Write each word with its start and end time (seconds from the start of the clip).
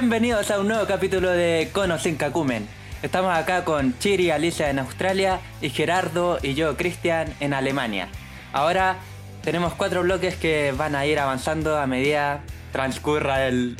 Bienvenidos 0.00 0.50
a 0.50 0.58
un 0.58 0.66
nuevo 0.66 0.86
capítulo 0.86 1.30
de 1.30 1.70
Cono 1.72 2.00
sin 2.00 2.16
Cacumen. 2.16 2.66
Estamos 3.04 3.32
acá 3.32 3.64
con 3.64 3.96
Chiri, 4.00 4.32
Alicia 4.32 4.68
en 4.68 4.80
Australia 4.80 5.38
y 5.60 5.70
Gerardo 5.70 6.40
y 6.42 6.54
yo, 6.54 6.76
Cristian, 6.76 7.32
en 7.38 7.54
Alemania. 7.54 8.08
Ahora 8.52 8.96
tenemos 9.44 9.72
cuatro 9.74 10.02
bloques 10.02 10.34
que 10.34 10.74
van 10.76 10.96
a 10.96 11.06
ir 11.06 11.20
avanzando 11.20 11.78
a 11.78 11.86
medida 11.86 12.40
transcurra 12.72 13.46
el 13.46 13.76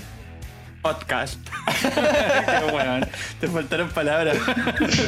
podcast. 0.82 1.40
Qué 1.82 2.70
bueno, 2.70 3.04
te 3.40 3.48
faltaron 3.48 3.89
palabras. 3.90 4.36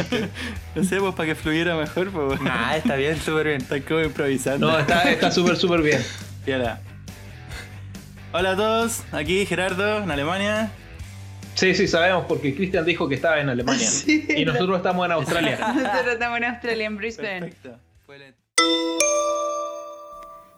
no 0.74 0.82
sé, 0.82 0.98
pues 0.98 1.14
para 1.14 1.28
que 1.28 1.34
fluyera 1.36 1.76
mejor, 1.76 2.10
pues. 2.10 2.40
Nah, 2.40 2.74
está 2.74 2.96
bien, 2.96 3.16
súper 3.20 3.46
bien. 3.46 3.60
Está 3.60 3.80
como 3.80 4.00
improvisando. 4.00 4.72
No, 4.72 4.76
está 4.76 5.08
está 5.08 5.30
súper, 5.30 5.56
súper 5.56 5.82
bien. 5.82 6.02
Hola 8.32 8.50
a 8.50 8.56
todos, 8.56 9.04
aquí 9.12 9.46
Gerardo, 9.46 9.98
en 10.02 10.10
Alemania. 10.10 10.72
Sí, 11.56 11.74
sí, 11.74 11.88
sabemos 11.88 12.26
porque 12.28 12.54
Cristian 12.54 12.84
dijo 12.84 13.08
que 13.08 13.14
estaba 13.14 13.40
en 13.40 13.48
Alemania. 13.48 13.86
Sí, 13.90 14.26
y 14.28 14.44
nosotros 14.44 14.76
estamos 14.76 15.06
en 15.06 15.12
Australia. 15.12 15.58
Nosotros 15.74 16.12
estamos 16.12 16.38
en 16.38 16.44
Australia, 16.44 16.86
en 16.86 16.96
Brisbane. 16.96 17.40
Perfecto. 17.40 17.78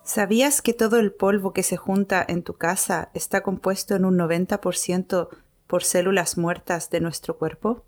¿Sabías 0.02 0.62
que 0.62 0.72
todo 0.72 0.98
el 0.98 1.12
polvo 1.12 1.52
que 1.52 1.62
se 1.62 1.76
junta 1.76 2.24
en 2.26 2.42
tu 2.42 2.54
casa 2.54 3.10
está 3.14 3.42
compuesto 3.42 3.94
en 3.94 4.06
un 4.06 4.18
90% 4.18 5.28
por 5.66 5.84
células 5.84 6.38
muertas 6.38 6.90
de 6.90 7.00
nuestro 7.00 7.36
cuerpo? 7.36 7.84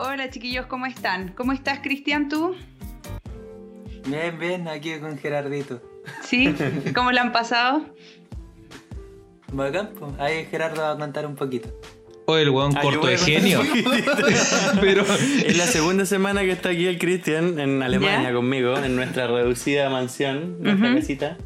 Hola 0.00 0.30
chiquillos, 0.30 0.66
¿cómo 0.66 0.86
están? 0.86 1.28
¿Cómo 1.36 1.52
estás, 1.52 1.80
Cristian, 1.80 2.28
tú? 2.28 2.54
Bien, 4.06 4.38
bien, 4.38 4.68
aquí 4.68 4.98
con 4.98 5.18
Gerardito. 5.18 5.80
¿Sí? 6.22 6.54
¿Cómo 6.94 7.12
la 7.12 7.22
han 7.22 7.32
pasado? 7.32 7.84
Bacán, 9.52 9.90
pues. 9.98 10.12
Ahí 10.18 10.46
Gerardo 10.50 10.80
va 10.82 10.92
a 10.92 10.96
contar 10.98 11.26
un 11.26 11.34
poquito. 11.34 11.68
O 12.26 12.36
el 12.36 12.50
weón 12.50 12.76
Ah, 12.76 12.82
corto 12.82 13.08
de 13.08 13.18
genio. 13.18 13.60
Pero 14.80 15.02
Es 15.44 15.56
la 15.58 15.66
segunda 15.66 16.06
semana 16.06 16.42
que 16.42 16.52
está 16.52 16.68
aquí 16.70 16.86
el 16.86 16.98
Cristian 16.98 17.58
en 17.58 17.82
Alemania 17.82 18.28
¿Ya? 18.28 18.32
conmigo, 18.32 18.78
en 18.78 18.94
nuestra 18.96 19.26
reducida 19.26 19.90
mansión, 19.90 20.62
nuestra 20.62 20.88
Ujú. 20.90 20.96
casita. 21.00 21.36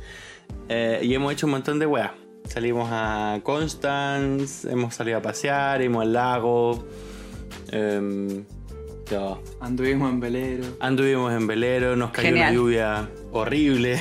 Eh, 0.69 1.00
y 1.02 1.14
hemos 1.14 1.32
hecho 1.32 1.47
un 1.47 1.52
montón 1.52 1.78
de 1.78 1.86
weas. 1.86 2.10
Salimos 2.47 2.88
a 2.92 3.41
Constance, 3.42 4.70
hemos 4.70 4.94
salido 4.94 5.19
a 5.19 5.22
pasear, 5.22 5.80
hemos 5.80 6.02
al 6.02 6.12
lago. 6.12 6.86
Ya. 9.11 9.36
Anduvimos 9.61 10.11
en 10.11 10.20
velero. 10.20 10.64
Anduvimos 10.80 11.33
en 11.33 11.47
velero, 11.47 11.97
nos 11.97 12.11
cayó 12.11 12.28
Genial. 12.28 12.48
una 12.53 12.55
lluvia 12.56 13.11
horrible. 13.33 14.00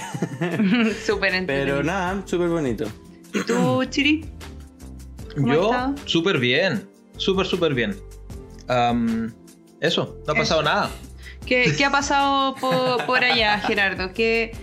Súper. 1.05 1.45
Pero 1.45 1.83
nada, 1.83 2.21
súper 2.25 2.49
bonito. 2.49 2.85
¿Y 3.33 3.41
tú, 3.41 3.83
Chiri? 3.85 4.25
¿Cómo 5.35 5.53
yo, 5.53 5.95
súper 6.05 6.37
bien. 6.39 6.87
Súper, 7.17 7.45
súper 7.45 7.73
bien. 7.73 7.95
Am, 8.67 9.33
eso, 9.81 10.17
no 10.27 10.33
ha 10.33 10.35
pasado 10.35 10.61
nada. 10.63 10.89
¿Qué, 11.45 11.73
qué 11.77 11.85
ha 11.85 11.91
pasado 11.91 12.55
po- 12.55 12.97
por, 13.05 13.23
allá, 13.23 13.59
Gerardo? 13.59 14.13
¿Qué, 14.13 14.55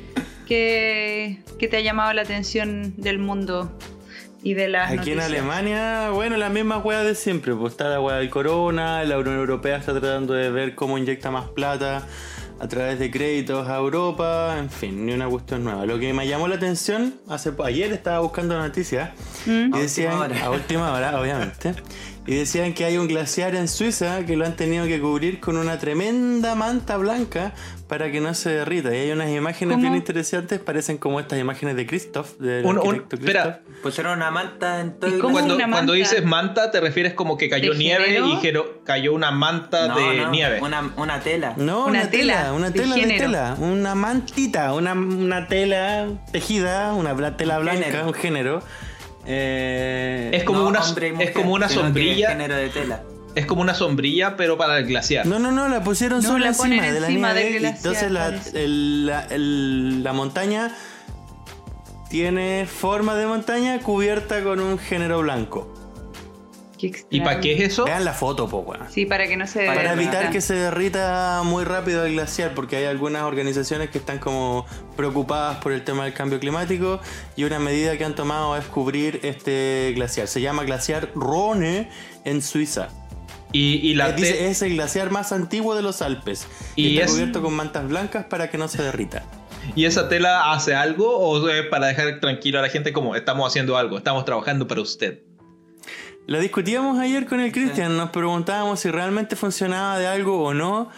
qué, 0.46 1.42
qué 1.58 1.68
te 1.68 1.76
ha 1.76 1.80
llamado 1.80 2.12
la 2.12 2.22
atención 2.22 2.94
del 2.96 3.18
mundo 3.18 3.76
y 4.42 4.54
de 4.54 4.68
las 4.68 4.90
Aquí 4.90 5.12
en? 5.12 5.20
Alemania, 5.20 6.10
bueno, 6.10 6.36
las 6.36 6.50
mismas 6.50 6.84
weas 6.84 7.04
de 7.04 7.14
siempre. 7.14 7.54
Pues 7.54 7.72
está 7.72 7.88
la 7.88 8.00
wea 8.00 8.16
del 8.16 8.30
corona, 8.30 9.04
la 9.04 9.18
Unión 9.18 9.36
Europea 9.36 9.76
está 9.76 9.92
tratando 9.92 10.34
de 10.34 10.50
ver 10.50 10.74
cómo 10.74 10.96
inyecta 10.98 11.30
más 11.30 11.48
plata 11.48 12.06
a 12.58 12.68
través 12.68 12.98
de 12.98 13.10
créditos 13.10 13.68
a 13.68 13.76
Europa, 13.76 14.56
en 14.58 14.68
fin, 14.68 15.06
ni 15.06 15.12
una 15.14 15.26
cuestión 15.28 15.64
nueva. 15.64 15.86
Lo 15.86 15.98
que 15.98 16.12
me 16.12 16.26
llamó 16.28 16.46
la 16.46 16.56
atención, 16.56 17.14
hace 17.28 17.52
ayer 17.64 17.90
estaba 17.92 18.20
buscando 18.20 18.58
noticias 18.58 19.10
¿Mm? 19.46 19.74
y 19.74 19.78
A 19.78 19.80
decían, 19.80 20.12
última 20.12 20.24
hora. 20.26 20.44
a 20.44 20.50
última 20.50 20.92
hora, 20.92 21.20
obviamente, 21.20 21.74
y 22.30 22.36
decían 22.36 22.74
que 22.74 22.84
hay 22.84 22.96
un 22.96 23.08
glaciar 23.08 23.56
en 23.56 23.66
Suiza 23.66 24.24
que 24.24 24.36
lo 24.36 24.46
han 24.46 24.54
tenido 24.54 24.86
que 24.86 25.00
cubrir 25.00 25.40
con 25.40 25.56
una 25.56 25.78
tremenda 25.80 26.54
manta 26.54 26.96
blanca 26.96 27.52
para 27.88 28.12
que 28.12 28.20
no 28.20 28.34
se 28.34 28.50
derrita. 28.50 28.94
Y 28.94 28.98
hay 29.00 29.10
unas 29.10 29.30
imágenes 29.30 29.74
¿Cómo? 29.74 29.82
bien 29.82 29.96
interesantes, 29.96 30.60
parecen 30.60 30.96
como 30.96 31.18
estas 31.18 31.40
imágenes 31.40 31.74
de 31.74 31.86
Christoph, 31.88 32.38
del 32.38 32.64
Un- 32.64 32.78
un- 32.78 33.04
espera. 33.10 33.62
Pusieron 33.82 34.16
una 34.16 34.30
manta 34.30 34.80
en 34.80 34.92
todo 35.00 35.10
¿Y 35.10 35.14
el 35.14 35.20
cómo 35.20 35.32
Cuando, 35.32 35.56
una 35.56 35.68
cuando 35.68 35.92
dices 35.94 36.24
manta, 36.24 36.70
te 36.70 36.80
refieres 36.80 37.14
como 37.14 37.36
que 37.36 37.48
cayó 37.48 37.72
¿De 37.72 37.78
nieve 37.78 38.04
género? 38.04 38.28
y 38.28 38.36
gero- 38.36 38.80
cayó 38.84 39.12
una 39.12 39.32
manta 39.32 39.88
No, 39.88 39.96
de 39.98 40.16
no, 40.18 40.30
nieve. 40.30 40.60
Una, 40.62 40.92
una 40.96 41.18
tela. 41.18 41.54
No, 41.56 41.86
Una 41.86 42.02
una, 42.02 42.10
tela 42.10 42.34
tela, 42.36 42.52
una 42.52 42.70
de 42.70 42.80
tela 42.80 42.94
de, 42.94 43.06
tela, 43.18 43.56
una 43.58 43.94
mantita, 43.96 44.72
una, 44.74 44.92
una 44.92 45.48
tela 45.48 46.06
tejida, 46.30 46.92
una 46.94 47.36
tela 47.36 47.58
blanca, 47.58 47.82
género. 47.86 48.06
un 48.06 48.14
género. 48.14 48.62
Eh, 49.26 50.30
Es 50.32 50.44
como 50.44 50.60
No 50.60 50.68
una- 50.68 50.80
hombre 50.80 51.14
es 51.18 51.30
como 51.32 51.52
una 51.54 51.68
sombrilla. 51.68 52.30
género 52.30 52.56
de 52.56 52.68
tela. 52.70 53.02
Es 53.34 53.46
como 53.46 53.60
una 53.62 53.74
sombrilla, 53.74 54.36
pero 54.36 54.56
para 54.58 54.78
el 54.78 54.86
glaciar. 54.86 55.24
No, 55.26 55.38
no, 55.38 55.52
no, 55.52 55.68
la 55.68 55.84
pusieron 55.84 56.20
No, 56.22 56.28
solo 56.30 56.38
la 56.40 56.48
encima 56.48 56.86
de 56.90 57.00
la 57.00 57.06
encima 57.06 57.32
nieve. 57.32 57.50
del 57.52 57.58
glaciar, 57.60 57.76
entonces 57.76 58.10
la, 58.10 58.60
el- 58.60 59.06
la, 59.06 59.24
el- 59.26 60.02
la 60.02 60.12
montaña 60.12 60.72
tiene 62.08 62.66
forma 62.66 63.14
de 63.14 63.26
montaña 63.26 63.78
cubierta 63.80 64.42
con 64.42 64.58
un 64.58 64.78
género 64.78 65.20
blanco. 65.20 65.72
¿Y 67.10 67.20
para 67.20 67.40
qué 67.40 67.52
es 67.54 67.60
eso? 67.72 67.84
Vean 67.84 68.04
la 68.04 68.12
foto, 68.12 68.48
po, 68.48 68.58
weón. 68.60 68.86
Sí, 68.90 69.06
para 69.06 69.26
que 69.26 69.36
no 69.36 69.46
se 69.46 69.66
Para 69.66 69.82
derrita. 69.82 69.92
evitar 70.02 70.30
que 70.30 70.40
se 70.40 70.54
derrita 70.54 71.42
muy 71.44 71.64
rápido 71.64 72.04
el 72.06 72.12
glaciar, 72.14 72.54
porque 72.54 72.76
hay 72.76 72.84
algunas 72.84 73.22
organizaciones 73.22 73.90
que 73.90 73.98
están 73.98 74.18
como 74.18 74.66
preocupadas 74.96 75.58
por 75.58 75.72
el 75.72 75.82
tema 75.84 76.04
del 76.04 76.14
cambio 76.14 76.38
climático 76.40 77.00
y 77.36 77.44
una 77.44 77.58
medida 77.58 77.96
que 77.98 78.04
han 78.04 78.14
tomado 78.14 78.56
es 78.56 78.64
cubrir 78.66 79.20
este 79.22 79.92
glaciar. 79.94 80.26
Se 80.28 80.40
llama 80.40 80.64
glaciar 80.64 81.10
Rhone 81.14 81.88
en 82.24 82.42
Suiza. 82.42 82.88
Y, 83.52 83.76
y 83.88 83.94
la 83.94 84.10
Eh, 84.10 84.12
dice, 84.12 84.48
es 84.48 84.62
el 84.62 84.74
glaciar 84.74 85.10
más 85.10 85.32
antiguo 85.32 85.74
de 85.74 85.82
los 85.82 86.02
Alpes 86.02 86.46
y, 86.76 86.86
Y 86.86 86.92
está 86.94 87.06
es- 87.06 87.10
cubierto 87.12 87.42
con 87.42 87.52
mantas 87.54 87.88
blancas 87.88 88.26
para 88.26 88.48
que 88.48 88.58
no 88.58 88.68
se 88.68 88.80
derrita. 88.82 89.24
¿Y 89.74 89.84
esa 89.84 90.08
tela 90.08 90.52
hace 90.52 90.74
algo 90.74 91.18
o 91.18 91.48
es 91.48 91.66
para 91.66 91.88
dejar 91.88 92.20
tranquilo 92.20 92.58
a 92.60 92.62
la 92.62 92.68
gente 92.68 92.92
como 92.92 93.14
estamos 93.16 93.46
haciendo 93.48 93.76
algo, 93.76 93.98
estamos 93.98 94.24
trabajando 94.24 94.66
para 94.68 94.80
usted? 94.80 95.20
Lo 96.26 96.38
discutíamos 96.38 96.98
ayer 96.98 97.26
con 97.26 97.40
el 97.40 97.50
Cristian, 97.52 97.96
nos 97.96 98.10
preguntábamos 98.10 98.80
si 98.80 98.90
realmente 98.90 99.34
funcionaba 99.36 99.98
de 99.98 100.06
algo 100.06 100.42
o 100.44 100.54
no. 100.54 100.88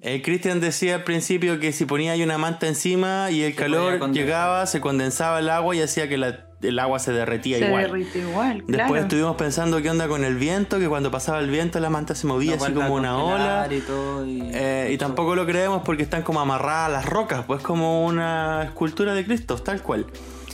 El 0.00 0.22
Cristian 0.22 0.60
decía 0.60 0.94
al 0.94 1.04
principio 1.04 1.60
que 1.60 1.72
si 1.72 1.84
ponía 1.84 2.12
ahí 2.12 2.22
una 2.22 2.38
manta 2.38 2.66
encima 2.66 3.30
y 3.30 3.42
el 3.42 3.52
Se 3.52 3.56
calor 3.58 4.10
llegaba, 4.12 4.64
se 4.64 4.80
condensaba 4.80 5.40
el 5.40 5.50
agua 5.50 5.76
y 5.76 5.82
hacía 5.82 6.08
que 6.08 6.16
la- 6.16 6.46
el 6.62 6.78
agua 6.78 6.98
se 6.98 7.12
derretía 7.12 7.58
Se 7.58 7.66
igual. 7.66 7.82
derrite 7.84 8.18
igual, 8.20 8.58
Después 8.66 8.76
claro. 8.86 8.96
estuvimos 9.02 9.36
pensando 9.36 9.82
qué 9.82 9.90
onda 9.90 10.08
con 10.08 10.24
el 10.24 10.36
viento, 10.36 10.78
que 10.78 10.88
cuando 10.88 11.10
pasaba 11.10 11.40
el 11.40 11.50
viento 11.50 11.78
la 11.80 11.90
manta 11.90 12.14
se 12.14 12.26
movía 12.26 12.56
No 12.56 12.64
así 12.64 12.72
como 12.72 12.94
una 12.94 13.18
ola. 13.18 13.68
Y, 13.70 13.80
todo, 13.80 14.24
y, 14.24 14.40
Eh, 14.54 14.90
y 14.92 14.96
tampoco 14.96 15.34
lo 15.34 15.44
creemos 15.44 15.82
porque 15.84 16.02
están 16.02 16.22
como 16.22 16.40
amarradas 16.40 16.86
a 16.86 16.92
las 16.92 17.04
rocas, 17.06 17.44
pues 17.46 17.62
como 17.62 18.06
una 18.06 18.62
escultura 18.64 19.12
de 19.12 19.26
Cristo, 19.26 19.56
tal 19.58 19.82
cual. 19.82 20.06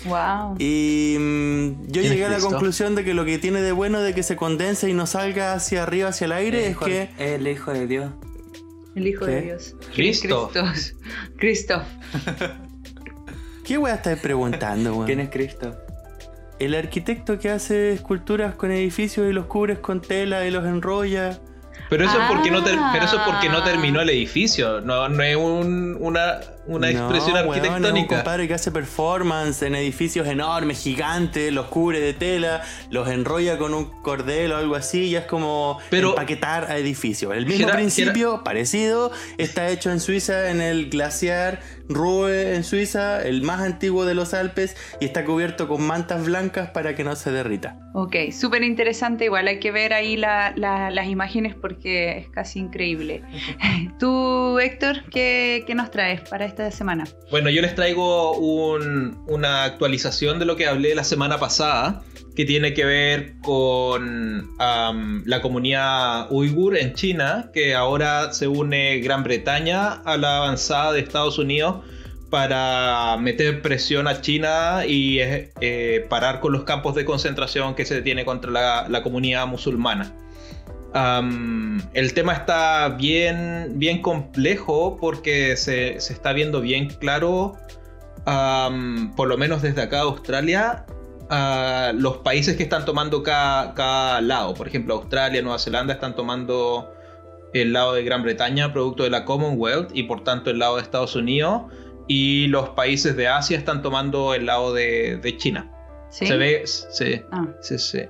Wow. 0.07 0.57
Y 0.59 1.17
mm, 1.19 1.87
yo 1.87 1.93
¿Quién 2.01 2.05
es 2.05 2.11
llegué 2.11 2.25
a 2.27 2.29
la 2.31 2.39
conclusión 2.41 2.95
de 2.95 3.05
que 3.05 3.15
lo 3.15 3.25
que 3.25 3.39
tiene 3.39 3.61
de 3.61 3.73
bueno 3.73 4.01
de 4.01 4.15
que 4.15 4.23
se 4.23 4.37
condense 4.37 4.89
y 4.89 4.95
no 4.95 5.07
salga 5.07 5.53
hacia 5.55 5.83
arriba, 5.83 6.09
hacia 6.11 6.27
el 6.27 6.33
aire, 6.33 6.59
el 6.61 6.65
es 6.67 6.71
hijo- 6.73 6.85
que... 6.87 7.11
el 7.19 7.47
hijo 7.49 7.73
de 7.73 7.87
Dios. 7.87 8.11
El 8.95 9.07
Hijo 9.09 9.27
¿Qué? 9.27 9.33
de 9.33 9.43
Dios. 9.43 9.75
Cristo. 9.95 10.51
Cristo. 11.37 11.83
¿Qué 13.65 13.77
weá 13.79 13.97
estáis 13.97 14.19
preguntando, 14.21 14.93
weón? 14.95 15.07
¿Quién 15.07 15.21
es 15.21 15.29
Cristo? 15.29 15.77
El 16.59 16.75
arquitecto 16.75 17.39
que 17.39 17.51
hace 17.51 17.93
esculturas 17.93 18.55
con 18.55 18.71
edificios 18.71 19.29
y 19.29 19.33
los 19.35 19.47
cubres 19.47 19.81
con 19.81 20.01
tela 20.01 20.47
y 20.47 20.51
los 20.51 20.65
enrolla. 20.65 21.39
Pero 21.89 22.05
eso, 22.05 22.21
es 22.21 22.29
porque 22.29 22.51
no 22.51 22.59
Ah. 22.59 22.91
pero 22.93 23.05
eso 23.05 23.17
es 23.17 23.23
porque 23.23 23.49
no 23.49 23.63
terminó 23.63 24.01
el 24.01 24.11
edificio, 24.11 24.81
no, 24.81 25.09
no 25.09 25.23
es 25.23 25.37
un- 25.37 25.97
una, 26.01 26.41
una 26.67 26.91
No, 26.91 26.99
expresión 26.99 27.35
weón, 27.35 27.55
Es 27.55 27.59
un 27.61 27.67
arquitectónica. 27.67 28.17
compadre 28.17 28.49
que 28.49 28.55
hace 28.55 28.73
performance 28.73 29.63
en 29.63 29.75
edificios 29.77 30.27
enormes, 30.27 30.83
gigantes, 30.83 31.53
los 31.53 31.67
cubre 31.67 32.01
de 32.01 32.13
tela, 32.13 32.63
los 32.91 33.09
enrolla 33.09 33.57
con 33.59 33.73
un 33.73 33.85
cordel 34.03 34.51
o 34.53 34.57
algo 34.57 34.75
así, 34.75 35.05
y 35.05 35.17
es 35.17 35.25
como 35.27 35.79
Pero- 35.91 36.11
empaquetar 36.11 36.65
a 36.71 36.77
edificios. 36.77 37.33
El 37.35 37.47
mismo 37.47 37.69
principio, 37.69 38.43
parecido, 38.43 39.13
está 39.39 39.69
hecho 39.69 39.91
en 39.93 40.01
Suiza, 40.01 40.51
en 40.51 40.61
el 40.61 40.91
glaciar 40.91 41.61
Ruhe 41.89 42.55
en 42.55 42.65
Suiza, 42.65 43.23
el 43.27 43.43
más 43.43 43.61
antiguo 43.61 44.05
de 44.05 44.15
los 44.15 44.35
Alpes, 44.35 44.77
y 45.01 45.05
está 45.07 45.25
cubierto 45.25 45.69
con 45.69 45.83
mantas 45.87 46.25
blancas 46.27 46.71
para 46.71 46.95
que 46.95 47.05
no 47.05 47.15
se 47.17 47.31
derrita. 47.31 47.79
Ok, 47.95 48.17
súper 48.33 48.63
interesante. 48.63 49.25
Igual 49.27 49.49
hay 49.49 49.59
que 49.61 49.71
ver 49.71 49.93
ahí 49.93 50.17
la- 50.17 50.53
la- 50.57 50.91
las 50.91 51.07
imágenes 51.07 51.55
porque 51.55 52.19
es 52.19 52.29
casi 52.31 52.59
increíble. 52.59 53.23
Tú, 53.99 54.59
Héctor, 54.59 55.05
¿qué, 55.11 55.65
qué 55.67 55.75
nos 55.75 55.91
traes 55.91 56.21
para 56.29 56.45
esta 56.45 56.71
semana. 56.71 57.05
Bueno, 57.31 57.51
yo 57.51 57.63
les 57.63 57.75
traigo 57.75 58.33
un- 58.37 59.23
una 59.29 59.65
actualización 59.65 60.39
de 60.39 60.45
lo 60.45 60.57
que 60.57 60.67
hablé 60.67 60.95
la 60.95 61.05
semana 61.05 61.39
pasada, 61.39 62.03
que 62.37 62.45
tiene 62.45 62.75
que 62.75 62.85
ver 62.85 63.33
con 63.41 64.55
la 64.59 65.41
comunidad 65.41 66.31
uigur 66.31 66.77
en 66.77 66.93
China, 66.93 67.51
que 67.53 67.75
ahora 67.75 68.33
se 68.33 68.47
une 68.47 69.01
Gran 69.01 69.25
Bretaña 69.25 69.95
a 70.05 70.19
la 70.19 70.37
avanzada 70.37 70.93
de 70.93 71.01
Estados 71.01 71.39
Unidos 71.39 71.77
para 72.31 73.17
meter 73.19 73.63
presión 73.63 74.07
a 74.07 74.21
China 74.21 74.85
y 74.87 75.21
eh, 75.21 75.51
eh, 75.61 76.05
parar 76.11 76.41
con 76.41 76.53
los 76.53 76.65
campos 76.65 76.95
de 76.95 77.07
concentración 77.07 77.75
que 77.75 77.87
se 77.87 78.03
tiene 78.03 78.27
contra 78.27 78.87
la, 78.87 79.03
comunidad 79.03 79.47
musulmana. 79.47 80.13
El 81.95 82.15
tema 82.15 82.33
está 82.33 82.89
bien, 82.99 83.73
bien 83.75 84.01
complejo 84.03 84.97
porque 84.99 85.57
se, 85.57 86.01
se 86.01 86.13
está 86.13 86.33
viendo 86.33 86.61
bien 86.61 86.89
claro, 86.89 87.57
por 88.25 89.29
lo 89.29 89.37
menos 89.37 89.63
desde 89.63 89.83
acá 89.83 90.01
Australia, 90.01 90.87
a 91.31 91.93
los 91.95 92.19
países 92.19 92.57
que 92.57 92.63
están 92.63 92.85
tomando 92.85 93.23
cada, 93.23 93.75
cada 93.75 94.21
lado. 94.21 94.55
Por 94.55 94.69
ejemplo, 94.69 94.95
Australia, 94.95 95.43
Nueva 95.43 95.59
Zelanda 95.59 95.95
están 95.95 96.15
tomando 96.15 96.93
el 97.53 97.73
lado 97.73 97.95
de 97.95 98.05
Gran 98.05 98.23
Bretaña, 98.23 98.73
producto 98.73 99.03
de 99.05 99.11
la 99.11 99.25
Commonwealth, 99.25 99.91
y 99.95 100.05
por 100.05 100.23
tanto 100.25 100.51
el 100.51 100.59
lado 100.59 100.77
de 100.77 100.83
Estados 100.83 101.17
Unidos. 101.17 101.63
Y 102.09 102.47
los 102.49 102.69
países 102.71 103.17
de 103.17 103.27
Asia 103.29 103.57
están 103.59 103.83
tomando 103.83 104.35
el 104.35 104.47
lado 104.47 104.73
de, 104.73 105.17
de 105.17 105.37
China. 105.37 105.73
¿Sí? 106.11 106.27
Se 106.27 106.37
ve, 106.37 106.63
sí, 106.67 107.21
Ah, 107.33 107.47
Sí, 107.61 107.79
sí. 107.79 108.03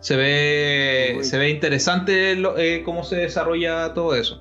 Se 0.00 0.16
ve, 0.16 1.14
Uy. 1.18 1.24
se 1.24 1.38
ve 1.38 1.50
interesante 1.50 2.34
lo- 2.36 2.58
eh, 2.58 2.82
cómo 2.84 3.04
se 3.04 3.16
desarrolla 3.16 3.94
todo 3.94 4.14
eso. 4.14 4.40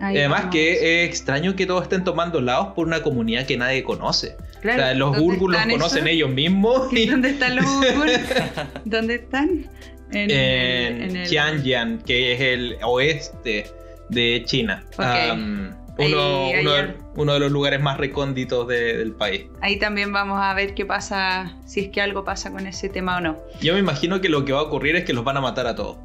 ahí 0.00 0.16
Además 0.18 0.40
vamos. 0.40 0.54
que 0.54 1.02
es 1.04 1.08
extraño 1.10 1.54
que 1.56 1.66
todos 1.66 1.82
estén 1.84 2.04
tomando 2.04 2.40
lados 2.40 2.68
por 2.74 2.86
una 2.86 3.02
comunidad 3.02 3.46
que 3.46 3.56
nadie 3.56 3.82
conoce. 3.84 4.36
Claro, 4.64 4.82
o 4.82 4.84
sea, 4.86 4.94
los 4.94 5.12
¿dónde 5.12 5.26
Urgus 5.26 5.50
los 5.50 5.60
están 5.60 5.70
conocen 5.72 5.98
esos? 5.98 6.10
ellos 6.10 6.30
mismos. 6.30 6.88
y- 6.92 7.06
¿Dónde 7.06 7.30
están 7.30 7.56
los 7.56 7.64
Uigur? 7.66 8.06
¿Dónde 8.86 9.14
están? 9.16 9.70
En, 10.10 10.30
en, 10.30 11.02
en 11.02 11.16
el- 11.16 12.02
que 12.04 12.32
es 12.32 12.40
el 12.40 12.76
oeste 12.84 13.66
de 14.08 14.42
China. 14.46 14.84
Ok. 14.94 15.00
Am, 15.04 15.76
uno, 15.98 16.46
Ahí- 16.46 16.60
uno- 16.60 16.70
ayer- 16.72 16.96
uno 17.16 17.32
de 17.34 17.40
los 17.40 17.52
lugares 17.52 17.80
más 17.80 17.98
recónditos 17.98 18.66
de- 18.68 18.96
del 18.98 19.12
país. 19.12 19.44
Ahí 19.60 19.78
también 19.78 20.12
vamos 20.12 20.40
a 20.42 20.54
ver 20.54 20.74
qué 20.74 20.84
pasa, 20.86 21.56
si 21.66 21.80
es 21.80 21.88
que 21.90 22.00
algo 22.00 22.24
pasa 22.24 22.50
con 22.50 22.66
ese 22.66 22.88
tema 22.88 23.18
o 23.18 23.20
no. 23.20 23.38
Yo 23.60 23.74
me 23.74 23.80
imagino 23.80 24.20
que 24.20 24.28
lo 24.28 24.44
que 24.44 24.52
va 24.52 24.60
a 24.60 24.62
ocurrir 24.62 24.96
es 24.96 25.04
que 25.04 25.12
los 25.12 25.24
van 25.24 25.36
a 25.36 25.40
matar 25.40 25.66
a 25.66 25.74
todos. 25.74 25.98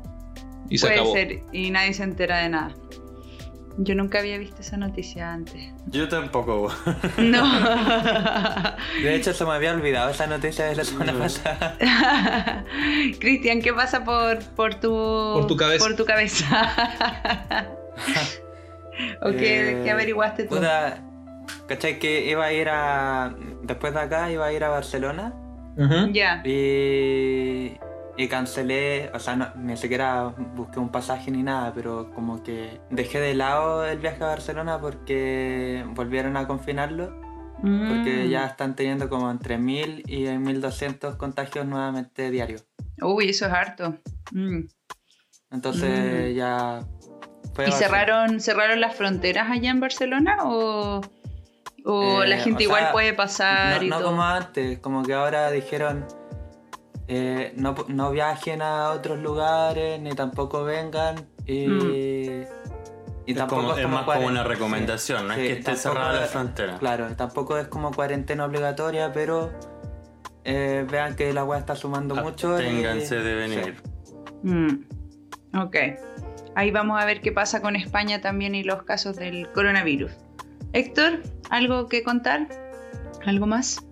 Y 0.69 0.77
se 0.77 0.85
Puede 0.87 0.99
acabó. 0.99 1.13
ser, 1.13 1.39
y 1.51 1.71
nadie 1.71 1.93
se 1.93 2.03
entera 2.03 2.39
de 2.39 2.49
nada. 2.49 2.75
Yo 3.81 3.95
nunca 3.95 4.19
había 4.19 4.37
visto 4.37 4.61
esa 4.61 4.75
noticia 4.75 5.31
antes. 5.31 5.71
Yo 5.87 6.09
tampoco. 6.09 6.69
No. 7.17 7.43
De 9.01 9.15
hecho, 9.15 9.33
se 9.33 9.45
me 9.45 9.51
había 9.51 9.71
olvidado 9.73 10.09
esa 10.09 10.27
noticia 10.27 10.65
de 10.65 10.75
la 10.75 10.83
semana 10.83 11.13
pasada. 11.13 11.77
Cristian, 13.19 13.61
¿qué 13.61 13.73
pasa 13.73 14.03
por, 14.03 14.39
por 14.55 14.75
tu 14.75 14.89
Por 14.89 15.47
tu 15.47 15.55
cabeza. 15.55 15.85
Por 15.85 15.95
tu 15.95 16.03
cabeza. 16.05 16.45
¿O 19.21 19.31
qué, 19.31 19.71
Eh, 19.71 19.81
qué 19.85 19.91
averiguaste 19.91 20.43
tú? 20.43 20.55
puta, 20.55 21.01
¿Cachai? 21.67 21.99
Que 21.99 22.29
iba 22.29 22.43
a 22.45 22.51
ir 22.53 22.67
a. 22.69 23.33
Después 23.63 23.93
de 23.93 23.99
acá, 24.01 24.29
iba 24.31 24.45
a 24.45 24.51
ir 24.53 24.63
a 24.63 24.69
Barcelona. 24.69 25.33
Ya. 26.11 26.41
Y. 26.45 27.77
Y 28.21 28.27
cancelé, 28.27 29.09
o 29.13 29.19
sea, 29.19 29.37
no, 29.37 29.47
ni 29.55 29.77
siquiera 29.77 30.25
busqué 30.53 30.77
un 30.77 30.89
pasaje 30.89 31.31
ni 31.31 31.41
nada, 31.41 31.71
pero 31.73 32.11
como 32.13 32.43
que 32.43 32.81
dejé 32.89 33.21
de 33.21 33.33
lado 33.33 33.85
el 33.85 33.97
viaje 33.99 34.21
a 34.21 34.27
Barcelona 34.27 34.77
porque 34.81 35.85
volvieron 35.95 36.35
a 36.35 36.45
confinarlo, 36.45 37.05
porque 37.87 38.25
Mm. 38.25 38.29
ya 38.29 38.45
están 38.45 38.75
teniendo 38.75 39.07
como 39.07 39.31
entre 39.31 39.57
1000 39.57 40.03
y 40.05 40.27
1200 40.37 41.15
contagios 41.15 41.65
nuevamente 41.65 42.29
diarios. 42.29 42.65
Uy, 43.01 43.29
eso 43.29 43.45
es 43.45 43.53
harto. 43.53 43.95
Mm. 44.31 44.63
Entonces 45.51 46.33
Mm. 46.33 46.35
ya... 46.35 46.79
fue 47.53 47.69
¿Y 47.69 47.71
cerraron, 47.71 48.41
cerraron 48.41 48.81
las 48.81 48.97
fronteras 48.97 49.49
allá 49.49 49.69
en 49.71 49.79
Barcelona 49.79 50.39
o, 50.43 50.99
o 51.85 52.23
Eh, 52.23 52.27
la 52.27 52.37
gente 52.39 52.63
o 52.63 52.67
igual 52.67 52.83
sea, 52.83 52.91
puede 52.91 53.13
pasar 53.13 53.77
No, 53.77 53.83
y 53.85 53.89
no 53.89 53.97
todo? 53.99 54.07
como 54.09 54.23
antes, 54.23 54.79
como 54.79 55.03
que 55.03 55.13
ahora 55.13 55.49
dijeron 55.51 56.05
eh, 57.11 57.51
no, 57.57 57.75
no 57.87 58.11
viajen 58.11 58.61
a 58.61 58.91
otros 58.91 59.19
lugares, 59.19 59.99
ni 59.99 60.11
tampoco 60.11 60.63
vengan. 60.63 61.27
Y, 61.45 61.63
y 61.65 62.45
Es, 63.25 63.35
tampoco 63.35 63.61
como, 63.61 63.71
es 63.73 63.79
es 63.79 63.83
como 63.85 63.95
más 63.97 64.05
como 64.05 64.27
una 64.27 64.43
recomendación, 64.43 65.27
no 65.27 65.33
sí, 65.33 65.41
es 65.41 65.47
que 65.47 65.53
esté 65.59 65.75
cerrada 65.75 66.19
la 66.21 66.25
frontera. 66.27 66.77
Claro, 66.77 67.07
tampoco 67.15 67.57
es 67.57 67.67
como 67.67 67.91
cuarentena 67.91 68.45
obligatoria, 68.45 69.11
pero 69.11 69.51
eh, 70.43 70.85
vean 70.89 71.15
que 71.15 71.33
la 71.33 71.43
weá 71.43 71.59
está 71.59 71.75
sumando 71.75 72.15
mucho. 72.15 72.59
y- 72.59 72.63
Ténganse 72.63 73.15
de 73.15 73.35
venir. 73.35 73.75
Mm, 74.43 74.83
Ok. 75.57 75.75
Ahí 76.55 76.71
vamos 76.71 77.01
a 77.01 77.05
ver 77.05 77.21
qué 77.21 77.31
pasa 77.31 77.61
con 77.61 77.75
España 77.75 78.21
también 78.21 78.53
y 78.53 78.63
los 78.63 78.83
casos 78.83 79.15
del 79.15 79.51
coronavirus. 79.51 80.11
Héctor, 80.73 81.21
¿algo 81.49 81.87
que 81.87 82.03
contar? 82.03 82.47
¿Algo 83.25 83.47
más? 83.47 83.85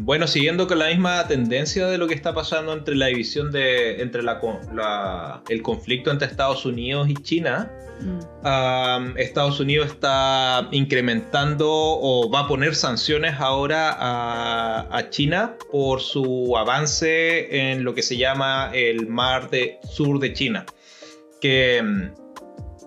Bueno, 0.00 0.26
siguiendo 0.26 0.68
con 0.68 0.78
la 0.78 0.88
misma 0.88 1.26
tendencia 1.26 1.88
de 1.88 1.98
lo 1.98 2.06
que 2.06 2.14
está 2.14 2.34
pasando 2.34 2.72
entre 2.72 2.94
la 2.94 3.06
división 3.06 3.50
de. 3.50 4.00
entre 4.00 4.22
la, 4.22 5.42
el 5.48 5.62
conflicto 5.62 6.10
entre 6.10 6.28
Estados 6.28 6.64
Unidos 6.64 7.08
y 7.08 7.14
China. 7.14 7.70
Mm. 8.00 9.16
Estados 9.16 9.60
Unidos 9.60 9.88
está 9.88 10.68
incrementando 10.72 11.68
o 11.70 12.30
va 12.30 12.40
a 12.40 12.48
poner 12.48 12.74
sanciones 12.74 13.34
ahora 13.38 13.96
a, 13.96 14.88
a 14.90 15.10
China 15.10 15.56
por 15.70 16.00
su 16.00 16.56
avance 16.56 17.70
en 17.70 17.84
lo 17.84 17.94
que 17.94 18.02
se 18.02 18.16
llama 18.16 18.70
el 18.74 19.06
mar 19.06 19.50
de, 19.50 19.78
sur 19.88 20.18
de 20.18 20.32
China. 20.32 20.66
Que 21.40 21.80
mm, 21.82 22.21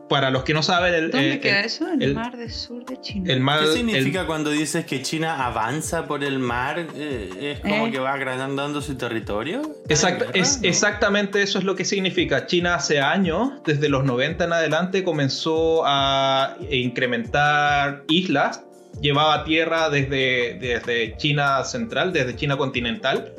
para 0.09 0.29
los 0.29 0.43
que 0.43 0.53
no 0.53 0.61
saben, 0.61 0.93
el, 0.93 1.09
¿Dónde 1.11 1.33
el- 1.33 1.39
queda 1.39 1.59
el- 1.61 1.65
eso? 1.65 1.87
En 1.87 2.01
el, 2.01 2.09
el- 2.09 2.15
mar 2.15 2.37
del 2.37 2.51
sur 2.51 2.85
de 2.85 3.01
China. 3.01 3.33
el 3.33 3.39
mar. 3.39 3.59
¿Qué 3.61 3.65
el- 3.65 3.73
significa 3.73 4.25
cuando 4.27 4.51
dices 4.51 4.85
que 4.85 5.01
China 5.01 5.45
avanza 5.45 6.05
por 6.07 6.23
el 6.23 6.37
mar? 6.39 6.85
Eh, 6.95 7.29
¿Es 7.55 7.59
como 7.61 7.87
Eh. 7.87 7.91
que 7.91 7.99
va 7.99 8.13
agrandando 8.13 8.81
su 8.81 8.95
territorio? 8.95 9.61
¿Está 9.61 10.09
en 10.09 10.15
Exacta- 10.15 10.25
guerra? 10.25 10.39
es, 10.39 10.61
¿No? 10.61 10.67
exactamente 10.69 11.41
eso 11.41 11.57
es 11.59 11.65
lo 11.65 11.75
que 11.75 11.85
significa. 11.85 12.45
China 12.45 12.75
hace 12.75 12.99
años, 13.01 13.51
desde 13.65 13.89
los 13.89 14.03
90 14.05 14.43
en 14.45 14.53
adelante, 14.53 15.03
comenzó 15.03 15.83
a 15.85 16.55
incrementar 16.69 18.03
islas. 18.07 18.61
Llevaba 19.01 19.43
tierra 19.43 19.89
desde, 19.89 20.57
desde 20.59 21.17
China 21.17 21.63
central, 21.65 22.13
desde 22.13 22.35
China 22.35 22.57
continental, 22.57 23.33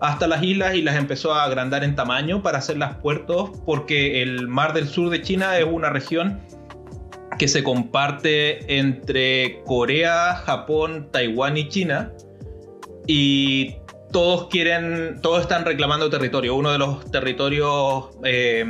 hasta 0.00 0.26
las 0.26 0.42
islas 0.42 0.74
y 0.74 0.82
las 0.82 0.96
empezó 0.96 1.34
a 1.34 1.44
agrandar 1.44 1.84
en 1.84 1.94
tamaño 1.94 2.42
para 2.42 2.58
hacerlas 2.58 2.96
puertos, 2.96 3.50
porque 3.66 4.22
el 4.22 4.48
mar 4.48 4.72
del 4.72 4.88
sur 4.88 5.10
de 5.10 5.20
China 5.20 5.58
es 5.58 5.66
una 5.66 5.90
región 5.90 6.40
que 7.38 7.48
se 7.48 7.62
comparte 7.62 8.78
entre 8.78 9.62
Corea, 9.64 10.34
Japón, 10.44 11.08
Taiwán 11.12 11.56
y 11.56 11.68
China. 11.68 12.12
Y 13.06 13.76
todos 14.12 14.48
quieren, 14.48 15.20
todos 15.22 15.42
están 15.42 15.64
reclamando 15.64 16.10
territorio. 16.10 16.54
Uno 16.54 16.72
de 16.72 16.78
los 16.78 17.10
territorios 17.10 18.10
eh, 18.24 18.64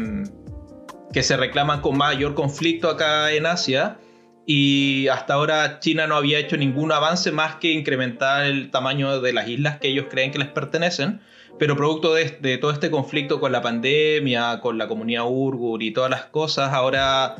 que 1.13 1.23
se 1.23 1.37
reclaman 1.37 1.81
con 1.81 1.97
mayor 1.97 2.35
conflicto 2.35 2.89
acá 2.89 3.33
en 3.33 3.47
Asia. 3.47 3.99
Y 4.52 5.07
hasta 5.07 5.35
ahora 5.35 5.78
China 5.78 6.09
no 6.09 6.16
había 6.16 6.40
hecho 6.40 6.57
ningún 6.57 6.90
avance 6.90 7.30
más 7.30 7.54
que 7.61 7.71
incrementar 7.71 8.47
el 8.47 8.73
tamaño 8.73 9.21
de 9.21 9.33
las 9.33 9.47
islas 9.47 9.78
que 9.78 9.87
ellos 9.87 10.07
creen 10.11 10.33
que 10.33 10.40
les 10.40 10.49
pertenecen. 10.49 11.21
Pero 11.57 11.76
producto 11.76 12.14
de, 12.14 12.59
todo 12.59 12.73
este 12.73 12.90
conflicto 12.90 13.38
con 13.38 13.52
la 13.52 13.62
pandemia, 13.62 14.59
con 14.61 14.76
la 14.76 14.88
comunidad 14.88 15.26
Urgur 15.28 15.85
y 15.85 15.92
todas 15.92 16.11
las 16.11 16.25
cosas, 16.25 16.73
ahora 16.73 17.37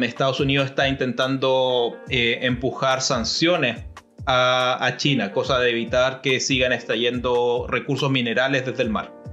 Estados 0.00 0.40
Unidos 0.40 0.64
está 0.64 0.88
intentando 0.88 1.98
eh, 2.08 2.38
empujar 2.40 3.02
sanciones 3.02 3.84
a, 4.24 4.78
a 4.80 4.96
China, 4.96 5.30
cosa 5.30 5.58
de 5.58 5.72
evitar 5.72 6.22
que 6.22 6.40
sigan 6.40 6.72
extrayendo 6.72 7.66
recursos 7.68 8.10
minerales 8.10 8.64
desde 8.64 8.82
el 8.82 8.88
mar. 8.88 9.23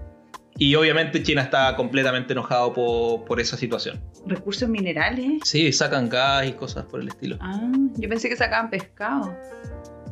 Y 0.58 0.76
obviamente 0.76 1.24
China 1.24 1.42
está 1.42 1.76
completamente 1.76 2.34
enojado 2.34 2.74
por, 2.74 3.26
por 3.26 3.40
esa 3.40 3.58
situación. 3.58 4.00
Recursos 4.28 4.70
minerales. 4.70 5.40
Sí, 5.44 5.72
sacan 5.74 6.08
gas 6.10 6.48
y 6.48 6.54
cosas 6.54 6.86
por 6.86 7.02
el 7.02 7.08
estilo. 7.08 7.38
Ah, 7.42 7.60
yo 7.98 8.10
pensé 8.10 8.30
que 8.30 8.36
sacaban 8.36 8.70
pescado. 8.70 9.36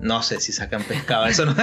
No 0.02 0.24
sé 0.24 0.40
si 0.40 0.52
sacan 0.54 0.82
pescado, 0.84 1.26
eso 1.28 1.46
no. 1.46 1.54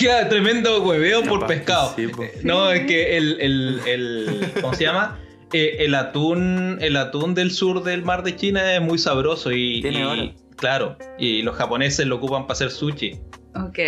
Ya, 0.00 0.28
tremendo 0.28 0.82
hueveo 0.84 1.22
por 1.24 1.46
pescado. 1.46 1.94
sí, 1.96 2.06
po. 2.08 2.24
No, 2.44 2.70
es 2.70 2.86
que 2.86 3.16
el, 3.16 3.40
el, 3.40 3.80
el- 3.86 4.52
¿cómo 4.60 4.74
se 4.74 4.84
llama? 4.84 5.18
Eh, 5.52 5.76
el 5.80 5.94
atún, 5.94 6.78
el 6.80 6.96
atún 6.96 7.34
del 7.34 7.50
sur 7.50 7.82
del 7.82 8.04
mar 8.04 8.22
de 8.22 8.36
China 8.36 8.74
es 8.74 8.80
muy 8.82 8.98
sabroso 8.98 9.50
y, 9.52 9.80
Tiene 9.82 10.00
y- 10.00 10.04
oro. 10.04 10.34
claro, 10.56 10.96
y 11.18 11.42
los 11.42 11.56
japoneses 11.56 12.06
lo 12.06 12.16
ocupan 12.16 12.42
para 12.42 12.52
hacer 12.52 12.70
sushi. 12.70 13.18
Ok. 13.56 13.78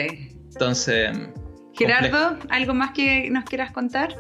Entonces, 0.53 1.11
Gerardo, 1.75 2.39
¿algo 2.51 2.75
más 2.75 2.91
que 2.93 3.29
nos 3.31 3.45
quieras 3.45 3.71
contar? 3.73 4.15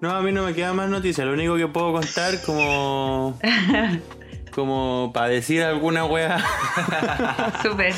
No, 0.00 0.10
a 0.14 0.20
mí 0.22 0.30
no 0.32 0.42
me 0.44 0.54
queda 0.54 0.72
más 0.74 0.88
noticias. 0.90 1.26
Lo 1.26 1.32
único 1.32 1.56
que 1.56 1.66
puedo 1.68 1.92
contar 1.92 2.42
como... 2.44 3.38
como 4.50 5.10
para 5.12 5.28
decir 5.28 5.62
alguna 5.62 6.06
wea, 6.06 6.38
Súper. 7.62 7.92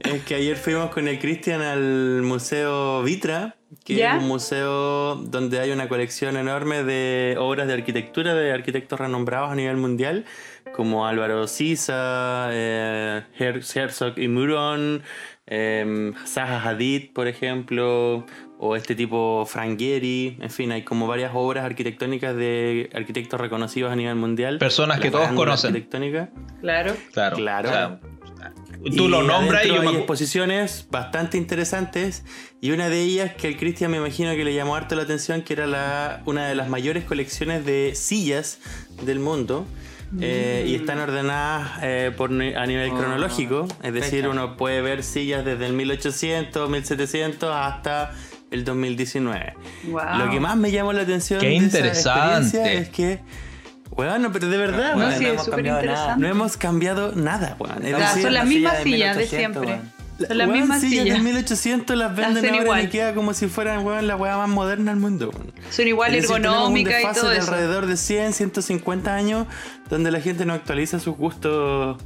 es 0.00 0.22
que 0.24 0.34
ayer 0.34 0.56
fuimos 0.58 0.90
con 0.90 1.08
el 1.08 1.18
Cristian 1.18 1.62
al 1.62 2.20
Museo 2.22 3.02
Vitra, 3.02 3.56
que 3.82 3.94
¿Ya? 3.94 4.16
es 4.16 4.22
un 4.22 4.28
museo 4.28 5.14
donde 5.14 5.58
hay 5.60 5.70
una 5.70 5.88
colección 5.88 6.36
enorme 6.36 6.84
de 6.84 7.36
obras 7.38 7.66
de 7.66 7.72
arquitectura 7.72 8.34
de 8.34 8.52
arquitectos 8.52 9.00
renombrados 9.00 9.52
a 9.52 9.54
nivel 9.54 9.78
mundial, 9.78 10.26
como 10.76 11.06
Álvaro 11.06 11.46
Sisa, 11.48 12.48
eh, 12.52 13.22
Her- 13.38 13.62
Herzog 13.74 14.18
y 14.18 14.28
Muron, 14.28 15.02
eh, 15.46 16.12
Zaha 16.26 16.68
Hadid, 16.68 17.12
por 17.12 17.26
ejemplo, 17.26 18.24
o 18.58 18.76
este 18.76 18.94
tipo 18.94 19.44
Frank 19.46 19.78
Gehry, 19.78 20.38
en 20.40 20.50
fin, 20.50 20.70
hay 20.72 20.82
como 20.82 21.06
varias 21.06 21.32
obras 21.34 21.64
arquitectónicas 21.64 22.36
de 22.36 22.90
arquitectos 22.94 23.40
reconocidos 23.40 23.92
a 23.92 23.96
nivel 23.96 24.14
mundial. 24.16 24.58
Personas 24.58 25.00
que 25.00 25.10
todos 25.10 25.28
conocen. 25.32 25.68
arquitectónica. 25.70 26.30
Claro. 26.60 26.94
Claro. 27.12 27.36
Claro. 27.36 27.68
O 27.68 27.72
sea, 27.72 27.98
tú 28.84 29.06
Y 29.06 29.08
lo 29.08 29.22
nombras 29.22 29.64
y 29.64 29.68
yo 29.68 29.80
hay 29.80 29.88
me... 29.88 29.98
exposiciones 29.98 30.86
bastante 30.90 31.38
interesantes 31.38 32.24
y 32.60 32.70
una 32.70 32.88
de 32.88 33.00
ellas 33.00 33.34
que 33.34 33.48
al 33.48 33.56
Cristian 33.56 33.90
me 33.90 33.96
imagino 33.96 34.32
que 34.32 34.44
le 34.44 34.54
llamó 34.54 34.76
harto 34.76 34.94
la 34.94 35.02
atención 35.02 35.42
que 35.42 35.54
era 35.54 35.66
la, 35.66 36.22
una 36.26 36.46
de 36.46 36.54
las 36.54 36.68
mayores 36.68 37.04
colecciones 37.04 37.64
de 37.64 37.94
sillas 37.94 38.58
del 39.04 39.18
mundo 39.18 39.66
eh, 40.20 40.64
y 40.68 40.74
están 40.74 40.98
ordenadas 40.98 41.78
eh, 41.82 42.12
por, 42.16 42.30
a 42.30 42.66
nivel 42.66 42.90
Oh, 42.92 42.96
cronológico 42.98 43.66
es 43.82 43.92
decir 43.94 44.20
fecha. 44.20 44.28
uno 44.28 44.56
puede 44.56 44.82
ver 44.82 45.02
sillas 45.02 45.44
desde 45.44 45.66
el 45.66 45.72
1800 45.72 46.68
1700 46.68 47.50
hasta 47.54 48.12
el 48.50 48.64
2019 48.64 49.54
Wow. 49.84 50.00
lo 50.18 50.30
que 50.30 50.40
más 50.40 50.56
me 50.56 50.70
llamó 50.70 50.92
la 50.92 51.02
atención 51.02 51.40
Qué 51.40 51.46
de 51.48 51.56
esa 51.56 51.64
interesante. 51.64 52.20
experiencia 52.58 52.72
es 52.72 52.88
que 52.90 53.20
bueno 53.90 54.30
pero 54.32 54.48
de 54.48 54.56
verdad 54.58 54.94
No, 54.94 55.00
weón, 55.06 55.12
sí, 55.18 55.24
no 55.24 55.28
hemos 55.30 55.48
cambiado 55.48 55.82
nada. 55.82 56.16
no 56.16 56.26
hemos 56.28 56.56
cambiado 56.56 57.12
nada 57.14 57.56
weón. 57.58 57.82
Son 57.82 58.22
las 58.22 58.32
la 58.32 58.44
mismas 58.44 58.82
silla 58.82 59.14
de 59.14 59.24
sillas 59.26 59.30
de 59.30 59.38
1800, 59.38 59.62
siempre. 59.66 60.01
Son 60.18 60.38
las 60.38 60.46
Weón, 60.46 60.52
mismas 60.60 60.80
sillas 60.80 61.04
sillas. 61.04 61.18
de 61.18 61.24
1800 61.24 61.96
las 61.96 62.14
venden 62.16 62.46
ahora 62.46 62.62
igual. 62.62 62.84
y 62.84 62.88
queda 62.88 63.14
como 63.14 63.34
si 63.34 63.48
fueran 63.48 63.84
weón, 63.84 64.06
la 64.06 64.16
weá 64.16 64.36
más 64.36 64.48
moderna 64.48 64.92
del 64.92 65.00
mundo. 65.00 65.30
weón. 65.32 65.52
Son 65.70 65.86
igual 65.88 66.14
ergonómicas 66.14 66.92
y 66.92 66.96
desfase 66.96 67.20
todo 67.20 67.30
de 67.30 67.38
eso. 67.38 67.50
alrededor 67.52 67.86
de 67.86 67.96
100, 67.96 68.32
150 68.34 69.14
años 69.14 69.46
donde 69.88 70.10
la 70.10 70.20
gente 70.20 70.44
no 70.44 70.52
actualiza 70.54 70.98
sus 71.00 71.16
gustos 71.16 72.00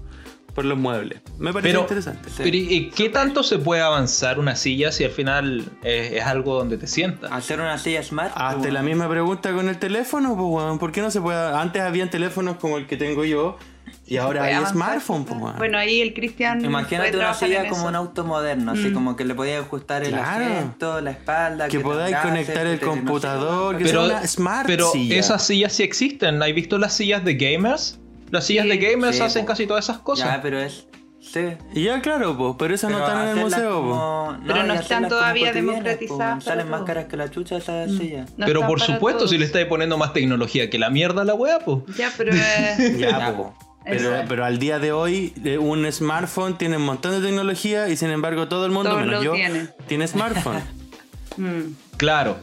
por 0.55 0.65
los 0.65 0.79
muebles. 0.79 1.21
Me 1.39 1.53
parece 1.53 1.69
Pero, 1.69 1.81
interesante. 1.83 2.31
pero 2.39 2.57
¿y 2.57 2.61
y 2.75 2.91
qué 2.91 3.11
tanto 3.11 3.43
se 3.43 3.59
puede 3.59 3.83
avanzar 3.83 4.39
una 4.39 4.57
silla 4.57 4.91
si 4.91 5.05
al 5.05 5.11
final 5.11 5.65
es, 5.83 6.13
es 6.13 6.25
algo 6.25 6.55
donde 6.57 6.79
te 6.79 6.87
sientas? 6.87 7.31
Hacer 7.31 7.61
una 7.61 7.77
silla 7.77 8.03
smart. 8.03 8.33
Hazte 8.35 8.73
la 8.73 8.83
misma 8.83 9.07
pregunta 9.11 9.53
con 9.53 9.69
el 9.69 9.77
teléfono, 9.79 10.31
pues 10.35 10.47
weón. 10.49 10.79
¿Por 10.79 10.93
qué 10.93 11.03
no 11.03 11.11
se 11.11 11.21
puede? 11.21 11.39
Antes 11.55 11.83
habían 11.83 12.09
teléfonos 12.09 12.57
como 12.57 12.79
el 12.79 12.87
que 12.87 12.97
tengo 12.97 13.25
yo 13.27 13.59
y 14.07 14.17
ahora 14.19 14.45
hay 14.45 14.53
avanzar, 14.55 14.75
smartphone, 14.75 15.25
pues. 15.25 15.57
Bueno, 15.57 15.79
ahí 15.79 16.01
el 16.01 16.15
Cristian. 16.15 16.65
Imagínate 16.65 17.17
una 17.17 17.35
silla 17.35 17.63
como 17.69 17.81
eso. 17.83 17.89
un 17.89 17.95
auto 17.97 18.25
moderno, 18.25 18.73
así 18.73 18.89
Mm. 18.89 18.95
como 18.95 19.17
que 19.17 19.25
le 19.25 19.35
podías 19.35 19.63
ajustar 19.65 20.03
el 20.05 20.11
Claro. 20.11 20.45
asiento, 20.45 21.01
la 21.01 21.11
espalda. 21.11 21.69
que 21.69 21.79
te 21.79 21.83
podáis 21.85 22.17
conectar 22.17 22.65
que 22.67 22.73
el 22.75 22.81
computador, 22.81 23.77
que 23.79 23.85
Pero, 23.85 24.07
sea 24.07 24.17
una 24.19 24.27
smart 24.27 24.67
pero 24.67 24.91
silla. 24.93 25.17
esas 25.19 25.43
sillas 25.47 25.73
sí 25.73 25.83
existen. 25.83 26.43
¿Has 26.43 26.53
visto 26.55 26.79
las 26.79 26.93
sillas 26.93 27.25
de 27.25 27.35
gamers? 27.35 27.99
Las 28.31 28.45
sillas 28.45 28.65
Sí. 28.65 28.71
de 28.71 28.77
gamers 28.79 29.17
Sí, 29.17 29.23
hacen 29.23 29.43
po. 29.43 29.49
casi 29.49 29.67
todas 29.67 29.85
esas 29.85 29.99
cosas. 29.99 30.27
Ya, 30.37 30.43
pero 30.43 30.59
es. 30.61 30.87
Sí. 31.21 31.41
Y 31.75 31.83
ya, 31.85 32.01
claro, 32.03 32.37
pues, 32.39 32.55
pero 32.57 32.73
esas 32.75 32.89
no 32.91 32.99
están 32.99 33.23
en 33.29 33.37
el 33.39 33.45
museo, 33.45 33.81
como- 33.81 34.39
Pero 34.47 34.63
no 34.63 34.75
están 34.75 35.09
todavía 35.09 35.53
democratizadas 35.53 36.45
Salen 36.45 36.69
más 36.71 36.83
caras 36.83 37.07
que 37.07 37.17
la 37.17 37.29
chucha 37.31 37.57
esas 37.57 37.91
sillas. 37.91 38.31
No 38.37 38.47
pero 38.47 38.65
por 38.67 38.81
supuesto, 38.81 39.19
todos. 39.21 39.31
si 39.31 39.39
le 39.39 39.45
estáis 39.45 39.67
poniendo 39.67 39.99
más 39.99 40.13
tecnología 40.13 40.71
que 40.71 40.79
la 40.79 40.89
mierda 40.91 41.23
a 41.23 41.25
la 41.25 41.35
wea, 41.35 41.59
pues. 41.59 41.81
Ya, 41.97 42.13
pero. 42.17 42.33
eh, 42.33 42.97
Ya, 42.99 43.11
Ya, 43.19 43.33
po. 43.37 43.55
po. 43.59 43.76
Pero, 43.89 44.25
pero 44.29 44.45
al 44.45 44.59
día 44.59 44.79
de 44.79 44.93
hoy, 44.93 45.33
eh, 45.45 45.59
un 45.59 45.91
smartphone 45.93 46.59
tiene 46.59 46.77
un 46.77 46.83
montón 46.85 47.13
de 47.13 47.27
tecnología 47.27 47.89
y 47.89 47.97
sin 47.97 48.11
embargo 48.11 48.49
todo 48.49 48.67
el 48.67 48.73
mundo, 48.73 48.97
menos 48.97 49.23
yo, 49.23 49.33
tienen. 49.33 49.71
tiene 49.87 50.07
smartphone. 50.09 50.61
mm. 51.37 51.61
Claro. 51.97 52.37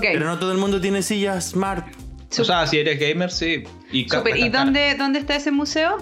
Pero 0.00 0.24
no 0.26 0.38
todo 0.38 0.52
el 0.52 0.58
mundo 0.58 0.80
tiene 0.80 1.02
sillas 1.02 1.50
smart. 1.50 1.86
O 2.38 2.44
sea, 2.44 2.66
si 2.66 2.78
eres 2.78 2.98
gamer, 2.98 3.30
sí. 3.30 3.64
Y, 3.90 4.06
ca- 4.06 4.18
Súper. 4.18 4.36
¿Y 4.38 4.50
ca- 4.50 4.58
dónde, 4.64 4.94
dónde 4.96 5.18
está 5.18 5.36
ese 5.36 5.50
museo? 5.50 5.98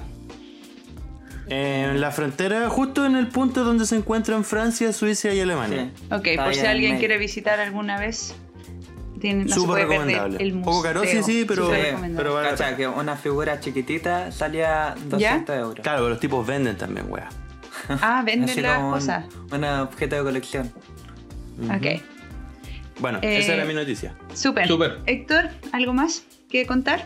En 1.48 2.00
la 2.00 2.12
frontera, 2.12 2.68
justo 2.68 3.04
en 3.04 3.16
el 3.16 3.26
punto 3.26 3.64
donde 3.64 3.84
se 3.84 3.96
encuentran 3.96 4.44
Francia, 4.44 4.92
Suiza 4.92 5.32
y 5.34 5.40
Alemania. 5.40 5.90
Sí. 5.96 6.04
Ok, 6.14 6.26
Está 6.28 6.44
por 6.44 6.54
si 6.54 6.60
en 6.60 6.66
alguien 6.66 6.98
quiere 6.98 7.18
visitar 7.18 7.58
alguna 7.58 7.98
vez. 7.98 8.34
Tiene, 9.20 9.44
no 9.44 9.54
se 9.54 9.60
perder 9.66 9.88
recomendable. 9.88 10.36
el 10.42 10.52
Un 10.52 10.58
museo. 10.60 10.72
poco 10.72 10.82
caro, 10.82 11.04
sí, 11.04 11.22
sí, 11.22 11.44
pero- 11.46 11.66
Sí, 11.66 11.72
recomendable. 11.80 12.16
pero 12.16 12.34
vale 12.34 12.48
Cacha, 12.50 12.76
que 12.76 12.88
una 12.88 13.16
figura 13.16 13.60
chiquitita 13.60 14.32
salía 14.32 14.94
200 15.06 15.56
euros. 15.56 15.80
Claro, 15.82 15.98
pero 15.98 16.08
los 16.10 16.20
tipos 16.20 16.46
venden 16.46 16.76
también, 16.76 17.06
wea. 17.08 17.28
Ah, 18.02 18.22
venden 18.24 18.62
las 18.62 18.78
cosas. 18.80 19.24
Un 19.52 19.64
objeto 19.64 20.16
de 20.16 20.22
colección. 20.22 20.72
Ok. 21.64 22.00
Bueno, 23.00 23.18
Eh, 23.22 23.38
esa 23.38 23.54
era 23.54 23.64
mi 23.64 23.74
noticia. 23.74 24.14
Súper. 24.34 24.66
Súper. 24.68 24.98
Héctor, 25.06 25.48
¿algo 25.72 25.92
más 25.92 26.24
que 26.50 26.66
contar? 26.66 27.04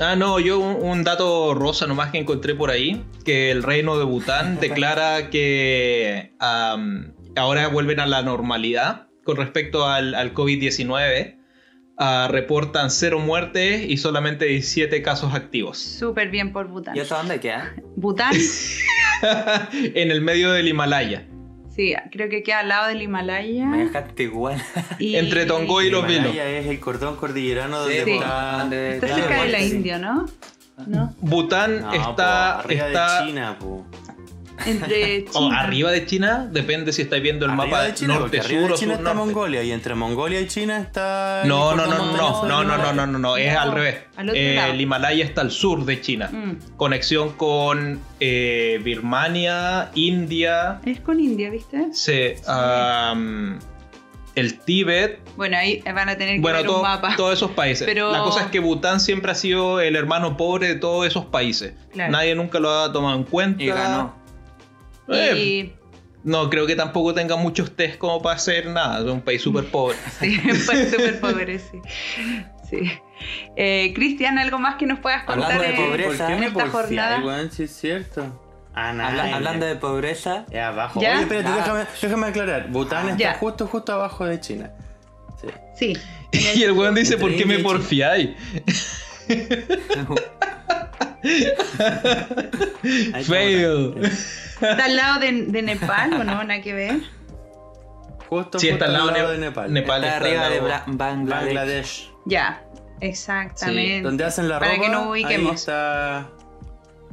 Ah, 0.00 0.16
no, 0.16 0.40
yo 0.40 0.58
un, 0.58 0.82
un 0.82 1.04
dato 1.04 1.54
rosa 1.54 1.86
nomás 1.86 2.10
que 2.10 2.18
encontré 2.18 2.54
por 2.54 2.70
ahí, 2.70 3.04
que 3.24 3.50
el 3.50 3.62
reino 3.62 3.98
de 3.98 4.04
Bután 4.04 4.58
declara 4.60 5.30
que 5.30 6.32
ahora 7.36 7.68
vuelven 7.68 8.00
a 8.00 8.06
la 8.06 8.22
normalidad 8.22 9.06
con 9.24 9.36
respecto 9.36 9.86
al, 9.86 10.14
al 10.14 10.32
COVID-19. 10.34 11.36
Ah, 12.02 12.28
reportan 12.30 12.90
cero 12.90 13.18
muertes 13.18 13.84
y 13.86 13.98
solamente 13.98 14.46
17 14.46 15.02
casos 15.02 15.34
activos. 15.34 15.76
Súper 15.78 16.30
bien 16.30 16.50
por 16.50 16.68
Bután. 16.68 16.96
¿Y 16.96 17.00
eso 17.00 17.14
dónde 17.14 17.40
queda? 17.40 17.74
Bután, 17.94 18.32
en 19.72 20.10
el 20.10 20.20
medio 20.22 20.50
del 20.52 20.66
Himalaya. 20.68 21.26
sí, 21.76 21.94
creo 22.10 22.28
que 22.30 22.42
queda 22.42 22.60
al 22.60 22.68
lado 22.68 22.88
del 22.88 23.02
Himalaya. 23.02 23.66
Me 23.66 23.84
dejaste 23.84 24.22
igual. 24.24 24.62
y- 24.98 25.16
Entre 25.16 25.44
Tongoy 25.46 25.88
y 25.88 25.90
los 25.90 26.04
Himalaya 26.10 26.46
vilos. 26.46 26.64
es 26.64 26.66
el 26.68 26.80
cordón 26.80 27.16
cordillerano 27.16 27.86
Sí, 27.86 27.96
donde 27.98 28.04
Sí. 28.04 28.10
está... 28.18 28.56
donde- 28.60 28.94
Está 28.94 29.14
cerca 29.14 29.42
de 29.42 29.48
la. 29.50 29.60
India, 29.60 29.98
¿no? 29.98 30.26
¿No? 30.86 31.14
Bután 31.20 31.82
No, 31.82 31.92
está, 31.92 32.60
po, 32.62 32.70
está 32.70 33.20
de 33.20 33.26
China, 33.28 33.56
po. 33.60 33.86
Entre 34.66 35.24
o 35.32 35.32
China. 35.48 35.60
arriba 35.60 35.90
de 35.90 36.06
China, 36.06 36.48
depende 36.50 36.92
si 36.92 37.02
estáis 37.02 37.22
viendo 37.22 37.44
el 37.46 37.52
Arriba 37.52 37.64
mapa 37.66 37.82
de 37.84 37.94
China, 37.94 38.14
norte, 38.18 38.40
arriba 38.40 38.60
sur 38.60 38.68
de 38.68 38.74
o 38.74 38.76
China 38.78 38.94
sur 38.94 39.00
está 39.00 39.14
norte. 39.14 39.32
Mongolia 39.34 39.62
y 39.62 39.72
entre 39.72 39.94
Mongolia 39.94 40.40
y 40.40 40.46
China 40.48 40.78
está... 40.80 41.42
No, 41.46 41.74
no, 41.74 41.86
no, 41.86 41.96
no, 41.98 42.16
no, 42.16 42.16
no, 42.16 42.44
no, 42.44 42.44
no, 42.46 42.62
Himalaya. 42.62 43.06
no, 43.06 43.18
no, 43.18 43.36
es 43.36 43.52
No, 43.54 43.60
al 43.60 43.72
revés. 43.72 43.96
al 44.16 44.28
otro 44.28 44.40
Eh, 44.40 44.54
lado. 44.56 44.72
el 44.72 44.80
Himalaya 44.80 45.24
está 45.24 45.40
al 45.40 45.50
sur 45.50 45.84
de 45.84 46.00
China. 46.00 46.28
Mm. 46.32 46.76
Conexión 46.76 47.32
con 47.32 48.00
eh, 48.20 48.80
Birmania, 48.84 49.90
India, 49.94 50.80
Es 50.84 51.00
con 51.00 51.20
India, 51.20 51.50
¿viste? 51.50 51.88
se, 51.92 52.36
am, 52.46 53.58
el 54.36 54.58
Tíbet, 54.60 55.18
Bueno, 55.36 55.56
ahí 55.58 55.82
van 55.92 56.08
a 56.08 56.16
tener 56.16 56.36
que 56.36 56.40
bueno, 56.40 56.58
ver 56.58 56.66
todo- 56.66 56.76
un 56.76 56.82
mapa. 56.82 57.16
todos 57.16 57.32
esos 57.34 57.50
países. 57.50 57.84
Pero- 57.86 58.12
La 58.12 58.20
cosa 58.22 58.42
es 58.42 58.46
que 58.46 58.60
Bután 58.60 59.00
siempre 59.00 59.32
ha 59.32 59.34
sido 59.34 59.80
el 59.80 59.96
hermano 59.96 60.36
pobre 60.36 60.68
de 60.68 60.74
todos 60.76 61.06
esos 61.06 61.24
países. 61.26 61.74
Claro. 61.92 62.12
Nadie 62.12 62.34
nunca 62.36 62.60
lo 62.60 62.70
ha 62.70 62.92
tomado 62.92 63.16
en 63.16 63.24
cuenta. 63.24 63.62
Y 63.62 63.66
ganó. 63.66 64.14
Eh, 65.10 65.38
Y 65.38 65.72
No, 66.24 66.50
creo 66.50 66.66
que 66.66 66.76
tampoco 66.76 67.14
tenga 67.14 67.36
muchos 67.36 67.74
test 67.76 67.96
como 67.98 68.20
para 68.20 68.36
hacer 68.36 68.66
nada. 68.66 68.98
Es 69.00 69.04
un 69.06 69.20
país 69.22 69.40
súper 69.42 69.64
pobre. 69.66 69.96
sí, 70.20 70.36
fue 70.38 70.90
súper 70.90 71.20
pobre, 71.20 71.58
sí. 71.58 71.78
sí. 72.68 72.90
Eh, 73.56 73.92
Cristian, 73.94 74.38
¿algo 74.38 74.58
más 74.58 74.76
que 74.76 74.86
nos 74.86 74.98
puedas 75.00 75.24
contar 75.24 75.52
Hablando 75.52 75.82
de 75.82 75.88
pobreza, 75.88 76.08
¿Por 76.18 76.26
qué 76.26 76.32
en 76.34 76.40
me 76.40 76.46
esta 76.46 76.58
porfiáis, 76.66 76.86
jornada? 76.86 77.20
weón? 77.24 77.50
Sí, 77.50 77.62
es 77.64 77.72
cierto. 77.76 78.40
Ah. 78.74 78.90
Habla- 78.90 79.34
hablando 79.34 79.66
de 79.66 79.74
pobreza, 79.76 80.44
Es 80.50 80.60
abajo. 80.60 81.00
¿Ya? 81.00 81.12
Oye, 81.14 81.22
espérate, 81.22 81.48
Ah. 81.48 81.56
déjame, 81.56 81.84
déjame 82.00 82.26
aclarar. 82.28 82.68
Bután 82.70 83.06
está 83.08 83.18
Ya. 83.18 83.34
justo, 83.34 83.66
justo 83.66 83.92
abajo 83.92 84.24
de 84.26 84.40
China. 84.40 84.70
Sí. 85.40 85.48
Sí. 86.32 86.32
y 86.58 86.62
el 86.62 86.72
weón 86.72 86.94
dice, 86.94 87.16
¿por 87.18 87.34
qué 87.34 87.44
me 87.46 87.54
India 87.54 87.54
y 87.54 87.62
China". 87.62 87.72
porfiáis? 87.72 88.30
Fail. 93.26 93.94
¿Está 94.60 94.84
al 94.84 94.96
lado 94.96 95.20
de, 95.20 95.32
de 95.46 95.62
Nepal 95.62 96.12
o 96.14 96.24
no? 96.24 96.44
Nada 96.44 96.60
que 96.62 96.72
ver. 96.74 97.00
Justo, 98.28 98.58
Sí, 98.58 98.68
está 98.68 98.84
al 98.86 98.92
lado 98.92 99.08
de 99.08 99.26
de 99.32 99.38
Nepal. 99.38 99.72
Nepal. 99.72 100.04
está 100.04 100.14
está 100.16 100.26
arriba 100.26 100.48
de. 100.48 100.60
Bla- 100.60 100.84
Bangladesh. 100.86 101.44
Bangladesh. 101.46 102.12
Ya, 102.26 102.62
exactamente. 103.00 104.02
Donde 104.02 104.24
hacen 104.24 104.48
la 104.48 104.58
Para 104.60 104.72
ropa. 104.72 104.82
que 104.84 104.88
nos 104.90 105.06
ubiquemos. 105.08 105.50
Ahí 105.50 105.54
está. 105.56 106.28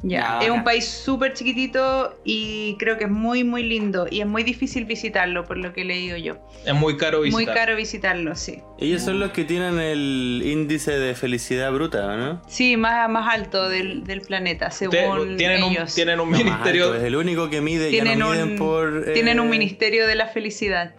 Ya, 0.03 0.37
Ya, 0.39 0.45
es 0.45 0.51
un 0.51 0.63
país 0.63 0.85
súper 0.87 1.33
chiquitito 1.33 2.19
y 2.23 2.75
creo 2.77 2.97
que 2.97 3.05
es 3.05 3.09
muy, 3.09 3.43
muy 3.43 3.63
lindo. 3.63 4.05
Y 4.09 4.21
es 4.21 4.27
muy 4.27 4.43
difícil 4.43 4.85
visitarlo, 4.85 5.43
por 5.43 5.57
lo 5.57 5.73
que 5.73 5.81
he 5.81 5.85
leído 5.85 6.17
yo. 6.17 6.35
Es 6.65 6.73
muy 6.75 6.97
caro 6.97 7.21
visitar. 7.21 7.45
Muy 7.45 7.53
caro 7.53 7.75
visitarlo, 7.75 8.35
sí. 8.35 8.59
Ellos 8.79 9.01
son 9.01 9.19
los 9.19 9.31
que 9.31 9.43
tienen 9.43 9.79
el 9.79 10.41
índice 10.45 10.99
de 10.99 11.15
felicidad 11.15 11.71
bruta, 11.71 12.15
¿no? 12.15 12.41
Sí, 12.47 12.77
más, 12.77 13.09
más 13.09 13.33
alto 13.33 13.67
del, 13.69 14.03
del 14.03 14.21
planeta, 14.21 14.69
Te- 14.69 14.75
según 14.75 15.35
tienen, 15.37 15.63
un, 15.63 15.71
ellos. 15.73 15.95
tienen 15.95 16.19
un 16.19 16.29
No, 16.31 16.37
ministerio. 16.37 16.85
alto, 16.85 16.95
es 16.97 17.03
el 17.03 17.15
único 17.15 17.49
que 17.49 17.61
mide. 17.61 17.89
tienen, 17.89 18.19
ya 18.19 18.23
no 18.25 18.31
miden 18.31 18.51
un, 18.51 18.57
por. 18.57 19.03
eh, 19.07 19.13
tienen 19.13 19.39
un 19.39 19.49
ministerio 19.49 20.05
de 20.05 20.13
la 20.15 20.27
felicidad. 20.27 20.93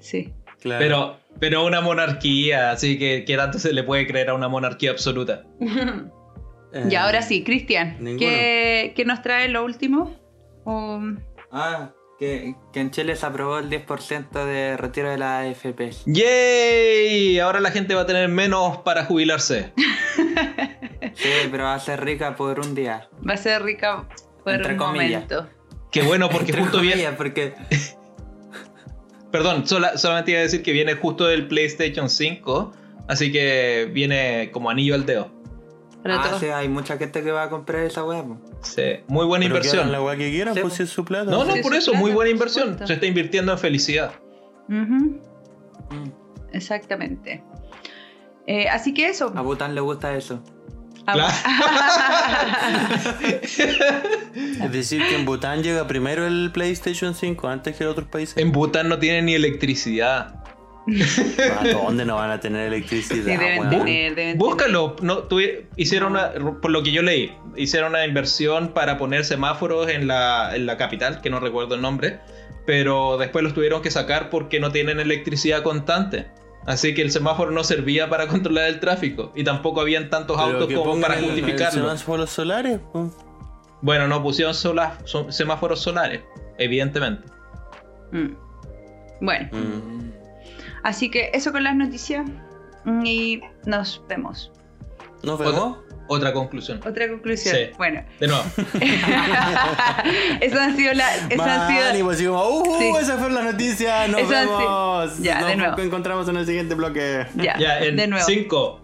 Sí. 0.00 0.34
claro. 0.60 0.78
Pero, 0.84 1.16
pero 1.40 1.64
una 1.64 1.80
monarquía, 1.80 2.72
así 2.72 2.98
que 2.98 3.24
¿qué 3.26 3.36
tanto 3.36 3.58
se 3.58 3.72
le 3.72 3.82
puede 3.84 4.06
creer 4.06 4.28
a 4.28 4.34
una 4.34 4.48
monarquía 4.48 4.90
absoluta? 4.90 5.44
Eh, 6.74 6.88
Y 6.90 6.94
ahora 6.96 7.22
sí, 7.22 7.42
Cristian. 7.44 7.96
¿qué, 8.18 8.92
qué 8.96 9.04
nos 9.04 9.22
trae 9.22 9.48
lo 9.48 9.64
último? 9.64 10.14
O- 10.64 11.00
Ah, 11.52 11.92
que, 12.18 12.54
que 12.72 12.80
en 12.80 12.90
Chile 12.90 13.14
se 13.16 13.24
aprobó 13.26 13.58
el 13.58 13.70
10% 13.70 14.44
de 14.44 14.76
retiro 14.76 15.08
de 15.10 15.18
la 15.18 15.38
AFP. 15.40 15.90
¡Yay! 16.06 17.38
Ahora 17.38 17.60
la 17.60 17.70
gente 17.70 17.94
va 17.94 18.00
a 18.02 18.06
tener 18.06 18.28
menos 18.28 18.78
para 18.78 19.04
jubilarse. 19.04 19.72
Sí, 21.16 21.28
pero 21.52 21.62
va 21.64 21.74
a 21.74 21.78
ser 21.78 22.04
rica 22.04 22.34
por 22.34 22.58
un 22.58 22.74
día. 22.74 23.08
va 23.28 23.34
a 23.34 23.36
ser 23.36 23.62
rica 23.62 24.08
por 24.42 24.54
Entre 24.54 24.72
un 24.72 24.78
comillas. 24.78 25.22
momento. 25.30 25.48
Qué 25.92 26.02
bueno, 26.02 26.28
porque 26.28 26.46
Entre 26.50 26.62
justo 26.62 26.80
viene. 26.80 27.08
porque 27.12 27.54
Perdón, 29.30 29.66
sola- 29.66 29.96
solamente 29.96 30.32
iba 30.32 30.40
a 30.40 30.42
decir 30.44 30.62
que 30.62 30.72
viene 30.72 30.94
justo 30.94 31.26
del 31.26 31.46
PlayStation 31.46 32.08
5. 32.10 32.72
Así 33.08 33.30
que 33.30 33.88
viene 33.92 34.50
como 34.52 34.70
anillo 34.70 34.94
al 34.94 35.06
dedo. 35.06 35.30
Para 36.04 36.20
ah, 36.20 36.22
todos. 36.22 36.40
sí, 36.40 36.48
hay 36.48 36.68
mucha 36.68 36.98
gente 36.98 37.22
que 37.22 37.32
va 37.32 37.44
a 37.44 37.48
comprar 37.48 37.82
esa 37.82 38.04
weá. 38.04 38.22
Sí, 38.60 38.82
muy 39.08 39.24
buena 39.24 39.46
Pero 39.46 39.56
inversión. 39.56 39.90
la 39.90 40.02
weá 40.02 40.18
que 40.18 40.30
quieran, 40.30 40.52
Sí, 40.52 40.60
pues 40.60 40.74
po. 40.74 40.76
si 40.76 40.82
es 40.82 40.90
su 40.90 41.02
plata. 41.02 41.30
No, 41.30 41.46
no, 41.46 41.54
Sí, 41.54 41.62
por 41.62 41.74
eso, 41.74 41.94
muy 41.94 42.12
buena 42.12 42.30
inversión. 42.30 42.76
Se 42.86 42.92
está 42.92 43.06
invirtiendo 43.06 43.52
en 43.52 43.58
felicidad. 43.58 44.12
Mm. 44.68 45.14
Exactamente. 46.52 47.42
Eh, 48.46 48.68
así 48.68 48.92
que 48.92 49.08
eso. 49.08 49.32
A 49.34 49.40
Bután 49.40 49.74
le 49.74 49.80
gusta 49.80 50.14
eso. 50.14 50.42
Ah, 51.06 51.16
Es 54.34 54.72
decir, 54.72 55.02
que 55.08 55.16
en 55.16 55.24
Bután 55.24 55.62
llega 55.62 55.86
primero 55.86 56.26
el 56.26 56.50
PlayStation 56.52 57.14
5 57.14 57.48
antes 57.48 57.76
que 57.76 57.84
en 57.84 57.90
otros 57.90 58.08
países. 58.08 58.36
En 58.36 58.52
Bután 58.52 58.90
no 58.90 58.98
tiene 58.98 59.22
ni 59.22 59.34
electricidad. 59.34 60.44
¿A 60.86 61.68
dónde 61.72 62.04
no 62.04 62.16
van 62.16 62.30
a 62.30 62.40
tener 62.40 62.66
electricidad? 62.68 63.24
Sí, 63.24 63.36
deben 63.36 63.70
tener, 63.70 64.14
deben 64.14 64.38
Búscalo. 64.38 64.96
No, 65.00 65.24
hicieron 65.76 66.12
una, 66.12 66.32
por 66.60 66.70
lo 66.70 66.82
que 66.82 66.92
yo 66.92 67.02
leí, 67.02 67.32
hicieron 67.56 67.90
una 67.90 68.04
inversión 68.06 68.68
para 68.68 68.98
poner 68.98 69.24
semáforos 69.24 69.88
en 69.88 70.06
la, 70.06 70.54
en 70.54 70.66
la 70.66 70.76
capital, 70.76 71.20
que 71.22 71.30
no 71.30 71.40
recuerdo 71.40 71.74
el 71.74 71.80
nombre, 71.80 72.20
pero 72.66 73.16
después 73.18 73.42
los 73.42 73.54
tuvieron 73.54 73.80
que 73.82 73.90
sacar 73.90 74.28
porque 74.30 74.60
no 74.60 74.72
tienen 74.72 75.00
electricidad 75.00 75.62
constante. 75.62 76.26
Así 76.66 76.94
que 76.94 77.02
el 77.02 77.10
semáforo 77.10 77.50
no 77.50 77.62
servía 77.64 78.08
para 78.08 78.26
controlar 78.26 78.68
el 78.68 78.80
tráfico 78.80 79.32
y 79.34 79.44
tampoco 79.44 79.80
habían 79.82 80.08
tantos 80.10 80.36
Pero 80.42 80.58
autos 80.60 80.72
como 80.78 81.00
para 81.00 81.14
el- 81.18 81.24
el 81.24 81.30
justificarlo. 81.30 81.80
semáforos 81.82 82.30
solares. 82.30 82.80
pues. 82.92 83.10
Bueno, 83.82 84.08
no 84.08 84.22
pusieron 84.22 84.54
sola- 84.54 84.98
so- 85.04 85.30
semáforos 85.30 85.80
solares, 85.80 86.22
evidentemente. 86.58 87.28
Mm. 88.12 88.28
Bueno, 89.20 89.48
Mm. 89.52 90.23
Así 90.84 91.10
que 91.10 91.30
eso 91.34 91.50
con 91.50 91.64
las 91.64 91.74
noticias. 91.74 92.24
Y 93.02 93.40
nos 93.66 94.02
vemos. 94.08 94.52
¿Nos 95.22 95.38
vemos? 95.38 95.78
Otra 96.06 96.34
conclusión. 96.34 96.80
Otra 96.86 97.08
conclusión. 97.08 97.56
Sí. 97.56 97.62
Bueno, 97.78 98.02
De 98.20 98.28
nuevo. 98.28 98.44
eso 100.40 100.60
han 100.60 100.76
sido 100.76 100.92
la. 100.92 101.16
Eso 101.30 101.42
han 101.42 101.48
Man, 101.48 101.72
y 101.94 101.96
sido. 101.96 102.04
pues 102.04 102.22
como, 102.22 102.48
¡uh! 102.48 102.78
Sí. 102.78 102.92
Esa 103.00 103.16
fue 103.16 103.30
la 103.30 103.42
noticia. 103.42 104.06
Nos 104.08 104.20
sido- 104.20 104.28
vemos. 104.30 105.18
Ya, 105.20 105.40
Nos 105.40 105.48
de 105.48 105.56
nuevo. 105.56 105.80
encontramos 105.80 106.28
en 106.28 106.36
el 106.36 106.44
siguiente 106.46 106.74
bloque. 106.74 107.26
Ya, 107.36 107.58
ya, 107.58 107.78
en 107.80 107.96
de 107.96 108.06
nuevo. 108.06 108.24
5. 108.26 108.80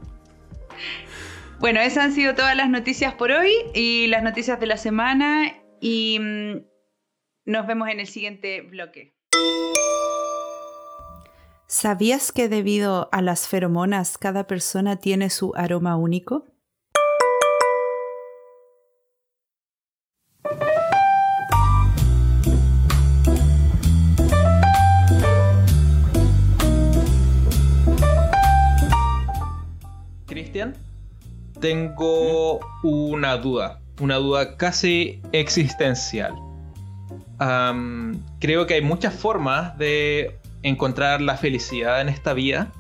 Bueno, 1.59 1.81
esas 1.81 2.05
han 2.07 2.13
sido 2.13 2.35
todas 2.35 2.57
las 2.57 2.71
noticias 2.71 3.13
por 3.15 3.33
hoy 3.33 3.53
y 3.75 4.07
las 4.07 4.23
noticias 4.23 4.59
de 4.59 4.67
la 4.67 4.79
semana. 4.79 5.53
Y 5.79 6.19
mm, 6.21 6.57
nos 7.45 7.67
vemos 7.67 7.89
en 7.91 8.01
el 8.01 8.07
siguiente 8.07 8.63
bloque. 8.63 9.15
¿Sabías 11.73 12.33
que 12.33 12.49
debido 12.49 13.09
a 13.13 13.23
las 13.23 13.47
feromonas 13.47 14.19
cada 14.19 14.49
persona 14.49 14.97
tiene 14.97 15.31
su 15.31 15.53
aroma 15.55 15.95
único? 15.95 16.49
Cristian, 30.27 30.75
tengo 31.61 32.59
una 32.83 33.37
duda, 33.37 33.81
una 34.01 34.17
duda 34.17 34.57
casi 34.57 35.23
existencial. 35.31 36.35
Creo 38.41 38.67
que 38.67 38.75
hay 38.75 38.83
muchas 38.83 39.15
formas 39.15 39.79
de 39.79 40.40
encontrar 40.63 41.21
la 41.21 41.37
felicidad 41.37 42.01
en 42.01 42.09
esta 42.09 42.33
vida 42.33 42.73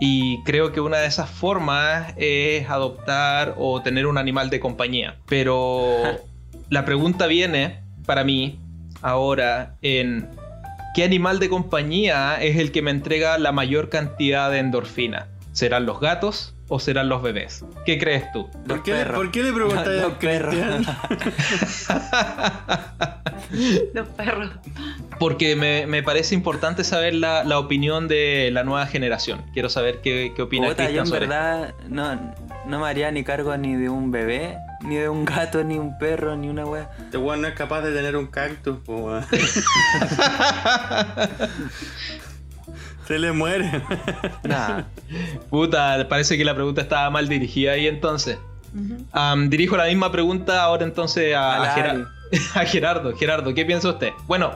y 0.00 0.42
creo 0.42 0.72
que 0.72 0.80
una 0.80 0.98
de 0.98 1.06
esas 1.06 1.30
formas 1.30 2.12
es 2.16 2.68
adoptar 2.68 3.54
o 3.56 3.82
tener 3.82 4.06
un 4.06 4.18
animal 4.18 4.50
de 4.50 4.58
compañía. 4.58 5.16
Pero 5.28 6.02
la 6.70 6.84
pregunta 6.84 7.26
viene 7.26 7.80
para 8.04 8.24
mí 8.24 8.58
ahora 9.00 9.76
en 9.80 10.28
¿qué 10.94 11.04
animal 11.04 11.38
de 11.38 11.48
compañía 11.48 12.36
es 12.40 12.56
el 12.56 12.72
que 12.72 12.82
me 12.82 12.90
entrega 12.90 13.38
la 13.38 13.52
mayor 13.52 13.90
cantidad 13.90 14.50
de 14.50 14.58
endorfina? 14.58 15.28
¿Serán 15.52 15.86
los 15.86 16.00
gatos 16.00 16.54
o 16.74 16.80
serán 16.80 17.10
los 17.10 17.20
bebés? 17.22 17.66
¿Qué 17.84 17.98
crees 17.98 18.32
tú? 18.32 18.48
Los 18.64 18.78
¿Por 18.78 18.82
qué. 18.82 19.04
¿Por 19.04 19.30
qué 19.30 19.42
le 19.42 19.52
preguntas 19.52 19.86
Los 19.88 20.12
a 20.12 20.18
perros. 20.18 20.54
Los 23.92 24.08
perros. 24.08 24.50
Porque 25.18 25.54
me, 25.54 25.86
me 25.86 26.02
parece 26.02 26.34
importante 26.34 26.82
saber 26.82 27.12
la, 27.14 27.44
la 27.44 27.58
opinión 27.58 28.08
de 28.08 28.48
la 28.52 28.64
nueva 28.64 28.86
generación. 28.86 29.44
Quiero 29.52 29.68
saber 29.68 30.00
qué, 30.00 30.32
qué 30.34 30.40
opina 30.40 30.68
Puta, 30.68 30.88
yo 30.88 31.00
en 31.02 31.06
sobre 31.06 31.26
esto. 31.26 31.34
verdad 31.36 31.74
no, 31.88 32.34
no 32.66 32.80
me 32.80 32.88
haría 32.88 33.10
ni 33.10 33.22
cargo 33.22 33.54
ni 33.58 33.76
de 33.76 33.90
un 33.90 34.10
bebé, 34.10 34.56
ni 34.82 34.96
de 34.96 35.10
un 35.10 35.26
gato, 35.26 35.62
ni 35.64 35.78
un 35.78 35.98
perro, 35.98 36.36
ni 36.36 36.48
una 36.48 36.64
wea. 36.64 36.90
Este 36.98 37.18
weón 37.18 37.42
no 37.42 37.48
es 37.48 37.54
capaz 37.54 37.82
de 37.82 37.92
tener 37.92 38.16
un 38.16 38.28
cactus, 38.28 38.78
po. 38.78 39.10
Se 43.06 43.18
le 43.18 43.32
muere. 43.32 43.82
Puta, 45.50 46.06
parece 46.08 46.36
que 46.38 46.44
la 46.44 46.54
pregunta 46.54 46.82
estaba 46.82 47.10
mal 47.10 47.28
dirigida 47.28 47.72
ahí 47.72 47.86
entonces. 47.86 48.38
Dirijo 49.48 49.76
la 49.76 49.86
misma 49.86 50.10
pregunta 50.10 50.62
ahora 50.62 50.84
entonces 50.84 51.34
a, 51.34 51.56
A 51.56 51.74
a 51.74 52.06
a 52.54 52.64
Gerardo. 52.64 53.14
Gerardo, 53.16 53.52
¿qué 53.54 53.64
piensa 53.64 53.90
usted? 53.90 54.10
Bueno, 54.26 54.52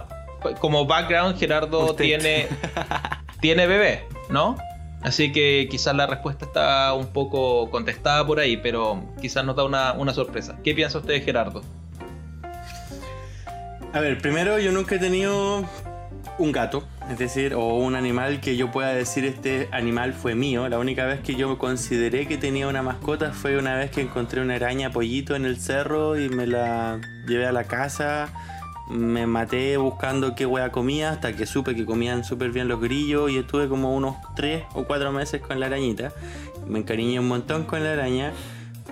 como 0.61 0.87
background, 0.87 1.39
Gerardo 1.39 1.91
Usted. 1.91 2.05
tiene, 2.05 2.49
tiene 3.41 3.67
bebé, 3.67 4.07
¿no? 4.31 4.57
Así 5.03 5.31
que 5.31 5.69
quizás 5.71 5.95
la 5.95 6.07
respuesta 6.07 6.47
está 6.47 6.93
un 6.95 7.09
poco 7.09 7.71
contestada 7.71 8.27
por 8.27 8.41
ahí, 8.41 8.57
pero 8.57 9.05
quizás 9.21 9.45
nos 9.45 9.55
da 9.55 9.65
una, 9.65 9.93
una 9.93 10.13
sorpresa. 10.15 10.57
¿Qué 10.65 10.75
piensa 10.75 10.99
usted, 10.99 11.23
Gerardo? 11.25 11.63
A 13.93 14.01
ver, 14.01 14.19
primero 14.19 14.59
yo 14.59 14.73
nunca 14.73 14.97
he 14.97 14.99
tenido 14.99 15.65
un 16.39 16.53
gato, 16.53 16.85
es 17.11 17.19
decir, 17.19 17.55
o 17.55 17.77
un 17.77 17.95
animal 17.95 18.41
que 18.41 18.57
yo 18.57 18.71
pueda 18.71 18.93
decir 18.93 19.25
este 19.25 19.69
animal 19.73 20.13
fue 20.13 20.35
mío. 20.35 20.69
La 20.69 20.79
única 20.79 21.07
vez 21.07 21.21
que 21.21 21.35
yo 21.35 21.57
consideré 21.59 22.27
que 22.27 22.37
tenía 22.37 22.69
una 22.69 22.83
mascota 22.83 23.33
fue 23.33 23.59
una 23.59 23.75
vez 23.77 23.91
que 23.91 24.03
encontré 24.03 24.41
una 24.41 24.55
araña 24.55 24.91
pollito 24.91 25.35
en 25.35 25.45
el 25.45 25.59
cerro 25.59 26.19
y 26.19 26.29
me 26.29 26.47
la 26.47 27.01
llevé 27.27 27.47
a 27.47 27.53
la 27.53 27.65
casa. 27.65 28.29
Me 28.89 29.27
maté 29.27 29.77
buscando 29.79 30.35
qué 30.35 30.47
wea 30.47 30.71
comía 30.71 31.11
hasta 31.11 31.35
que 31.35 31.47
supe 31.47 31.75
que 31.75 31.85
comían 31.85 32.23
súper 32.23 32.51
bien 32.51 32.69
los 32.69 32.81
grillos 32.81 33.31
y 33.31 33.39
estuve 33.39 33.69
como 33.69 33.97
unos 33.97 34.17
3 34.37 34.65
o 34.75 34.85
4 34.85 35.13
meses 35.13 35.41
con 35.41 35.59
la 35.59 35.67
arañita. 35.67 36.13
Me 36.67 36.79
encariñé 36.79 37.19
un 37.19 37.29
montón 37.29 37.65
con 37.65 37.83
la 37.83 37.93
araña, 37.93 38.33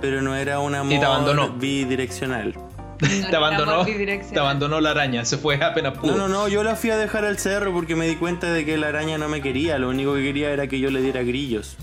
pero 0.00 0.20
no 0.22 0.34
era 0.34 0.58
un 0.60 0.74
amor 0.74 0.90
te 0.98 2.63
te 3.30 3.36
abandonó, 3.36 3.84
te 3.84 4.38
abandonó 4.38 4.80
la 4.80 4.90
araña, 4.90 5.24
se 5.24 5.38
fue 5.38 5.56
apenas 5.62 5.98
pudo. 5.98 6.12
No, 6.12 6.16
no, 6.18 6.28
no, 6.28 6.48
yo 6.48 6.62
la 6.62 6.76
fui 6.76 6.90
a 6.90 6.96
dejar 6.96 7.24
al 7.24 7.38
cerro 7.38 7.72
porque 7.72 7.96
me 7.96 8.06
di 8.08 8.16
cuenta 8.16 8.52
de 8.52 8.64
que 8.64 8.76
la 8.76 8.88
araña 8.88 9.18
no 9.18 9.28
me 9.28 9.40
quería, 9.42 9.78
lo 9.78 9.88
único 9.88 10.14
que 10.14 10.22
quería 10.22 10.50
era 10.50 10.66
que 10.66 10.78
yo 10.80 10.90
le 10.90 11.00
diera 11.02 11.22
grillos. 11.22 11.76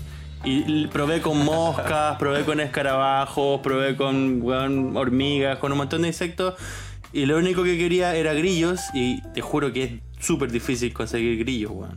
Y 0.44 0.86
probé 0.88 1.20
con 1.20 1.38
moscas, 1.44 2.16
probé 2.18 2.44
con 2.44 2.58
escarabajos, 2.60 3.60
probé 3.60 3.96
con 3.96 4.42
hormigas, 4.96 5.58
con 5.58 5.72
un 5.72 5.78
montón 5.78 6.02
de 6.02 6.08
insectos. 6.08 6.54
Y 7.12 7.26
lo 7.26 7.36
único 7.36 7.62
que 7.62 7.76
quería 7.76 8.14
era 8.16 8.32
grillos 8.32 8.80
y 8.94 9.20
te 9.34 9.40
juro 9.42 9.72
que 9.72 9.82
es 9.84 9.90
súper 10.24 10.50
difícil 10.50 10.92
conseguir 10.94 11.38
grillos, 11.38 11.70
weón. 11.72 11.96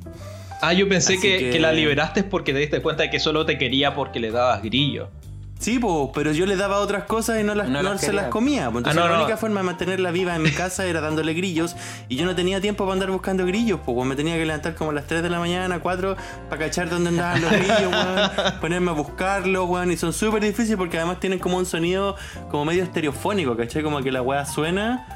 Ah, 0.61 0.73
yo 0.73 0.87
pensé 0.89 1.13
Así 1.13 1.21
que, 1.21 1.37
que- 1.37 1.49
que 1.51 1.59
la 1.59 1.71
liberaste 1.71 2.23
porque 2.23 2.53
te 2.53 2.59
diste 2.59 2.81
cuenta 2.81 3.03
de 3.03 3.09
que 3.09 3.19
solo 3.19 3.45
te 3.45 3.57
quería 3.57 3.95
porque 3.95 4.19
le 4.19 4.31
dabas 4.31 4.61
grillo. 4.61 5.09
Sí, 5.57 5.79
po, 5.79 6.11
pero 6.13 6.31
yo 6.33 6.45
le 6.45 6.57
daba 6.57 6.79
otras 6.79 7.05
cosas 7.05 7.39
y 7.39 7.43
no, 7.43 7.55
las, 7.55 7.69
No 7.69 7.81
no 7.81 7.91
las 7.93 8.01
se 8.01 8.11
las 8.11 8.27
comía. 8.27 8.69
po. 8.69 8.79
Entonces 8.79 9.01
Ah, 9.01 9.07
no, 9.07 9.11
la 9.13 9.21
única 9.23 9.37
forma 9.37 9.61
de 9.61 9.65
mantenerla 9.65 10.11
viva 10.11 10.35
en 10.35 10.41
mi 10.43 10.51
casa 10.51 10.85
era 10.85 10.99
dándole 11.01 11.33
grillos. 11.33 11.75
Y 12.09 12.17
yo 12.17 12.25
no 12.25 12.35
tenía 12.35 12.59
tiempo 12.59 12.83
para 12.83 12.93
andar 12.93 13.09
buscando 13.09 13.45
grillos, 13.45 13.79
pues 13.85 14.05
me 14.05 14.15
tenía 14.15 14.35
que 14.35 14.45
levantar 14.45 14.75
como 14.75 14.91
a 14.91 14.93
las 14.93 15.05
3 15.07 15.23
de 15.23 15.29
la 15.29 15.39
mañana, 15.39 15.79
4, 15.79 16.17
para 16.49 16.65
cachar 16.65 16.89
dónde 16.89 17.09
andaban 17.09 17.41
los 17.41 17.51
grillos, 17.51 17.79
weón. 17.91 18.59
Ponerme 18.61 18.91
a 18.91 18.93
buscarlos, 18.93 19.67
weón. 19.69 19.91
Y 19.91 19.97
son 19.97 20.11
súper 20.13 20.43
difíciles 20.43 20.77
porque 20.77 20.97
además 20.97 21.19
tienen 21.21 21.39
como 21.39 21.57
un 21.57 21.65
sonido 21.65 22.15
como 22.51 22.65
medio 22.65 22.83
estereofónico, 22.83 23.55
¿cachai? 23.55 23.81
Como 23.81 24.01
que 24.01 24.11
la 24.11 24.21
weá 24.21 24.45
suena. 24.45 25.07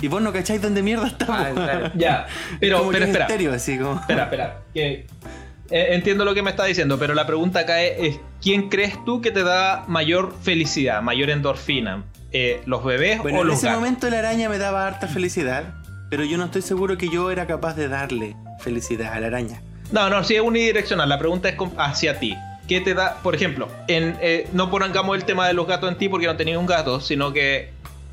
Y 0.00 0.08
vos 0.08 0.20
no 0.20 0.34
cacháis 0.34 0.60
dónde 0.60 0.82
mierda 0.82 1.06
está, 1.06 1.26
Ah, 1.30 1.50
claro. 1.54 1.90
Ya, 1.94 2.26
pero, 2.60 2.78
Como 2.78 2.90
que 2.90 2.96
pero 2.98 3.04
es 3.06 3.10
espera. 3.10 3.26
estéreo, 3.26 3.54
así 3.54 3.78
como. 3.78 3.94
Espera, 4.00 4.24
espera. 4.24 4.56
Que 4.74 5.06
entiendo 5.70 6.24
lo 6.24 6.34
que 6.34 6.42
me 6.42 6.50
está 6.50 6.64
diciendo, 6.64 6.98
pero 6.98 7.14
la 7.14 7.26
pregunta 7.26 7.60
acá 7.60 7.82
es, 7.82 8.18
¿quién 8.42 8.68
crees 8.68 9.02
tú 9.04 9.20
que 9.20 9.30
te 9.30 9.42
da 9.42 9.84
mayor 9.88 10.34
felicidad, 10.42 11.02
mayor 11.02 11.30
endorfina? 11.30 12.04
Eh, 12.32 12.60
¿Los 12.66 12.84
bebés 12.84 13.22
Bueno, 13.22 13.38
o 13.38 13.42
en 13.42 13.48
los 13.48 13.58
ese 13.58 13.66
gatos? 13.66 13.80
momento 13.80 14.10
la 14.10 14.18
araña 14.18 14.48
me 14.48 14.58
daba 14.58 14.86
harta 14.86 15.06
felicidad, 15.06 15.74
pero 16.10 16.24
yo 16.24 16.36
no 16.36 16.46
estoy 16.46 16.62
seguro 16.62 16.98
que 16.98 17.08
yo 17.08 17.30
era 17.30 17.46
capaz 17.46 17.74
de 17.74 17.88
darle 17.88 18.36
felicidad 18.58 19.12
a 19.12 19.20
la 19.20 19.28
araña. 19.28 19.62
No, 19.92 20.10
no, 20.10 20.24
sí 20.24 20.34
es 20.34 20.40
unidireccional. 20.40 21.08
La 21.08 21.18
pregunta 21.18 21.48
es 21.48 21.56
hacia 21.78 22.18
ti. 22.18 22.36
¿Qué 22.66 22.80
te 22.80 22.94
da, 22.94 23.18
por 23.22 23.34
ejemplo, 23.34 23.68
en, 23.88 24.16
eh, 24.20 24.48
no 24.52 24.70
pongamos 24.70 25.16
el 25.16 25.24
tema 25.24 25.46
de 25.46 25.52
los 25.52 25.66
gatos 25.66 25.90
en 25.90 25.98
ti 25.98 26.08
porque 26.08 26.26
no 26.26 26.36
tenías 26.36 26.58
un 26.58 26.66
gato, 26.66 27.00
sino 27.00 27.32
que 27.32 27.70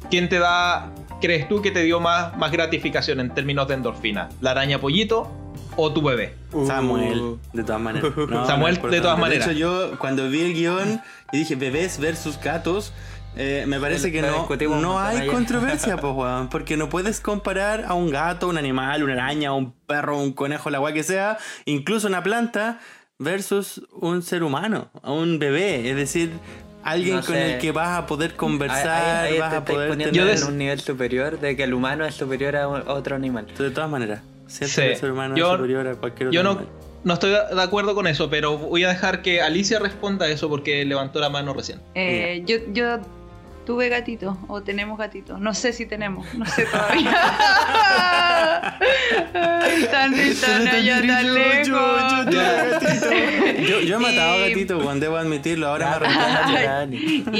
¿quién 0.09 0.29
te 0.29 0.39
da, 0.39 0.91
crees 1.21 1.47
tú 1.47 1.61
que 1.61 1.71
te 1.71 1.81
dio 1.83 1.99
más, 1.99 2.37
más 2.37 2.51
gratificación 2.51 3.19
en 3.21 3.33
términos 3.33 3.67
de 3.67 3.75
endorfina? 3.75 4.29
¿La 4.41 4.51
araña 4.51 4.79
pollito 4.79 5.31
o 5.77 5.91
tu 5.93 6.01
bebé? 6.01 6.35
Samuel, 6.67 7.37
de 7.53 7.63
todas 7.63 7.81
maneras. 7.81 8.11
No, 8.29 8.45
Samuel, 8.45 8.79
no 8.81 8.89
de 8.89 9.01
todas 9.01 9.17
maneras. 9.19 9.45
De 9.47 9.51
hecho, 9.53 9.59
yo 9.59 9.97
cuando 9.99 10.29
vi 10.29 10.41
el 10.41 10.53
guion 10.53 11.01
y 11.31 11.37
dije 11.39 11.55
bebés 11.55 11.99
versus 11.99 12.39
gatos, 12.39 12.93
eh, 13.37 13.63
me 13.67 13.79
parece 13.79 14.11
que 14.11 14.21
no, 14.21 14.47
no 14.81 14.99
hay 14.99 15.27
controversia, 15.27 15.95
pues, 15.97 16.13
weón. 16.13 16.49
Porque 16.49 16.75
no 16.75 16.89
puedes 16.89 17.21
comparar 17.21 17.85
a 17.87 17.93
un 17.93 18.09
gato, 18.09 18.49
un 18.49 18.57
animal, 18.57 19.03
una 19.03 19.13
araña, 19.13 19.53
un 19.53 19.71
perro, 19.87 20.17
un 20.19 20.33
conejo, 20.33 20.69
la 20.69 20.79
guay 20.79 20.93
que 20.93 21.03
sea, 21.03 21.37
incluso 21.65 22.07
una 22.07 22.21
planta, 22.23 22.79
versus 23.19 23.83
un 23.93 24.21
ser 24.23 24.43
humano, 24.43 24.89
a 25.01 25.11
un 25.11 25.39
bebé. 25.39 25.89
Es 25.89 25.95
decir, 25.95 26.31
alguien 26.83 27.17
No 27.17 27.21
con 27.23 27.35
sé. 27.35 27.53
el 27.53 27.59
que 27.61 27.71
vas 27.71 27.97
a 27.99 28.05
poder 28.07 28.35
conversar, 28.35 29.25
Ahí- 29.25 29.33
ahí 29.35 29.39
vas 29.39 29.51
te 29.51 29.55
a 29.57 29.63
poder 29.65 29.89
tener... 29.97 30.11
des- 30.25 30.41
en 30.41 30.47
un 30.49 30.57
nivel 30.57 30.79
superior 30.81 31.39
de 31.39 31.55
que 31.55 31.63
el 31.63 31.73
humano 31.73 32.03
es 32.03 32.15
superior 32.15 32.55
a 32.57 32.67
un- 32.67 32.81
a 32.81 32.93
otro 32.93 33.15
animal. 33.15 33.45
De 33.57 33.69
todas 33.71 33.89
maneras, 33.89 34.21
siento 34.51 34.75
Sí. 34.75 34.81
que 34.81 34.91
el 34.91 34.97
ser 34.97 35.11
humano 35.11 35.35
Yo- 35.35 35.51
es 35.51 35.57
superior 35.57 35.87
a 35.87 35.95
cualquier 35.95 36.27
otro 36.29 36.35
Yo 36.35 36.43
no, 36.43 36.49
animal. 36.51 36.67
no 37.03 37.13
estoy 37.13 37.31
de 37.31 37.61
acuerdo 37.61 37.95
con 37.95 38.07
eso, 38.07 38.29
pero 38.29 38.57
voy 38.57 38.83
a 38.83 38.89
dejar 38.89 39.21
que 39.21 39.41
Alicia 39.41 39.79
responda 39.79 40.27
eso 40.27 40.49
porque 40.49 40.83
levantó 40.85 41.19
la 41.19 41.29
mano 41.29 41.53
recién. 41.53 41.79
Eh, 41.95 42.43
yo, 42.45 42.57
yo 42.73 42.99
tuve 43.65 43.89
gatito 43.89 44.37
o 44.47 44.61
tenemos 44.63 44.97
gatito. 44.97 45.37
No 45.37 45.53
sé 45.53 45.71
si 45.73 45.85
tenemos, 45.85 46.25
no 46.35 46.45
sé 46.45 46.65
todavía. 46.65 47.11
Tan, 49.91 50.13
tan 50.41 50.67
allá, 50.67 51.01
tan 51.05 51.33
lejos. 51.33 51.67
Yo, 53.67 53.79
yo 53.81 53.95
he 53.95 53.99
matado 53.99 54.37
Y- 54.37 54.49
gatitos, 54.49 54.83
Juan, 54.83 54.99
debo 54.99 55.17
admitirlo. 55.17 55.67
Ahora 55.67 55.99
me 55.99 56.07
arrepiento. 56.07 57.31
Y, 57.33 57.39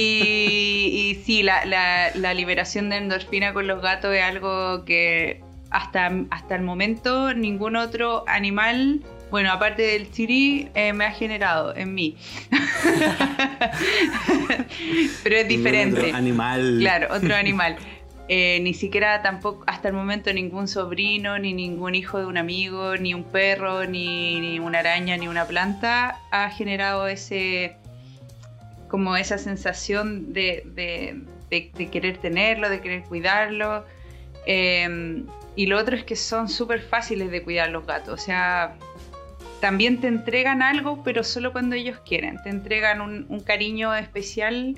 y 1.18 1.22
sí, 1.26 1.44
la, 1.44 1.66
la- 1.66 2.12
la 2.16 2.34
liberación 2.34 2.90
de 2.90 2.98
endorfina 2.98 3.54
con 3.54 3.68
los 3.68 3.82
gatos 3.82 4.14
es 4.14 4.24
algo 4.24 4.86
que 4.86 5.42
hasta, 5.72 6.12
hasta 6.30 6.56
el 6.56 6.62
momento 6.62 7.34
ningún 7.34 7.76
otro 7.76 8.24
animal, 8.28 9.02
bueno, 9.32 9.52
aparte 9.52 9.82
del 9.84 10.12
chiri, 10.12 10.70
eh, 10.76 10.94
me 10.94 11.06
ha 11.06 11.12
generado 11.12 11.76
en 11.76 11.94
mí. 11.96 12.18
Pero 15.24 15.36
es 15.38 15.48
diferente. 15.48 16.02
Otro 16.02 16.16
animal. 16.18 16.78
Claro, 16.80 17.08
otro 17.12 17.36
animal. 17.46 17.78
Eh, 18.28 18.60
ni 18.62 18.74
siquiera 18.74 19.22
tampoco, 19.22 19.64
hasta 19.68 19.90
el 19.90 19.94
momento, 19.94 20.32
ningún 20.32 20.68
sobrino, 20.68 21.38
ni 21.38 21.54
ningún 21.54 21.96
hijo 21.96 22.20
de 22.20 22.26
un 22.26 22.38
amigo, 22.38 22.96
ni 22.96 23.14
un 23.14 23.24
perro, 23.26 23.86
ni, 23.86 24.40
ni 24.40 24.60
una 24.60 24.80
araña, 24.80 25.18
ni 25.18 25.28
una 25.28 25.46
planta 25.46 26.20
ha 26.32 26.50
generado 26.50 27.08
ese 27.08 27.76
como 28.88 29.16
esa 29.18 29.38
sensación 29.38 30.34
de, 30.34 30.64
de- 30.76 31.22
de- 31.50 31.72
de 31.78 31.90
querer 31.90 32.18
tenerlo, 32.18 32.70
de 32.70 32.80
querer 32.82 33.04
cuidarlo. 33.04 33.86
Eh, 34.46 35.24
y 35.56 35.66
lo 35.68 35.78
otro 35.78 35.96
es 35.96 36.04
que 36.04 36.16
son 36.16 36.48
súper 36.50 36.82
fáciles 36.82 37.30
de 37.32 37.44
cuidar 37.44 37.70
los 37.70 37.86
gatos. 37.86 38.22
O 38.22 38.24
sea, 38.24 38.76
también 39.60 40.00
te 40.02 40.08
entregan 40.08 40.62
algo, 40.62 41.04
pero 41.04 41.24
solo 41.24 41.52
cuando 41.52 41.76
ellos 41.76 42.00
quieren. 42.06 42.38
Te 42.44 42.50
entregan 42.50 43.02
un, 43.02 43.26
un 43.30 43.40
cariño 43.42 43.94
especial 43.96 44.78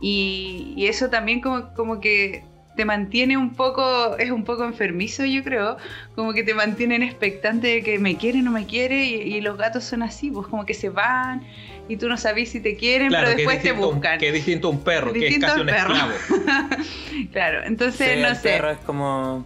y, 0.00 0.72
y 0.76 0.86
eso 0.86 1.10
también 1.10 1.40
como, 1.40 1.72
como 1.74 2.00
que 2.00 2.42
te 2.76 2.84
mantiene 2.86 3.36
un 3.36 3.54
poco, 3.54 4.16
es 4.16 4.30
un 4.30 4.44
poco 4.44 4.64
enfermizo 4.64 5.24
yo 5.26 5.42
creo, 5.44 5.76
como 6.14 6.32
que 6.32 6.42
te 6.44 6.54
mantienen 6.54 7.02
expectante 7.02 7.66
de 7.66 7.82
que 7.82 7.98
me 7.98 8.16
quiere 8.16 8.38
o 8.38 8.42
no 8.42 8.52
me 8.52 8.64
quiere 8.64 9.04
y, 9.04 9.14
y 9.34 9.40
los 9.42 9.58
gatos 9.58 9.84
son 9.84 10.02
así, 10.02 10.30
pues 10.30 10.46
como 10.46 10.64
que 10.64 10.72
se 10.72 10.88
van 10.88 11.42
y 11.88 11.96
tú 11.96 12.08
no 12.08 12.16
sabes 12.16 12.48
si 12.50 12.60
te 12.60 12.76
quieren, 12.76 13.08
Claro, 13.08 13.26
pero 13.26 13.36
que 13.36 13.42
es 13.42 13.48
después 13.48 13.62
te 13.62 13.68
distinto 13.72 13.92
buscan. 13.92 14.18
Que 14.18 14.28
es 14.28 14.34
distinto 14.34 14.68
a 14.68 14.70
un 14.70 14.80
perro, 14.82 15.12
que 15.12 15.18
es 15.18 15.24
Distinto 15.24 15.46
casi 15.48 15.60
un 15.60 15.66
perro. 15.66 15.92
esclavo. 15.94 16.12
claro, 17.32 17.62
entonces 17.64 18.14
Sí, 18.14 18.22
no 18.22 18.28
el 18.28 18.36
sé. 18.36 18.42
perro 18.50 18.70
es 18.70 18.78
como. 18.78 19.44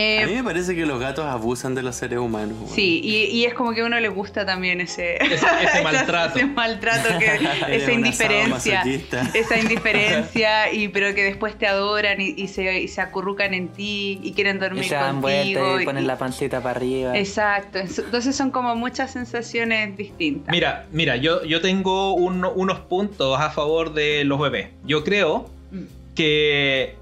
Eh, 0.00 0.22
A 0.22 0.26
mí 0.28 0.34
me 0.34 0.44
parece 0.44 0.76
que 0.76 0.86
los 0.86 1.00
gatos 1.00 1.24
abusan 1.26 1.74
de 1.74 1.82
los 1.82 1.96
seres 1.96 2.20
humanos. 2.20 2.56
Sí, 2.72 3.00
y, 3.02 3.24
y 3.36 3.46
es 3.46 3.54
como 3.54 3.72
que 3.72 3.80
a 3.80 3.84
uno 3.86 3.98
le 3.98 4.08
gusta 4.08 4.46
también 4.46 4.80
ese, 4.80 5.16
Ese- 5.24 5.34
ese 5.34 5.82
maltrato. 5.82 6.38
ese 6.38 6.46
maltrato, 6.46 7.08
que, 7.18 7.26
esa 7.76 7.92
indiferencia, 7.92 8.84
esa 9.34 9.58
indiferencia, 9.58 10.72
y 10.72 10.86
pero 10.86 11.12
que 11.16 11.24
después 11.24 11.58
te 11.58 11.66
adoran 11.66 12.20
y, 12.20 12.28
y 12.36 12.46
se, 12.46 12.80
y 12.80 12.86
se 12.86 13.00
acurrucan 13.00 13.54
en 13.54 13.68
ti 13.70 14.20
y 14.22 14.32
quieren 14.34 14.58
Y 14.58 14.60
dormir 14.60 14.84
se 14.84 14.94
dan 14.94 15.20
contigo. 15.20 15.60
vueltas 15.62 15.80
y 15.80 15.82
y- 15.82 15.84
ponen 15.86 16.06
la 16.06 16.16
pancita 16.16 16.62
para 16.62 16.76
arriba. 16.76 17.18
Exacto, 17.18 17.80
entonces 17.80 18.36
son 18.36 18.52
como 18.52 18.76
muchas 18.76 19.12
sensaciones 19.12 19.96
distintas. 19.96 20.52
Mira, 20.52 20.86
mira, 20.92 21.16
yo, 21.16 21.42
yo 21.44 21.60
tengo 21.60 22.14
uno- 22.14 22.52
unos 22.52 22.78
puntos 22.80 23.40
a 23.40 23.50
favor 23.50 23.92
de 23.94 24.22
los 24.24 24.38
bebés. 24.38 24.68
Yo 24.84 25.02
creo 25.02 25.50
Mm. 25.72 25.82
que 26.14 26.94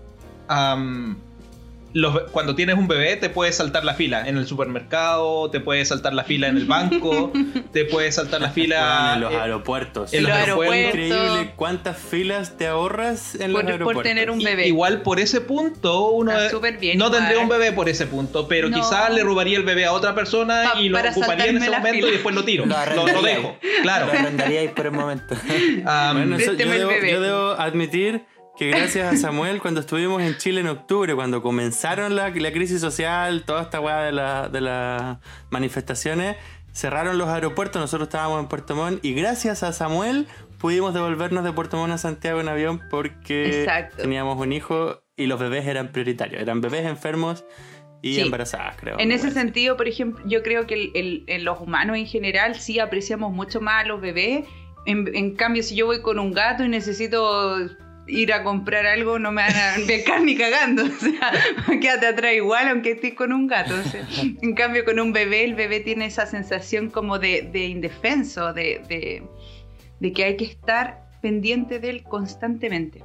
los 1.96 2.30
cuando 2.30 2.54
tienes 2.54 2.76
un 2.76 2.88
bebé 2.88 3.16
te 3.16 3.30
puedes 3.30 3.56
saltar 3.56 3.84
la 3.84 3.94
fila 3.94 4.28
en 4.28 4.36
el 4.36 4.46
supermercado, 4.46 5.50
te 5.50 5.60
puedes 5.60 5.88
saltar 5.88 6.12
la 6.12 6.24
fila 6.24 6.48
en 6.48 6.56
el 6.58 6.66
banco, 6.66 7.32
te 7.72 7.84
puedes 7.86 8.16
saltar 8.16 8.40
la 8.42 8.50
fila 8.50 9.12
en 9.14 9.20
los 9.22 9.32
aeropuertos. 9.34 10.12
en 10.12 10.22
los 10.24 10.30
Los 10.30 10.38
aeropuertos. 10.38 10.74
aeropuertos. 10.76 11.16
Increíble 11.26 11.52
cuántas 11.56 11.96
filas 11.98 12.56
te 12.58 12.66
ahorras 12.66 13.34
en 13.36 13.40
Por- 13.40 13.48
los 13.50 13.62
por 13.62 13.70
aeropuertos. 13.72 14.02
tener 14.04 14.30
un 14.30 14.38
bebé. 14.42 14.66
Igual 14.68 15.00
por 15.02 15.20
ese 15.20 15.40
punto 15.40 16.10
uno 16.10 16.32
bien, 16.80 16.98
no 16.98 17.06
igual. 17.06 17.18
tendría 17.20 17.42
un 17.42 17.48
bebé 17.48 17.72
por 17.72 17.88
ese 17.88 18.06
punto, 18.06 18.46
pero 18.46 18.68
No. 18.68 18.76
quizás 18.76 19.12
le 19.14 19.22
robaría 19.22 19.56
el 19.56 19.64
bebé 19.64 19.86
a 19.86 19.92
otra 19.92 20.14
persona 20.14 20.72
Pa- 20.74 20.80
y 20.80 20.88
lo 20.90 20.98
ocuparía 20.98 21.46
en 21.46 21.56
ese 21.56 21.70
momento 21.70 21.88
fila. 21.96 22.08
y 22.08 22.10
después 22.12 22.34
lo 22.34 22.44
tiro. 22.44 22.66
Lo 22.66 22.70
lo, 22.72 22.76
lo 22.76 22.82
arrendaría. 23.02 23.36
dejo. 23.36 23.56
Claro. 23.82 24.06
Lo 24.06 24.12
arrendaríais 24.12 24.70
por 24.72 24.86
el 24.86 24.92
momento. 24.92 25.34
Am, 25.86 26.16
Bueno, 26.26 26.36
eso- 26.36 26.52
yo, 26.52 26.66
debo, 26.70 26.88
bebé. 26.90 27.10
yo 27.10 27.20
debo 27.20 27.50
admitir 27.52 28.22
que 28.58 28.68
gracias 28.70 29.12
a 29.12 29.16
Samuel, 29.16 29.60
cuando 29.60 29.80
estuvimos 29.80 30.22
en 30.22 30.36
Chile 30.38 30.60
en 30.60 30.68
octubre, 30.68 31.14
cuando 31.14 31.42
comenzaron 31.42 32.16
la, 32.16 32.30
la 32.30 32.52
crisis 32.52 32.80
social, 32.80 33.44
toda 33.44 33.62
esta 33.62 33.80
weá 33.80 34.00
de, 34.02 34.12
la- 34.12 34.48
de 34.48 34.60
las 34.60 35.18
manifestaciones, 35.50 36.36
cerraron 36.72 37.18
los 37.18 37.28
aeropuertos, 37.28 37.80
nosotros 37.80 38.08
estábamos 38.08 38.40
en 38.40 38.48
Puerto 38.48 38.74
Montt 38.74 39.04
y 39.04 39.14
gracias 39.14 39.62
a 39.62 39.72
Samuel 39.72 40.26
pudimos 40.58 40.94
devolvernos 40.94 41.44
de 41.44 41.52
Puerto 41.52 41.76
Montt 41.76 41.92
a 41.94 41.98
Santiago 41.98 42.40
en 42.40 42.48
avión 42.48 42.80
porque 42.90 43.60
Exacto. 43.62 43.96
teníamos 44.02 44.38
un 44.38 44.52
hijo 44.52 45.02
y 45.16 45.26
los 45.26 45.38
bebés 45.40 45.66
eran 45.66 45.92
prioritarios, 45.92 46.40
eran 46.40 46.60
bebés 46.60 46.84
enfermos 46.86 47.44
y 48.02 48.14
Sí. 48.16 48.20
embarazadas, 48.20 48.76
creo. 48.78 48.98
En 48.98 49.10
ese 49.12 49.30
sentido, 49.30 49.76
por 49.76 49.88
ejemplo, 49.88 50.22
yo 50.26 50.42
creo 50.42 50.66
que 50.66 50.90
el- 50.94 51.44
los 51.44 51.60
humanos 51.60 51.96
en 51.96 52.06
general 52.06 52.54
sí 52.54 52.78
apreciamos 52.78 53.32
mucho 53.32 53.60
más 53.60 53.84
a 53.84 53.86
los 53.88 54.00
bebés. 54.00 54.44
En, 54.84 55.12
en 55.16 55.34
cambio, 55.34 55.62
si 55.62 55.74
yo 55.74 55.86
voy 55.86 56.00
con 56.02 56.18
un 56.18 56.32
gato 56.32 56.62
y 56.62 56.68
necesito 56.68 57.56
ir 58.08 58.32
a 58.32 58.42
comprar 58.44 58.86
algo, 58.86 59.18
no 59.18 59.32
me 59.32 59.42
van 59.42 59.54
a 59.56 59.74
becar 59.86 60.22
ni 60.22 60.36
cagando. 60.36 60.84
O 60.84 60.88
sea, 60.88 61.32
quédate 61.80 62.06
atrás 62.06 62.34
igual 62.34 62.68
aunque 62.68 62.92
estés 62.92 63.14
con 63.14 63.32
un 63.32 63.46
gato. 63.46 63.74
o 63.74 63.82
sea. 63.90 64.06
en 64.42 64.54
cambio, 64.54 64.84
con 64.84 64.98
un 65.00 65.12
bebé, 65.12 65.44
el 65.44 65.54
bebé 65.54 65.80
tiene 65.80 66.06
esa 66.06 66.26
sensación 66.26 66.90
como 66.90 67.18
de, 67.18 67.42
de 67.52 67.66
indefenso, 67.66 68.52
de, 68.52 68.82
de- 68.88 69.22
de 69.98 70.12
que 70.12 70.24
hay 70.24 70.36
que 70.36 70.44
estar 70.44 71.08
pendiente 71.22 71.80
de 71.80 71.88
él 71.90 72.02
constantemente. 72.04 73.02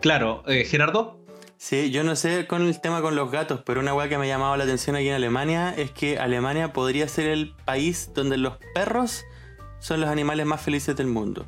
claro, 0.00 0.42
eh, 0.46 0.64
Gerardo. 0.64 1.22
Sí, 1.58 1.90
yo 1.90 2.04
no 2.04 2.16
sé 2.16 2.46
con 2.46 2.62
el 2.66 2.80
tema 2.80 3.00
con 3.00 3.16
los 3.16 3.30
gatos, 3.30 3.62
pero 3.64 3.80
una 3.80 3.94
weá 3.94 4.08
que 4.08 4.18
me 4.18 4.24
ha 4.26 4.28
llamado 4.28 4.56
la 4.56 4.64
atención 4.64 4.94
aquí 4.94 5.08
en 5.08 5.14
Alemania 5.14 5.74
es 5.76 5.90
que 5.90 6.18
Alemania 6.18 6.72
podría 6.74 7.08
ser 7.08 7.28
el 7.28 7.54
país 7.64 8.10
donde 8.14 8.36
los 8.36 8.58
perros 8.74 9.24
son 9.78 10.00
los 10.00 10.10
animales 10.10 10.44
más 10.46 10.60
felices 10.60 10.94
del 10.96 11.06
mundo. 11.06 11.46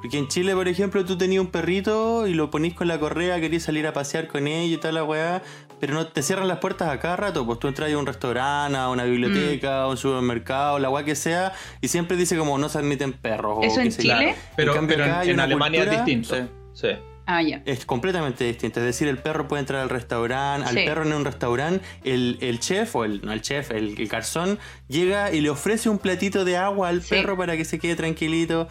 Porque 0.00 0.16
en 0.18 0.28
Chile, 0.28 0.54
por 0.54 0.68
ejemplo, 0.68 1.04
tú 1.04 1.18
tenías 1.18 1.40
un 1.40 1.48
perrito 1.50 2.26
y 2.26 2.34
lo 2.34 2.50
ponís 2.50 2.74
con 2.74 2.86
la 2.88 2.98
correa, 3.00 3.40
querías 3.40 3.64
salir 3.64 3.86
a 3.86 3.92
pasear 3.92 4.28
con 4.28 4.46
ella 4.46 4.74
y 4.74 4.76
toda 4.76 4.92
la 4.92 5.02
weá, 5.04 5.42
pero 5.80 5.94
no 5.94 6.06
te 6.06 6.22
cierran 6.22 6.46
las 6.48 6.58
puertas 6.58 6.88
a 6.88 7.00
cada 7.00 7.16
rato. 7.16 7.44
Pues 7.44 7.58
tú 7.58 7.66
entras 7.68 7.92
a 7.92 7.98
un 7.98 8.06
restaurante, 8.06 8.78
a 8.78 8.88
una 8.90 9.04
biblioteca, 9.04 9.82
a 9.82 9.88
un 9.88 9.96
supermercado, 9.96 10.78
la 10.78 10.88
weá 10.88 11.04
que 11.04 11.16
sea, 11.16 11.52
y 11.80 11.88
siempre 11.88 12.16
dice 12.16 12.36
como 12.36 12.58
no 12.58 12.68
se 12.68 12.78
admiten 12.78 13.12
perros. 13.12 13.58
o 13.58 13.62
¿Eso 13.62 13.80
en 13.80 13.86
qué 13.86 13.90
sé 13.90 14.02
yo. 14.04 14.14
Chile? 14.18 14.34
Pero, 14.56 14.72
cambio, 14.74 14.96
pero 14.96 15.04
en, 15.04 15.10
acá 15.10 15.20
hay 15.20 15.28
en 15.30 15.34
una 15.34 15.44
Alemania 15.44 15.80
cultura- 15.80 16.00
es 16.00 16.06
distinto. 16.06 16.34
Sí. 16.74 16.86
Sí. 16.88 16.88
Ah, 17.30 17.42
ya. 17.42 17.60
Es 17.66 17.84
completamente 17.84 18.44
distinto. 18.44 18.80
Es 18.80 18.86
decir, 18.86 19.06
el 19.08 19.18
perro 19.18 19.48
puede 19.48 19.60
entrar 19.60 19.82
al 19.82 19.90
restaurante, 19.90 20.66
al 20.66 20.74
Sí. 20.76 20.84
perro 20.86 21.02
en 21.04 21.12
un 21.12 21.24
restaurante, 21.26 21.84
el, 22.04 22.38
el 22.40 22.58
chef, 22.58 22.96
o 22.96 23.04
el, 23.04 23.20
no 23.22 23.32
el 23.32 23.42
chef, 23.42 23.70
el, 23.72 24.00
el 24.00 24.08
garzón, 24.08 24.58
llega 24.88 25.30
y 25.30 25.42
le 25.42 25.50
ofrece 25.50 25.90
un 25.90 25.98
platito 25.98 26.46
de 26.46 26.56
agua 26.56 26.88
al 26.88 27.02
Sí. 27.02 27.10
perro 27.10 27.36
para 27.36 27.56
que 27.58 27.66
se 27.66 27.78
quede 27.78 27.96
tranquilito. 27.96 28.66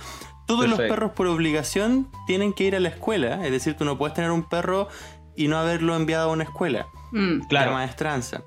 Todos 0.47 0.67
los 0.69 0.79
perros 0.79 1.11
por 1.11 1.27
obligación 1.27 2.09
tienen 2.25 2.53
que 2.53 2.63
ir 2.63 2.75
a 2.75 2.79
la 2.79 2.89
escuela. 2.89 3.45
Es 3.45 3.51
decir, 3.51 3.75
tú 3.75 3.85
no 3.85 3.97
puedes 3.97 4.13
tener 4.15 4.31
un 4.31 4.47
perro 4.47 4.87
y 5.35 5.47
no 5.49 5.57
haberlo 5.57 5.95
enviado 5.95 6.29
a 6.29 6.33
una 6.33 6.43
escuela. 6.45 6.87
Mm. 7.11 7.41
Claro. 7.47 7.71
La 7.71 7.77
maestranza. 7.77 8.41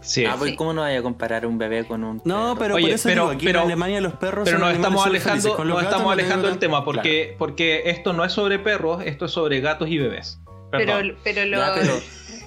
Sí. 0.00 0.24
Ah, 0.24 0.36
pues 0.38 0.52
Sí. 0.52 0.56
¿cómo 0.56 0.72
no 0.72 0.82
vaya 0.82 1.00
a 1.00 1.02
comparar 1.02 1.44
un 1.44 1.58
bebé 1.58 1.84
con 1.84 2.04
un 2.04 2.22
No, 2.24 2.54
perro? 2.54 2.58
pero 2.58 2.74
Oye, 2.76 2.84
por 2.84 2.94
eso 2.94 3.08
pero- 3.08 3.22
digo, 3.24 3.34
aquí 3.34 3.46
pero- 3.46 3.58
en 3.60 3.64
Alemania 3.66 4.00
los 4.00 4.12
perros 4.14 4.44
Pero 4.44 4.58
nos 4.58 4.72
estamos 4.72 5.04
alejando, 5.04 5.48
los 5.48 5.58
nos 5.58 5.66
gatos 5.68 5.82
estamos 5.84 6.04
no 6.06 6.10
alejando 6.12 6.48
del 6.48 6.58
tema 6.58 6.84
porque, 6.84 7.34
porque 7.36 7.82
esto 7.86 8.12
no 8.12 8.24
es 8.24 8.32
sobre 8.32 8.58
perros, 8.60 9.02
esto 9.04 9.24
es 9.24 9.32
sobre 9.32 9.60
gatos 9.60 9.88
y 9.88 9.98
bebés. 9.98 10.40
Pero, 10.70 10.94
pero 11.24 11.42
Ya, 11.44 11.46
los. 11.46 11.70
pero, 11.78 11.92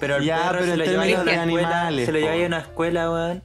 pero 0.00 0.16
el 0.16 0.24
Ya, 0.24 0.36
perro 0.36 0.58
pero 0.60 0.64
se 0.70 0.76
lo 0.78 0.84
lleva 0.86 1.02
a 1.02 1.06
escuela, 1.08 1.42
animales, 1.42 2.06
se 2.06 2.12
lo 2.12 2.18
lleva 2.20 2.32
a 2.42 2.46
una 2.46 2.58
escuela, 2.58 3.10
weón. 3.10 3.42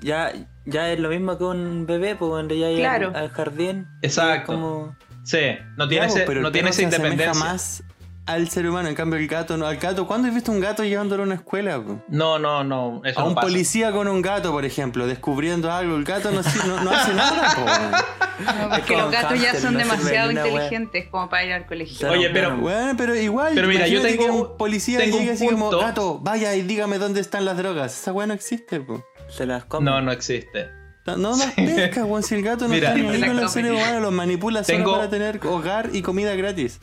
Ya, 0.00 0.32
ya 0.66 0.92
es 0.92 0.98
lo 1.00 1.08
mismo 1.08 1.36
que 1.38 1.44
un 1.44 1.86
bebé, 1.86 2.16
pues 2.16 2.28
cuando 2.30 2.54
ya 2.54 2.68
llega 2.68 2.90
Claro. 2.96 3.08
al, 3.08 3.16
al 3.16 3.28
jardín. 3.30 3.86
Exacto. 4.02 4.52
Es 4.52 4.58
como... 4.58 4.96
Sí, 5.24 5.38
no 5.76 5.86
tiene, 5.88 6.06
Ya, 6.08 6.12
ese- 6.14 6.24
pero 6.26 6.40
el 6.40 6.42
no 6.42 6.52
tiene 6.52 6.70
esa 6.70 6.82
independencia. 6.82 7.34
más 7.34 7.82
al 8.32 8.48
ser 8.48 8.68
humano, 8.68 8.88
en 8.88 8.94
cambio 8.94 9.18
el 9.18 9.26
gato 9.28 9.56
no. 9.56 9.66
Al 9.66 9.76
gato, 9.76 10.06
¿cuándo 10.06 10.28
has 10.28 10.34
visto 10.34 10.50
un 10.52 10.60
gato 10.60 10.84
llevándolo 10.84 11.22
a 11.22 11.26
una 11.26 11.34
escuela? 11.36 11.80
po? 11.82 12.02
No, 12.08 12.38
no, 12.38 12.64
no, 12.64 13.00
eso 13.04 13.18
A 13.20 13.22
no 13.22 13.28
un 13.30 13.34
pasa. 13.34 13.46
policía 13.46 13.92
con 13.92 14.08
un 14.08 14.22
gato, 14.22 14.52
por 14.52 14.64
ejemplo, 14.64 15.06
descubriendo 15.06 15.70
algo. 15.70 15.96
El 15.96 16.04
gato 16.04 16.30
no, 16.30 16.40
no- 16.66 16.82
no 16.84 16.90
hace 16.90 17.14
nada. 17.14 18.04
No, 18.40 18.70
porque 18.70 18.96
los 18.96 19.10
gatos 19.10 19.38
ya 19.38 19.54
son 19.54 19.76
demasiado 19.76 20.30
una 20.30 20.44
wea. 20.44 20.50
inteligentes 20.52 21.08
como 21.10 21.28
para 21.28 21.44
ir 21.44 21.52
al 21.52 21.66
colegio. 21.66 22.10
Oye, 22.10 22.30
pero-. 22.30 22.56
Bueno, 22.56 22.94
pero 22.96 23.14
igual. 23.14 23.52
Pero 23.54 23.68
mira, 23.68 23.86
yo 23.86 24.00
tengo 24.00 24.24
que 24.24 24.30
un- 24.30 24.56
policía 24.56 24.98
tengo 24.98 25.16
un 25.18 25.22
llegue 25.24 25.34
así 25.34 25.46
como, 25.46 25.68
gato, 25.70 26.18
vaya 26.22 26.54
y 26.54 26.62
dígame 26.62 26.96
dónde 26.96 27.20
están 27.20 27.44
las 27.44 27.58
drogas. 27.58 27.92
Esa 28.00 28.14
weá 28.14 28.26
no 28.26 28.32
existe, 28.32 28.80
po. 28.80 29.04
Se 29.28 29.44
las 29.44 29.66
come. 29.66 29.84
No, 29.90 30.00
no 30.00 30.10
existe. 30.10 30.70
No, 31.06 31.18
no 31.18 31.36
las 31.36 31.52
pesca, 31.52 32.06
weón. 32.06 32.22
Si 32.22 32.34
el 32.34 32.42
gato 32.42 32.64
no 32.66 32.72
Mira. 32.72 32.88
está 32.94 32.98
ni 33.02 33.08
ahí 33.10 33.20
con 33.22 33.36
los 33.38 33.52
seres 33.52 33.72
humanos, 33.72 34.00
los 34.00 34.12
manipula 34.12 34.64
solo 34.64 34.78
Tengo- 34.78 34.92
para 34.96 35.10
tener 35.10 35.40
hogar 35.46 35.90
y 35.92 36.00
comida 36.00 36.34
gratis. 36.34 36.80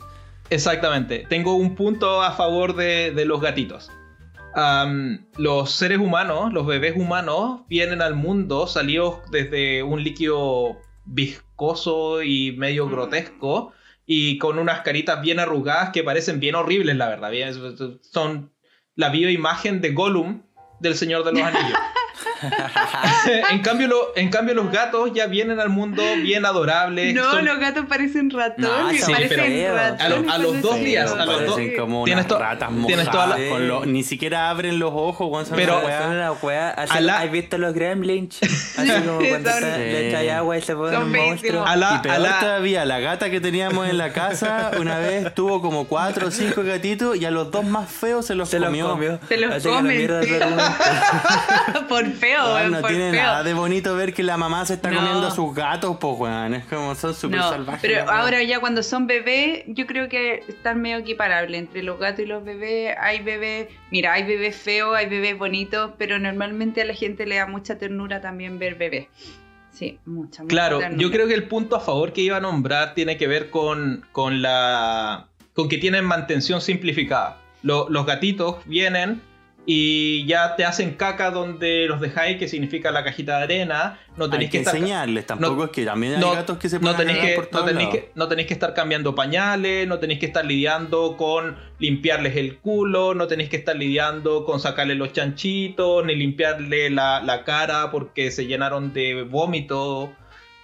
Exactamente. 0.50 1.26
Tengo 1.28 1.54
un 1.54 1.74
punto 1.74 2.22
a 2.22 2.32
favor 2.32 2.74
de, 2.74 3.12
de 3.12 3.24
los 3.24 3.40
gatitos. 3.40 3.90
Los 5.36 5.70
seres 5.70 5.98
humanos, 5.98 6.52
los 6.52 6.66
bebés 6.66 6.96
humanos, 6.96 7.60
vienen 7.68 8.02
al 8.02 8.14
mundo 8.16 8.66
salidos 8.66 9.20
desde 9.30 9.82
un 9.82 10.02
líquido 10.02 10.78
viscoso 11.04 12.22
y 12.22 12.52
medio 12.52 12.86
Mm. 12.86 12.90
grotesco 12.90 13.72
y 14.06 14.38
con 14.38 14.58
unas 14.58 14.80
caritas 14.80 15.20
bien 15.20 15.38
arrugadas 15.38 15.90
que 15.90 16.02
parecen 16.02 16.40
bien 16.40 16.54
horribles, 16.54 16.96
la 16.96 17.08
verdad. 17.08 17.30
Son 18.00 18.50
la 18.96 19.10
bioimagen 19.10 19.80
de 19.80 19.92
Gollum 19.92 20.42
del 20.80 20.94
Señor 20.96 21.24
de 21.24 21.32
los 21.32 21.42
Anillos. 21.54 21.78
en, 23.50 23.60
cambio, 23.62 23.88
lo- 23.88 24.12
en 24.16 24.30
cambio, 24.30 24.54
los 24.54 24.70
gatos 24.70 25.10
ya 25.14 25.26
vienen 25.26 25.60
al 25.60 25.68
mundo 25.68 26.02
bien 26.22 26.44
adorables. 26.46 27.14
No, 27.14 27.30
son- 27.30 27.44
los 27.44 27.58
gatos 27.58 27.86
parecen 27.88 28.30
ratones. 28.30 28.70
No, 28.70 28.90
sí, 28.90 29.12
parecen 29.12 29.36
pero 29.38 29.74
ratones. 29.74 30.00
a 30.00 30.08
lo- 30.08 30.32
a 30.32 30.38
los 30.38 30.60
dos 30.62 30.76
días, 30.80 31.12
a 31.12 31.24
los 31.26 31.46
dos- 31.46 31.60
como 31.78 32.04
Tienes 32.04 32.24
unas 32.26 32.38
to- 32.38 32.38
ratas 32.38 32.70
tienes 32.86 33.10
toda 33.10 33.26
la- 33.26 33.48
con 33.48 33.68
lo- 33.68 33.84
ni 33.86 34.02
siquiera 34.02 34.50
abren 34.50 34.78
los 34.78 34.92
ojos, 34.94 35.48
son 35.48 35.56
Pero- 35.56 35.78
una 35.78 36.32
weá. 36.32 36.70
Así- 36.70 36.96
A 36.96 37.00
la- 37.00 37.18
¿Has 37.20 37.30
visto 37.30 37.58
los 37.58 37.74
gremlins? 37.74 38.38
Así 38.42 38.90
como 39.04 39.18
cuando 39.28 39.50
Son- 39.50 39.64
está- 39.64 39.78
le 39.78 40.08
echáis 40.08 40.30
agua 40.32 40.58
y 40.58 40.62
se 40.62 40.74
ponen 40.76 41.02
un 41.02 41.12
monstruo. 41.12 41.66
A 41.66 41.76
la- 41.76 41.96
y 41.96 41.98
peor 42.02 42.14
a 42.14 42.18
la- 42.18 42.40
todavía, 42.40 42.84
la 42.84 43.00
gata 43.00 43.30
que 43.30 43.40
teníamos 43.40 43.88
en 43.88 43.98
la 43.98 44.12
casa 44.12 44.70
una 44.78 44.98
vez 44.98 45.34
tuvo 45.34 45.60
como 45.60 45.86
cuatro 45.86 46.28
o 46.28 46.30
cinco 46.30 46.62
gatitos 46.62 47.16
y 47.16 47.24
a 47.24 47.30
los 47.30 47.50
dos 47.50 47.64
más 47.64 47.90
feos 47.90 48.26
se 48.26 48.34
los 48.34 48.48
Se 48.48 48.58
los 48.58 48.68
comió. 48.68 48.88
comió. 48.90 49.18
Se 49.28 49.36
los 49.36 49.64
la 49.64 49.70
comen, 49.70 49.96
mierda 49.96 50.22
sí. 50.22 50.28
feo, 52.28 52.54
weón, 52.54 52.70
no 52.72 52.82
tiene 52.82 53.10
feo. 53.10 53.22
nada 53.22 53.42
de 53.42 53.54
bonito 53.54 53.94
ver 53.96 54.12
que 54.14 54.22
la 54.22 54.36
mamá 54.36 54.64
se 54.66 54.74
está 54.74 54.90
No. 54.90 54.98
comiendo 54.98 55.26
a 55.26 55.30
sus 55.30 55.54
gatos, 55.54 55.96
pues 56.00 56.14
weón. 56.18 56.54
Es 56.54 56.64
como 56.66 56.94
son 56.94 57.14
súper 57.14 57.38
No, 57.38 57.48
salvajes. 57.50 57.80
pero 57.82 58.10
ahora 58.10 58.42
ya 58.42 58.60
cuando 58.60 58.82
son 58.82 59.06
bebés, 59.06 59.64
yo 59.66 59.86
creo 59.86 60.08
que 60.08 60.42
están 60.48 60.80
medio 60.80 60.98
equiparables 60.98 61.58
entre 61.60 61.82
los 61.82 61.98
gatos 61.98 62.20
y 62.20 62.26
los 62.26 62.44
bebés. 62.44 62.94
Hay 63.00 63.20
bebés, 63.22 63.68
mira, 63.90 64.12
hay 64.12 64.24
bebés 64.24 64.56
feos, 64.56 64.96
hay 64.96 65.06
bebés 65.08 65.38
bonitos, 65.38 65.92
pero 65.98 66.18
normalmente 66.18 66.82
a 66.82 66.84
la 66.84 66.94
gente 66.94 67.26
le 67.26 67.36
da 67.36 67.46
mucha 67.46 67.78
ternura 67.78 68.20
también 68.20 68.58
ver 68.58 68.74
bebés. 68.76 69.08
Sí, 69.70 69.98
mucha, 70.06 70.42
mucha 70.42 70.52
Claro, 70.52 70.78
ternura. 70.80 71.00
yo 71.02 71.10
creo 71.12 71.28
que 71.28 71.34
el 71.34 71.44
punto 71.44 71.76
a 71.76 71.80
favor 71.80 72.12
que 72.12 72.20
iba 72.22 72.36
a 72.38 72.40
nombrar 72.40 72.94
tiene 72.94 73.16
que 73.16 73.26
ver 73.28 73.50
con, 73.50 74.04
con 74.12 74.42
la. 74.42 75.28
con 75.54 75.68
que 75.68 75.78
tienen 75.78 76.04
mantención 76.04 76.60
simplificada. 76.60 77.38
Lo- 77.62 77.88
los 77.88 78.04
gatitos 78.06 78.56
vienen 78.66 79.20
y 79.66 80.24
ya 80.26 80.56
te 80.56 80.64
hacen 80.64 80.94
caca 80.94 81.30
donde 81.30 81.84
los 81.88 82.00
dejáis, 82.00 82.38
que 82.38 82.48
significa 82.48 82.90
la 82.90 83.04
cajita 83.04 83.36
de 83.38 83.44
arena. 83.44 83.98
No 84.16 84.24
hay 84.24 84.30
tenéis 84.30 84.50
que 84.50 84.58
que, 84.58 84.58
estar. 84.60 84.74
enseñarles, 84.76 85.26
tampoco 85.26 85.56
no- 85.56 85.64
es 85.64 85.70
que 85.70 85.84
también 85.84 86.14
hay 86.14 86.20
no- 86.20 86.32
gatos 86.32 86.56
que 86.56 86.68
se 86.70 86.78
no 86.80 86.92
ponen 86.92 87.06
tenéis 87.08 87.18
que, 87.18 87.34
por 87.34 87.52
no, 87.52 87.64
tenéis 87.66 87.88
que, 87.90 88.10
no 88.14 88.28
tenéis 88.28 88.48
que 88.48 88.54
estar 88.54 88.72
cambiando 88.72 89.14
pañales, 89.14 89.86
no 89.86 89.98
tenéis 89.98 90.20
que 90.20 90.26
estar 90.26 90.44
lidiando 90.46 91.16
con 91.18 91.56
limpiarles 91.78 92.34
el 92.36 92.56
culo, 92.58 93.14
no 93.14 93.26
tenéis 93.26 93.50
que 93.50 93.56
estar 93.56 93.76
lidiando 93.76 94.44
con 94.46 94.58
sacarle 94.58 94.94
los 94.94 95.12
chanchitos, 95.12 96.04
ni 96.06 96.14
limpiarle 96.14 96.88
la, 96.88 97.20
la 97.20 97.44
cara 97.44 97.90
porque 97.90 98.30
se 98.30 98.46
llenaron 98.46 98.94
de 98.94 99.22
vómito, 99.24 100.12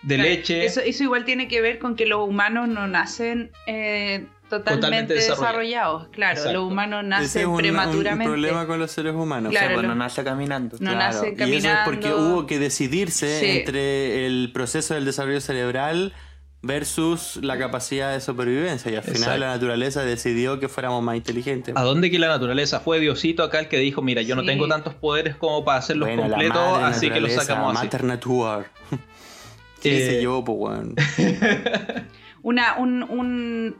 de 0.03 0.15
Claro, 0.17 0.31
leche. 0.31 0.65
Eso, 0.65 0.81
eso 0.81 1.03
igual 1.05 1.25
tiene 1.25 1.47
que 1.49 1.61
ver 1.61 1.79
con 1.79 1.95
que 1.97 2.07
los 2.07 2.27
humanos 2.27 2.69
no 2.69 2.87
nacen 2.87 3.51
eh, 3.67 4.25
totalmente, 4.49 4.75
Totalmente 4.75 5.15
desarrollados. 5.15 6.09
Claro, 6.09 6.37
Exacto. 6.39 6.53
los 6.59 6.71
humanos 6.71 7.01
Ese 7.01 7.09
nacen 7.09 7.41
es 7.43 7.47
un, 7.47 7.53
un 7.53 7.59
prematuramente. 7.59 8.25
problema 8.33 8.67
con 8.67 8.79
los 8.79 8.91
seres 8.91 9.15
humanos. 9.15 9.51
Claro, 9.51 9.67
O 9.67 9.69
sea, 9.69 9.75
pues, 9.77 9.83
lo- 9.83 9.89
no 9.89 9.95
nace 9.97 10.25
caminando. 10.25 10.77
No 10.81 10.91
Claro, 10.93 10.99
nace 10.99 11.35
Y 11.37 11.55
eso 11.57 11.69
es 11.69 11.77
porque 11.85 12.01
caminando. 12.09 12.35
hubo 12.35 12.47
que 12.47 12.59
decidirse 12.59 13.41
Sí. 13.41 13.47
entre 13.59 14.27
el 14.27 14.51
proceso 14.53 14.95
del 14.95 15.05
desarrollo 15.05 15.41
cerebral 15.41 16.13
versus 16.63 17.37
la 17.43 17.59
capacidad 17.59 18.13
de 18.13 18.21
supervivencia. 18.23 18.91
Y 18.91 18.97
al 18.97 19.03
final 19.03 19.17
Exacto. 19.19 19.41
la 19.41 19.47
naturaleza 19.49 20.03
decidió 20.03 20.59
que 20.61 20.69
fuéramos 20.69 21.03
más 21.03 21.17
inteligentes. 21.17 21.75
¿A 21.77 21.83
dónde 21.83 22.11
que 22.11 22.19
la 22.19 22.29
naturaleza? 22.29 22.81
Fue 22.81 23.01
Diosito 23.01 23.43
acá 23.43 23.59
el 23.61 23.69
que 23.69 23.79
dijo, 23.79 24.01
mira, 24.01 24.23
yo 24.23 24.35
no 24.35 24.45
tengo 24.45 24.67
tantos 24.67 24.95
poderes 24.95 25.37
como 25.37 25.63
para 25.65 25.79
hacerlos 25.81 26.09
Bueno, 26.09 26.23
completos, 26.23 26.79
así 26.83 27.11
que 27.11 27.21
los 27.21 27.33
sacamos 27.33 27.77
así. 27.77 27.89
¿Qué 29.83 29.99
Eh, 29.99 30.07
sé 30.11 30.23
yo, 30.23 30.43
pues, 30.43 30.57
weón? 30.59 30.95
Una, 32.43 32.77
un, 32.79 33.03
un, 33.03 33.77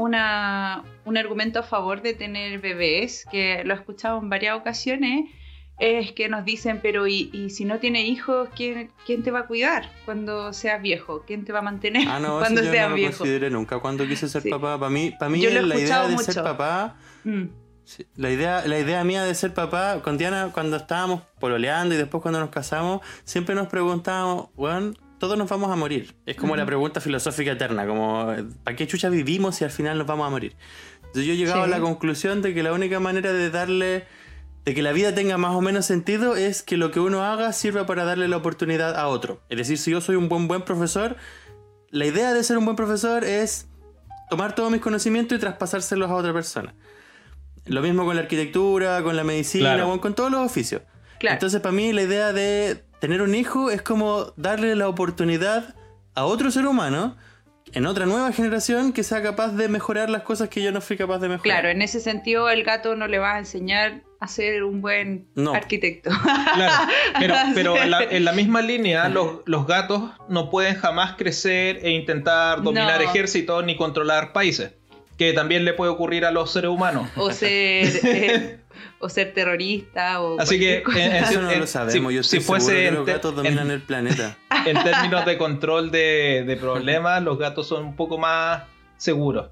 una- 0.00 0.82
un 1.04 1.16
argumento 1.16 1.58
a 1.60 1.62
favor 1.62 2.02
de 2.02 2.14
tener 2.14 2.58
bebés, 2.60 3.24
que 3.30 3.62
lo 3.64 3.74
he 3.74 3.76
escuchado 3.76 4.18
en 4.18 4.28
varias 4.30 4.56
ocasiones, 4.56 5.30
es 5.78 6.12
que 6.12 6.28
nos 6.28 6.44
dicen, 6.44 6.80
pero 6.82 7.06
¿y, 7.06 7.30
y 7.32 7.50
si 7.50 7.64
no 7.64 7.78
tienes 7.78 8.04
hijos, 8.06 8.48
¿quién, 8.54 8.90
quién 9.06 9.22
te 9.22 9.30
va 9.30 9.40
a 9.40 9.46
cuidar 9.46 9.90
cuando 10.04 10.52
seas 10.52 10.82
viejo? 10.82 11.24
¿Quién 11.26 11.44
te 11.46 11.52
va 11.52 11.60
a 11.60 11.62
mantener 11.62 12.06
Ah, 12.06 12.20
no, 12.20 12.38
cuando 12.38 12.60
seas 12.62 12.84
no 12.84 12.90
lo 12.90 12.94
viejo? 12.96 13.16
consideré 13.18 13.48
nunca 13.50 13.78
cuando 13.78 14.06
quise 14.06 14.28
ser 14.28 14.42
Sí. 14.42 14.50
papá. 14.50 14.78
Para 14.78 14.90
mí, 14.90 15.12
para 15.18 15.30
mí 15.30 15.40
Yo 15.40 15.50
lo 15.50 15.60
he 15.60 15.62
la 15.62 15.78
idea 15.78 16.02
de 16.06 16.12
mucho. 16.14 16.32
ser 16.32 16.42
papá... 16.44 16.96
Mm, 17.24 17.44
Sí, 17.82 18.06
La 18.14 18.30
idea, 18.30 18.62
la 18.66 18.78
idea 18.78 19.02
mía 19.02 19.24
de 19.24 19.34
ser 19.34 19.52
papá, 19.52 20.00
con 20.04 20.16
Diana, 20.16 20.50
cuando 20.52 20.76
estábamos 20.76 21.22
pololeando 21.40 21.92
y 21.92 21.98
después 21.98 22.22
cuando 22.22 22.38
nos 22.38 22.50
casamos, 22.50 23.00
siempre 23.24 23.56
nos 23.56 23.66
preguntábamos, 23.66 24.50
weón, 24.56 24.96
todos 25.20 25.38
nos 25.38 25.48
vamos 25.48 25.70
a 25.70 25.76
morir. 25.76 26.16
Es 26.26 26.34
como 26.36 26.56
la 26.56 26.66
pregunta 26.66 27.00
filosófica 27.00 27.52
eterna, 27.52 27.86
como, 27.86 28.34
¿para 28.64 28.76
qué 28.76 28.86
chucha 28.88 29.08
vivimos 29.08 29.54
si 29.56 29.64
al 29.64 29.70
final 29.70 29.96
nos 29.98 30.06
vamos 30.08 30.26
a 30.26 30.30
morir? 30.30 30.56
Entonces 30.96 31.26
yo 31.26 31.32
he 31.34 31.36
llegado 31.36 31.64
Sí. 31.64 31.70
a 31.70 31.76
la 31.76 31.80
conclusión 31.80 32.42
de 32.42 32.54
que 32.54 32.62
la 32.64 32.72
única 32.72 32.98
manera 33.00 33.32
de 33.32 33.50
darle, 33.50 34.06
de 34.64 34.74
que 34.74 34.82
la 34.82 34.92
vida 34.92 35.14
tenga 35.14 35.36
más 35.36 35.54
o 35.54 35.60
menos 35.60 35.86
sentido 35.86 36.34
es 36.36 36.62
que 36.62 36.76
lo 36.76 36.90
que 36.90 37.00
uno 37.00 37.22
haga 37.22 37.52
sirva 37.52 37.86
para 37.86 38.04
darle 38.04 38.26
la 38.28 38.36
oportunidad 38.38 38.96
a 38.96 39.06
otro. 39.08 39.40
Es 39.48 39.58
decir, 39.58 39.78
si 39.78 39.90
yo 39.92 40.00
soy 40.00 40.16
un 40.16 40.28
buen 40.28 40.48
buen 40.48 40.62
profesor, 40.62 41.16
la 41.90 42.06
idea 42.06 42.32
de 42.32 42.42
ser 42.42 42.58
un 42.58 42.64
buen 42.64 42.76
profesor 42.76 43.22
es 43.24 43.68
tomar 44.30 44.54
todos 44.54 44.70
mis 44.70 44.80
conocimientos 44.80 45.36
y 45.36 45.40
traspasárselos 45.40 46.10
a 46.10 46.14
otra 46.14 46.32
persona. 46.32 46.74
Lo 47.66 47.82
mismo 47.82 48.04
con 48.04 48.16
la 48.16 48.22
arquitectura, 48.22 49.02
con 49.02 49.16
la 49.16 49.24
medicina, 49.24 49.74
Claro. 49.74 50.00
con 50.00 50.14
todos 50.14 50.30
los 50.30 50.40
oficios. 50.40 50.82
claro. 51.18 51.34
Entonces, 51.34 51.60
para 51.60 51.72
mí, 51.72 51.92
la 51.92 52.02
idea 52.02 52.32
de 52.32 52.84
tener 53.00 53.22
un 53.22 53.34
hijo 53.34 53.70
es 53.70 53.82
como 53.82 54.32
darle 54.36 54.76
la 54.76 54.88
oportunidad 54.88 55.74
a 56.14 56.24
otro 56.24 56.50
ser 56.50 56.66
humano, 56.66 57.16
en 57.72 57.86
otra 57.86 58.04
nueva 58.04 58.32
generación, 58.32 58.92
que 58.92 59.04
sea 59.04 59.22
capaz 59.22 59.52
de 59.52 59.68
mejorar 59.68 60.10
las 60.10 60.22
cosas 60.22 60.48
que 60.48 60.60
yo 60.62 60.72
no 60.72 60.80
fui 60.80 60.96
capaz 60.96 61.18
de 61.18 61.28
mejorar. 61.28 61.42
Claro, 61.42 61.68
en 61.68 61.82
ese 61.82 62.00
sentido 62.00 62.50
el 62.50 62.64
gato 62.64 62.96
no 62.96 63.06
le 63.06 63.18
va 63.18 63.34
a 63.36 63.38
enseñar 63.38 64.02
a 64.18 64.26
ser 64.26 64.64
un 64.64 64.80
buen 64.82 65.28
No. 65.36 65.54
arquitecto. 65.54 66.10
Claro, 66.54 66.92
pero, 67.18 67.34
pero 67.54 67.76
en, 67.76 67.90
la, 67.90 68.02
en 68.02 68.24
la 68.24 68.32
misma 68.32 68.60
línea, 68.60 69.08
los, 69.08 69.40
los 69.46 69.66
gatos 69.66 70.10
no 70.28 70.50
pueden 70.50 70.74
jamás 70.76 71.14
crecer 71.16 71.78
e 71.84 71.90
intentar 71.90 72.60
dominar 72.62 73.00
No. 73.00 73.08
ejércitos 73.08 73.64
ni 73.64 73.76
controlar 73.76 74.32
países, 74.32 74.72
que 75.16 75.32
también 75.32 75.64
le 75.64 75.72
puede 75.72 75.92
ocurrir 75.92 76.24
a 76.24 76.32
los 76.32 76.52
seres 76.52 76.70
humanos. 76.70 77.08
o 77.16 77.30
ser 77.30 77.86
eh, 78.04 78.59
o 78.98 79.08
ser 79.08 79.32
terrorista 79.34 80.20
o 80.20 80.40
Así 80.40 80.58
que, 80.58 80.82
en- 80.96 81.12
Eso 81.24 81.40
no 81.42 81.50
en- 81.50 81.60
lo 81.60 81.66
sabemos. 81.66 81.92
si- 82.10 82.14
yo 82.14 82.20
estoy 82.20 82.38
si 82.40 82.44
fuese 82.44 82.72
que 82.72 82.86
en 82.88 82.94
los 82.94 83.06
gatos 83.06 83.30
en- 83.32 83.36
dominan 83.36 83.70
el 83.70 83.80
planeta. 83.82 84.36
en 84.66 84.82
términos 84.82 85.24
de 85.26 85.38
control 85.38 85.90
de, 85.90 86.44
de 86.46 86.56
problemas, 86.56 87.22
los 87.22 87.38
gatos 87.38 87.66
son 87.68 87.84
un 87.84 87.96
poco 87.96 88.18
más 88.18 88.64
seguros. 88.96 89.50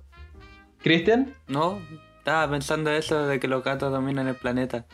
¿Cristian? 0.82 1.34
No, 1.48 1.80
estaba 2.18 2.50
pensando 2.50 2.90
eso 2.92 3.26
de 3.26 3.40
que 3.40 3.48
los 3.48 3.64
gatos 3.64 3.90
dominan 3.92 4.28
el 4.28 4.36
planeta. 4.36 4.86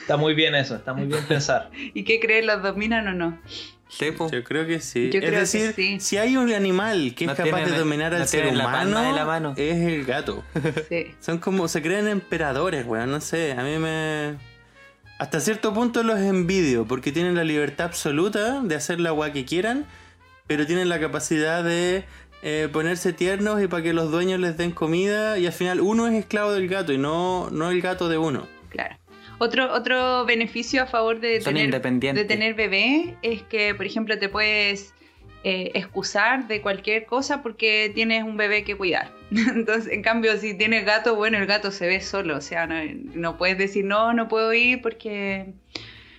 Está 0.00 0.16
muy 0.16 0.34
bien 0.34 0.54
eso, 0.54 0.76
está 0.76 0.92
muy 0.92 1.06
bien 1.06 1.24
pensar. 1.24 1.70
¿Y 1.94 2.04
qué 2.04 2.20
crees? 2.20 2.44
¿Los 2.44 2.62
dominan 2.62 3.08
o 3.08 3.12
no? 3.12 3.38
Yo 3.90 4.44
creo 4.44 4.66
que 4.66 4.80
sí. 4.80 5.10
Yo 5.10 5.18
es 5.18 5.24
creo 5.24 5.30
que 5.30 5.40
decir, 5.40 5.72
sí. 5.74 6.00
si 6.00 6.16
hay 6.16 6.36
un 6.36 6.52
animal 6.52 7.14
que 7.14 7.26
es 7.26 7.32
capaz 7.32 7.64
de 7.64 7.78
dominar 7.78 8.12
no 8.12 8.18
al 8.18 8.28
ser 8.28 8.52
la 8.54 8.66
humano, 8.66 9.00
de 9.00 9.12
la 9.12 9.24
mano. 9.24 9.54
es 9.56 9.76
el 9.76 10.04
gato. 10.04 10.42
Sí. 10.88 11.14
Son 11.20 11.38
como, 11.38 11.68
se 11.68 11.82
creen 11.82 12.08
emperadores, 12.08 12.86
weón, 12.86 13.10
no 13.10 13.20
sé, 13.20 13.52
a 13.52 13.62
mí 13.62 13.78
me... 13.78 14.36
hasta 15.18 15.40
cierto 15.40 15.72
punto 15.72 16.02
los 16.02 16.18
envidio, 16.18 16.84
porque 16.86 17.12
tienen 17.12 17.34
la 17.34 17.44
libertad 17.44 17.86
absoluta 17.86 18.60
de 18.60 18.74
hacer 18.74 19.00
la 19.00 19.10
agua 19.10 19.32
que 19.32 19.44
quieran, 19.44 19.86
pero 20.46 20.66
tienen 20.66 20.88
la 20.88 21.00
capacidad 21.00 21.62
de 21.64 22.04
eh, 22.42 22.68
ponerse 22.72 23.12
tiernos 23.12 23.62
y 23.62 23.68
para 23.68 23.82
que 23.82 23.92
los 23.92 24.10
dueños 24.10 24.40
les 24.40 24.56
den 24.56 24.72
comida, 24.72 25.38
y 25.38 25.46
al 25.46 25.52
final 25.52 25.80
uno 25.80 26.06
es 26.06 26.14
esclavo 26.14 26.52
del 26.52 26.68
gato 26.68 26.92
y 26.92 26.98
no, 26.98 27.48
no 27.50 27.70
el 27.70 27.80
gato 27.80 28.08
de 28.08 28.18
uno. 28.18 28.46
Claro. 28.68 28.96
Otro, 29.38 29.72
otro 29.72 30.24
beneficio 30.24 30.82
a 30.82 30.86
favor 30.86 31.20
de 31.20 31.40
Son 31.40 31.54
tener, 31.54 31.80
de 31.80 32.24
tener 32.24 32.54
bebé 32.54 33.16
es 33.22 33.42
que, 33.42 33.74
por 33.74 33.86
ejemplo, 33.86 34.18
te 34.18 34.28
puedes 34.28 34.94
eh, 35.46 35.72
excusar 35.74 36.48
de 36.48 36.62
cualquier 36.62 37.04
cosa 37.04 37.42
porque 37.42 37.92
tienes 37.94 38.24
un 38.24 38.38
bebé 38.38 38.64
que 38.64 38.76
cuidar. 38.76 39.12
Entonces, 39.30 39.92
en 39.92 40.02
cambio, 40.02 40.36
si 40.38 40.54
tienes 40.54 40.86
gato, 40.86 41.16
bueno, 41.16 41.36
el 41.36 41.44
gato 41.44 41.70
se 41.70 41.86
ve 41.86 42.00
solo. 42.00 42.36
O 42.36 42.40
sea, 42.40 42.66
no, 42.66 42.76
no 43.14 43.36
puedes 43.36 43.58
decir, 43.58 43.84
no, 43.84 44.14
no 44.14 44.26
puedo 44.28 44.54
ir 44.54 44.80
porque, 44.80 45.52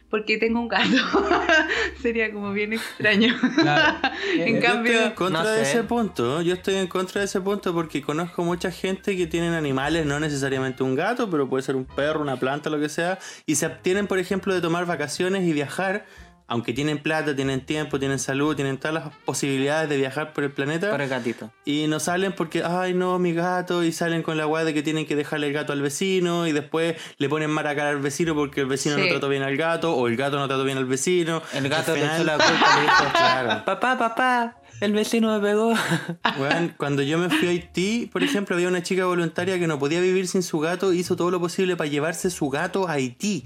porque 0.09 0.37
tengo 0.37 0.59
un 0.59 0.67
gato. 0.67 0.85
Sería 2.01 2.31
como 2.31 2.51
bien 2.53 2.73
extraño. 2.73 3.33
Claro. 3.55 3.97
en 4.37 4.57
Eh, 4.57 4.59
cambio, 4.59 4.91
Yo 4.93 4.97
estoy 4.99 5.07
en 5.09 5.15
contra 5.15 5.43
no 5.43 5.49
de 5.49 5.65
sé. 5.65 5.71
ese 5.71 5.83
punto. 5.83 6.41
Yo 6.41 6.53
estoy 6.53 6.75
en 6.75 6.87
contra 6.87 7.19
de 7.21 7.25
ese 7.25 7.41
punto 7.41 7.73
porque 7.73 8.01
conozco 8.01 8.43
mucha 8.43 8.71
gente 8.71 9.17
que 9.17 9.27
tienen 9.27 9.53
animales, 9.53 10.05
no 10.05 10.19
necesariamente 10.19 10.83
un 10.83 10.95
gato, 10.95 11.29
pero 11.29 11.49
puede 11.49 11.63
ser 11.63 11.75
un 11.75 11.85
perro, 11.85 12.21
una 12.21 12.37
planta, 12.37 12.69
lo 12.69 12.79
que 12.79 12.89
sea, 12.89 13.19
y 13.45 13.55
se 13.55 13.65
abstienen, 13.65 14.07
por 14.07 14.19
ejemplo, 14.19 14.53
de 14.53 14.61
tomar 14.61 14.85
vacaciones 14.85 15.43
y 15.43 15.53
viajar, 15.53 16.05
aunque 16.47 16.73
tienen 16.73 16.99
plata, 16.99 17.35
tienen 17.35 17.65
tiempo, 17.65 17.97
tienen 17.99 18.19
salud, 18.19 18.55
tienen 18.55 18.77
todas 18.77 18.93
las 18.93 19.15
posibilidades 19.25 19.89
de 19.89 19.97
viajar 19.97 20.33
por 20.33 20.43
el 20.43 20.51
planeta. 20.51 20.91
Por 20.91 21.01
el 21.01 21.09
gatito. 21.09 21.51
Y 21.65 21.87
no 21.87 21.99
salen 21.99 22.33
porque, 22.33 22.63
ay 22.63 22.93
no, 22.93 23.17
mi 23.19 23.33
gato, 23.33 23.83
y 23.83 23.91
salen 23.91 24.21
con 24.23 24.37
la 24.37 24.45
weá 24.47 24.63
de 24.63 24.73
que 24.73 24.83
tienen 24.83 25.05
que 25.07 25.15
dejarle 25.15 25.47
el 25.47 25.53
gato 25.53 25.73
al 25.73 25.81
vecino, 25.81 26.45
y 26.47 26.51
después 26.51 26.95
le 27.17 27.29
ponen 27.29 27.49
mala 27.49 27.75
cara 27.75 27.89
al 27.89 27.99
vecino 27.99 28.35
porque 28.35 28.61
el 28.61 28.67
vecino 28.67 28.97
no 28.97 29.07
trató 29.07 29.27
bien 29.29 29.43
al 29.43 29.57
gato, 29.57 29.95
o 29.95 30.07
el 30.07 30.15
gato 30.17 30.37
no 30.37 30.47
trató 30.47 30.63
bien 30.63 30.77
al 30.77 30.85
vecino. 30.85 31.41
El 31.53 31.67
gato 31.69 31.93
Al 31.93 31.99
le 31.99 32.05
echó 32.05 32.15
final- 32.17 32.25
la 32.27 32.33
culpa, 32.45 32.75
le 32.75 32.81
dijo, 32.83 33.03
Claro. 33.13 33.65
papá, 33.65 33.97
papá, 33.97 34.57
el 34.81 34.93
vecino 34.93 35.33
me 35.33 35.39
pegó. 35.47 35.73
Weón, 36.39 36.73
cuando 36.77 37.01
yo 37.01 37.17
me 37.17 37.29
fui 37.29 37.47
a 37.47 37.51
Haití, 37.51 38.09
por 38.11 38.21
ejemplo, 38.23 38.55
había 38.55 38.67
una 38.67 38.83
chica 38.83 39.05
voluntaria 39.05 39.57
que 39.57 39.67
no 39.67 39.79
podía 39.79 39.99
vivir 40.01 40.27
sin 40.27 40.43
su 40.43 40.59
gato, 40.59 40.93
hizo 40.93 41.15
todo 41.15 41.31
lo 41.31 41.39
posible 41.39 41.75
para 41.75 41.89
llevarse 41.89 42.29
su 42.29 42.49
gato 42.49 42.87
a 42.87 42.93
Haití. 42.93 43.45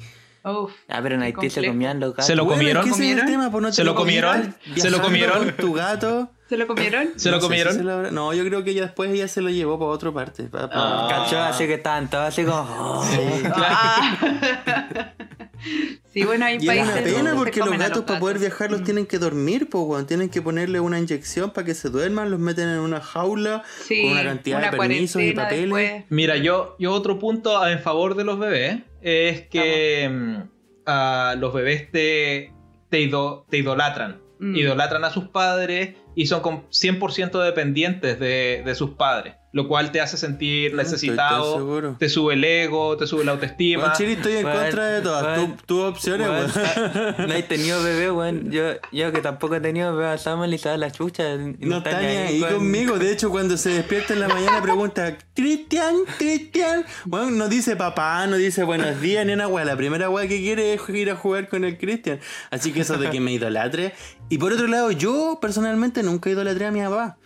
Uf, 0.51 0.71
Ah, 0.87 0.99
pero 1.01 1.15
en 1.15 1.23
Haití 1.23 1.49
se 1.49 1.65
comían 1.65 1.99
los 1.99 2.11
gatos. 2.11 2.25
Se 2.25 2.35
lo 2.35 2.43
Weón, 2.43 2.57
comieron? 2.57 2.83
es 2.87 2.89
que 2.89 2.95
ese 2.95 3.03
es 3.05 3.09
el 3.11 3.17
¿Comieron? 3.19 3.31
tema, 3.41 3.51
pues 3.51 3.61
no 3.61 3.69
te 3.69 3.75
¿Se 3.75 3.83
lo 3.83 3.95
comieron? 3.95 4.55
¿Se 4.75 4.89
lo 4.89 5.01
comieron? 5.01 5.51
tu 5.57 5.73
gato. 5.73 6.29
¿Se 6.49 6.57
lo 6.57 6.65
comieron? 6.65 7.09
¿Se 7.15 7.29
lo 7.29 7.35
No 7.35 7.41
sé 7.41 7.45
si 7.45 7.47
comieron? 7.47 7.73
se 7.75 7.83
lo 7.83 8.11
No, 8.11 8.33
yo 8.33 8.43
creo 8.43 8.63
que 8.63 8.71
ella 8.71 8.81
después 8.81 9.11
ella 9.11 9.27
se 9.27 9.41
lo 9.41 9.49
llevó 9.49 9.77
para 9.77 9.91
otra 9.91 10.11
parte. 10.11 10.43
pa- 10.45 10.67
pa- 10.69 10.71
Ah. 10.73 11.07
Cachó, 11.09 11.39
así 11.39 11.67
que 11.67 11.75
estaban 11.75 12.09
todos 12.09 12.25
así 12.25 12.43
como. 12.43 12.61
oh. 12.61 13.05
Ah. 13.55 15.13
sí, 16.13 16.23
bueno, 16.23 16.45
hay 16.45 16.55
Y 16.55 16.57
es 16.59 16.65
países 16.65 16.85
una 16.87 16.95
donde 16.95 17.11
pena 17.13 17.35
porque 17.35 17.59
los 17.59 17.77
gatos 17.77 18.03
para 18.05 18.19
poder 18.19 18.39
viajar 18.39 18.71
los 18.71 18.83
tienen 18.83 19.05
que 19.05 19.19
dormir, 19.19 19.69
pues, 19.69 19.83
weón. 19.85 20.07
Tienen 20.07 20.29
que 20.29 20.41
ponerle 20.41 20.79
una 20.79 20.97
inyección 20.99 21.51
para 21.51 21.65
que 21.65 21.75
se 21.75 21.89
duerman, 21.89 22.31
los 22.31 22.39
meten 22.39 22.69
en 22.69 22.79
una 22.79 23.01
jaula 23.01 23.63
Sí, 23.85 24.01
con 24.03 24.11
una 24.13 24.23
cantidad 24.23 24.57
una 24.59 24.71
de 24.71 24.77
permisos 24.77 25.21
y 25.21 25.33
papeles. 25.33 25.61
después. 25.65 26.03
Mira, 26.09 26.37
yo, 26.37 26.75
yo 26.79 26.91
otro 26.93 27.19
punto 27.19 27.65
en 27.67 27.79
favor 27.79 28.15
de 28.15 28.23
los 28.23 28.39
bebés 28.39 28.79
es 29.01 29.47
que 29.47 30.09
mm, 30.09 31.39
los 31.39 31.53
bebés 31.53 31.91
te, 31.91 32.53
te, 32.89 32.99
ido- 33.01 33.45
te 33.49 33.57
idolatran. 33.57 34.21
Mm. 34.39 34.55
Idolatran 34.55 35.03
a 35.03 35.09
sus 35.09 35.27
padres 35.27 35.95
y 36.15 36.27
son 36.27 36.41
con 36.41 36.63
100% 36.69 37.43
dependientes 37.43 38.19
de, 38.19 38.63
de 38.65 38.75
sus 38.75 38.91
padres. 38.91 39.35
Lo 39.51 39.67
cual 39.67 39.91
te 39.91 39.99
hace 39.99 40.15
sentir 40.15 40.69
tan 40.71 40.77
necesitado, 40.77 41.95
te 41.97 42.07
sube 42.07 42.35
el 42.35 42.43
ego, 42.43 42.95
te 42.97 43.07
sube 43.07 43.25
la 43.25 43.31
autoestima. 43.31 43.81
Weón, 43.85 43.95
Chiri, 43.97 44.11
estoy 44.13 44.33
en 44.37 44.45
Weón, 44.45 44.57
contra 44.61 44.85
de 44.89 45.01
todas 45.01 45.23
weón, 45.37 45.57
tu- 45.57 45.65
tus 45.65 45.83
opciones, 45.85 46.27
Weón, 46.29 46.51
weón. 46.55 47.15
no 47.29 47.33
he 47.33 47.41
tenido 47.41 47.81
bebé, 47.81 48.11
weón. 48.11 48.51
Yo, 48.51 48.63
yo 48.91 49.11
que 49.11 49.21
tampoco 49.21 49.55
he 49.55 49.59
tenido 49.59 49.95
bebé 49.95 50.09
a 50.11 50.17
Samuel 50.19 50.53
y 50.53 50.59
sabe 50.59 50.77
la 50.77 50.91
chucha. 50.91 51.33
y 51.33 51.55
No 51.65 51.77
está 51.79 51.99
ni 51.99 52.05
ahí 52.05 52.39
con- 52.41 52.53
conmigo. 52.57 52.99
De 52.99 53.11
hecho, 53.11 53.31
cuando 53.31 53.57
se 53.57 53.69
despierta 53.71 54.13
en 54.13 54.19
la 54.19 54.27
mañana 54.27 54.61
pregunta, 54.61 55.17
Cristian, 55.33 55.95
Cristian. 56.19 56.85
Bueno, 57.05 57.31
no 57.31 57.47
dice 57.47 57.75
papá, 57.75 58.27
no 58.27 58.35
dice 58.35 58.63
buenos 58.63 59.01
días, 59.01 59.25
ni 59.25 59.33
una 59.33 59.47
weá. 59.47 59.65
La 59.65 59.75
primera 59.75 60.11
weá 60.11 60.27
que 60.27 60.37
quiere 60.39 60.75
es 60.75 60.81
ir 60.89 61.09
a 61.09 61.15
jugar 61.15 61.49
con 61.49 61.63
el 61.63 61.77
Cristian. 61.79 62.19
Así 62.51 62.71
que 62.71 62.81
eso 62.81 62.97
de 62.99 63.09
que 63.09 63.19
me 63.19 63.31
idolatre. 63.31 63.93
Y 64.29 64.37
por 64.37 64.53
otro 64.53 64.67
lado, 64.67 64.91
yo 64.91 65.39
personalmente 65.41 66.03
nunca 66.03 66.29
idolatré 66.29 66.67
a 66.67 66.71
mi 66.71 66.81
papá. 66.81 67.17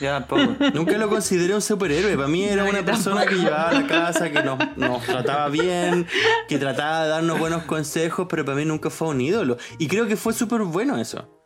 Tampoco. 0.00 0.42
Nunca 0.74 0.98
lo 0.98 1.08
consideré 1.08 1.54
un 1.54 1.62
superhéroe. 1.62 2.14
Para 2.16 2.28
mí 2.28 2.44
era 2.44 2.64
No, 2.64 2.70
una 2.70 2.84
persona 2.84 3.26
que 3.26 3.34
llevaba 3.36 3.68
a 3.70 3.72
la 3.72 3.86
casa, 3.86 4.30
que 4.30 4.42
nos, 4.42 4.58
nos 4.76 5.02
trataba 5.04 5.48
bien, 5.48 6.06
que 6.48 6.58
trataba 6.58 7.04
de 7.04 7.08
darnos 7.10 7.38
buenos 7.38 7.62
consejos, 7.64 8.26
pero 8.28 8.44
para 8.44 8.56
mí 8.56 8.64
nunca 8.64 8.90
fue 8.90 9.08
un 9.08 9.20
ídolo. 9.20 9.56
Y 9.78 9.88
creo 9.88 10.06
que 10.06 10.16
fue 10.16 10.32
súper 10.32 10.62
bueno 10.62 10.98
eso. 10.98 11.38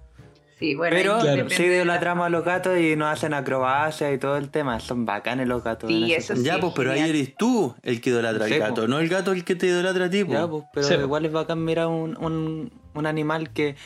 Sí, 0.59 0.75
bueno, 0.75 0.97
Pero 0.97 1.19
Claro. 1.19 1.51
sí 1.51 1.65
de 1.65 1.69
la- 1.69 1.75
idolatramos 1.75 2.25
a 2.25 2.31
los 2.31 2.43
gatos 2.43 2.79
y 2.79 2.97
nos 2.97 3.13
hacen 3.13 3.35
acrobacias 3.35 4.15
y 4.15 4.17
todo 4.17 4.39
el 4.39 4.49
tema. 4.49 4.81
Son 4.81 5.05
bacanes 5.05 5.47
los 5.47 5.63
gatos. 5.63 5.87
Sí, 5.91 6.15
eso 6.15 6.29
sentido. 6.29 6.47
Ya, 6.47 6.55
sí, 6.55 6.61
pues, 6.63 6.73
pero 6.75 6.93
ahí 6.93 7.01
eres 7.01 7.35
tú 7.37 7.75
el 7.83 8.01
que 8.01 8.09
idolatra 8.09 8.47
al 8.47 8.51
Sí, 8.51 8.59
gato, 8.59 8.75
pues. 8.77 8.89
no 8.89 8.99
el 8.99 9.09
gato 9.11 9.33
el 9.33 9.45
que 9.45 9.55
te 9.55 9.67
idolatra 9.67 10.07
a 10.07 10.11
ti. 10.11 10.25
pues. 10.25 10.39
Ya, 10.39 10.49
pues, 10.49 10.65
pero 10.73 10.87
Sí, 10.87 10.95
pues. 10.95 11.05
igual 11.05 11.27
es 11.27 11.33
bacán 11.33 11.63
mirar 11.63 11.89
un, 11.89 12.17
un, 12.17 12.73
un 12.95 13.07
animal 13.07 13.51
que, 13.53 13.77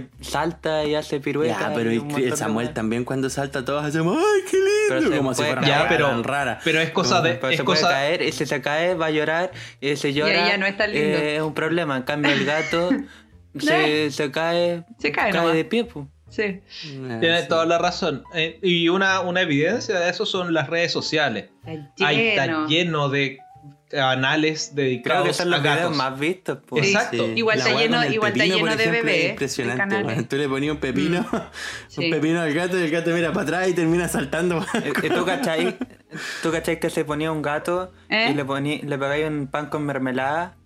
que 0.00 0.06
salta 0.20 0.84
y 0.84 0.94
hace 0.94 1.20
piruetas. 1.20 1.58
Ya, 1.60 1.72
pero 1.74 1.92
y 1.92 1.98
de 1.98 2.36
Samuel 2.36 2.66
weas. 2.66 2.74
también 2.74 3.04
cuando 3.04 3.28
salta 3.30 3.64
todos 3.64 3.84
hacemos 3.84 4.16
¡ay, 4.18 4.40
qué 4.50 4.58
Pero 4.88 5.00
lindo! 5.00 5.10
se 5.12 5.18
Como 5.18 5.34
si 5.34 5.42
puede 5.42 5.52
fuera 5.54 5.66
Ya, 5.68 5.78
weá 5.80 5.88
pero- 5.88 6.22
rara. 6.22 6.60
Pero 6.64 6.80
es 6.80 6.90
cosa 6.90 7.20
de. 7.22 7.34
Pero 7.34 7.50
Es 7.50 7.56
se 7.58 7.64
puede 7.64 7.80
cosa, 7.80 7.92
caer 7.92 8.22
y 8.22 8.32
si 8.32 8.46
se 8.46 8.60
cae 8.60 8.94
va 8.94 9.06
a 9.06 9.10
llorar 9.10 9.52
y 9.80 9.96
si 9.96 10.12
llora 10.12 10.48
ya 10.48 10.58
no 10.58 10.66
es 10.66 10.76
tan 10.76 10.92
lindo. 10.92 11.18
eh, 11.18 11.36
es 11.36 11.42
un 11.42 11.54
problema. 11.54 11.96
En 11.96 12.02
cambio 12.02 12.32
el 12.32 12.44
gato 12.44 12.90
se, 13.58 14.10
se 14.10 14.30
cae, 14.30 14.84
Se 14.98 15.12
cae 15.12 15.32
nomás. 15.32 15.54
de 15.54 15.64
pie. 15.64 15.84
pues. 15.84 16.06
Sí. 16.28 16.42
Eh, 16.42 16.62
Tienes 17.20 17.42
sí. 17.42 17.48
toda 17.48 17.64
la 17.64 17.78
razón. 17.78 18.24
Eh, 18.34 18.58
y 18.62 18.88
una, 18.88 19.20
una 19.20 19.42
evidencia 19.42 20.00
de 20.00 20.10
eso 20.10 20.26
son 20.26 20.52
las 20.52 20.68
redes 20.68 20.90
sociales. 20.90 21.50
Está 21.64 22.08
Ahí 22.08 22.28
está 22.28 22.46
lleno. 22.46 22.66
lleno 22.66 23.08
de 23.94 24.00
canales 24.00 24.70
Creo 24.74 24.84
dedicados 24.86 25.26
que 25.28 25.34
son 25.34 25.48
a 25.48 25.50
los 25.50 25.62
videos 25.62 25.78
gatos. 25.78 25.96
más 25.96 26.18
vistos. 26.18 26.58
Pues. 26.66 26.86
Sí. 26.86 26.92
Exacto. 26.94 27.26
Igual 27.34 27.58
está 27.58 27.70
lleno- 27.70 28.04
igual 28.12 28.32
está 28.32 28.44
lleno 28.44 28.56
de 28.76 28.82
ejemplo, 28.82 28.82
es 28.84 28.90
bebés, 29.04 29.22
de 29.22 29.28
Impresionante. 29.30 30.02
weón. 30.02 30.24
Tú 30.26 30.36
le 30.36 30.48
ponías 30.48 30.72
un 30.74 30.80
pepino, 30.80 31.26
Sí. 31.88 32.04
un 32.04 32.10
pepino 32.10 32.40
al 32.40 32.52
gato 32.54 32.78
y 32.78 32.82
el 32.82 32.90
gato 32.90 33.10
mira 33.10 33.32
para 33.32 33.42
atrás 33.44 33.68
y 33.68 33.72
termina 33.74 34.08
saltando. 34.08 34.64
¿Y 35.02 35.08
tú 35.08 35.24
cachai? 35.24 35.76
¿Tú 36.42 36.50
cachai 36.52 36.78
que 36.80 36.90
se 36.90 37.04
ponía 37.04 37.30
un 37.32 37.42
gato 37.42 37.92
¿Eh? 38.08 38.28
y 38.30 38.34
le, 38.34 38.44
poní, 38.44 38.78
le 38.82 38.98
pegáis 38.98 39.26
un 39.26 39.46
pan 39.46 39.66
con 39.66 39.84
mermelada 39.84 40.56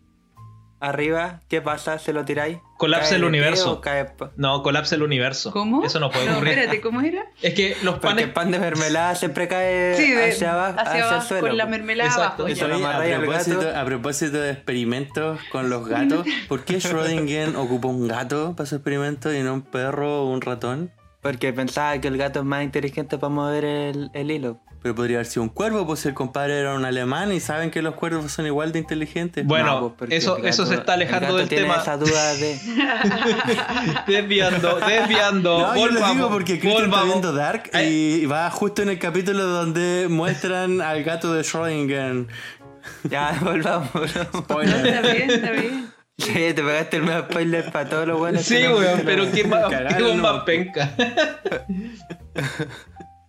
arriba? 0.81 1.41
¿Qué 1.49 1.61
pasa? 1.61 1.99
¿Se 1.99 2.13
lo 2.13 2.25
tiráis? 2.25 2.59
Colapsa 2.77 3.11
¿Cae 3.11 3.19
el 3.19 3.25
universo. 3.25 3.81
cae 3.81 4.07
No, 4.37 4.63
colapsa 4.63 4.95
el 4.95 5.03
universo. 5.03 5.51
¿Cómo? 5.53 5.85
Eso 5.85 5.99
no 5.99 6.11
puede 6.11 6.27
No, 6.27 6.37
ocurrir. 6.37 6.53
espérate, 6.55 6.81
¿cómo 6.81 7.01
era? 7.01 7.25
Es 7.43 7.55
que 7.55 7.77
los 7.83 7.95
Porque 7.95 8.07
panes. 8.09 8.25
el 8.27 8.33
pan 8.33 8.51
de 8.53 8.59
mermelada 8.61 9.15
siempre 9.17 9.49
cae 9.49 9.95
Sí, 9.97 10.13
de- 10.13 10.31
hacia 10.31 10.53
abajo, 10.53 10.79
hacia, 10.79 10.91
hacia 10.93 11.03
abajo, 11.05 11.17
el 11.23 11.29
suelo. 11.29 11.47
con 11.49 11.57
la 11.57 11.67
mermelada 11.67 12.09
Exacto. 12.11 12.43
abajo. 12.45 12.47
Eso 12.49 12.69
lo 12.69 12.75
a, 12.87 13.19
propósito, 13.19 13.61
gato. 13.61 13.79
a 13.79 13.85
propósito 13.85 14.41
de 14.41 14.51
experimentos 14.53 15.41
con 15.51 15.71
los 15.71 15.89
gatos, 15.89 16.27
¿por 16.49 16.65
qué 16.65 16.77
Schrödinger 16.79 17.57
ocupó 17.57 17.89
un 17.89 18.07
gato 18.07 18.55
para 18.57 18.67
su 18.69 18.77
experimento 18.77 19.33
y 19.35 19.43
no 19.43 19.55
un 19.55 19.63
perro 19.63 20.23
o 20.23 20.31
un 20.33 20.41
ratón? 20.41 20.93
Porque 21.21 21.53
pensaba 21.53 22.01
que 22.01 22.07
el 22.07 22.17
gato 22.17 22.39
es 22.39 22.45
más 22.45 22.63
inteligente 22.63 23.19
para 23.19 23.29
mover 23.31 23.65
el, 23.65 24.11
el 24.15 24.31
hilo. 24.31 24.61
Pero 24.89 24.95
podría 24.97 25.19
haber 25.19 25.27
sido 25.27 25.43
un 25.43 25.51
cuervo, 25.51 25.87
pues 25.87 26.01
si 26.01 26.09
el 26.09 26.15
compadre 26.15 26.61
era 26.61 26.73
un 26.75 26.83
alemán 26.87 27.31
y 27.31 27.41
saben 27.41 27.71
que 27.71 27.83
los 27.83 27.95
cuervos 27.95 28.33
son 28.33 28.47
igual 28.47 28.73
de 28.73 28.79
inteligentes. 28.79 29.45
Bueno, 29.45 29.81
No, 29.83 29.95
pues, 29.95 30.11
eso, 30.13 30.39
eso 30.39 30.65
se 30.65 30.77
está 30.77 30.95
el 30.95 31.03
alejando 31.03 31.27
gato 31.27 31.37
del 31.37 31.49
tiene 31.51 31.65
tema. 31.65 31.77
esa 31.77 31.99
duda 31.99 32.33
de... 32.37 32.59
desviando, 34.07 34.77
desviando. 34.81 35.59
No, 35.59 35.77
yo 35.77 35.89
lo 35.89 36.07
digo 36.11 36.31
porque 36.31 36.59
Cristian 36.59 36.87
está 36.87 37.05
viendo 37.05 37.33
Dark 37.35 37.71
y 37.85 38.25
va 38.25 38.49
justo 38.51 38.81
en 38.81 38.89
el 38.89 38.99
capítulo 38.99 39.45
donde 39.45 40.07
muestran 40.09 40.81
al 40.81 41.05
gato 41.05 41.35
de 41.35 41.43
Schrödinger. 41.43 42.27
Ya, 43.11 43.39
volvamos. 43.43 43.93
volvamos. 43.93 44.33
No, 44.33 44.41
Spoiler. 44.41 44.87
está 44.87 45.13
bien, 45.13 45.31
está 45.31 45.51
bien. 45.51 45.89
Sí, 46.19 46.33
te 46.33 46.55
pegaste 46.55 46.97
el 46.97 47.05
medio 47.05 47.21
spoiler 47.21 47.71
para 47.71 47.89
todos 47.89 48.09
los 48.09 48.19
buenos. 48.19 48.43
Sí, 48.43 48.57
weón, 48.57 49.03
pero 49.05 49.31
qué 49.31 49.45
más, 49.45 49.69
Cagaron, 49.71 50.21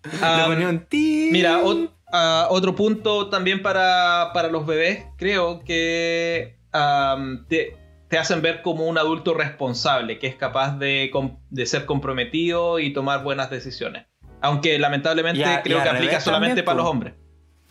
Le 0.04 0.45
ti. 0.86 1.30
Mira, 1.32 1.60
ah, 2.12 2.47
otro 2.50 2.76
punto 2.76 3.30
también 3.30 3.62
para, 3.62 4.32
para 4.34 4.47
los 4.50 4.66
bebés, 4.66 5.06
creo 5.18 5.60
que 5.64 6.58
te, 7.47 7.78
te 8.08 8.18
hacen 8.18 8.41
ver 8.41 8.62
como 8.62 8.86
un 8.88 8.97
adulto 8.97 9.34
responsable, 9.34 10.20
que 10.20 10.28
es 10.28 10.36
capaz 10.36 10.78
de, 10.78 11.12
de 11.50 11.66
ser 11.66 11.86
comprometido 11.86 12.80
y 12.80 12.93
tomar 12.93 13.24
buenas 13.24 13.50
decisiones. 13.50 14.06
Aunque 14.41 14.80
lamentablemente 14.80 15.39
Y 15.41 15.43
a- 15.43 15.60
y 15.60 15.64
creo 15.64 15.84
que 15.84 15.89
aplica 15.89 16.20
solamente 16.22 16.50
también, 16.50 16.66
para 16.66 16.78
los 16.78 16.86
hombres. 16.88 17.14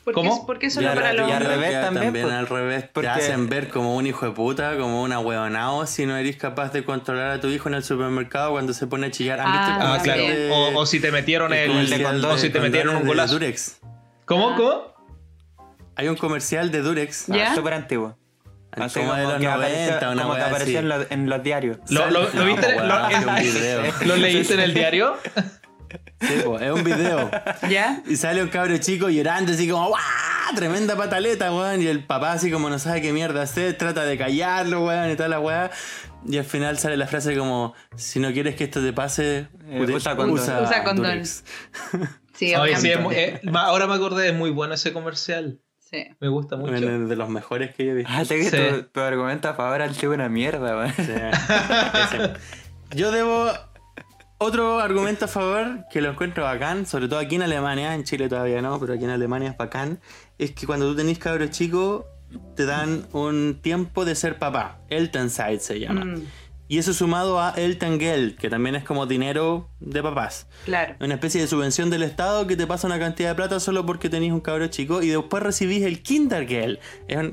¿Por 0.09 0.15
¿Cómo? 0.25 0.41
qué, 0.41 0.47
¿Por 0.47 0.59
qué 0.59 0.67
Y 0.67 0.71
solo 0.71 0.95
para 0.95 1.13
los 1.13 1.29
y 1.29 1.33
al 1.33 1.45
revés 1.45 1.81
también, 1.81 2.17
al 2.31 2.47
revés. 2.47 2.85
porque- 2.93 3.09
Te 3.09 3.13
hacen 3.13 3.49
ver 3.49 3.69
como 3.69 3.95
un 3.97 4.07
hijo 4.07 4.25
de 4.27 4.33
puta, 4.33 4.77
como 4.79 5.03
una 5.03 5.19
huevonao 5.19 5.87
si 5.87 6.07
no 6.07 6.17
eres 6.17 6.37
capaz 6.37 6.73
de 6.73 6.83
controlar 6.85 7.31
a 7.31 7.41
tu 7.41 7.49
hijo 7.49 7.69
en 7.69 7.75
el 7.75 7.85
supermercado 7.85 8.53
cuando 8.53 8.73
se 8.73 8.87
pone 8.87 9.09
a 9.09 9.11
chillar. 9.11 9.41
¿Han 9.41 9.53
visto 9.53 9.67
el 9.67 9.73
Ah, 9.83 9.95
Ah, 9.95 10.03
claro. 10.03 10.23
de- 10.23 10.51
O, 10.51 10.79
o 10.79 10.87
si 10.87 11.01
te 11.01 11.13
metieron 11.13 11.53
el 11.53 11.59
el, 11.59 11.69
comercial 11.69 12.03
condón, 12.03 12.31
o 12.33 12.39
si 12.39 12.49
te 12.51 12.61
metieron 12.61 12.97
un 12.97 13.07
golazo. 13.07 13.35
Durex? 13.35 13.81
¿Cómo? 14.25 14.57
¿Cómo? 14.57 14.95
Hay 15.97 16.09
un 16.09 16.17
comercial 16.17 16.71
de 16.71 16.81
Durex 16.81 17.27
¿Ya? 17.27 17.53
Ah, 17.53 17.55
Súper 17.55 17.75
antiguo. 17.75 18.17
Así 18.71 19.01
como 19.01 19.15
de 19.15 19.23
los 19.25 19.33
que 19.35 19.45
90, 19.47 19.55
apareció, 19.55 20.11
una 20.13 20.23
como 20.23 20.35
que 20.37 20.43
apareció 20.43 20.79
en, 20.79 20.89
los- 20.89 21.11
en 21.11 21.29
los 21.29 21.43
diarios. 21.43 21.79
¿Lo, 21.91 22.07
viste? 22.45 22.75
po, 22.75 22.81
lo- 22.85 22.95
weón, 22.95 23.11
es 23.13 23.27
un 23.27 23.35
video. 23.35 23.83
¿Lo 24.07 24.17
leíste 24.17 24.55
en 24.55 24.61
el 24.61 24.75
diario? 24.75 25.17
Sí, 26.20 26.41
po, 26.45 26.59
es 26.59 26.70
un 26.72 26.84
video. 26.84 27.30
¿Ya? 27.70 28.03
Y 28.07 28.16
sale 28.16 28.43
un 28.43 28.49
cabro 28.49 28.76
chico 28.78 29.09
llorando 29.09 29.53
así 29.53 29.68
como 29.68 29.89
¡guau! 29.89 30.01
Tremenda 30.57 30.97
pataleta, 30.97 31.53
weón. 31.53 31.82
Y 31.82 31.86
el 31.86 32.05
papá 32.05 32.32
así 32.32 32.51
como 32.51 32.70
no 32.70 32.78
sabe 32.78 33.03
qué 33.03 33.12
mierda 33.12 33.43
hacer, 33.43 33.76
trata 33.76 34.05
de 34.05 34.16
callarlo, 34.18 34.86
weón, 34.86 35.11
y 35.11 35.16
toda 35.16 35.28
la 35.28 35.41
weá. 35.41 35.70
Y 36.26 36.36
al 36.39 36.45
final 36.45 36.78
sale 36.78 36.97
la 36.97 37.07
frase 37.07 37.36
como, 37.36 37.74
si 37.97 38.18
no 38.18 38.32
quieres 38.32 38.55
que 38.57 38.64
esto 38.64 38.82
te 38.82 38.93
pase, 38.93 39.47
Eh, 39.68 39.86
usa 39.93 40.16
condón. 40.16 40.39
Usa 40.41 40.82
condón. 40.84 41.07
Durex". 41.07 41.45
Sí, 42.34 42.55
Oye, 42.55 42.76
sí, 42.76 42.93
obviamente. 42.93 42.93
es 42.93 43.01
muy- 43.01 43.14
eh, 43.16 43.41
ahora 43.55 43.86
me 43.86 43.95
acordé, 43.95 44.28
es 44.28 44.34
muy 44.34 44.51
bueno 44.51 44.74
ese 44.74 44.93
comercial. 44.93 45.61
Sí. 45.91 46.07
Me 46.20 46.28
gusta 46.28 46.57
mucho. 46.57 46.72
De 46.72 47.16
los 47.16 47.28
mejores 47.30 47.74
que 47.74 47.84
yo 47.86 47.93
he 47.93 47.95
visto. 47.95 48.12
Ah, 48.14 48.22
que 48.28 48.45
Sí. 48.45 48.57
tu, 48.57 48.82
tu 48.84 49.01
argumento 49.01 49.49
a 49.49 49.55
favor 49.55 49.80
han 49.82 49.95
sido 49.95 50.12
una 50.12 50.28
mierda, 50.28 50.76
weón. 50.76 50.93
Sí. 50.97 51.12
Yo 52.95 53.11
debo 53.11 53.51
otro 54.39 54.78
argumento 54.80 55.24
a 55.24 55.28
favor 55.28 55.84
que 55.91 56.01
lo 56.01 56.11
encuentro 56.11 56.45
bacán, 56.45 56.86
sobre 56.86 57.09
todo 57.09 57.18
aquí 57.18 57.34
en 57.36 57.43
Alemania, 57.43 57.95
en 57.95 58.05
Chile 58.05 58.28
todavía 58.28 58.62
no, 58.62 58.78
pero 58.78 58.95
aquí 58.95 59.05
en 59.05 59.11
Alemania 59.11 59.51
es 59.51 59.57
bacán, 59.57 60.01
es 60.39 60.53
que 60.53 60.66
cuando 60.66 60.89
tú 60.89 60.97
tenés 60.97 61.18
cabros 61.18 61.51
chicos 61.51 62.05
te 62.55 62.66
dan 62.66 63.07
un 63.12 63.59
tiempo 63.62 64.05
de 64.05 64.14
ser 64.14 64.39
papá, 64.39 64.78
Elternzeit 64.91 65.61
se 65.61 65.80
llama. 65.80 66.05
Mm, 66.05 66.22
Y 66.70 66.76
eso 66.76 66.93
sumado 66.93 67.41
a 67.41 67.55
Elterngeld, 67.57 68.36
que 68.36 68.51
también 68.51 68.76
es 68.76 68.84
como 68.84 69.07
dinero 69.07 69.70
de 69.80 70.03
papás. 70.03 70.47
claro. 70.66 70.95
Una 71.01 71.14
especie 71.14 71.41
de 71.41 71.47
subvención 71.47 71.89
del 71.89 72.03
Estado 72.03 72.47
que 72.47 72.57
te 72.57 72.66
pasa 72.66 72.86
una 72.86 72.99
cantidad 72.99 73.30
de 73.30 73.34
plata 73.36 73.59
solo 73.59 73.86
porque 73.86 74.11
tenés 74.11 74.32
un 74.32 74.41
cabro 74.41 74.66
chico 74.66 75.01
y 75.03 75.09
después 75.09 75.43
recibís 75.43 75.82
el 75.82 76.03
Kindergeld. 76.03 76.78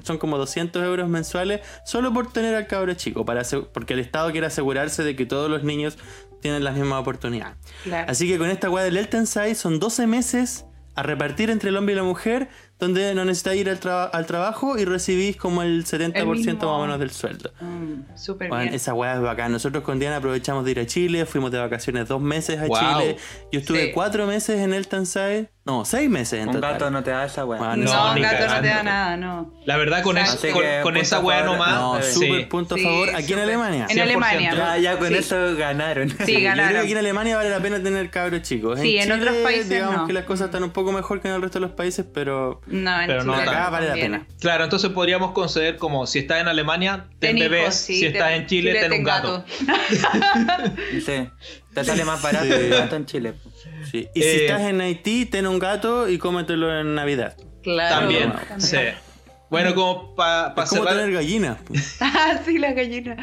Son 0.03 0.19
como 0.19 0.37
200 0.37 0.81
euros 0.81 1.09
mensuales 1.09 1.59
solo 1.83 2.13
por 2.13 2.31
tener 2.31 2.55
al 2.55 2.67
cabro 2.67 2.93
chico, 2.93 3.25
para 3.25 3.41
porque 3.73 3.95
el 3.95 3.99
Estado 3.99 4.31
quiere 4.31 4.47
asegurarse 4.47 5.03
de 5.03 5.17
que 5.17 5.25
todos 5.25 5.49
los 5.49 5.63
niños 5.63 5.97
tienen 6.45 6.63
las 6.63 6.75
mismas 6.75 6.99
oportunidades. 7.01 7.55
Claro. 7.83 8.09
Así 8.11 8.27
que 8.27 8.37
con 8.37 8.49
esta 8.49 8.69
weá 8.69 8.83
del 8.83 8.97
Elternzeit 8.97 9.55
son 9.55 9.79
12 9.79 10.05
meses 10.07 10.65
a 10.95 11.03
repartir 11.03 11.49
entre 11.49 11.69
el 11.69 11.75
hombre 11.77 11.93
y 11.93 11.97
la 11.97 12.03
mujer, 12.03 12.47
donde 12.79 13.13
no 13.15 13.25
necesitáis 13.25 13.59
ir 13.61 13.69
al, 13.69 13.79
traba- 13.79 14.05
al 14.05 14.25
trabajo 14.25 14.77
y 14.77 14.85
recibís 14.85 15.35
como 15.35 15.61
el 15.61 15.83
70% 15.85 16.53
más 16.55 16.63
o 16.63 16.81
menos 16.81 16.99
del 16.99 17.09
sueldo. 17.11 17.51
Mm, 17.59 18.15
Súper 18.15 18.47
Bueno, 18.49 18.63
bien. 18.63 18.73
esa 18.75 18.93
weá 18.93 19.15
es 19.15 19.21
bacán. 19.21 19.51
Nosotros 19.51 19.83
con 19.83 19.99
Diana 19.99 20.17
aprovechamos 20.17 20.63
de 20.63 20.71
ir 20.71 20.79
a 20.79 20.85
Chile, 20.85 21.25
fuimos 21.25 21.51
de 21.51 21.57
vacaciones 21.59 22.07
dos 22.07 22.21
meses 22.21 22.59
a 22.59 22.67
Wow. 22.67 22.77
Chile. 22.79 23.17
Yo 23.51 23.59
estuve 23.59 23.87
Sí. 23.87 23.91
cuatro 23.93 24.25
meses 24.25 24.59
en 24.61 24.73
el 24.73 24.87
Tansai. 24.87 25.49
No, 25.67 25.83
seis 25.83 26.07
meses 26.07 26.41
en 26.43 26.49
Un 26.49 26.53
total. 26.55 26.73
gato 26.73 26.91
no 26.91 27.03
te 27.03 27.09
da 27.09 27.25
esa 27.25 27.43
weá. 27.43 27.59
Ah, 27.59 27.75
No, 27.75 27.85
no, 27.91 28.13
ni 28.13 28.21
gato 28.21 28.47
no 28.47 28.61
te 28.61 28.67
da 28.67 28.83
nada, 28.83 29.17
no. 29.17 29.51
La 29.65 29.77
verdad, 29.77 30.03
con, 30.03 30.15
eso- 30.15 30.37
con, 30.83 30.93
que 30.93 30.99
esa 30.99 31.19
weá 31.21 31.39
favor. 31.39 31.53
nomás. 31.53 31.73
No, 31.73 32.01
sí. 32.03 32.27
súper 32.27 32.47
punto 32.49 32.75
a 32.75 32.77
Sí, 32.77 32.83
favor. 32.83 33.09
Aquí 33.15 33.33
en. 33.33 33.39
Alemania. 33.39 33.87
En 33.89 33.97
100%. 33.97 34.01
Alemania. 34.03 34.53
Ya, 34.55 34.77
ya 34.77 34.99
con 34.99 35.07
Sí. 35.07 35.15
eso 35.15 35.55
ganaron. 35.55 36.09
Sí, 36.11 36.15
Yo 36.19 36.25
creo 36.25 36.41
ganaron. 36.43 36.71
que 36.73 36.77
aquí 36.81 36.91
en 36.91 36.97
Alemania 36.99 37.35
vale 37.37 37.49
la 37.49 37.59
pena 37.61 37.81
tener 37.81 38.11
cabros 38.11 38.43
chicos. 38.43 38.79
Sí, 38.79 38.95
en 38.97 39.05
Chile, 39.05 39.15
otros 39.15 39.35
países 39.37 39.69
digamos 39.69 39.97
no. 39.97 40.05
que 40.07 40.13
las 40.13 40.25
cosas 40.25 40.45
están 40.49 40.61
un 40.63 40.69
poco 40.69 40.91
mejor 40.91 41.19
que 41.19 41.29
en 41.29 41.33
el 41.33 41.41
resto 41.41 41.57
de 41.57 41.65
los 41.65 41.71
países, 41.75 42.05
pero 42.13 42.61
No, 42.67 43.01
en 43.01 43.07
Pero 43.07 43.23
no 43.23 43.33
Chile 43.33 43.45
tanto. 43.45 43.59
acá 43.59 43.69
vale 43.71 43.87
la 43.87 43.93
pena. 43.95 44.27
Claro, 44.39 44.65
entonces 44.65 44.91
podríamos 44.91 45.31
conceder 45.31 45.77
como 45.77 46.05
si 46.05 46.19
estás 46.19 46.41
en 46.41 46.47
Alemania, 46.47 47.07
ten, 47.17 47.37
Ten 47.37 47.39
bebés. 47.39 47.73
sí, 47.73 48.01
si 48.01 48.05
estás 48.05 48.33
en 48.33 48.45
Chile, 48.45 48.75
ten 48.79 48.93
un 48.93 49.03
gato. 49.03 49.43
Sí. 51.03 51.27
Te 51.73 51.83
sale 51.83 52.05
más 52.05 52.21
barato 52.21 52.45
Sí. 52.45 52.51
el 52.53 52.69
gato 52.69 52.95
en 52.97 53.05
Chile. 53.07 53.33
Sí. 53.85 54.07
Y 54.13 54.21
si 54.21 54.27
Eh, 54.27 54.45
estás 54.45 54.61
en 54.61 54.81
Haití, 54.81 55.25
ten 55.25 55.47
un 55.47 55.59
gato 55.59 56.07
y 56.09 56.17
cómetelo 56.17 56.79
en 56.79 56.95
Navidad. 56.95 57.35
Claro. 57.63 57.95
También. 57.99 58.31
también. 58.31 58.59
Sí. 58.61 58.77
Bueno, 59.49 59.73
como 59.75 60.15
para 60.15 60.49
es 60.49 60.69
como 60.69 60.83
cerrar, 60.83 60.97
tener 60.97 61.13
gallinas. 61.13 61.57
Ah, 62.01 62.39
sí, 62.45 62.57
la 62.57 62.73
gallina. 62.73 63.17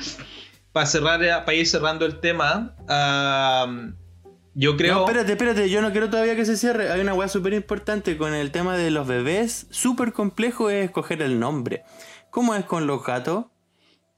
para 0.72 0.86
cerrar, 0.86 1.20
para 1.44 1.54
ir 1.54 1.66
cerrando 1.66 2.06
el 2.06 2.20
tema, 2.20 2.74
yo 4.54 4.76
creo. 4.76 4.94
No, 4.94 5.00
espérate, 5.06 5.32
espérate, 5.32 5.70
yo 5.70 5.80
no 5.82 5.92
quiero 5.92 6.10
todavía 6.10 6.36
que 6.36 6.44
se 6.44 6.56
cierre. 6.56 6.90
Hay 6.92 7.00
una 7.00 7.14
weá 7.14 7.28
súper 7.28 7.52
importante 7.54 8.16
con 8.16 8.34
el 8.34 8.50
tema 8.50 8.76
de 8.76 8.90
los 8.90 9.06
bebés. 9.06 9.66
Súper 9.70 10.12
complejo 10.12 10.70
es 10.70 10.84
escoger 10.86 11.22
el 11.22 11.38
nombre. 11.40 11.84
¿Cómo 12.30 12.54
es 12.54 12.64
con 12.64 12.86
los 12.86 13.04
gatos? 13.04 13.46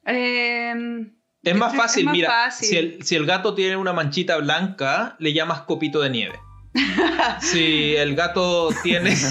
Eh, 0.07 0.75
es 1.45 1.57
más 1.57 1.75
fácil, 1.75 2.05
más 2.07 2.13
mira, 2.13 2.29
fácil. 2.31 2.69
Si, 2.69 2.77
el, 2.77 3.03
si 3.05 3.17
el 3.17 3.27
gato 3.27 3.55
tiene 3.55 3.77
una 3.77 3.93
manchita 3.93 4.37
blanca, 4.39 5.17
le 5.19 5.33
llamas 5.33 5.63
copito 5.63 6.01
de 6.01 6.11
nieve. 6.11 6.39
si 7.41 7.95
el 7.97 8.15
gato 8.15 8.71
tiene. 8.83 9.15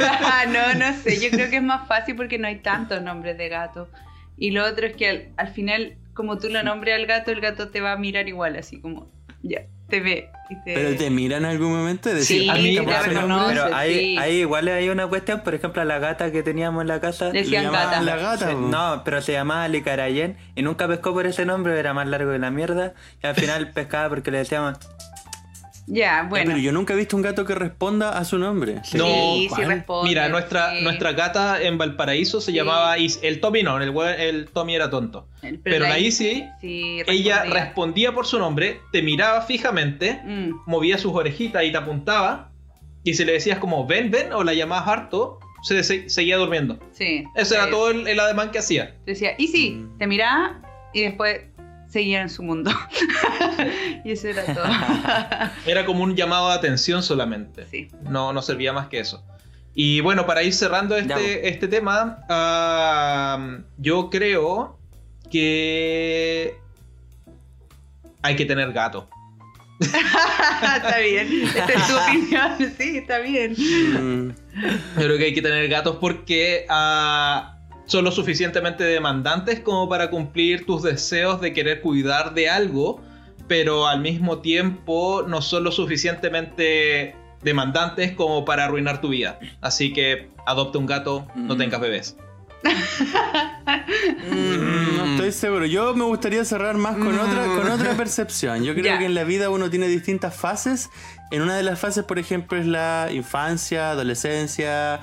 Ah, 0.00 0.44
no, 0.46 0.74
no 0.78 0.96
sé. 1.02 1.20
Yo 1.20 1.30
creo 1.30 1.50
que 1.50 1.56
es 1.56 1.62
más 1.62 1.86
fácil 1.86 2.16
porque 2.16 2.38
no 2.38 2.46
hay 2.46 2.56
tantos 2.56 3.02
nombres 3.02 3.36
de 3.38 3.48
gato. 3.48 3.88
Y 4.36 4.50
lo 4.50 4.66
otro 4.66 4.86
es 4.86 4.96
que 4.96 5.08
al, 5.08 5.28
al 5.36 5.48
final, 5.48 5.96
como 6.14 6.38
tú 6.38 6.48
lo 6.48 6.62
nombres 6.62 6.94
al 6.94 7.06
gato, 7.06 7.30
el 7.30 7.40
gato 7.40 7.68
te 7.68 7.80
va 7.80 7.92
a 7.92 7.96
mirar 7.96 8.28
igual, 8.28 8.56
así 8.56 8.80
como, 8.80 9.10
ya, 9.42 9.62
te 9.88 10.00
ve. 10.00 10.30
Y 10.52 10.64
te... 10.64 10.74
¿Pero 10.74 10.96
te 10.96 11.10
miran 11.10 11.44
en 11.44 11.50
algún 11.50 11.72
momento? 11.72 12.10
y 12.10 12.14
decir, 12.14 12.42
Sí, 12.42 12.48
"Ah, 12.48 12.54
te 12.54 12.76
¿cómo 12.76 12.90
se 12.90 12.94
llama?" 12.96 13.08
reconoce. 13.20 13.48
Pero 13.54 13.74
ahí, 13.74 13.94
sí. 13.98 14.18
ahí 14.18 14.36
igual 14.40 14.68
hay 14.68 14.88
una 14.88 15.06
cuestión, 15.06 15.40
por 15.40 15.54
ejemplo, 15.54 15.82
a 15.82 15.84
la 15.84 15.98
gata 15.98 16.30
que 16.32 16.42
teníamos 16.42 16.82
en 16.82 16.88
la 16.88 17.00
casa. 17.00 17.30
Decían 17.30 17.64
Le 17.66 17.70
gata. 17.70 18.00
la 18.02 18.16
gata. 18.16 18.46
se- 18.48 18.54
no, 18.54 19.02
pero 19.04 19.20
se 19.22 19.32
llamaba 19.32 19.66
Licarayen 19.68 20.36
y 20.54 20.62
nunca 20.62 20.86
pescó 20.88 21.12
por 21.12 21.26
ese 21.26 21.44
nombre, 21.46 21.78
era 21.78 21.92
más 21.94 22.06
largo 22.06 22.32
que 22.32 22.38
la 22.38 22.50
mierda. 22.50 22.94
Y 23.22 23.26
al 23.26 23.34
final 23.34 23.70
pescaba 23.72 24.08
porque 24.08 24.30
le 24.30 24.38
decíamos. 24.38 24.78
Ya, 25.86 26.22
Ya, 26.22 26.26
bueno. 26.28 26.46
Pero 26.46 26.58
yo 26.58 26.72
nunca 26.72 26.92
he 26.94 26.96
visto 26.96 27.16
un 27.16 27.22
gato 27.22 27.44
que 27.44 27.54
responda 27.54 28.16
a 28.16 28.24
su 28.24 28.38
nombre. 28.38 28.74
No, 28.76 28.82
sí, 28.84 29.40
sí 29.42 29.48
¿cuál? 29.48 29.66
responde. 29.66 30.08
Mira, 30.08 30.28
nuestra, 30.28 30.70
sí. 30.76 30.82
nuestra 30.84 31.12
gata 31.12 31.60
en 31.60 31.76
Valparaíso 31.78 32.40
se 32.40 32.52
Sí. 32.52 32.56
llamaba 32.56 32.96
Is- 32.98 33.18
el 33.22 33.40
Tommy 33.40 33.62
no, 33.62 33.80
el, 33.80 33.92
el 34.18 34.46
Tommy 34.46 34.74
era 34.76 34.90
tonto. 34.90 35.28
Pero 35.40 35.58
Pero, 35.64 35.78
la 35.80 35.88
la 35.90 35.98
Is- 35.98 36.20
Izzy, 36.20 36.44
Sí, 36.60 37.02
ella 37.06 37.44
respondía. 37.44 38.12
por 38.14 38.26
su 38.26 38.38
nombre, 38.38 38.80
te 38.92 39.02
miraba 39.02 39.42
fijamente, 39.42 40.20
Mm, 40.24 40.50
movía 40.66 40.98
sus 40.98 41.12
orejitas 41.14 41.64
y 41.64 41.72
te 41.72 41.78
apuntaba. 41.78 42.50
Y 43.04 43.14
si 43.14 43.24
le 43.24 43.32
decías 43.32 43.58
como 43.58 43.84
ven, 43.86 44.10
ven, 44.12 44.32
o 44.32 44.44
la 44.44 44.54
llamabas 44.54 44.86
harto, 44.86 45.40
se, 45.64 45.82
se- 45.82 46.08
seguía 46.08 46.36
durmiendo. 46.36 46.78
sí. 46.92 47.24
Ese 47.34 47.54
era 47.56 47.64
Sí. 47.64 47.70
todo 47.70 47.90
el, 47.90 48.06
el 48.06 48.20
ademán 48.20 48.50
que 48.52 48.58
hacía. 48.60 48.94
Decía, 49.04 49.30
sí, 49.38 49.70
Mm. 49.72 49.98
te 49.98 50.06
miraba 50.06 50.60
y 50.94 51.02
después 51.02 51.40
seguía 51.92 52.22
en 52.22 52.30
su 52.30 52.42
mundo. 52.42 52.70
y 54.04 54.12
eso 54.12 54.28
era 54.28 54.44
todo. 54.46 54.64
Era 55.66 55.84
como 55.84 56.02
un 56.02 56.16
llamado 56.16 56.48
de 56.48 56.54
atención 56.54 57.02
solamente. 57.02 57.66
sí. 57.70 57.88
No, 58.08 58.32
no 58.32 58.40
servía 58.42 58.72
más 58.72 58.88
que 58.88 58.98
eso. 58.98 59.22
Y 59.74 60.00
bueno, 60.00 60.26
para 60.26 60.42
ir 60.42 60.52
cerrando 60.52 60.96
este, 60.96 61.48
este 61.48 61.68
tema, 61.68 62.18
yo 63.78 64.10
creo 64.10 64.78
que 65.30 66.56
hay 68.22 68.36
que 68.36 68.44
tener 68.44 68.72
gato. 68.72 69.08
está 69.80 70.98
bien. 70.98 71.42
Esta 71.44 71.72
es 71.72 71.88
tu 71.88 71.96
opinión. 71.96 72.74
Sí, 72.78 72.98
está 72.98 73.18
bien. 73.18 73.52
Mm, 73.52 74.28
Yo 74.30 75.06
creo 75.06 75.18
que 75.18 75.24
hay 75.24 75.34
que 75.34 75.42
tener 75.42 75.68
gatos 75.68 75.96
porque 76.00 76.66
ah, 76.68 77.58
son 77.86 78.04
lo 78.04 78.12
suficientemente 78.12 78.84
demandantes 78.84 79.60
como 79.60 79.88
para 79.88 80.10
cumplir 80.10 80.64
tus 80.66 80.82
deseos 80.82 81.40
de 81.40 81.52
querer 81.52 81.80
cuidar 81.80 82.34
de 82.34 82.48
algo, 82.48 83.00
pero 83.48 83.86
al 83.88 84.00
mismo 84.00 84.38
tiempo 84.38 85.24
no 85.26 85.42
son 85.42 85.64
lo 85.64 85.72
suficientemente 85.72 87.16
demandantes 87.42 88.12
como 88.12 88.44
para 88.44 88.64
arruinar 88.66 89.00
tu 89.00 89.08
vida. 89.08 89.38
Así 89.60 89.92
que 89.92 90.30
adopta 90.46 90.78
un 90.78 90.86
gato, 90.86 91.26
no 91.34 91.54
Mm. 91.54 91.58
tengas 91.58 91.80
bebés. 91.80 92.16
mm, 94.30 94.96
no 94.96 95.04
estoy 95.12 95.32
seguro. 95.32 95.66
Yo 95.66 95.94
me 95.94 96.04
gustaría 96.04 96.44
cerrar 96.44 96.76
más 96.76 96.96
con, 96.96 97.18
otra, 97.18 97.44
con 97.46 97.70
otra 97.70 97.94
percepción. 97.96 98.62
Yo 98.64 98.74
creo 98.74 98.98
que 98.98 99.06
en 99.06 99.14
la 99.14 99.24
vida 99.24 99.50
uno 99.50 99.70
tiene 99.70 99.88
distintas 99.88 100.34
fases. 100.36 100.90
En 101.30 101.42
una 101.42 101.56
de 101.56 101.62
las 101.62 101.78
fases, 101.80 102.04
por 102.04 102.18
ejemplo, 102.18 102.58
es 102.58 102.66
la 102.66 103.08
infancia, 103.10 103.90
adolescencia, 103.90 105.00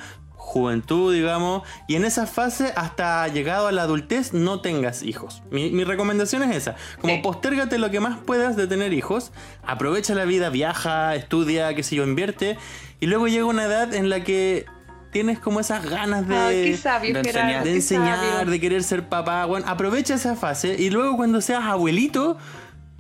juventud, 0.50 1.14
digamos. 1.14 1.62
Y 1.88 1.96
en 1.96 2.06
esa 2.06 2.26
fase, 2.26 2.74
hasta 2.76 3.28
llegado 3.28 3.68
a 3.68 3.72
la 3.72 3.84
adultez, 3.84 4.34
no 4.34 4.62
tengas 4.62 5.04
hijos. 5.04 5.44
Mi, 5.52 5.70
mi 5.70 5.84
recomendación 5.84 6.42
es 6.42 6.56
esa. 6.56 6.76
Como 7.00 7.14
Sí. 7.14 7.20
postérgate 7.22 7.78
lo 7.78 7.92
que 7.92 8.00
más 8.00 8.18
puedas 8.18 8.56
de 8.56 8.66
tener 8.66 8.92
hijos. 8.94 9.32
Aprovecha 9.64 10.16
la 10.16 10.26
vida, 10.26 10.50
viaja, 10.50 11.14
estudia, 11.14 11.74
qué 11.76 11.84
sé 11.84 11.96
yo, 11.98 12.04
invierte. 12.04 12.58
Y 13.00 13.06
luego 13.06 13.28
llega 13.28 13.46
una 13.46 13.66
edad 13.66 13.94
en 13.94 14.10
la 14.10 14.24
que 14.24 14.66
tienes 15.12 15.38
como 15.40 15.60
esas 15.60 15.88
ganas 15.88 16.28
de 16.28 16.36
Ay, 16.38 16.72
qué 16.72 16.78
sabio, 16.78 17.14
de 17.14 17.20
enseñar. 17.20 17.64
de 17.64 17.76
enseñar, 17.76 18.20
sabio. 18.20 18.52
de 18.52 18.60
querer 18.60 18.84
ser 18.84 19.08
papá. 19.08 19.46
Bueno, 19.46 19.68
aprovecha 19.70 20.16
esa 20.16 20.36
fase 20.36 20.76
y 20.80 20.90
luego 20.90 21.16
cuando 21.16 21.42
seas 21.42 21.64
abuelito, 21.64 22.38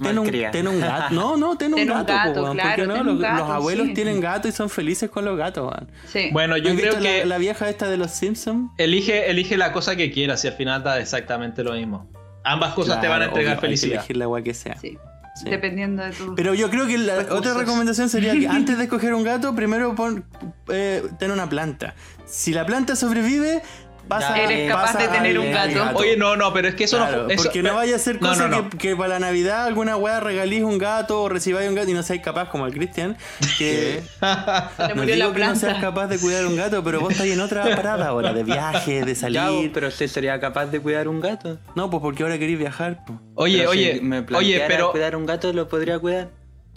ten 0.01 0.17
un, 0.19 0.29
ten 0.51 0.67
un 0.67 0.79
gato. 0.79 1.13
No, 1.13 1.37
no, 1.37 1.57
ten 1.57 1.73
un 1.73 1.79
Ten 1.79 1.91
un 1.91 1.97
gato. 1.97 2.13
gato, 2.13 2.33
po, 2.33 2.41
weón, 2.43 2.57
claro, 2.57 2.69
porque 2.75 2.87
no, 2.87 2.93
ten 2.95 3.05
los, 3.05 3.15
un 3.15 3.21
gato, 3.21 3.37
los 3.43 3.49
abuelos 3.51 3.87
sí. 3.87 3.93
tienen 3.93 4.19
gato 4.21 4.47
y 4.47 4.51
son 4.51 4.69
felices 4.69 5.09
con 5.09 5.25
los 5.25 5.37
gatos. 5.37 5.63
weón. 5.71 5.91
Sí. 6.07 6.29
Bueno, 6.31 6.57
yo 6.57 6.71
¿Has 6.71 6.77
creo 6.79 6.99
que 6.99 7.19
la, 7.19 7.25
la 7.25 7.37
vieja 7.37 7.69
esta 7.69 7.87
de 7.89 7.97
los 7.97 8.11
Simpsons? 8.11 8.71
elige, 8.77 9.29
elige 9.29 9.57
la 9.57 9.71
cosa 9.71 9.95
que 9.95 10.11
quieras 10.11 10.43
y 10.45 10.47
al 10.47 10.53
final 10.53 10.83
da 10.83 10.99
exactamente 10.99 11.63
lo 11.63 11.73
mismo. 11.73 12.09
Ambas 12.43 12.73
cosas 12.73 13.01
te 13.01 13.07
van 13.07 13.21
a 13.21 13.25
entregar 13.25 13.59
felicidad. 13.59 13.95
elegir 13.99 14.17
la 14.17 14.25
agua 14.25 14.41
que 14.41 14.53
sea. 14.53 14.77
Sí. 14.79 14.97
Sí. 15.35 15.49
Dependiendo 15.49 16.03
de 16.03 16.11
tu. 16.11 16.35
Pero 16.35 16.53
yo 16.53 16.69
creo 16.69 16.85
que 16.85 16.97
la 16.97 17.15
Recursos. 17.17 17.39
otra 17.39 17.53
recomendación 17.53 18.09
sería 18.09 18.33
que 18.33 18.47
antes 18.49 18.77
de 18.77 18.83
escoger 18.85 19.13
un 19.13 19.23
gato, 19.23 19.55
primero 19.55 19.95
pon, 19.95 20.25
eh, 20.67 21.01
ten 21.17 21.31
una 21.31 21.47
planta. 21.47 21.95
Si 22.25 22.51
la 22.51 22.65
planta 22.65 22.97
sobrevive, 22.97 23.61
pasa, 24.09 24.37
Eres 24.41 24.69
capaz 24.69 24.93
pasa 24.93 24.99
de 25.03 25.07
tener 25.07 25.39
un 25.39 25.53
al 25.55 25.71
gato. 25.73 25.97
Oye, 25.99 26.17
no, 26.17 26.35
no, 26.35 26.51
pero 26.51 26.67
es 26.67 26.75
que 26.75 26.83
eso 26.83 26.97
Claro, 26.97 27.23
no. 27.23 27.29
Eso, 27.29 27.43
porque 27.43 27.63
no 27.63 27.75
vaya 27.75 27.95
a 27.95 27.99
ser 27.99 28.19
cosa 28.19 28.47
no, 28.49 28.61
no. 28.63 28.69
Que, 28.71 28.77
que 28.77 28.95
para 28.97 29.09
la 29.09 29.19
Navidad 29.19 29.65
alguna 29.65 29.95
weá 29.95 30.19
regalís 30.19 30.63
un 30.63 30.77
gato 30.77 31.21
o 31.21 31.29
recibáis 31.29 31.69
un 31.69 31.75
gato 31.75 31.89
y 31.89 31.93
no 31.93 32.03
seáis 32.03 32.21
capaz, 32.21 32.49
como 32.49 32.65
el 32.65 32.73
Cristian, 32.73 33.15
que 33.57 34.01
Se 34.19 34.87
no 34.89 34.95
murió 34.95 35.15
digo 35.15 35.27
la 35.29 35.33
que 35.35 35.45
no 35.45 35.55
seas 35.55 35.79
capaz 35.79 36.07
de 36.07 36.19
cuidar 36.19 36.45
un 36.45 36.55
gato, 36.57 36.83
pero 36.83 36.99
vos 36.99 37.11
estás 37.11 37.27
en 37.27 37.39
otra 37.39 37.63
parada 37.75 38.07
ahora, 38.07 38.33
de 38.33 38.43
viaje, 38.43 39.05
de 39.05 39.13
Ya, 39.13 39.19
salir. 39.19 39.71
pero 39.71 39.87
usted 39.87 40.07
sería 40.07 40.39
capaz 40.39 40.65
de 40.65 40.79
cuidar 40.81 41.07
un 41.07 41.21
gato. 41.21 41.59
No, 41.75 41.89
pues 41.89 42.01
porque 42.01 42.23
ahora 42.23 42.37
queréis 42.37 42.59
viajar. 42.59 43.03
pues. 43.05 43.19
Oye, 43.35 43.59
Pero 43.59 43.69
oye, 43.69 43.93
si 43.95 44.01
me 44.01 44.25
oye, 44.35 44.63
pero 44.67 44.91
cuidar 44.91 45.15
un 45.15 45.25
gato 45.25 45.53
lo 45.53 45.67
podría 45.69 45.99
cuidar. 45.99 46.29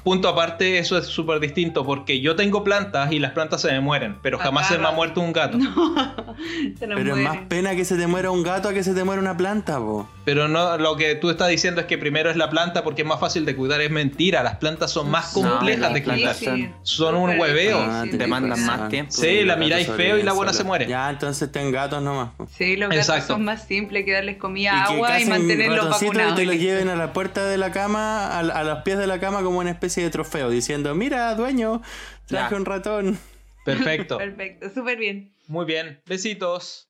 Punto 0.04 0.28
aparte, 0.28 0.78
eso 0.78 0.98
es 0.98 1.06
súper 1.06 1.38
distinto 1.40 1.84
porque 1.84 2.20
yo 2.20 2.34
tengo 2.36 2.64
plantas 2.64 3.12
y 3.12 3.18
las 3.18 3.32
plantas 3.32 3.60
se 3.62 3.70
me 3.72 3.80
mueren, 3.80 4.16
pero 4.22 4.38
jamás 4.38 4.68
se 4.68 4.78
me 4.78 4.86
ha 4.86 4.90
muerto 4.92 5.20
un 5.20 5.32
gato. 5.32 5.58
Se 6.78 6.86
nos 6.86 6.98
Pero 6.98 7.16
es 7.16 7.22
más 7.22 7.36
pena 7.48 7.76
que 7.76 7.84
se 7.84 7.96
te 7.96 8.06
muera 8.06 8.30
un 8.30 8.42
gato 8.42 8.68
a 8.68 8.72
que 8.72 8.82
se 8.82 8.94
te 8.94 9.04
muera 9.04 9.20
una 9.20 9.36
planta, 9.36 9.78
po. 9.78 10.08
Pero 10.24 10.48
no, 10.48 10.76
lo 10.78 10.96
que 10.96 11.14
tú 11.14 11.30
estás 11.30 11.48
diciendo 11.48 11.80
es 11.80 11.86
que 11.86 11.98
primero 11.98 12.30
es 12.30 12.36
la 12.36 12.48
planta 12.50 12.82
porque 12.84 13.02
es 13.02 13.08
más 13.08 13.20
fácil 13.20 13.44
de 13.44 13.54
cuidar. 13.54 13.80
Es 13.80 13.90
mentira, 13.90 14.42
las 14.42 14.56
plantas 14.56 14.90
son 14.90 15.10
más 15.10 15.36
No, 15.36 15.42
complejas 15.50 15.92
de 15.92 16.02
cuidar. 16.02 16.34
son- 16.34 16.74
Son 16.82 17.14
un 17.16 17.30
súper 17.32 17.40
hueveo. 17.40 17.78
Demandan 18.12 18.58
cuidar. 18.58 18.78
más 18.80 18.88
tiempo. 18.88 19.12
Sí, 19.12 19.42
la 19.44 19.56
miráis 19.56 19.88
feo 19.88 20.18
y 20.18 20.22
la 20.22 20.32
buena 20.32 20.52
se 20.52 20.64
muere. 20.64 20.86
Ya, 20.86 21.10
entonces 21.10 21.50
ten 21.52 21.70
gatos 21.70 22.02
nomás. 22.02 22.30
po. 22.36 22.46
Sí, 22.56 22.76
los 22.76 22.88
gatos 22.88 23.08
Exacto. 23.08 23.34
son 23.34 23.44
más 23.44 23.64
simples 23.66 24.04
que 24.04 24.12
darles 24.12 24.36
comida, 24.38 24.72
Y 24.72 24.88
que 24.88 24.94
agua 24.94 25.20
y 25.20 25.24
mantenerlos 25.26 25.90
vacunados. 25.90 26.32
y 26.32 26.36
te 26.36 26.46
listo. 26.46 26.62
lleven 26.62 26.88
a 26.88 26.96
la 26.96 27.12
puerta 27.12 27.44
de 27.46 27.58
la 27.58 27.70
cama, 27.72 28.26
a, 28.28 28.38
a 28.40 28.64
los 28.64 28.78
pies 28.82 28.98
de 28.98 29.06
la 29.06 29.18
cama 29.20 29.42
como 29.42 29.58
una 29.58 29.70
especie 29.70 29.91
de 30.00 30.10
trofeo, 30.10 30.48
diciendo, 30.50 30.94
mira, 30.94 31.34
dueño, 31.34 31.82
traje 32.26 32.50
Ya. 32.54 32.56
un 32.56 32.64
ratón. 32.64 33.18
Perfecto. 33.64 34.18
Perfecto, 34.18 34.70
súper 34.70 34.98
bien. 34.98 35.34
Muy 35.48 35.66
bien. 35.66 36.00
Besitos. 36.06 36.88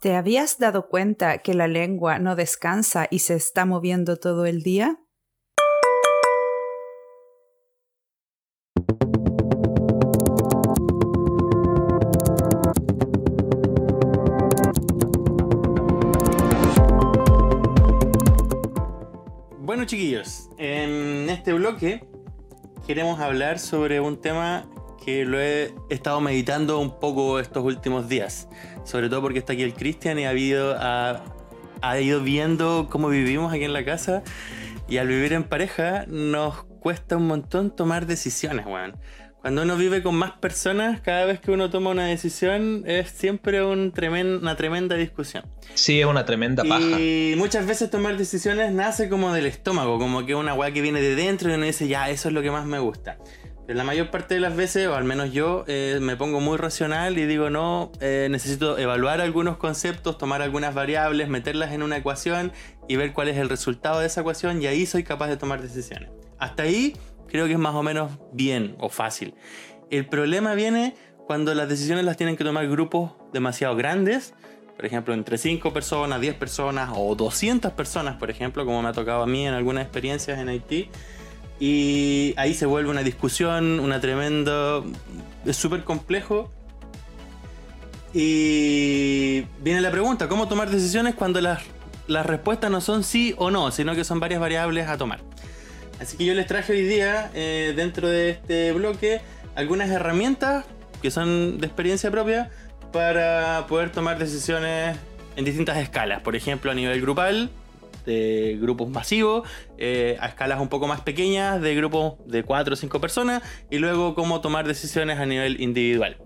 ¿Te 0.00 0.14
habías 0.14 0.58
dado 0.58 0.88
cuenta 0.88 1.38
que 1.38 1.54
la 1.54 1.66
lengua 1.66 2.18
no 2.20 2.36
descansa 2.36 3.08
y 3.10 3.18
se 3.20 3.34
está 3.34 3.64
moviendo 3.64 4.16
todo 4.16 4.46
el 4.46 4.62
día? 4.62 4.98
Chiquillos, 19.88 20.50
en 20.58 21.30
este 21.30 21.54
bloque 21.54 22.04
queremos 22.86 23.20
hablar 23.20 23.58
sobre 23.58 24.00
un 24.00 24.20
tema 24.20 24.68
que 25.02 25.24
lo 25.24 25.40
he 25.40 25.74
estado 25.88 26.20
meditando 26.20 26.78
un 26.78 27.00
poco 27.00 27.40
estos 27.40 27.64
últimos 27.64 28.06
días. 28.06 28.48
Sobre 28.84 29.08
todo 29.08 29.22
porque 29.22 29.38
está 29.38 29.54
aquí 29.54 29.62
el 29.62 29.72
Cristian 29.72 30.18
y 30.18 30.26
ha, 30.26 30.32
ha, 30.76 31.24
ha 31.80 32.00
ido 32.00 32.20
viendo 32.20 32.88
cómo 32.90 33.08
vivimos 33.08 33.50
aquí 33.50 33.64
en 33.64 33.72
la 33.72 33.82
casa. 33.82 34.22
Y 34.88 34.98
al 34.98 35.08
vivir 35.08 35.32
en 35.32 35.44
pareja 35.44 36.04
nos 36.06 36.64
cuesta 36.64 37.16
un 37.16 37.26
montón 37.26 37.74
tomar 37.74 38.04
decisiones, 38.04 38.66
weón. 38.66 38.94
Cuando 39.40 39.62
uno 39.62 39.76
vive 39.76 40.02
con 40.02 40.16
más 40.16 40.32
personas, 40.32 41.00
cada 41.00 41.24
vez 41.24 41.38
que 41.40 41.52
uno 41.52 41.70
toma 41.70 41.90
una 41.90 42.06
decisión 42.06 42.82
es 42.86 43.10
siempre 43.10 43.64
un 43.64 43.92
una 44.42 44.56
tremenda 44.56 44.96
discusión. 44.96 45.44
Sí, 45.74 46.00
es 46.00 46.06
una 46.06 46.24
tremenda 46.24 46.64
paja. 46.64 46.98
Y 46.98 47.34
muchas 47.36 47.64
veces 47.66 47.88
tomar 47.88 48.16
decisiones 48.16 48.72
nace 48.72 49.08
como 49.08 49.32
del 49.32 49.46
estómago, 49.46 49.98
como 49.98 50.26
que 50.26 50.34
una 50.34 50.54
weá 50.54 50.72
que 50.72 50.80
viene 50.80 51.00
de 51.00 51.14
dentro 51.14 51.50
y 51.50 51.54
uno 51.54 51.66
dice, 51.66 51.86
ya, 51.86 52.10
eso 52.10 52.28
es 52.28 52.34
lo 52.34 52.42
que 52.42 52.50
más 52.50 52.66
me 52.66 52.80
gusta. 52.80 53.18
Pero 53.68 53.76
la 53.76 53.84
mayor 53.84 54.10
parte 54.10 54.34
de 54.34 54.40
las 54.40 54.56
veces, 54.56 54.88
o 54.88 54.94
al 54.94 55.04
menos 55.04 55.30
yo, 55.30 55.64
eh, 55.68 55.98
me 56.00 56.16
pongo 56.16 56.40
muy 56.40 56.56
racional 56.56 57.18
y 57.18 57.26
digo, 57.26 57.50
no, 57.50 57.92
eh, 58.00 58.26
necesito 58.30 58.78
evaluar 58.78 59.20
algunos 59.20 59.58
conceptos, 59.58 60.18
tomar 60.18 60.40
algunas 60.42 60.74
variables, 60.74 61.28
meterlas 61.28 61.72
en 61.72 61.82
una 61.82 61.98
ecuación 61.98 62.50
y 62.88 62.96
ver 62.96 63.12
cuál 63.12 63.28
es 63.28 63.36
el 63.36 63.50
resultado 63.50 64.00
de 64.00 64.06
esa 64.06 64.22
ecuación 64.22 64.62
y 64.62 64.66
ahí 64.66 64.86
soy 64.86 65.04
capaz 65.04 65.28
de 65.28 65.36
tomar 65.36 65.60
decisiones. 65.60 66.10
Hasta 66.38 66.62
ahí 66.62 66.96
creo 67.28 67.46
que 67.46 67.52
es 67.52 67.58
más 67.58 67.74
o 67.74 67.82
menos 67.82 68.12
bien 68.32 68.76
o 68.78 68.88
fácil. 68.88 69.34
El 69.90 70.06
problema 70.06 70.54
viene 70.54 70.94
cuando 71.26 71.54
las 71.54 71.68
decisiones 71.68 72.04
las 72.04 72.16
tienen 72.16 72.36
que 72.36 72.44
tomar 72.44 72.68
grupos 72.68 73.12
demasiado 73.32 73.76
grandes, 73.76 74.34
por 74.78 74.86
ejemplo, 74.86 75.12
entre 75.12 75.38
5 75.38 75.72
personas, 75.72 76.20
10 76.20 76.36
personas 76.36 76.90
o 76.94 77.14
200 77.16 77.72
personas, 77.72 78.16
por 78.16 78.30
ejemplo, 78.30 78.64
como 78.64 78.80
me 78.80 78.88
ha 78.88 78.92
tocado 78.92 79.24
a 79.24 79.26
mí 79.26 79.44
en 79.44 79.52
algunas 79.52 79.82
experiencias 79.82 80.38
en 80.38 80.48
Haití. 80.48 80.88
Y 81.58 82.32
ahí 82.36 82.54
se 82.54 82.64
vuelve 82.64 82.88
una 82.88 83.02
discusión, 83.02 83.80
una 83.80 84.00
tremenda... 84.00 84.80
Es 85.44 85.56
súper 85.56 85.82
complejo. 85.82 86.52
Y 88.14 89.40
viene 89.60 89.80
la 89.80 89.90
pregunta, 89.90 90.28
¿cómo 90.28 90.46
tomar 90.46 90.70
decisiones 90.70 91.16
cuando 91.16 91.40
las, 91.40 91.60
las 92.06 92.24
respuestas 92.24 92.70
no 92.70 92.80
son 92.80 93.02
sí 93.02 93.34
o 93.36 93.50
no, 93.50 93.72
sino 93.72 93.96
que 93.96 94.04
son 94.04 94.20
varias 94.20 94.40
variables 94.40 94.88
a 94.88 94.96
tomar? 94.96 95.20
Así 96.00 96.16
que 96.16 96.24
yo 96.24 96.34
les 96.34 96.46
traje 96.46 96.72
hoy 96.72 96.82
día, 96.82 97.30
eh, 97.34 97.72
dentro 97.76 98.08
de 98.08 98.30
este 98.30 98.72
bloque, 98.72 99.20
algunas 99.54 99.90
herramientas 99.90 100.64
que 101.02 101.10
son 101.10 101.58
de 101.58 101.66
experiencia 101.66 102.10
propia 102.10 102.50
para 102.92 103.66
poder 103.68 103.90
tomar 103.90 104.18
decisiones 104.18 104.96
en 105.36 105.44
distintas 105.44 105.76
escalas. 105.78 106.22
Por 106.22 106.36
ejemplo, 106.36 106.70
a 106.70 106.74
nivel 106.74 107.00
grupal, 107.00 107.50
de 108.06 108.56
grupos 108.60 108.88
masivos, 108.88 109.46
eh, 109.76 110.16
a 110.20 110.28
escalas 110.28 110.60
un 110.60 110.68
poco 110.68 110.86
más 110.86 111.02
pequeñas, 111.02 111.60
de 111.60 111.74
grupos 111.74 112.14
de 112.26 112.42
4 112.42 112.72
o 112.72 112.76
5 112.76 113.00
personas, 113.00 113.42
y 113.70 113.78
luego 113.78 114.14
cómo 114.14 114.40
tomar 114.40 114.66
decisiones 114.66 115.18
a 115.18 115.26
nivel 115.26 115.60
individual. 115.60 116.16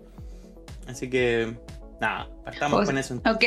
Así 0.86 1.10
que, 1.10 1.54
nada, 2.00 2.28
partamos 2.44 2.82
O- 2.82 2.84
con 2.84 2.98
eso. 2.98 3.20
Ok. 3.26 3.44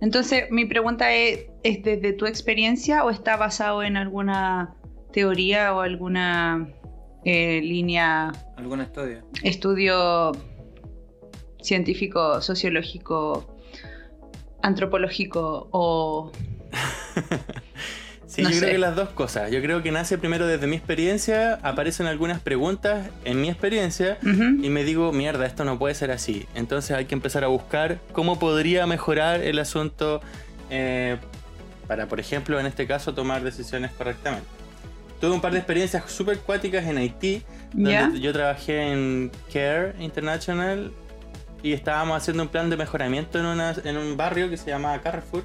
Entonces, 0.00 0.44
mi 0.50 0.66
pregunta 0.66 1.12
es, 1.12 1.46
¿es 1.62 1.82
desde 1.82 2.12
tu 2.12 2.26
experiencia 2.26 3.04
o 3.04 3.10
está 3.10 3.36
basado 3.36 3.82
en 3.82 3.96
alguna 3.96 4.74
teoría 5.22 5.74
o 5.74 5.80
alguna 5.80 6.68
eh, 7.24 7.60
línea, 7.60 8.30
¿Algún 8.56 8.80
estudio? 8.80 9.24
estudio 9.42 10.30
científico, 11.60 12.40
sociológico, 12.40 13.56
antropológico 14.62 15.68
o... 15.72 16.30
Sí, 18.26 18.42
No 18.42 18.50
yo 18.50 18.56
sé. 18.56 18.60
creo 18.60 18.72
que 18.72 18.78
las 18.78 18.94
dos 18.94 19.08
cosas. 19.08 19.50
Yo 19.50 19.62
creo 19.62 19.82
que 19.82 19.90
nace 19.90 20.18
primero 20.18 20.46
desde 20.46 20.66
mi 20.66 20.76
experiencia, 20.76 21.54
aparecen 21.62 22.06
algunas 22.06 22.40
preguntas 22.42 23.08
en 23.24 23.40
mi 23.40 23.48
experiencia 23.48 24.18
y 24.22 24.68
me 24.68 24.84
digo, 24.84 25.12
mierda, 25.12 25.46
esto 25.46 25.64
no 25.64 25.78
puede 25.78 25.94
ser 25.94 26.10
así. 26.10 26.46
Entonces 26.54 26.90
hay 26.94 27.06
que 27.06 27.14
empezar 27.14 27.42
a 27.42 27.46
buscar 27.46 28.00
cómo 28.12 28.38
podría 28.38 28.86
mejorar 28.86 29.40
el 29.40 29.58
asunto 29.58 30.20
eh, 30.68 31.16
para, 31.86 32.06
por 32.06 32.20
ejemplo, 32.20 32.60
en 32.60 32.66
este 32.66 32.86
caso, 32.86 33.14
tomar 33.14 33.42
decisiones 33.42 33.92
correctamente. 33.92 34.46
Tuve 35.20 35.32
un 35.32 35.40
par 35.40 35.52
de 35.52 35.58
experiencias 35.58 36.04
súper 36.10 36.38
cuáticas 36.38 36.84
en 36.86 36.96
Haití, 36.98 37.42
donde 37.72 37.90
¿Ya? 37.90 38.12
yo 38.14 38.32
trabajé 38.32 38.92
en 38.92 39.30
Care 39.52 39.94
International 39.98 40.92
y 41.62 41.72
estábamos 41.72 42.16
haciendo 42.16 42.44
un 42.44 42.48
plan 42.48 42.70
de 42.70 42.76
mejoramiento 42.76 43.38
en, 43.40 43.46
una- 43.46 43.74
en 43.84 43.96
un 43.96 44.16
barrio 44.16 44.48
que 44.48 44.56
se 44.56 44.70
llama 44.70 44.96
Carrefour. 45.00 45.44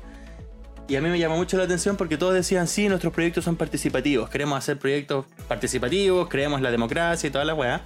Y 0.87 0.95
a 0.97 1.01
mí 1.01 1.09
me 1.09 1.17
llamó 1.17 1.37
mucho 1.37 1.57
la 1.57 1.63
atención 1.63 1.95
porque 1.97 2.17
todos 2.17 2.33
decían, 2.33 2.67
sí, 2.67 2.87
nuestros 2.89 3.13
proyectos 3.13 3.45
son 3.45 3.55
participativos, 3.55 4.29
queremos 4.29 4.57
hacer 4.57 4.77
proyectos 4.77 5.25
participativos, 5.47 6.27
creemos 6.29 6.61
la 6.61 6.71
democracia 6.71 7.27
y 7.27 7.31
toda 7.31 7.45
la 7.45 7.53
weá. 7.55 7.81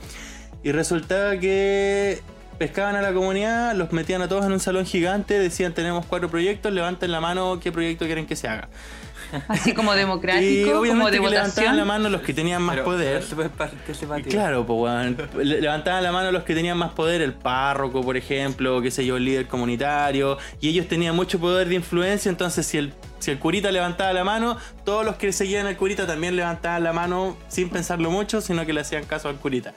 Y 0.64 0.72
resultaba 0.72 1.38
que 1.38 2.20
pescaban 2.58 2.96
a 2.96 3.02
la 3.04 3.14
comunidad, 3.14 3.76
los 3.76 3.92
metían 3.94 4.24
a 4.24 4.28
todos 4.28 4.46
en 4.46 4.52
un 4.52 4.60
salón 4.60 4.86
gigante, 4.86 5.38
decían, 5.40 5.74
tenemos 5.74 6.08
cuatro 6.08 6.28
proyectos, 6.30 6.74
levanten 6.74 7.12
la 7.12 7.22
mano 7.22 7.60
qué 7.62 7.72
proyecto 7.72 8.06
quieren 8.06 8.26
que 8.26 8.36
se 8.36 8.48
haga. 8.48 8.68
Así 9.48 9.74
como 9.74 9.94
y 9.94 9.98
democrático, 9.98 10.68
como 10.70 10.80
obviamente 10.82 11.12
de 11.12 11.18
que 11.18 11.30
levantaban 11.30 11.78
la 11.78 11.86
mano 11.86 12.10
los 12.10 12.22
que 12.22 12.34
tenían 12.34 12.62
más 12.62 12.76
Pero- 12.76 12.86
poder. 12.86 13.24
pero. 13.36 13.50
Claro, 14.30 14.66
pues 14.66 15.46
Levantaban 15.46 16.04
la 16.04 16.12
mano 16.12 16.32
los 16.32 16.44
que 16.44 16.54
tenían 16.56 16.78
más 16.78 16.92
poder, 16.94 17.22
el 17.22 17.34
párroco, 17.34 18.02
por 18.02 18.18
ejemplo, 18.18 18.82
qué 18.82 18.92
sé 18.92 19.06
yo, 19.06 19.18
el 19.18 19.26
líder 19.26 19.48
comunitario. 19.48 20.38
Y 20.62 20.70
ellos 20.70 20.88
tenían 20.88 21.16
mucho 21.16 21.40
poder 21.40 21.68
de 21.70 21.76
influencia, 21.76 22.30
entonces 22.30 22.66
si 22.66 22.78
el, 22.78 22.94
si 23.20 23.32
el 23.32 23.40
curita 23.40 23.72
levantaba 23.72 24.14
la 24.14 24.24
mano, 24.24 24.58
todos 24.86 25.06
los 25.06 25.16
que 25.16 25.32
seguían 25.32 25.68
al 25.68 25.78
curita 25.78 26.08
también 26.08 26.36
levantaban 26.36 26.84
la 26.84 26.94
mano 26.94 27.38
sin 27.48 27.70
pensarlo 27.70 28.10
mucho, 28.12 28.42
sino 28.42 28.66
que 28.66 28.74
le 28.74 28.82
hacían 28.82 29.06
caso 29.06 29.30
al 29.30 29.36
curita. 29.36 29.74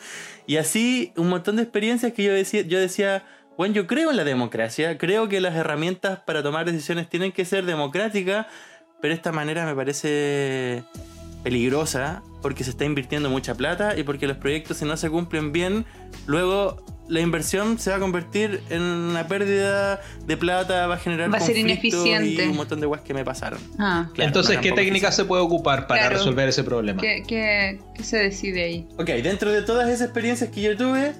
Y 0.46 0.56
así 0.56 1.12
un 1.16 1.28
montón 1.28 1.56
de 1.56 1.62
experiencias 1.62 2.12
que 2.12 2.22
yo 2.24 2.32
decía, 2.32 2.62
yo 2.62 2.78
decía, 2.78 3.24
bueno, 3.56 3.74
yo 3.74 3.86
creo 3.86 4.10
en 4.10 4.16
la 4.16 4.24
democracia, 4.24 4.96
creo 4.96 5.28
que 5.28 5.40
las 5.40 5.54
herramientas 5.54 6.20
para 6.20 6.42
tomar 6.42 6.64
decisiones 6.64 7.08
tienen 7.08 7.30
que 7.32 7.44
ser 7.44 7.66
democráticas, 7.66 8.46
pero 9.00 9.14
esta 9.14 9.32
manera 9.32 9.64
me 9.66 9.74
parece 9.74 10.82
peligrosa 11.42 12.22
porque 12.42 12.64
se 12.64 12.70
está 12.70 12.84
invirtiendo 12.84 13.30
mucha 13.30 13.54
plata 13.54 13.96
y 13.98 14.02
porque 14.02 14.26
los 14.26 14.36
proyectos 14.36 14.78
si 14.78 14.84
no 14.84 14.96
se 14.96 15.08
cumplen 15.10 15.52
bien, 15.52 15.84
luego 16.26 16.84
la 17.08 17.20
inversión 17.20 17.78
se 17.78 17.90
va 17.90 17.96
a 17.96 17.98
convertir 17.98 18.60
en 18.70 18.82
una 18.82 19.26
pérdida 19.26 20.00
de 20.26 20.36
plata, 20.36 20.86
va 20.86 20.94
a 20.94 20.98
generar 20.98 21.32
Va 21.32 21.38
a 21.38 21.40
ser 21.40 21.56
ineficiente. 21.56 22.44
y 22.44 22.48
un 22.48 22.56
montón 22.56 22.80
de 22.80 22.86
weas 22.86 23.02
que 23.02 23.12
me 23.14 23.24
pasaron. 23.24 23.58
Ah, 23.80 24.08
Claro, 24.14 24.28
Entonces, 24.28 24.56
no, 24.56 24.62
¿qué 24.62 24.70
técnica 24.72 25.10
se 25.10 25.24
puede 25.24 25.42
ocupar 25.42 25.86
para 25.88 26.02
Claro. 26.02 26.18
resolver 26.18 26.48
ese 26.48 26.62
problema? 26.62 27.00
¿qué, 27.02 27.24
qué, 27.26 27.80
qué 27.96 28.04
se 28.04 28.18
decide 28.18 28.62
ahí? 28.62 28.88
Ok, 28.96 29.06
dentro 29.24 29.50
de 29.50 29.62
todas 29.62 29.88
esas 29.88 30.02
experiencias 30.02 30.50
que 30.50 30.62
yo 30.62 30.76
tuve, 30.76 31.12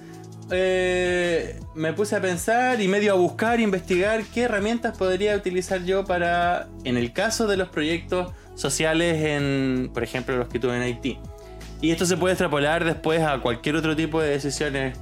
eh, 0.51 1.59
me 1.75 1.93
puse 1.93 2.15
a 2.15 2.21
pensar 2.21 2.81
y 2.81 2.87
medio 2.87 3.13
a 3.13 3.15
buscar, 3.15 3.59
investigar 3.59 4.23
qué 4.33 4.43
herramientas 4.43 4.97
podría 4.97 5.35
utilizar 5.35 5.83
yo 5.83 6.05
para, 6.05 6.67
en 6.83 6.97
el 6.97 7.13
caso 7.13 7.47
de 7.47 7.57
los 7.57 7.69
proyectos 7.69 8.31
sociales, 8.55 9.23
en, 9.23 9.89
por 9.93 10.03
ejemplo, 10.03 10.35
los 10.37 10.47
que 10.49 10.59
tuve 10.59 10.75
en 10.75 10.81
Haití. 10.83 11.17
Y 11.81 11.91
esto 11.91 12.05
se 12.05 12.17
puede 12.17 12.33
extrapolar 12.33 12.83
después 12.85 13.21
a 13.21 13.39
cualquier 13.39 13.75
otro 13.75 13.95
tipo 13.95 14.21
de 14.21 14.29
decisiones 14.29 14.97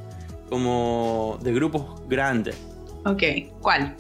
como 0.50 1.38
de 1.42 1.54
grupos 1.54 2.02
grandes. 2.08 2.56
Ok, 3.06 3.24
¿cuál? 3.62 3.96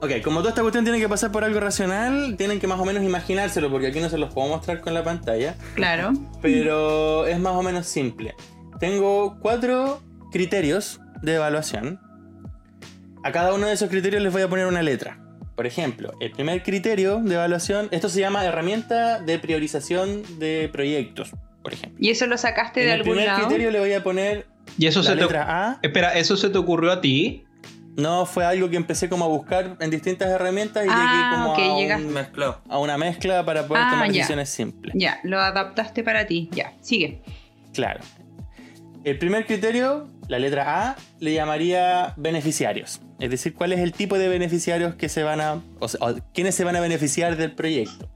Ok, 0.00 0.20
como 0.22 0.38
toda 0.40 0.50
esta 0.50 0.62
cuestión 0.62 0.84
tiene 0.84 1.00
que 1.00 1.08
pasar 1.08 1.32
por 1.32 1.42
algo 1.42 1.58
racional, 1.58 2.36
tienen 2.36 2.60
que 2.60 2.66
más 2.68 2.78
o 2.78 2.84
menos 2.84 3.02
imaginárselo, 3.02 3.70
porque 3.70 3.88
aquí 3.88 3.98
no 4.00 4.08
se 4.08 4.18
los 4.18 4.32
puedo 4.32 4.48
mostrar 4.48 4.80
con 4.80 4.94
la 4.94 5.02
pantalla, 5.02 5.56
Claro. 5.74 6.12
pero 6.40 7.26
es 7.26 7.38
más 7.40 7.54
o 7.54 7.62
menos 7.62 7.86
simple. 7.86 8.34
Tengo 8.78 9.38
cuatro 9.40 10.00
criterios 10.30 11.00
de 11.22 11.34
evaluación. 11.34 12.00
A 13.24 13.32
cada 13.32 13.52
uno 13.54 13.66
de 13.66 13.72
esos 13.72 13.88
criterios 13.90 14.22
les 14.22 14.32
voy 14.32 14.42
a 14.42 14.48
poner 14.48 14.66
una 14.66 14.82
letra. 14.82 15.18
Por 15.56 15.66
ejemplo, 15.66 16.12
el 16.20 16.30
primer 16.30 16.62
criterio 16.62 17.18
de 17.20 17.34
evaluación, 17.34 17.88
esto 17.90 18.08
se 18.08 18.20
llama 18.20 18.44
herramienta 18.44 19.20
de 19.20 19.38
priorización 19.40 20.22
de 20.38 20.68
proyectos, 20.72 21.32
por 21.62 21.72
ejemplo. 21.72 21.98
¿Y 22.00 22.10
eso 22.10 22.26
lo 22.26 22.38
sacaste 22.38 22.80
En 22.82 22.86
de 22.86 22.92
el 22.94 23.00
algún 23.00 23.14
primer 23.14 23.26
lado? 23.28 23.40
criterio 23.46 23.70
le 23.72 23.80
voy 23.80 23.92
a 23.92 24.04
poner 24.04 24.46
Y 24.78 24.86
eso 24.86 25.00
la 25.00 25.06
se 25.10 25.16
te. 25.16 25.22
letra 25.22 25.46
A. 25.70 25.78
Espera, 25.82 26.12
¿eso 26.16 26.36
se 26.36 26.48
te 26.50 26.58
ocurrió 26.58 26.92
a 26.92 27.00
ti? 27.00 27.44
No, 27.96 28.24
fue 28.26 28.44
algo 28.44 28.70
que 28.70 28.76
empecé 28.76 29.08
como 29.08 29.24
a 29.24 29.28
buscar 29.28 29.76
en 29.80 29.90
distintas 29.90 30.28
herramientas 30.28 30.86
y 30.86 30.88
Ah, 30.88 30.94
llegué 30.94 31.36
como 31.42 31.56
a, 31.56 31.74
un- 31.74 31.80
llegaste. 31.80 32.60
A 32.68 32.78
una 32.78 32.96
mezcla 32.96 33.44
para 33.44 33.66
poder 33.66 33.82
Ah, 33.84 33.90
tomar 33.90 34.06
ya. 34.06 34.12
decisiones 34.12 34.48
simples. 34.50 34.94
Ya, 34.96 35.18
lo 35.24 35.40
adaptaste 35.40 36.04
para 36.04 36.24
ti. 36.28 36.48
Ya, 36.52 36.74
sigue. 36.80 37.20
Claro. 37.74 37.98
El 39.02 39.18
primer 39.18 39.44
criterio, 39.46 40.06
la 40.28 40.38
letra 40.38 40.90
A, 40.90 40.96
le 41.20 41.32
llamaría 41.34 42.14
beneficiarios. 42.16 43.00
Es 43.18 43.30
decir, 43.30 43.54
cuál 43.54 43.72
es 43.72 43.80
el 43.80 43.92
tipo 43.92 44.18
de 44.18 44.28
beneficiarios 44.28 44.94
que 44.94 45.08
se 45.08 45.22
van 45.24 45.40
a. 45.40 45.60
O 45.80 45.88
sea, 45.88 45.98
o 46.08 46.14
quiénes 46.32 46.54
se 46.54 46.64
van 46.64 46.76
a 46.76 46.80
beneficiar 46.80 47.36
del 47.36 47.52
proyecto. 47.52 48.08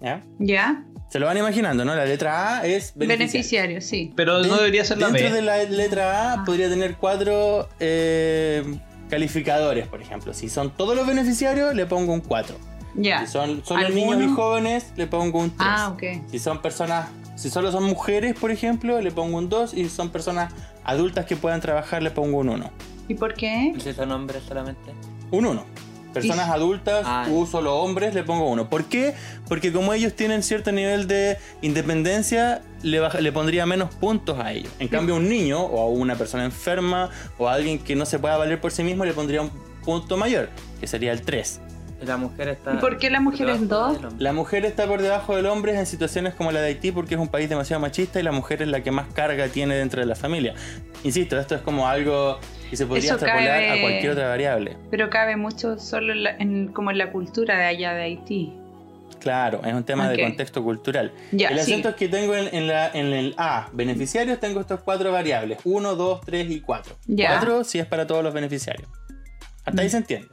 ¿Ya? 0.00 0.22
Ya. 0.38 0.84
Se 1.10 1.18
lo 1.18 1.26
van 1.26 1.36
imaginando, 1.36 1.84
¿no? 1.84 1.94
La 1.96 2.04
letra 2.04 2.58
A 2.58 2.66
es 2.66 2.92
beneficiario. 2.94 3.08
Beneficiario, 3.18 3.80
sí. 3.80 4.12
Pero 4.14 4.42
no 4.44 4.56
debería 4.58 4.84
ser 4.84 4.98
la 4.98 5.08
Dentro 5.08 5.28
B. 5.28 5.34
de 5.34 5.42
la 5.42 5.62
letra 5.64 6.30
A 6.30 6.32
Ah. 6.34 6.44
podría 6.46 6.68
tener 6.68 6.94
cuatro 6.96 7.68
eh, 7.80 8.62
calificadores, 9.08 9.88
por 9.88 10.00
ejemplo. 10.00 10.32
Si 10.32 10.48
son 10.48 10.70
todos 10.76 10.94
los 10.96 11.06
beneficiarios, 11.06 11.74
le 11.74 11.86
pongo 11.86 12.12
un 12.12 12.20
4. 12.20 12.56
Ya. 12.94 13.26
Si 13.26 13.32
son 13.32 13.62
niños 13.92 14.22
y 14.22 14.28
jóvenes, 14.28 14.92
le 14.96 15.06
pongo 15.08 15.40
un 15.40 15.50
3. 15.50 15.60
Ah, 15.60 15.88
ok. 15.92 16.02
Si 16.30 16.38
son 16.38 16.62
personas, 16.62 17.08
si 17.36 17.50
solo 17.50 17.72
son 17.72 17.84
mujeres, 17.84 18.34
por 18.38 18.50
ejemplo, 18.52 19.00
le 19.00 19.10
pongo 19.10 19.36
un 19.38 19.48
2. 19.48 19.74
Y 19.74 19.84
si 19.84 19.90
son 19.90 20.10
personas 20.10 20.52
adultas 20.84 21.26
que 21.26 21.36
puedan 21.36 21.60
trabajar, 21.60 22.02
le 22.02 22.10
pongo 22.10 22.38
un 22.38 22.48
1. 22.48 22.70
¿Y 23.08 23.14
por 23.14 23.34
qué? 23.34 23.72
¿Es 23.76 23.86
ese 23.86 24.06
nombre 24.06 24.38
solamente? 24.46 24.92
Un 25.30 25.46
1. 25.46 25.64
Personas 26.12 26.48
Y- 26.48 26.50
adultas 26.50 27.04
Ah, 27.06 27.26
u 27.30 27.46
solo 27.46 27.76
hombres, 27.76 28.14
le 28.14 28.24
pongo 28.24 28.48
1. 28.50 28.68
¿Por 28.68 28.84
qué? 28.86 29.14
Porque 29.48 29.72
como 29.72 29.92
ellos 29.94 30.14
tienen 30.14 30.42
cierto 30.42 30.72
nivel 30.72 31.06
de 31.06 31.38
independencia, 31.62 32.62
le, 32.82 32.98
baja- 33.00 33.20
le 33.20 33.30
pondría 33.32 33.64
menos 33.66 33.94
puntos 33.94 34.38
a 34.40 34.52
ellos. 34.52 34.72
En 34.80 34.88
cambio, 34.88 35.16
un 35.16 35.28
niño 35.28 35.60
o 35.62 35.80
a 35.80 35.86
una 35.88 36.16
persona 36.16 36.44
enferma 36.44 37.10
o 37.38 37.48
a 37.48 37.54
alguien 37.54 37.78
que 37.78 37.94
no 37.96 38.06
se 38.06 38.18
pueda 38.18 38.36
valer 38.36 38.60
por 38.60 38.72
sí 38.72 38.82
mismo, 38.82 39.04
le 39.04 39.12
pondría 39.12 39.40
un 39.42 39.50
punto 39.84 40.16
mayor, 40.16 40.50
que 40.80 40.86
sería 40.86 41.12
el 41.12 41.22
3. 41.22 41.60
Y 42.02 42.06
la 42.06 42.16
mujer 42.16 42.48
está. 42.48 42.74
¿Y 42.74 42.76
por 42.78 42.98
qué 42.98 43.10
la 43.10 43.20
mujer 43.20 43.48
es 43.50 43.68
dos? 43.68 43.98
La 44.18 44.32
mujer 44.32 44.64
está 44.64 44.86
por 44.86 45.02
debajo 45.02 45.36
del 45.36 45.46
hombre 45.46 45.78
en 45.78 45.84
situaciones 45.86 46.34
como 46.34 46.50
la 46.52 46.60
de 46.60 46.68
Haití 46.68 46.92
porque 46.92 47.14
es 47.14 47.20
un 47.20 47.28
país 47.28 47.48
demasiado 47.48 47.80
machista 47.80 48.18
y 48.20 48.22
la 48.22 48.32
mujer 48.32 48.62
es 48.62 48.68
la 48.68 48.82
que 48.82 48.90
más 48.90 49.06
carga 49.12 49.48
tiene 49.48 49.74
dentro 49.74 50.00
de 50.00 50.06
la 50.06 50.14
familia. 50.14 50.54
Insisto, 51.04 51.38
esto 51.38 51.54
es 51.54 51.60
como 51.60 51.86
algo 51.88 52.38
que 52.70 52.76
se 52.76 52.86
podría 52.86 53.04
Eso 53.06 53.14
extrapolar 53.16 53.60
cabe- 53.60 53.78
a 53.78 53.82
cualquier 53.82 54.12
otra 54.12 54.28
variable. 54.28 54.76
Pero 54.90 55.10
cabe 55.10 55.36
mucho 55.36 55.78
solo 55.78 56.12
en 56.12 56.22
la- 56.22 56.36
en- 56.38 56.68
como 56.68 56.90
en 56.90 56.98
la 56.98 57.10
cultura 57.12 57.58
de 57.58 57.64
allá 57.64 57.92
de 57.92 58.02
Haití. 58.04 58.52
Claro, 59.18 59.60
es 59.66 59.74
un 59.74 59.84
tema 59.84 60.08
de 60.08 60.22
contexto 60.22 60.62
cultural. 60.64 61.12
Ya, 61.32 61.48
el 61.48 61.58
sí. 61.60 61.72
asunto 61.72 61.90
es 61.90 61.94
que 61.96 62.08
tengo 62.08 62.34
en, 62.34 62.54
en 62.54 62.66
la- 62.66 62.88
en 62.88 63.06
el 63.12 63.34
A, 63.36 63.68
beneficiarios, 63.74 64.40
tengo 64.40 64.60
estos 64.60 64.80
cuatro 64.80 65.12
variables. 65.12 65.58
1, 65.64 65.94
2, 65.94 66.22
3 66.24 66.50
y 66.50 66.60
4. 66.62 66.96
Ya. 67.06 67.32
4 67.32 67.64
si 67.64 67.78
es 67.78 67.84
para 67.86 68.06
todos 68.06 68.24
los 68.24 68.32
beneficiarios. 68.32 68.88
Hasta 69.66 69.82
ahí 69.82 69.90
se 69.90 69.98
entiende. 69.98 70.28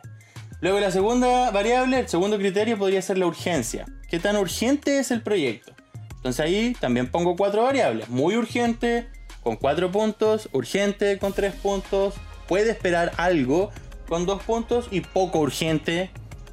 Luego 0.60 0.80
la 0.80 0.89
segunda 0.91 1.51
variable, 1.51 1.99
el 1.99 2.08
segundo 2.08 2.38
criterio 2.38 2.78
podría 2.78 3.01
ser 3.01 3.18
la 3.20 3.28
urgencia. 3.28 3.86
¿Qué 4.10 4.20
tan 4.20 4.38
urgente 4.38 4.97
es 4.99 5.12
el 5.12 5.22
proyecto? 5.22 5.74
Entonces 6.16 6.43
ahí 6.43 6.76
también 6.80 7.12
pongo 7.12 7.36
cuatro 7.36 7.64
variables. 7.64 8.10
Muy 8.10 8.36
urgente 8.36 9.08
con 9.43 9.55
cuatro 9.55 9.91
puntos, 9.91 10.49
urgente 10.53 11.20
con 11.20 11.34
tres 11.34 11.53
puntos, 11.53 12.16
puede 12.47 12.72
esperar 12.72 13.12
algo 13.18 13.72
con 14.08 14.26
dos 14.26 14.41
puntos 14.43 14.88
y 14.89 15.01
poco 15.01 15.39
urgente 15.39 16.10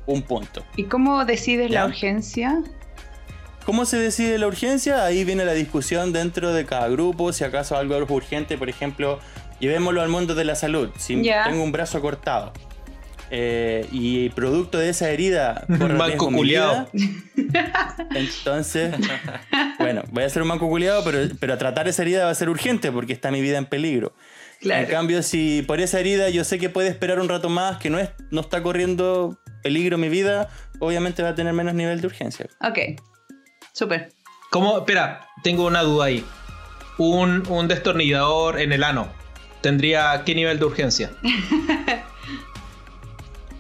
un 0.07 0.23
punto. 0.23 0.63
¿Y 0.77 0.85
cómo 0.85 1.25
decides 1.25 1.71
Ya. 1.71 1.81
la 1.81 1.87
urgencia? 1.87 2.63
¿Cómo 3.65 3.87
se 3.87 3.97
decide 3.97 4.37
la 4.37 4.47
urgencia? 4.47 5.05
Ahí 5.07 5.25
viene 5.25 5.47
la 5.47 5.55
discusión 5.55 6.13
dentro 6.13 6.53
de 6.53 6.67
cada 6.67 6.89
grupo, 6.89 7.33
si 7.33 7.45
acaso 7.45 7.79
algo 7.79 7.97
es 7.97 8.11
urgente, 8.11 8.59
por 8.59 8.69
ejemplo, 8.69 9.19
llevémoslo 9.61 10.03
al 10.03 10.11
mundo 10.11 10.35
de 10.35 10.45
la 10.45 10.55
salud. 10.55 10.91
Si 10.99 11.23
tengo 11.23 11.63
un 11.63 11.73
brazo 11.73 12.03
cortado 12.03 12.53
eh, 13.37 13.89
y 13.91 14.28
producto 14.28 14.78
de 14.78 14.91
esa 14.91 15.11
herida 15.11 15.64
corre 15.80 15.99
Banco 15.99 16.28
vida, 16.28 16.87
entonces, 18.14 18.95
bueno, 19.80 20.03
voy 20.12 20.22
a 20.22 20.28
ser 20.28 20.43
un 20.43 20.51
banco 20.51 20.68
culiado, 20.68 21.03
pero, 21.03 21.18
pero 21.41 21.59
tratar 21.59 21.89
esa 21.89 22.03
herida 22.03 22.26
va 22.26 22.30
a 22.30 22.35
ser 22.37 22.49
urgente 22.49 22.93
porque 22.93 23.12
está 23.12 23.32
mi 23.32 23.41
vida 23.41 23.59
en 23.59 23.66
peligro. 23.66 24.14
Claro. 24.61 24.85
En 24.85 24.89
cambio, 24.89 25.20
si 25.24 25.62
por 25.62 25.80
esa 25.80 25.99
herida 25.99 26.28
yo 26.28 26.45
sé 26.45 26.61
que 26.61 26.70
puede 26.70 26.89
esperar 26.89 27.18
un 27.18 27.28
rato 27.28 27.49
más, 27.49 27.78
que 27.78 27.91
no, 27.91 27.99
es, 27.99 28.11
no 28.30 28.41
está 28.41 28.62
corriendo 28.62 29.37
peligro 29.64 29.99
mi 29.99 30.09
vida, 30.09 30.49
obviamente 30.78 31.24
va 31.24 31.30
a 31.30 31.35
tener 31.35 31.55
menos 31.55 31.74
nivel 31.74 32.01
de 32.01 32.07
urgencia. 32.07 32.47
Ok. 32.61 33.01
Súper. 33.72 34.12
¿Cómo? 34.51 34.78
Espera, 34.78 35.26
tengo 35.43 35.66
una 35.66 35.82
duda 35.82 36.05
ahí. 36.05 36.24
Un, 36.99 37.43
un 37.49 37.66
destornillador 37.66 38.61
en 38.61 38.72
el 38.72 38.85
ano. 38.85 39.09
¿Tendría 39.61 40.22
qué 40.24 40.37
nivel 40.37 40.61
de 40.61 40.66
urgencia? 40.66 41.11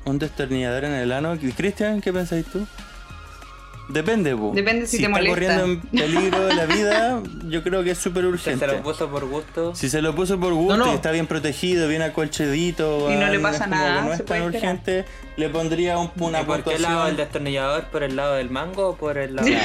Un 0.04 0.18
destornillador 0.18 0.84
en 0.84 0.92
el 0.92 1.12
ano. 1.12 1.36
Cristian, 1.56 2.00
¿qué 2.00 2.12
pensáis 2.12 2.44
tú? 2.46 2.66
Depende, 3.88 4.34
po. 4.34 4.52
Depende 4.54 4.86
si 4.86 4.96
te 4.96 5.02
está 5.04 5.10
molesta. 5.10 5.30
corriendo 5.34 5.64
en 5.64 5.80
peligro 5.82 6.48
la 6.54 6.64
vida, 6.64 7.20
yo 7.48 7.62
creo 7.62 7.84
que 7.84 7.90
es 7.90 7.98
súper 7.98 8.24
urgente. 8.24 8.66
se 8.66 8.72
lo 8.72 8.82
puso 8.82 9.10
por 9.10 9.26
gusto. 9.26 9.74
Si 9.74 9.90
se 9.90 10.00
lo 10.00 10.14
puso 10.14 10.40
por 10.40 10.54
gusto 10.54 10.78
No, 10.78 10.86
no. 10.86 10.92
y 10.92 10.94
está 10.94 11.10
bien 11.10 11.26
protegido, 11.26 11.86
bien 11.86 12.00
acolchadito, 12.00 13.10
Y 13.12 13.16
no 13.16 13.26
le 13.26 13.32
weón, 13.32 13.42
pasa 13.42 13.66
nada, 13.66 14.00
no 14.02 14.08
se 14.08 14.14
es 14.16 14.22
puede 14.22 14.40
tan 14.40 14.54
esperar. 14.54 14.74
urgente, 14.76 15.04
le 15.36 15.48
pondría 15.50 15.98
un- 15.98 16.10
una 16.18 16.40
¿Y 16.40 16.44
por 16.44 16.64
qué 16.64 16.78
lado 16.78 17.08
el 17.08 17.16
destornillador? 17.18 17.84
¿Por 17.88 18.02
el 18.04 18.16
lado 18.16 18.34
del 18.36 18.48
mango 18.48 18.88
o 18.88 18.96
por 18.96 19.18
el 19.18 19.36
lado 19.36 19.48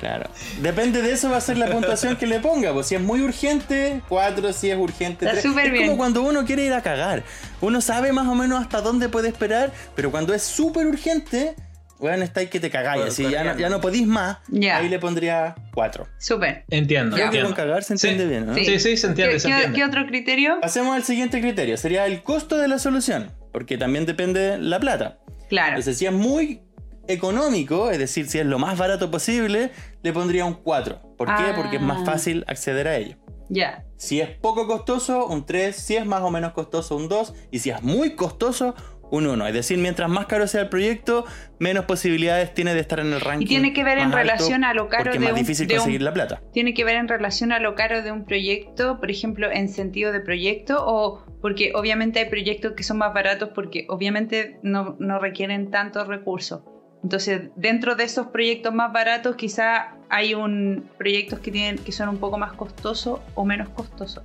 Claro. 0.00 0.28
Depende 0.60 1.02
de 1.02 1.12
eso 1.12 1.30
va 1.30 1.36
a 1.38 1.40
ser 1.40 1.56
la 1.58 1.66
puntuación 1.70 2.16
que 2.16 2.26
le 2.26 2.40
ponga. 2.40 2.72
Pues 2.72 2.86
si 2.86 2.94
es 2.94 3.00
muy 3.00 3.20
urgente, 3.22 4.02
4, 4.08 4.52
si 4.52 4.70
es 4.70 4.76
urgente, 4.78 5.24
Está 5.24 5.40
3. 5.40 5.42
súper 5.42 5.66
es 5.66 5.72
bien. 5.72 5.84
como 5.86 5.96
cuando 5.98 6.22
uno 6.22 6.44
quiere 6.44 6.64
ir 6.64 6.72
a 6.72 6.82
cagar. 6.82 7.22
Uno 7.60 7.80
sabe 7.80 8.12
más 8.12 8.26
o 8.28 8.34
menos 8.34 8.60
hasta 8.60 8.80
dónde 8.80 9.08
puede 9.08 9.28
esperar, 9.28 9.72
pero 9.94 10.10
cuando 10.10 10.34
es 10.34 10.42
súper 10.42 10.86
urgente, 10.86 11.54
bueno, 11.98 12.22
está 12.24 12.40
ahí 12.40 12.46
que 12.46 12.60
te 12.60 12.70
cagáis. 12.70 13.04
Así 13.06 13.28
ya 13.28 13.42
no, 13.44 13.58
ya 13.58 13.68
no 13.68 13.80
podís 13.80 14.06
más, 14.06 14.38
ahí 14.72 14.88
le 14.88 14.98
pondría 14.98 15.54
4. 15.74 16.06
Súper. 16.18 16.64
Entiendo, 16.70 17.16
Creo 17.16 17.30
que 17.30 17.38
con 17.40 17.46
entiendo. 17.48 17.56
cagar 17.56 17.82
se 17.84 17.96
Sí. 17.98 18.08
entiende 18.08 18.30
bien, 18.32 18.46
¿no? 18.46 18.54
Sí. 18.54 18.64
Sí, 18.64 18.78
sí, 18.80 18.96
se 18.96 19.06
entiende, 19.08 19.34
¿Qué, 19.34 19.40
se 19.40 19.48
qué- 19.48 19.54
entiende. 19.54 19.76
qué 19.78 19.84
otro 19.84 20.06
criterio? 20.06 20.58
Pasemos 20.60 20.94
al 20.94 21.02
siguiente 21.04 21.40
criterio, 21.40 21.76
sería 21.76 22.06
el 22.06 22.22
costo 22.22 22.56
de 22.56 22.68
la 22.68 22.78
solución, 22.78 23.32
porque 23.52 23.76
también 23.78 24.06
depende 24.06 24.58
la 24.58 24.78
plata. 24.78 25.18
Claro. 25.48 25.70
Entonces, 25.70 25.96
si 25.98 26.06
es 26.06 26.12
muy 26.12 26.60
económico, 27.08 27.90
es 27.90 27.98
decir, 27.98 28.28
si 28.28 28.38
es 28.38 28.46
lo 28.46 28.58
más 28.58 28.78
barato 28.78 29.10
posible, 29.10 29.70
le 30.02 30.12
pondría 30.12 30.44
un 30.44 30.54
4. 30.54 31.16
¿Por 31.16 31.26
qué? 31.28 31.32
Ah. 31.48 31.52
Porque 31.56 31.76
es 31.76 31.82
más 31.82 32.04
fácil 32.04 32.44
acceder 32.46 32.86
a 32.88 32.96
ello. 32.96 33.16
Ya. 33.50 33.84
Si 33.96 34.20
es 34.20 34.28
poco 34.28 34.66
costoso, 34.66 35.26
un 35.26 35.44
3. 35.46 35.74
Si 35.74 35.96
es 35.96 36.06
más 36.06 36.20
o 36.22 36.30
menos 36.30 36.52
costoso, 36.52 36.96
un 36.96 37.08
2. 37.08 37.34
Y 37.50 37.58
si 37.60 37.70
es 37.70 37.82
muy 37.82 38.14
costoso, 38.14 38.74
un 39.10 39.26
1. 39.26 39.46
Es 39.46 39.54
decir, 39.54 39.78
mientras 39.78 40.10
más 40.10 40.26
caro 40.26 40.46
sea 40.46 40.60
el 40.60 40.68
proyecto, 40.68 41.24
menos 41.58 41.86
posibilidades 41.86 42.52
tiene 42.52 42.74
de 42.74 42.80
estar 42.80 43.00
en 43.00 43.10
el 43.10 43.22
ranking. 43.22 43.46
Y 43.46 43.48
tiene 43.48 43.72
que 43.72 43.82
ver 43.84 43.96
en 43.98 44.12
relación 44.12 44.64
a 44.64 44.74
lo 44.74 44.88
caro 44.90 45.10
de 45.12 45.18
más 45.18 45.30
un- 45.30 45.36
difícil 45.38 45.66
de 45.66 45.74
un- 45.74 45.78
conseguir 45.80 46.02
la 46.02 46.12
plata. 46.12 46.42
tiene 46.52 46.74
que 46.74 46.84
ver 46.84 46.96
en 46.96 47.08
relación 47.08 47.50
a 47.52 47.58
lo 47.58 47.74
caro 47.74 48.02
de 48.02 48.12
un 48.12 48.26
proyecto, 48.26 49.00
por 49.00 49.10
ejemplo, 49.10 49.50
en 49.50 49.70
sentido 49.70 50.12
de 50.12 50.20
proyecto, 50.20 50.84
o 50.86 51.24
porque 51.40 51.72
obviamente 51.74 52.18
hay 52.20 52.28
proyectos 52.28 52.72
que 52.76 52.82
son 52.82 52.98
más 52.98 53.14
baratos 53.14 53.48
porque 53.54 53.86
obviamente 53.88 54.58
no, 54.62 54.96
no 55.00 55.18
requieren 55.18 55.70
tantos 55.70 56.06
recursos. 56.06 56.60
Entonces, 57.02 57.42
dentro 57.56 57.94
de 57.94 58.04
esos 58.04 58.28
proyectos 58.28 58.74
más 58.74 58.92
baratos, 58.92 59.36
quizá 59.36 59.94
hay 60.08 60.34
un 60.34 60.88
proyectos 60.98 61.38
que 61.38 61.50
tienen 61.50 61.78
que 61.78 61.92
son 61.92 62.08
un 62.08 62.18
poco 62.18 62.38
más 62.38 62.52
costosos 62.54 63.20
o 63.34 63.44
menos 63.44 63.68
costosos. 63.70 64.24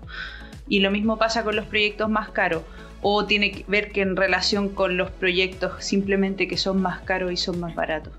Y 0.67 0.79
lo 0.79 0.89
mismo 0.91 1.17
pasa 1.17 1.43
con 1.43 1.55
los 1.55 1.65
proyectos 1.65 2.09
más 2.09 2.29
caros. 2.29 2.63
O 3.01 3.25
tiene 3.25 3.51
que 3.51 3.65
ver 3.67 3.91
que 3.91 4.01
en 4.01 4.15
relación 4.15 4.69
con 4.69 4.95
los 4.97 5.11
proyectos 5.11 5.83
simplemente 5.83 6.47
que 6.47 6.55
son 6.57 6.81
más 6.81 7.01
caros 7.01 7.31
y 7.33 7.37
son 7.37 7.59
más 7.59 7.75
baratos. 7.75 8.13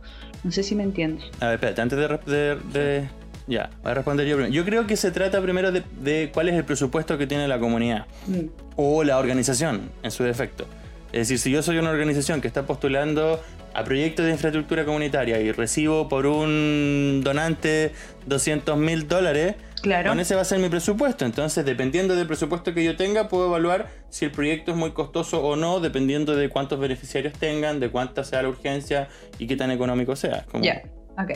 No 0.45 0.53
sé 0.53 0.63
si 0.63 0.75
me 0.75 0.83
entiendes. 0.83 1.25
A 1.41 1.47
ver, 1.47 1.55
espérate, 1.55 1.81
antes 1.81 1.99
de, 1.99 2.09
de- 2.33 2.57
de 2.73 3.09
Ya, 3.47 3.71
voy 3.83 3.93
a 3.93 3.95
responder 3.95 4.27
yo 4.27 4.37
primero. 4.37 4.55
Yo 4.55 4.65
creo 4.67 4.87
que 4.87 4.97
se 4.97 5.11
trata 5.11 5.41
primero 5.41 5.73
de, 5.73 5.83
de 6.01 6.31
cuál 6.33 6.49
es 6.51 6.55
el 6.55 6.65
presupuesto 6.65 7.17
que 7.19 7.27
tiene 7.27 7.49
la 7.49 7.59
comunidad 7.59 8.07
Mm. 8.27 8.47
o 8.77 9.03
la 9.05 9.19
organización 9.19 9.91
en 10.03 10.11
su 10.11 10.23
defecto. 10.23 10.67
Es 11.13 11.29
decir, 11.29 11.39
si 11.39 11.51
yo 11.51 11.63
soy 11.63 11.79
una 11.79 11.91
organización 11.91 12.41
que 12.43 12.49
está 12.49 12.65
postulando 12.67 13.41
a 13.75 13.85
proyectos 13.85 14.25
de 14.27 14.33
infraestructura 14.33 14.85
comunitaria 14.85 15.41
y 15.41 15.51
recibo 15.53 16.09
por 16.09 16.27
un 16.27 17.21
donante 17.25 17.93
200 18.27 18.77
mil 18.79 19.09
dólares, 19.09 19.57
Claro. 19.83 20.09
con 20.11 20.21
ese 20.21 20.35
va 20.35 20.41
a 20.43 20.45
ser 20.45 20.61
mi 20.61 20.69
presupuesto. 20.69 21.25
Entonces, 21.27 21.65
dependiendo 21.65 22.15
del 22.17 22.27
presupuesto 22.27 22.73
que 22.73 22.83
yo 22.85 22.97
tenga, 22.97 23.29
puedo 23.29 23.49
evaluar 23.49 23.89
si 24.09 24.25
el 24.25 24.31
proyecto 24.31 24.71
es 24.71 24.77
muy 24.77 24.93
costoso 24.93 25.45
o 25.45 25.57
no, 25.57 25.81
dependiendo 25.81 26.35
de 26.37 26.49
cuántos 26.49 26.79
beneficiarios 26.81 27.35
tengan, 27.35 27.81
de 27.81 27.91
cuánta 27.91 28.25
sea 28.25 28.43
la 28.43 28.49
urgencia 28.49 29.09
y 29.39 29.47
qué 29.47 29.57
tan 29.57 29.71
económico 29.71 30.17
sea. 30.17 30.47
Como- 30.51 30.65
Ya, 30.65 30.83
ok. 31.19 31.33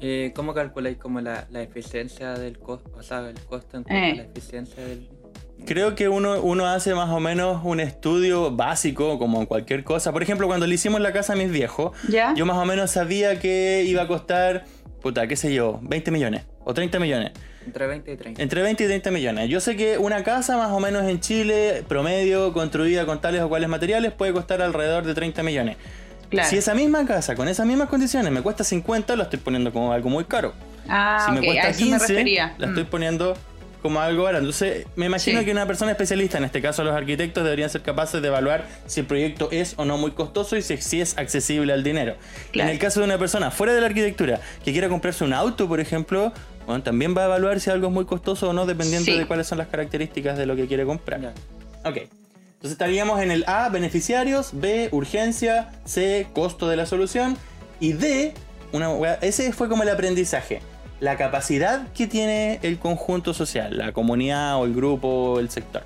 Eh, 0.00 0.32
¿Cómo 0.34 0.52
calculáis 0.52 0.98
como 0.98 1.20
la, 1.20 1.46
la 1.50 1.62
eficiencia 1.62 2.34
del 2.34 2.58
costo? 2.58 2.90
O 2.98 3.02
sea, 3.02 3.20
el 3.30 3.38
costo 3.40 3.76
en 3.78 3.84
cuanto 3.84 4.06
Eh. 4.06 4.12
a 4.12 4.14
la 4.16 4.22
eficiencia 4.24 4.84
del. 4.84 5.08
Creo 5.64 5.94
que 5.94 6.08
uno, 6.08 6.40
uno 6.42 6.66
hace 6.66 6.94
más 6.94 7.08
o 7.10 7.18
menos 7.18 7.60
un 7.64 7.80
estudio 7.80 8.50
básico, 8.50 9.18
como 9.18 9.40
en 9.40 9.46
cualquier 9.46 9.82
cosa. 9.84 10.12
Por 10.12 10.22
ejemplo, 10.22 10.46
cuando 10.46 10.66
le 10.66 10.74
hicimos 10.74 11.00
la 11.00 11.12
casa 11.12 11.32
a 11.32 11.36
mis 11.36 11.50
viejos, 11.50 11.92
¿Ya? 12.08 12.34
yo 12.36 12.46
más 12.46 12.56
o 12.56 12.64
menos 12.64 12.90
sabía 12.90 13.40
que 13.40 13.82
iba 13.86 14.02
a 14.02 14.06
costar, 14.06 14.64
puta, 15.02 15.26
qué 15.26 15.34
sé 15.34 15.52
yo, 15.52 15.80
20 15.82 16.10
millones 16.10 16.42
o 16.64 16.74
30 16.74 16.98
millones. 17.00 17.32
Entre 17.64 17.84
20 17.86 18.12
y 18.12 18.16
30. 18.16 18.42
Entre 18.42 18.62
20 18.62 18.84
y 18.84 18.86
30 18.86 19.10
millones. 19.10 19.48
Yo 19.48 19.58
sé 19.60 19.74
que 19.76 19.98
una 19.98 20.22
casa 20.22 20.56
más 20.56 20.70
o 20.70 20.78
menos 20.78 21.02
en 21.08 21.18
Chile, 21.18 21.82
promedio, 21.88 22.52
construida 22.52 23.06
con 23.06 23.20
tales 23.20 23.42
o 23.42 23.48
cuales 23.48 23.68
materiales, 23.68 24.12
puede 24.12 24.32
costar 24.32 24.62
alrededor 24.62 25.04
de 25.04 25.14
30 25.14 25.42
millones. 25.42 25.76
Claro. 26.30 26.48
Si 26.48 26.56
esa 26.58 26.74
misma 26.74 27.04
casa, 27.06 27.34
con 27.34 27.48
esas 27.48 27.66
mismas 27.66 27.88
condiciones, 27.88 28.30
me 28.32 28.42
cuesta 28.42 28.62
50, 28.62 29.16
lo 29.16 29.24
estoy 29.24 29.40
poniendo 29.40 29.72
como 29.72 29.92
algo 29.92 30.10
muy 30.10 30.24
caro. 30.24 30.54
Ah, 30.88 31.24
si 31.26 31.32
me 31.32 31.44
cuesta 31.44 31.68
eso 31.70 31.80
me 31.80 31.86
15, 31.90 32.06
refería. 32.06 32.54
la 32.58 32.66
Mm. 32.66 32.70
estoy 32.70 32.84
poniendo 32.84 33.36
como 33.86 34.00
algo 34.00 34.24
barato. 34.24 34.40
Entonces, 34.44 34.84
me 34.96 35.06
imagino 35.06 35.38
Sí. 35.40 35.44
que 35.46 35.52
una 35.52 35.64
persona 35.66 35.92
especialista, 35.92 36.38
en 36.38 36.44
este 36.44 36.60
caso 36.60 36.82
los 36.82 36.94
arquitectos, 36.94 37.44
deberían 37.44 37.70
ser 37.70 37.82
capaces 37.82 38.20
de 38.20 38.28
evaluar 38.28 38.66
si 38.86 39.00
el 39.00 39.06
proyecto 39.06 39.48
es 39.52 39.74
o 39.76 39.84
no 39.84 39.96
muy 39.96 40.10
costoso 40.10 40.56
y 40.56 40.62
si, 40.62 40.76
si 40.78 41.00
es 41.00 41.16
accesible 41.16 41.72
al 41.72 41.84
dinero. 41.84 42.16
Claro. 42.50 42.68
En 42.68 42.74
el 42.74 42.80
caso 42.80 43.00
de 43.00 43.04
una 43.06 43.18
persona 43.18 43.50
fuera 43.50 43.74
de 43.74 43.80
la 43.80 43.86
arquitectura 43.86 44.40
que 44.64 44.72
quiera 44.72 44.88
comprarse 44.88 45.22
un 45.22 45.32
auto, 45.32 45.68
por 45.68 45.78
ejemplo, 45.78 46.32
bueno, 46.66 46.82
también 46.82 47.16
va 47.16 47.22
a 47.22 47.26
evaluar 47.26 47.60
si 47.60 47.70
algo 47.70 47.86
es 47.86 47.92
muy 47.92 48.04
costoso 48.06 48.48
o 48.48 48.52
no, 48.52 48.66
dependiendo 48.66 49.12
Sí. 49.12 49.16
de 49.16 49.26
cuáles 49.26 49.46
son 49.46 49.58
las 49.58 49.68
características 49.68 50.36
de 50.36 50.46
lo 50.46 50.56
que 50.56 50.66
quiere 50.66 50.84
comprar. 50.84 51.20
Ya. 51.20 51.32
Ok. 51.88 51.96
Entonces 51.98 52.72
estaríamos 52.72 53.20
en 53.20 53.30
el 53.30 53.44
A, 53.46 53.68
beneficiarios, 53.68 54.50
B, 54.52 54.88
urgencia, 54.90 55.70
C, 55.84 56.26
costo 56.32 56.68
de 56.68 56.76
la 56.76 56.86
solución 56.86 57.36
y 57.78 57.92
D, 57.92 58.34
una, 58.72 58.90
ese 59.20 59.52
fue 59.52 59.68
como 59.68 59.84
el 59.84 59.90
aprendizaje. 59.90 60.60
La 61.00 61.16
capacidad 61.16 61.88
que 61.92 62.06
tiene 62.06 62.58
el 62.62 62.78
conjunto 62.78 63.34
social, 63.34 63.76
la 63.76 63.92
comunidad 63.92 64.56
o 64.58 64.64
el 64.64 64.74
grupo 64.74 65.08
o 65.08 65.40
el 65.40 65.50
sector. 65.50 65.82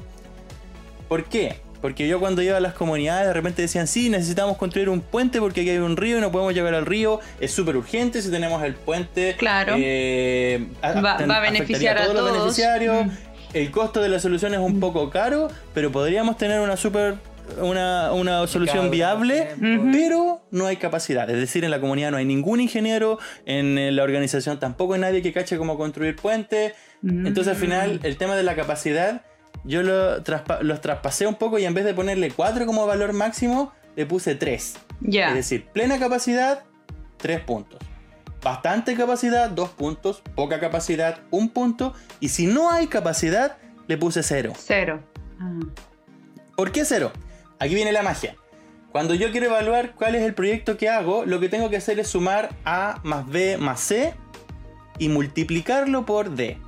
¿Por 1.08 1.24
qué? 1.24 1.56
Porque 1.80 2.06
yo 2.06 2.20
cuando 2.20 2.42
iba 2.42 2.56
a 2.56 2.61
las 2.61 2.74
comunidades 2.74 3.26
de 3.26 3.32
repente 3.32 3.62
decían, 3.62 3.86
sí, 3.86 4.11
necesitamos 4.11 4.56
construir 4.58 4.88
un 4.90 5.00
puente 5.00 5.40
porque 5.40 5.62
aquí 5.62 5.70
hay 5.70 5.78
un 5.78 5.96
río 5.96 6.18
y 6.18 6.20
no 6.20 6.30
podemos 6.30 6.52
llegar 6.54 6.74
al 6.74 6.84
río. 6.86 7.20
Es 7.40 7.52
súper 7.52 7.76
urgente 7.76 8.20
si 8.22 8.30
tenemos 8.30 8.62
el 8.62 8.74
puente. 8.74 9.34
Claro. 9.36 9.74
eh, 9.78 10.68
Va- 10.84 11.16
a 11.16 11.40
beneficiar 11.40 11.96
a 11.98 12.04
todos 12.04 12.14
los 12.22 12.32
beneficiarios. 12.32 13.06
Mm. 13.06 13.11
El 13.54 13.70
costo 13.72 14.00
de 14.00 14.08
la 14.11 14.20
solución 14.20 14.52
es 14.54 14.61
un 14.61 14.78
poco 14.78 15.11
caro, 15.11 15.48
pero 15.74 15.90
podríamos 15.90 16.36
tener 16.36 16.61
una 16.61 16.76
super 16.76 17.16
una, 17.61 18.12
una 18.12 18.46
solución 18.46 18.90
viable, 18.90 19.48
tiempo. 19.59 19.88
Pero 19.92 20.42
no 20.51 20.66
hay 20.66 20.76
capacidad. 20.76 21.28
Es 21.30 21.36
decir, 21.38 21.64
en 21.64 21.70
la 21.70 21.80
comunidad 21.80 22.11
no 22.11 22.16
hay 22.16 22.24
ningún 22.24 22.61
ingeniero, 22.61 23.18
en 23.46 23.94
la 23.96 24.03
organización 24.03 24.59
tampoco 24.59 24.94
hay 24.94 25.01
nadie 25.01 25.22
que 25.22 25.32
cache 25.32 25.57
cómo 25.59 25.76
construir 25.76 26.16
puentes. 26.16 26.74
Mm. 27.03 27.26
Entonces 27.26 27.53
al 27.55 27.61
final 27.61 28.01
el 28.03 28.16
tema 28.16 28.36
de 28.36 28.42
la 28.42 28.55
capacidad 28.57 29.22
yo 29.64 29.82
lo 29.82 30.22
traspa- 30.24 30.61
los 30.62 30.80
traspasé 30.80 31.26
un 31.26 31.34
poco 31.34 31.59
y 31.59 31.64
en 31.64 31.74
vez 31.74 31.84
de 31.84 31.92
ponerle 31.94 32.30
4 32.30 32.64
como 32.66 32.86
valor 32.86 33.12
máximo, 33.12 33.72
le 33.96 34.07
puse 34.07 34.34
3. 34.34 34.74
Ya. 35.01 35.28
Es 35.30 35.34
decir, 35.34 35.66
plena 35.72 35.98
capacidad, 35.98 36.64
3 37.18 37.40
puntos. 37.40 37.78
Bastante 38.42 38.94
capacidad, 38.96 39.51
2 39.51 39.68
puntos. 39.70 40.22
Poca 40.34 40.61
capacidad, 40.61 41.18
1 41.30 41.51
punto. 41.53 41.92
Y 42.20 42.30
si 42.30 42.46
no 42.46 42.70
hay 42.70 42.86
capacidad, 42.86 43.59
le 43.86 43.98
puse 43.98 44.22
0. 44.22 44.53
Cero. 44.57 45.01
Ah. 45.38 45.59
¿Por 46.57 46.72
qué 46.72 46.84
0? 46.84 47.12
Aquí 47.61 47.74
viene 47.76 47.92
la 47.92 48.02
magia. 48.02 48.34
Cuando 48.90 49.14
yo 49.14 49.30
quiero 49.30 49.46
evaluar 49.46 49.92
cuál 49.92 50.16
es 50.16 50.22
el 50.22 50.34
proyecto 50.34 50.76
que 50.76 50.88
hago, 50.88 51.24
lo 51.24 51.38
que 51.38 51.48
tengo 51.48 51.70
que 51.70 51.76
hacer 51.76 52.00
es 52.00 52.08
sumar 52.08 52.48
A 52.64 52.98
más 53.04 53.28
B 53.28 53.56
más 53.58 53.78
C 53.80 54.14
y 54.98 55.08
multiplicarlo 55.08 56.04
por 56.04 56.30
D. 56.34 56.58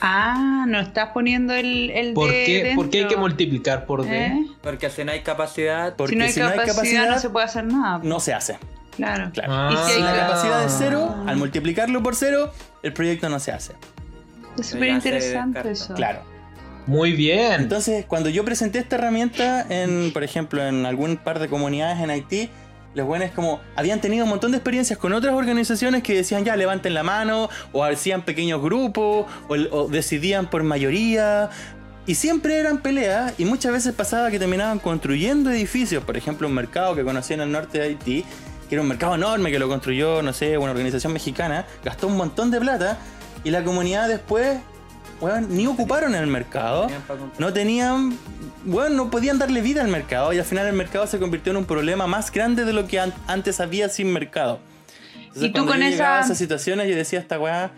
Ah, 0.00 0.66
no 0.68 0.80
estás 0.80 1.10
poniendo 1.14 1.54
el, 1.54 1.90
el 1.90 2.12
¿Por 2.14 2.28
D 2.30 2.44
qué, 2.44 2.72
¿Por 2.74 2.90
qué 2.90 2.98
hay 2.98 3.02
que 3.04 3.08
dentro. 3.10 3.20
multiplicar 3.20 3.86
por 3.86 4.04
D? 4.04 4.26
¿Eh? 4.26 4.46
Porque 4.62 4.90
si 4.90 5.04
no 5.04 5.12
hay 5.12 5.22
capacidad. 5.22 5.94
Porque 5.96 6.28
si 6.30 6.40
no 6.40 6.48
hay 6.48 6.58
capacidad, 6.58 7.08
no 7.08 7.18
se 7.18 7.30
puede 7.30 7.46
hacer 7.46 7.64
nada. 7.64 8.00
no 8.02 8.20
se 8.20 8.34
hace. 8.34 8.58
Claro. 8.96 9.30
Claro. 9.32 9.52
Ah. 9.52 9.70
Y 9.72 9.76
si 9.90 9.92
hay 9.96 10.02
la 10.02 10.12
ca- 10.14 10.26
capacidad 10.26 10.64
es 10.64 10.74
cero, 10.78 11.14
al 11.26 11.36
multiplicarlo 11.36 12.02
por 12.02 12.14
cero, 12.16 12.52
el 12.82 12.92
proyecto 12.92 13.28
no 13.28 13.38
se 13.38 13.52
hace. 13.52 13.72
Es 14.58 14.66
súper 14.66 14.88
interesante 14.88 15.70
eso. 15.70 15.94
Claro. 15.94 16.20
Muy 16.86 17.12
bien. 17.12 17.62
Entonces, 17.62 18.04
cuando 18.06 18.28
yo 18.28 18.44
presenté 18.44 18.78
esta 18.78 18.96
herramienta 18.96 19.66
en, 19.68 20.12
por 20.12 20.22
ejemplo, 20.22 20.64
en 20.64 20.84
algún 20.86 21.16
par 21.16 21.38
de 21.38 21.48
comunidades 21.48 22.00
en 22.00 22.10
Haití, 22.10 22.50
los 22.94 23.06
buenos 23.06 23.30
como 23.32 23.60
habían 23.74 24.00
tenido 24.00 24.24
un 24.24 24.30
montón 24.30 24.52
de 24.52 24.58
experiencias 24.58 24.98
con 24.98 25.12
otras 25.12 25.34
organizaciones 25.34 26.02
que 26.02 26.14
decían 26.14 26.44
ya 26.44 26.54
levanten 26.54 26.94
la 26.94 27.02
mano 27.02 27.48
o 27.72 27.82
hacían 27.82 28.22
pequeños 28.22 28.62
grupos 28.62 29.26
o, 29.48 29.54
o 29.54 29.88
decidían 29.88 30.48
por 30.48 30.62
mayoría 30.62 31.50
y 32.06 32.14
siempre 32.14 32.58
eran 32.58 32.78
peleas 32.78 33.34
y 33.38 33.46
muchas 33.46 33.72
veces 33.72 33.94
pasaba 33.94 34.30
que 34.30 34.38
terminaban 34.38 34.78
construyendo 34.78 35.50
edificios, 35.50 36.04
por 36.04 36.16
ejemplo 36.16 36.46
un 36.46 36.54
mercado 36.54 36.94
que 36.94 37.02
conocí 37.02 37.34
en 37.34 37.40
el 37.40 37.50
norte 37.50 37.78
de 37.78 37.84
Haití, 37.84 38.24
que 38.68 38.74
era 38.74 38.82
un 38.82 38.88
mercado 38.88 39.14
enorme 39.14 39.50
que 39.50 39.58
lo 39.58 39.68
construyó, 39.68 40.22
no 40.22 40.32
sé, 40.32 40.58
una 40.58 40.70
organización 40.70 41.12
mexicana, 41.12 41.66
gastó 41.84 42.06
un 42.06 42.16
montón 42.16 42.50
de 42.50 42.60
plata 42.60 42.98
y 43.42 43.50
la 43.50 43.64
comunidad 43.64 44.08
después, 44.08 44.58
weón, 45.20 45.46
ni 45.56 45.66
ocuparon 45.66 46.14
el 46.14 46.26
mercado 46.26 46.88
no 47.38 47.52
tenían, 47.52 48.16
bueno, 48.64 48.94
no 49.04 49.10
podían 49.10 49.38
darle 49.38 49.60
vida 49.62 49.80
al 49.82 49.88
mercado 49.88 50.32
y 50.32 50.38
al 50.38 50.44
final 50.44 50.66
el 50.66 50.74
mercado 50.74 51.06
se 51.06 51.18
convirtió 51.18 51.50
en 51.52 51.58
un 51.58 51.64
problema 51.64 52.06
más 52.06 52.30
grande 52.32 52.64
de 52.64 52.72
lo 52.72 52.86
que 52.86 53.00
an- 53.00 53.14
antes 53.26 53.60
había 53.60 53.88
sin 53.88 54.12
mercado. 54.12 54.58
Entonces, 55.18 55.42
Y 55.44 55.52
tú 55.52 55.66
con 55.66 55.78
yo 55.80 55.88
llegaba 55.88 56.16
a 56.16 56.18
esa- 56.20 56.26
esas 56.26 56.38
situaciones 56.38 56.88
yo 56.88 56.94
decía 56.96 57.18
esta 57.18 57.38
weá. 57.40 57.70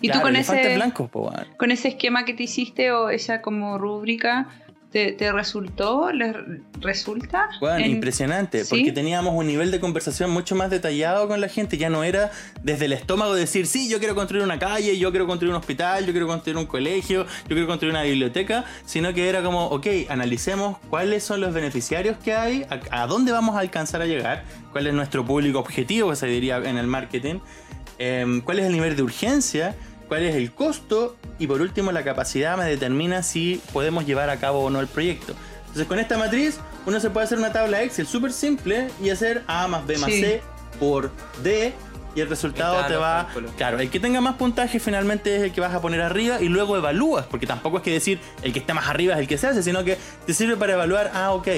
Y 0.00 0.10
tú 0.10 0.20
con 0.20 0.34
ese- 0.36 0.74
blancos, 0.76 1.10
po, 1.10 1.28
weón. 1.28 1.46
Con 1.58 1.70
ese 1.70 1.88
esquema 1.88 2.24
que 2.24 2.32
te 2.34 2.44
hiciste 2.44 2.90
o 2.92 3.10
esa 3.10 3.42
como 3.42 3.76
rúbrica, 3.78 4.48
¿te, 4.94 5.10
te 5.10 5.32
resultó? 5.32 6.12
¿Les 6.12 6.36
resulta? 6.80 7.48
En- 7.78 7.90
impresionante, 7.90 8.62
¿Sí? 8.64 8.70
porque 8.70 8.92
teníamos 8.92 9.34
un 9.34 9.44
nivel 9.48 9.72
de 9.72 9.80
conversación 9.80 10.30
mucho 10.30 10.54
más 10.54 10.70
detallado 10.70 11.26
con 11.26 11.40
la 11.40 11.48
gente. 11.48 11.76
Ya 11.76 11.90
no 11.90 12.04
era 12.04 12.30
desde 12.62 12.84
el 12.84 12.92
estómago 12.92 13.34
decir, 13.34 13.66
sí, 13.66 13.88
yo 13.88 13.98
quiero 13.98 14.14
construir 14.14 14.44
una 14.44 14.60
calle, 14.60 14.96
yo 14.96 15.10
quiero 15.10 15.26
construir 15.26 15.50
un 15.50 15.58
hospital, 15.58 16.06
yo 16.06 16.12
quiero 16.12 16.28
construir 16.28 16.56
un 16.56 16.66
colegio, 16.66 17.24
yo 17.24 17.48
quiero 17.48 17.66
construir 17.66 17.90
una 17.92 18.04
biblioteca, 18.04 18.66
sino 18.86 19.12
que 19.12 19.28
era 19.28 19.42
como, 19.42 19.66
ok, 19.66 19.86
analicemos 20.08 20.78
cuáles 20.88 21.24
son 21.24 21.40
los 21.40 21.52
beneficiarios 21.52 22.16
que 22.18 22.32
hay, 22.32 22.64
a, 22.90 23.02
a 23.02 23.06
dónde 23.08 23.32
vamos 23.32 23.56
a 23.56 23.58
alcanzar 23.58 24.00
a 24.00 24.06
llegar, 24.06 24.44
cuál 24.70 24.86
es 24.86 24.94
nuestro 24.94 25.24
público 25.24 25.58
objetivo, 25.58 26.10
que 26.10 26.16
se 26.16 26.28
diría 26.28 26.58
en 26.58 26.78
el 26.78 26.86
marketing, 26.86 27.40
em, 27.98 28.40
cuál 28.42 28.60
es 28.60 28.66
el 28.66 28.72
nivel 28.72 28.94
de 28.94 29.02
urgencia, 29.02 29.74
cuál 30.06 30.22
es 30.22 30.36
el 30.36 30.52
costo 30.52 31.16
y 31.44 31.46
por 31.46 31.60
último 31.60 31.92
la 31.92 32.02
capacidad 32.02 32.56
me 32.56 32.64
determina 32.64 33.22
si 33.22 33.60
podemos 33.72 34.06
llevar 34.06 34.30
a 34.30 34.38
cabo 34.38 34.64
o 34.64 34.70
no 34.70 34.80
el 34.80 34.86
proyecto. 34.86 35.34
Entonces 35.60 35.86
con 35.86 35.98
esta 35.98 36.16
matriz 36.16 36.58
uno 36.86 36.98
se 37.00 37.10
puede 37.10 37.26
hacer 37.26 37.36
una 37.38 37.52
tabla 37.52 37.82
Excel 37.82 38.06
súper 38.06 38.32
simple 38.32 38.88
y 39.02 39.10
hacer 39.10 39.42
A 39.46 39.68
más 39.68 39.86
B 39.86 39.98
más 39.98 40.10
Sí. 40.10 40.20
C 40.22 40.42
por 40.80 41.10
D 41.42 41.74
y 42.14 42.20
el 42.20 42.28
resultado 42.28 42.86
te 42.86 42.96
va... 42.96 43.28
Claro, 43.56 43.78
el 43.80 43.90
que 43.90 44.00
tenga 44.00 44.20
más 44.20 44.36
puntaje 44.36 44.78
finalmente 44.78 45.36
es 45.36 45.42
el 45.42 45.52
que 45.52 45.60
vas 45.60 45.74
a 45.74 45.80
poner 45.82 46.00
arriba 46.00 46.40
y 46.40 46.48
luego 46.48 46.76
evalúas, 46.76 47.26
porque 47.26 47.46
tampoco 47.46 47.78
es 47.78 47.82
que 47.82 47.92
decir 47.92 48.20
el 48.42 48.52
que 48.52 48.60
está 48.60 48.72
más 48.72 48.88
arriba 48.88 49.14
es 49.14 49.20
el 49.20 49.28
que 49.28 49.36
se 49.36 49.48
hace, 49.48 49.62
sino 49.62 49.84
que 49.84 49.98
te 50.24 50.32
sirve 50.32 50.56
para 50.56 50.74
evaluar, 50.74 51.10
ah, 51.12 51.32
ok, 51.32 51.48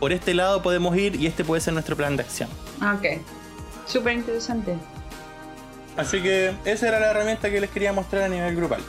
por 0.00 0.12
este 0.12 0.34
lado 0.34 0.62
podemos 0.62 0.96
ir 0.96 1.16
y 1.16 1.26
este 1.26 1.44
puede 1.44 1.60
ser 1.60 1.74
nuestro 1.74 1.96
plan 1.96 2.16
de 2.16 2.22
acción. 2.22 2.48
Ah, 2.80 2.96
Ok. 2.98 3.20
Súper 3.86 4.14
interesante. 4.14 4.76
Así 5.96 6.22
que 6.22 6.54
esa 6.64 6.88
era 6.88 7.00
la 7.00 7.10
herramienta 7.10 7.50
que 7.50 7.60
les 7.60 7.70
quería 7.70 7.92
mostrar 7.92 8.22
a 8.22 8.28
nivel 8.28 8.56
grupal. 8.56 8.80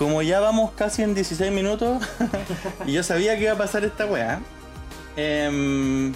Como 0.00 0.22
ya 0.22 0.40
vamos 0.40 0.70
casi 0.70 1.02
en 1.02 1.14
16 1.14 1.52
minutos 1.52 2.02
y 2.86 2.92
yo 2.92 3.02
sabía 3.02 3.36
que 3.36 3.42
iba 3.42 3.52
a 3.52 3.58
pasar 3.58 3.84
esta 3.84 4.06
weá, 4.06 4.40
em, 5.14 6.14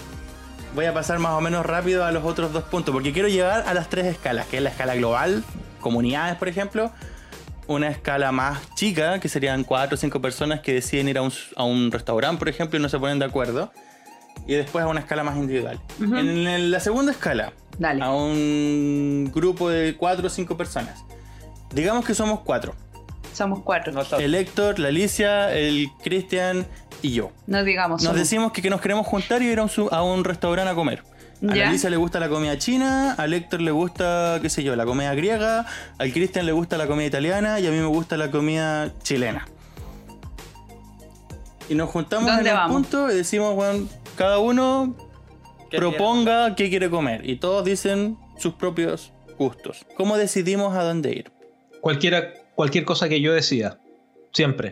voy 0.74 0.86
a 0.86 0.94
pasar 0.94 1.18
más 1.18 1.32
o 1.32 1.42
menos 1.42 1.66
rápido 1.66 2.02
a 2.02 2.10
los 2.10 2.24
otros 2.24 2.50
dos 2.54 2.64
puntos, 2.64 2.94
porque 2.94 3.12
quiero 3.12 3.28
llegar 3.28 3.62
a 3.66 3.74
las 3.74 3.90
tres 3.90 4.06
escalas, 4.06 4.46
que 4.46 4.56
es 4.56 4.62
la 4.62 4.70
escala 4.70 4.94
global, 4.94 5.44
comunidades 5.82 6.36
por 6.36 6.48
ejemplo, 6.48 6.92
una 7.66 7.88
escala 7.88 8.32
más 8.32 8.74
chica, 8.74 9.20
que 9.20 9.28
serían 9.28 9.64
cuatro 9.64 9.96
o 9.96 9.98
cinco 9.98 10.18
personas 10.18 10.60
que 10.60 10.72
deciden 10.72 11.10
ir 11.10 11.18
a 11.18 11.22
un, 11.22 11.32
a 11.54 11.64
un 11.64 11.92
restaurante, 11.92 12.38
por 12.38 12.48
ejemplo, 12.48 12.78
y 12.78 12.82
no 12.82 12.88
se 12.88 12.98
ponen 12.98 13.18
de 13.18 13.26
acuerdo, 13.26 13.70
y 14.46 14.54
después 14.54 14.82
a 14.82 14.88
una 14.88 15.00
escala 15.00 15.24
más 15.24 15.36
individual. 15.36 15.78
En 16.00 16.70
la 16.70 16.80
segunda 16.80 17.12
escala, 17.12 17.52
Dale. 17.78 18.02
a 18.02 18.12
un 18.12 19.30
grupo 19.30 19.68
de 19.68 19.94
4 19.94 20.26
o 20.26 20.30
5 20.30 20.56
personas. 20.56 21.04
digamos 21.74 22.06
que 22.06 22.14
somos 22.14 22.40
cuatro. 22.40 22.74
Somos 23.34 23.60
cuatro. 23.62 23.92
No, 23.92 23.98
Nosotros. 23.98 24.22
El 24.22 24.34
Héctor, 24.34 24.78
la 24.78 24.88
Alicia, 24.88 25.52
el 25.54 25.88
Cristian 26.02 26.66
y 27.02 27.12
yo. 27.12 27.32
digamos. 27.64 27.96
Nos 27.96 28.04
somos. 28.04 28.18
decimos 28.18 28.52
que, 28.52 28.62
que 28.62 28.70
nos 28.70 28.80
queremos 28.80 29.06
juntar 29.06 29.42
y 29.42 29.46
ir 29.48 29.58
a 29.58 29.64
un, 29.64 29.68
su- 29.68 29.88
a 29.90 30.02
un 30.02 30.24
restaurante 30.24 30.70
a 30.70 30.74
comer. 30.74 31.02
A 31.48 31.54
la. 31.54 31.68
Alicia 31.68 31.90
le 31.90 31.96
gusta 31.96 32.20
la 32.20 32.28
comida 32.30 32.56
china, 32.56 33.12
al 33.18 33.34
Héctor 33.34 33.60
le 33.60 33.70
gusta, 33.72 34.38
qué 34.40 34.48
sé 34.48 34.62
yo, 34.62 34.74
la 34.76 34.86
comida 34.86 35.12
griega, 35.14 35.66
al 35.98 36.12
Cristian 36.12 36.46
le 36.46 36.52
gusta 36.52 36.78
la 36.78 36.86
comida 36.86 37.06
italiana 37.06 37.60
y 37.60 37.66
a 37.66 37.70
mí 37.70 37.76
me 37.76 37.86
gusta 37.86 38.16
la 38.16 38.30
comida 38.30 38.92
chilena. 39.02 39.46
Y 41.68 41.74
nos 41.74 41.90
juntamos 41.90 42.28
en 42.30 42.36
¿Dónde 42.36 42.50
el 42.50 42.56
vamos? 42.56 42.72
punto 42.76 43.10
y 43.10 43.14
decimos, 43.16 43.54
bueno, 43.54 43.88
cada 44.16 44.38
uno 44.38 44.94
¿Qué 45.70 45.78
proponga 45.78 46.54
qué 46.54 46.68
quiere 46.70 46.88
comer 46.90 47.28
y 47.28 47.36
todos 47.36 47.64
dicen 47.64 48.16
sus 48.38 48.54
propios 48.54 49.12
gustos. 49.38 49.84
¿Cómo 49.96 50.16
decidimos 50.16 50.76
a 50.76 50.82
dónde 50.84 51.12
ir? 51.12 51.32
Cualquiera, 51.80 52.32
cualquier 52.54 52.84
cosa 52.84 53.08
que 53.08 53.20
yo 53.20 53.32
decida. 53.32 53.78
Siempre. 54.32 54.68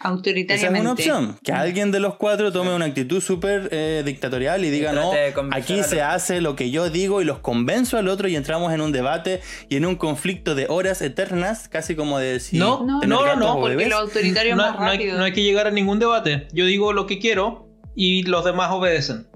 Esa 0.00 0.08
es 0.08 0.12
Autoritariamente. 0.14 0.80
una 0.80 0.92
opción. 0.92 1.38
Que 1.44 1.52
alguien 1.52 1.90
de 1.92 2.00
los 2.00 2.14
cuatro 2.16 2.50
tome 2.52 2.74
una 2.74 2.86
actitud 2.86 3.20
súper 3.20 3.68
eh, 3.70 4.02
dictatorial 4.04 4.64
y 4.64 4.70
diga, 4.70 4.92
no, 4.92 5.12
aquí 5.52 5.82
se 5.82 5.96
otro". 5.96 6.06
hace 6.06 6.40
lo 6.40 6.56
que 6.56 6.70
yo 6.70 6.88
digo 6.88 7.20
y 7.20 7.26
los 7.26 7.40
convenzo 7.40 7.98
al 7.98 8.08
otro 8.08 8.26
y 8.26 8.34
entramos 8.34 8.72
en 8.72 8.80
un 8.80 8.92
debate 8.92 9.42
y 9.68 9.76
en 9.76 9.84
un 9.84 9.96
conflicto 9.96 10.54
de 10.54 10.66
horas 10.70 11.02
eternas, 11.02 11.68
casi 11.68 11.94
como 11.96 12.18
de 12.18 12.32
decir... 12.32 12.58
No, 12.58 12.82
No, 12.86 13.02
no, 13.02 13.36
no, 13.36 13.54
Porque 13.60 13.76
bebés. 13.76 13.90
lo 13.90 13.98
autoritario 13.98 14.52
es 14.52 14.56
No, 14.56 14.62
más 14.72 14.80
no 14.80 14.86
hay, 14.86 15.04
no 15.12 15.22
hay 15.22 15.32
que 15.34 15.42
llegar 15.42 15.66
a 15.66 15.70
ningún 15.70 15.98
debate. 15.98 16.48
Yo 16.54 16.64
digo 16.64 16.94
lo 16.94 17.06
que 17.06 17.18
quiero 17.18 17.68
y 17.94 18.22
los 18.22 18.42
demás 18.46 18.70
obedecen. 18.70 19.26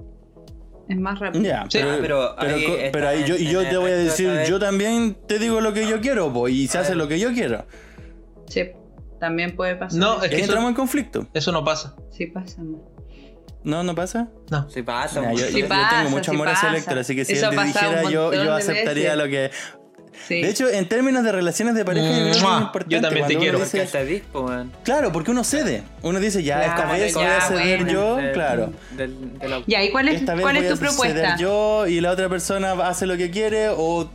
Es 0.89 0.99
más 0.99 1.19
rápido. 1.19 1.43
Ya, 1.45 1.63
Sí. 1.69 1.79
pero, 1.81 1.97
pero 2.01 2.37
pero 2.39 2.55
ahí 2.57 2.91
pero 2.93 3.09
ahí 3.09 3.25
yo, 3.25 3.37
yo 3.37 3.67
te 3.69 3.77
voy 3.77 3.91
a 3.91 3.97
de 3.97 4.05
decir, 4.05 4.29
saber- 4.29 4.49
yo 4.49 4.59
también 4.59 5.17
te 5.27 5.39
digo 5.39 5.61
lo 5.61 5.73
que 5.73 5.87
yo 5.89 6.01
quiero, 6.01 6.33
po, 6.33 6.49
y 6.49 6.67
se 6.69 6.77
A 6.79 6.83
hace 6.83 6.91
ver. 6.91 6.99
lo 6.99 7.09
que 7.09 7.19
yo 7.19 7.33
quiero. 7.33 7.65
Sí, 8.49 8.71
también 9.19 9.57
puede 9.57 9.77
pasar. 9.77 9.99
No, 9.99 10.23
es 10.23 10.29
que 10.31 10.41
entramos 10.41 10.65
eso, 10.65 10.69
en 10.69 10.75
conflicto. 10.75 11.27
eso 11.33 11.53
no 11.53 11.65
pasa. 11.65 11.95
Sí 12.11 12.27
pasa. 12.27 12.61
¿No? 13.63 13.83
¿No 13.83 13.95
pasa? 13.95 14.29
No. 14.51 14.69
Sí 14.69 14.83
pasa. 14.83 15.21
Mira, 15.23 15.33
yo. 15.33 15.39
Sí 15.47 15.53
yo- 15.53 15.59
yo 15.61 15.69
pasa, 15.69 15.97
tengo 15.99 16.11
mucho 16.11 16.31
sí 16.33 16.35
amor 16.37 16.49
pasa. 16.49 16.77
Héctor, 16.77 16.99
así 16.99 17.17
que 17.17 17.25
si 17.25 17.33
Eso 17.33 17.51
él 17.51 17.59
dijera, 17.65 18.03
yo, 18.03 18.33
yo 18.35 18.45
de 18.45 18.51
aceptaría 18.53 19.15
veces. 19.15 19.17
lo 19.25 19.31
que... 19.31 19.51
Sí. 20.27 20.41
De 20.41 20.49
hecho, 20.49 20.69
en 20.71 20.89
términos 20.89 21.23
de 21.25 21.33
relaciones 21.33 21.75
de 21.75 21.85
pareja, 21.85 22.07
yo 22.07 22.13
creo 22.15 22.25
que 22.25 22.31
es 22.31 22.37
importante 22.43 22.95
yo 22.95 23.01
también 23.01 23.27
te 23.27 23.37
quiero. 23.37 23.59
dice- 23.59 23.87
Porque 23.91 24.05
dispo. 24.05 24.51
Claro, 24.83 25.13
porque 25.13 25.31
uno 25.31 25.45
cede. 25.45 25.83
Uno 26.03 26.19
dice, 26.21 26.43
ya, 26.43 26.57
Claro, 26.61 26.73
esta 26.73 26.93
vez 26.93 27.13
ya, 27.15 27.19
voy 27.21 27.27
a 27.29 27.41
ceder 27.43 27.85
bueno. 27.85 27.93
yo, 27.93 28.17
Del- 28.17 28.33
claro. 28.33 28.73
del- 28.97 29.39
de 29.39 29.49
la- 29.49 29.63
Ya, 29.67 29.83
¿y 29.85 29.91
cuál 29.91 30.09
es, 30.09 30.15
Esta 30.21 30.35
vez 30.35 30.43
cuál 30.43 30.57
voy 30.57 30.65
es 30.65 30.71
a 30.71 30.75
tu 30.75 30.81
propuesta? 30.81 31.15
ceder 31.15 31.39
yo 31.39 31.87
y 31.87 32.01
la 32.01 32.11
otra 32.11 32.29
persona 32.29 32.73
hace 32.89 33.07
lo 33.07 33.17
que 33.17 33.31
quiere 33.31 33.69
o, 33.69 34.09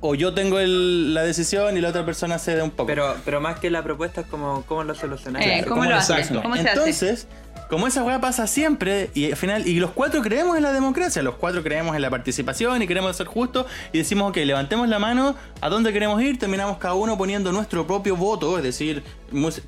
o 0.00 0.14
yo 0.14 0.34
tengo 0.34 0.58
el- 0.58 1.14
la 1.14 1.22
decisión 1.22 1.76
y 1.76 1.80
la 1.80 1.88
otra 1.90 2.04
persona 2.04 2.38
cede 2.38 2.60
un 2.62 2.70
poco. 2.70 2.86
Pero, 2.88 3.16
pero 3.24 3.40
más 3.40 3.58
que 3.58 3.70
la 3.70 3.82
propuesta 3.82 4.22
es 4.22 4.26
como 4.26 4.64
cómo 4.66 4.84
lo 4.84 4.94
solucionamos. 4.94 5.46
Eh, 5.46 5.62
¿Cómo 5.64 5.76
¿cómo 5.76 5.90
lo 5.90 5.96
haces? 5.96 6.28
¿Cómo 6.42 6.56
se 6.56 6.68
hace? 6.68 7.26
Como 7.72 7.86
esa 7.86 8.04
weá 8.04 8.20
pasa 8.20 8.46
siempre, 8.46 9.08
y 9.14 9.30
al 9.30 9.36
final, 9.38 9.66
y 9.66 9.80
los 9.80 9.92
cuatro 9.92 10.20
creemos 10.20 10.58
en 10.58 10.62
la 10.62 10.74
democracia, 10.74 11.22
los 11.22 11.36
cuatro 11.36 11.62
creemos 11.62 11.96
en 11.96 12.02
la 12.02 12.10
participación 12.10 12.82
y 12.82 12.86
queremos 12.86 13.16
ser 13.16 13.26
justos, 13.26 13.64
y 13.94 13.96
decimos, 13.96 14.28
ok, 14.28 14.36
levantemos 14.44 14.90
la 14.90 14.98
mano, 14.98 15.36
¿a 15.62 15.70
dónde 15.70 15.90
queremos 15.90 16.20
ir? 16.20 16.38
Terminamos 16.38 16.76
cada 16.76 16.92
uno 16.92 17.16
poniendo 17.16 17.50
nuestro 17.50 17.86
propio 17.86 18.14
voto, 18.14 18.58
es 18.58 18.62
decir, 18.62 19.02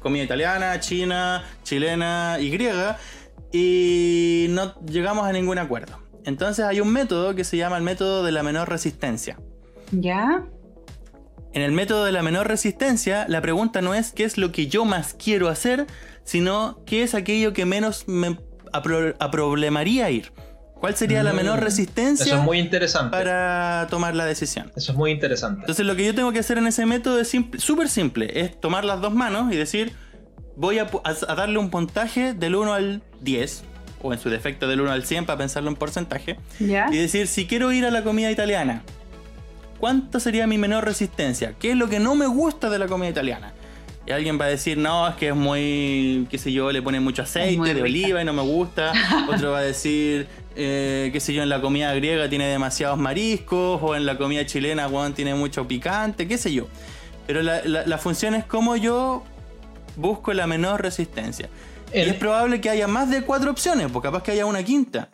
comida 0.00 0.22
italiana, 0.22 0.78
china, 0.80 1.44
chilena 1.62 2.36
y 2.40 2.50
griega, 2.50 2.98
y 3.50 4.48
no 4.50 4.78
llegamos 4.84 5.26
a 5.26 5.32
ningún 5.32 5.56
acuerdo. 5.56 5.98
Entonces 6.26 6.66
hay 6.66 6.82
un 6.82 6.92
método 6.92 7.34
que 7.34 7.44
se 7.44 7.56
llama 7.56 7.78
el 7.78 7.84
método 7.84 8.22
de 8.22 8.32
la 8.32 8.42
menor 8.42 8.68
resistencia. 8.68 9.38
¿Ya? 9.92 10.44
En 11.54 11.62
el 11.62 11.70
método 11.70 12.04
de 12.04 12.10
la 12.10 12.22
menor 12.22 12.48
resistencia, 12.48 13.26
la 13.28 13.40
pregunta 13.40 13.80
no 13.80 13.94
es 13.94 14.10
qué 14.10 14.24
es 14.24 14.36
lo 14.36 14.50
que 14.50 14.66
yo 14.66 14.84
más 14.84 15.14
quiero 15.14 15.48
hacer, 15.48 15.86
sino 16.24 16.80
qué 16.86 17.02
es 17.02 17.14
aquello 17.14 17.52
que 17.52 17.64
menos 17.66 18.04
me 18.08 18.38
apro- 18.72 19.14
aproblemaría 19.18 20.10
ir. 20.10 20.32
¿Cuál 20.80 20.96
sería 20.96 21.22
la 21.22 21.32
menor 21.32 21.54
Mm, 21.54 21.58
Eso 21.58 21.64
resistencia 21.64 22.34
es 22.36 22.42
muy 22.42 22.58
interesante. 22.58 23.10
para 23.16 23.86
tomar 23.88 24.14
la 24.14 24.26
decisión? 24.26 24.70
Eso 24.76 24.92
es 24.92 24.98
muy 24.98 25.12
interesante. 25.12 25.60
Entonces 25.60 25.86
lo 25.86 25.96
que 25.96 26.04
yo 26.04 26.14
tengo 26.14 26.30
que 26.32 26.40
hacer 26.40 26.58
en 26.58 26.66
ese 26.66 26.84
método 26.84 27.20
es 27.20 27.32
súper 27.58 27.88
simple, 27.88 28.40
es 28.40 28.60
tomar 28.60 28.84
las 28.84 29.00
dos 29.00 29.14
manos 29.14 29.50
y 29.52 29.56
decir, 29.56 29.92
voy 30.56 30.78
a, 30.78 30.90
pu- 30.90 31.00
a- 31.04 31.32
a 31.32 31.34
darle 31.36 31.58
un 31.58 31.70
puntaje 31.70 32.34
del 32.34 32.54
1 32.54 32.74
al 32.74 33.02
10, 33.22 33.64
o 34.02 34.12
en 34.12 34.18
su 34.18 34.28
defecto 34.28 34.68
del 34.68 34.82
1 34.82 34.92
al 34.92 35.04
100 35.06 35.24
para 35.24 35.38
pensarlo 35.38 35.70
en 35.70 35.76
porcentaje, 35.76 36.38
¿Ya? 36.60 36.88
y 36.92 36.98
decir, 36.98 37.28
si 37.28 37.46
quiero 37.46 37.72
ir 37.72 37.86
a 37.86 37.90
la 37.90 38.02
comida 38.04 38.30
italiana, 38.30 38.82
¿cuánto 39.80 40.20
sería 40.20 40.46
mi 40.46 40.58
menor 40.58 40.84
resistencia? 40.84 41.54
¿Qué 41.58 41.70
es 41.70 41.76
lo 41.78 41.88
que 41.88 41.98
no 42.00 42.14
me 42.14 42.26
gusta 42.26 42.68
de 42.68 42.78
la 42.78 42.86
comida 42.88 43.08
italiana? 43.08 43.54
Y 44.06 44.12
alguien 44.12 44.38
va 44.38 44.44
a 44.44 44.48
decir, 44.48 44.76
no, 44.76 45.08
es 45.08 45.14
que 45.16 45.28
es 45.28 45.34
muy, 45.34 46.26
qué 46.30 46.36
sé 46.36 46.52
yo, 46.52 46.70
le 46.70 46.82
ponen 46.82 47.02
mucho 47.02 47.22
aceite 47.22 47.56
de 47.74 47.80
oliva 47.82 48.20
y 48.20 48.24
no 48.24 48.32
me 48.34 48.42
gusta. 48.42 48.92
Otro 49.32 49.52
va 49.52 49.58
a 49.58 49.62
decir, 49.62 50.26
eh, 50.56 51.08
qué 51.12 51.20
sé 51.20 51.32
yo, 51.32 51.42
en 51.42 51.48
la 51.48 51.60
comida 51.62 51.94
griega 51.94 52.28
tiene 52.28 52.46
demasiados 52.46 52.98
mariscos, 52.98 53.80
o 53.82 53.94
en 53.96 54.04
la 54.04 54.18
comida 54.18 54.44
chilena, 54.44 54.88
weón, 54.88 55.14
tiene 55.14 55.34
mucho 55.34 55.66
picante, 55.66 56.28
qué 56.28 56.36
sé 56.36 56.52
yo. 56.52 56.66
Pero 57.26 57.40
la, 57.42 57.62
la- 57.64 57.86
la 57.86 57.96
función 57.98 58.34
es 58.34 58.44
cómo 58.44 58.76
yo 58.76 59.22
busco 59.96 60.34
la 60.34 60.46
menor 60.46 60.82
resistencia. 60.82 61.48
El- 61.90 62.08
Y 62.08 62.10
es 62.10 62.16
probable 62.16 62.60
que 62.60 62.68
haya 62.68 62.86
más 62.86 63.08
de 63.08 63.22
cuatro 63.22 63.50
opciones, 63.50 63.86
porque 63.90 64.08
capaz 64.08 64.22
que 64.22 64.32
haya 64.32 64.44
una 64.44 64.62
quinta. 64.62 65.08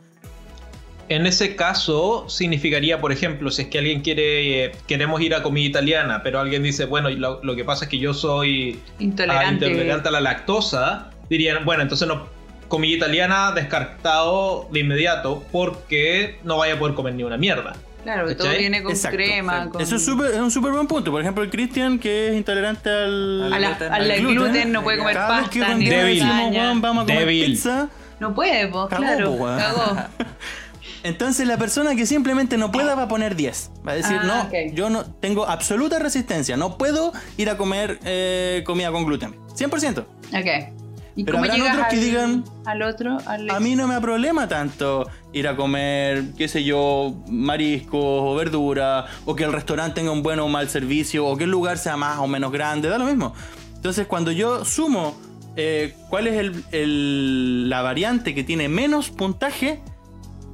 En 1.11 1.27
ese 1.27 1.57
caso, 1.57 2.25
significaría, 2.29 3.01
por 3.01 3.11
ejemplo, 3.11 3.51
si 3.51 3.63
es 3.63 3.69
que 3.69 3.79
alguien 3.79 4.01
quiere, 4.01 4.65
eh, 4.67 4.73
queremos 4.87 5.21
ir 5.21 5.35
a 5.35 5.43
comida 5.43 5.67
italiana, 5.67 6.23
pero 6.23 6.39
alguien 6.39 6.63
dice, 6.63 6.85
bueno, 6.85 7.11
lo, 7.11 7.41
lo 7.43 7.57
que 7.57 7.65
pasa 7.65 7.85
es 7.85 7.91
que 7.91 7.99
yo 7.99 8.15
soy 8.15 8.79
ah, 8.89 8.95
Intolerante. 9.03 9.67
a 10.07 10.11
la 10.13 10.21
lactosa, 10.21 11.11
dirían, 11.29 11.65
bueno, 11.65 11.83
entonces 11.83 12.07
no, 12.07 12.29
comida 12.69 12.97
italiana 12.97 13.51
descartado 13.53 14.69
de 14.71 14.79
inmediato 14.81 15.43
porque 15.51 16.39
no 16.45 16.59
vaya 16.59 16.75
a 16.75 16.79
poder 16.79 16.95
comer 16.95 17.15
ni 17.15 17.25
una 17.25 17.37
mierda. 17.37 17.75
Claro, 18.05 18.29
que 18.29 18.37
todo 18.37 18.49
viene 18.57 18.81
con 18.83 18.93
Exacto, 18.93 19.17
crema. 19.17 19.69
Con... 19.69 19.83
Eso 19.83 19.97
es, 19.97 20.07
súper- 20.07 20.31
es 20.31 20.39
un 20.39 20.51
súper 20.53 20.71
buen 20.71 20.87
punto. 20.87 21.11
Por 21.11 21.21
ejemplo, 21.21 21.43
el 21.43 21.51
Cristian, 21.51 21.99
que 21.99 22.29
es 22.29 22.35
intolerante 22.37 22.89
al, 22.89 23.53
A 23.53 23.59
la- 23.59 23.69
gluten. 23.71 23.93
al 23.93 24.11
al 24.13 24.21
gluten, 24.23 24.73
no 24.73 24.83
puede 24.85 24.99
comer 24.99 25.15
Cada 25.17 25.41
vez 25.41 25.49
que 25.51 25.59
pasta 25.59 25.75
un 25.75 25.81
ni 25.81 25.89
Débil. 25.89 26.15
decimos, 26.15 26.37
lasaña. 26.37 26.63
"Weón, 26.63 26.81
vamos 26.81 27.03
a 27.03 27.07
comer 27.07 27.21
Débil. 27.27 27.47
pizza. 27.47 27.89
No 28.21 28.33
puede, 28.35 28.69
pues, 28.69 28.87
claro. 28.95 29.37
po. 29.37 29.45
Cagó. 29.47 29.97
Entonces 31.03 31.47
la 31.47 31.57
persona 31.57 31.95
que 31.97 32.05
simplemente 32.07 32.57
no 32.59 32.71
pueda 32.71 32.95
va 32.95 33.05
a 33.05 33.09
poner 33.09 33.35
10. 33.37 33.71
Va 33.87 33.93
a 33.93 33.95
decir, 33.95 34.19
Ah, 34.21 34.49
no, 34.53 34.73
yo 34.75 34.91
no 34.91 35.05
tengo 35.05 35.47
absoluta 35.49 35.99
resistencia. 35.99 36.57
No 36.57 36.77
puedo 36.77 37.13
ir 37.39 37.49
a 37.51 37.57
comer 37.57 37.99
eh, 38.05 38.63
comida 38.67 38.93
con 38.93 39.05
gluten. 39.07 39.35
100%. 39.57 39.99
Ok. 40.01 40.77
¿Y 41.17 41.25
Pero 41.25 41.39
habrán 41.39 41.61
otros 41.61 41.87
que 41.91 41.97
digan, 41.97 42.45
al 42.65 42.83
otro? 42.83 43.19
Al 43.27 43.51
A 43.51 43.59
mí 43.61 43.75
no 43.75 43.89
me 43.89 44.01
problema 44.01 44.47
tanto 44.47 45.09
ir 45.33 45.49
a 45.49 45.57
comer, 45.57 46.25
qué 46.39 46.47
sé 46.49 46.63
yo, 46.65 47.15
mariscos 47.29 48.01
o 48.01 48.35
verdura, 48.37 49.07
o 49.27 49.35
que 49.35 49.45
el 49.45 49.53
restaurante 49.53 49.97
tenga 50.01 50.13
un 50.13 50.23
buen 50.23 50.39
o 50.39 50.49
mal 50.49 50.69
servicio, 50.69 51.27
o 51.27 51.37
que 51.37 51.45
el 51.45 51.51
lugar 51.51 51.79
sea 51.79 51.97
más 51.97 52.19
o 52.21 52.27
menos 52.29 52.53
grande, 52.53 52.89
da 52.89 52.97
lo 52.97 53.07
mismo. 53.07 53.35
Entonces, 53.75 54.07
cuando 54.07 54.31
yo 54.31 54.65
sumo 54.65 55.17
eh, 55.57 55.97
cuál 56.09 56.29
es 56.29 56.39
el- 56.39 56.65
el- 56.71 57.69
la 57.69 57.83
variante 57.83 58.35
que 58.37 58.45
tiene 58.45 58.69
menos 58.69 59.11
puntaje, 59.11 59.81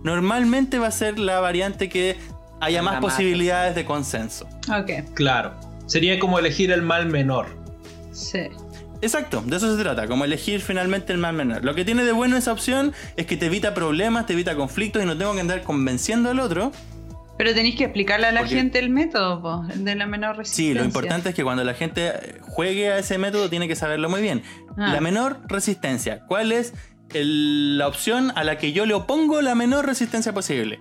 normalmente 0.07 0.78
va 0.78 0.86
a 0.86 0.90
ser 0.92 1.18
la 1.18 1.40
variante 1.40 1.88
que 1.88 2.16
haya 2.61 2.80
más 2.82 2.94
más. 2.94 3.02
posibilidades 3.02 3.74
de 3.74 3.84
consenso. 3.84 4.46
Ok, 4.70 5.12
Claro. 5.14 5.52
Sería 5.86 6.18
como 6.18 6.38
elegir 6.38 6.70
el 6.72 6.82
mal 6.82 7.07
menor. 7.07 7.46
sí. 8.12 8.40
Exacto, 9.02 9.42
de 9.46 9.57
eso 9.57 9.76
se 9.76 9.82
trata, 9.82 10.07
como 10.07 10.24
elegir 10.24 10.62
finalmente 10.62 11.12
el 11.12 11.18
más 11.18 11.34
menor. 11.34 11.62
Lo 11.62 11.74
que 11.74 11.84
tiene 11.84 12.02
de 12.04 12.12
bueno 12.12 12.34
esa 12.38 12.50
opción 12.50 12.94
es 13.16 13.26
que 13.26 13.36
te 13.36 13.44
evita 13.46 13.74
problemas, 13.74 14.24
te 14.24 14.32
evita 14.32 14.57
conflictos 14.57 15.02
y 15.02 15.07
no 15.07 15.18
tengo 15.18 15.34
que 15.34 15.40
andar 15.40 15.62
convenciendo 15.64 16.30
al 16.30 16.40
otro. 16.40 16.72
Pero 17.36 17.52
tenéis 17.52 17.76
que 17.76 17.84
explicarle 17.84 18.28
a 18.28 18.32
la 18.32 18.40
Porque- 18.40 18.54
gente 18.57 18.78
el 18.78 18.88
método, 18.88 19.42
po, 19.42 19.64
de 19.74 19.94
la 19.96 20.07
menor 20.07 20.36
Sí, 20.36 20.38
resistencia. 20.38 20.80
lo 20.80 20.84
importante 20.86 21.28
es 21.28 21.34
que 21.34 21.44
cuando 21.44 21.62
la 21.62 21.74
gente 21.74 22.38
juegue 22.40 22.90
a 22.90 22.98
ese 22.98 23.18
método 23.18 23.50
tiene 23.50 23.68
que 23.68 23.76
saberlo 23.76 24.09
muy 24.09 24.22
bien. 24.22 24.42
Ah. 24.78 24.92
La 24.94 25.00
menor 25.02 25.40
resistencia. 25.46 26.20
¿Cuál 26.26 26.50
es 26.50 26.72
el- 27.14 27.78
la 27.78 27.88
opción 27.88 28.32
a 28.36 28.44
la 28.44 28.59
que 28.59 28.72
yo 28.72 28.86
le 28.86 28.94
opongo 28.94 29.40
la 29.42 29.54
menor 29.54 29.86
resistencia 29.86 30.32
posible? 30.34 30.78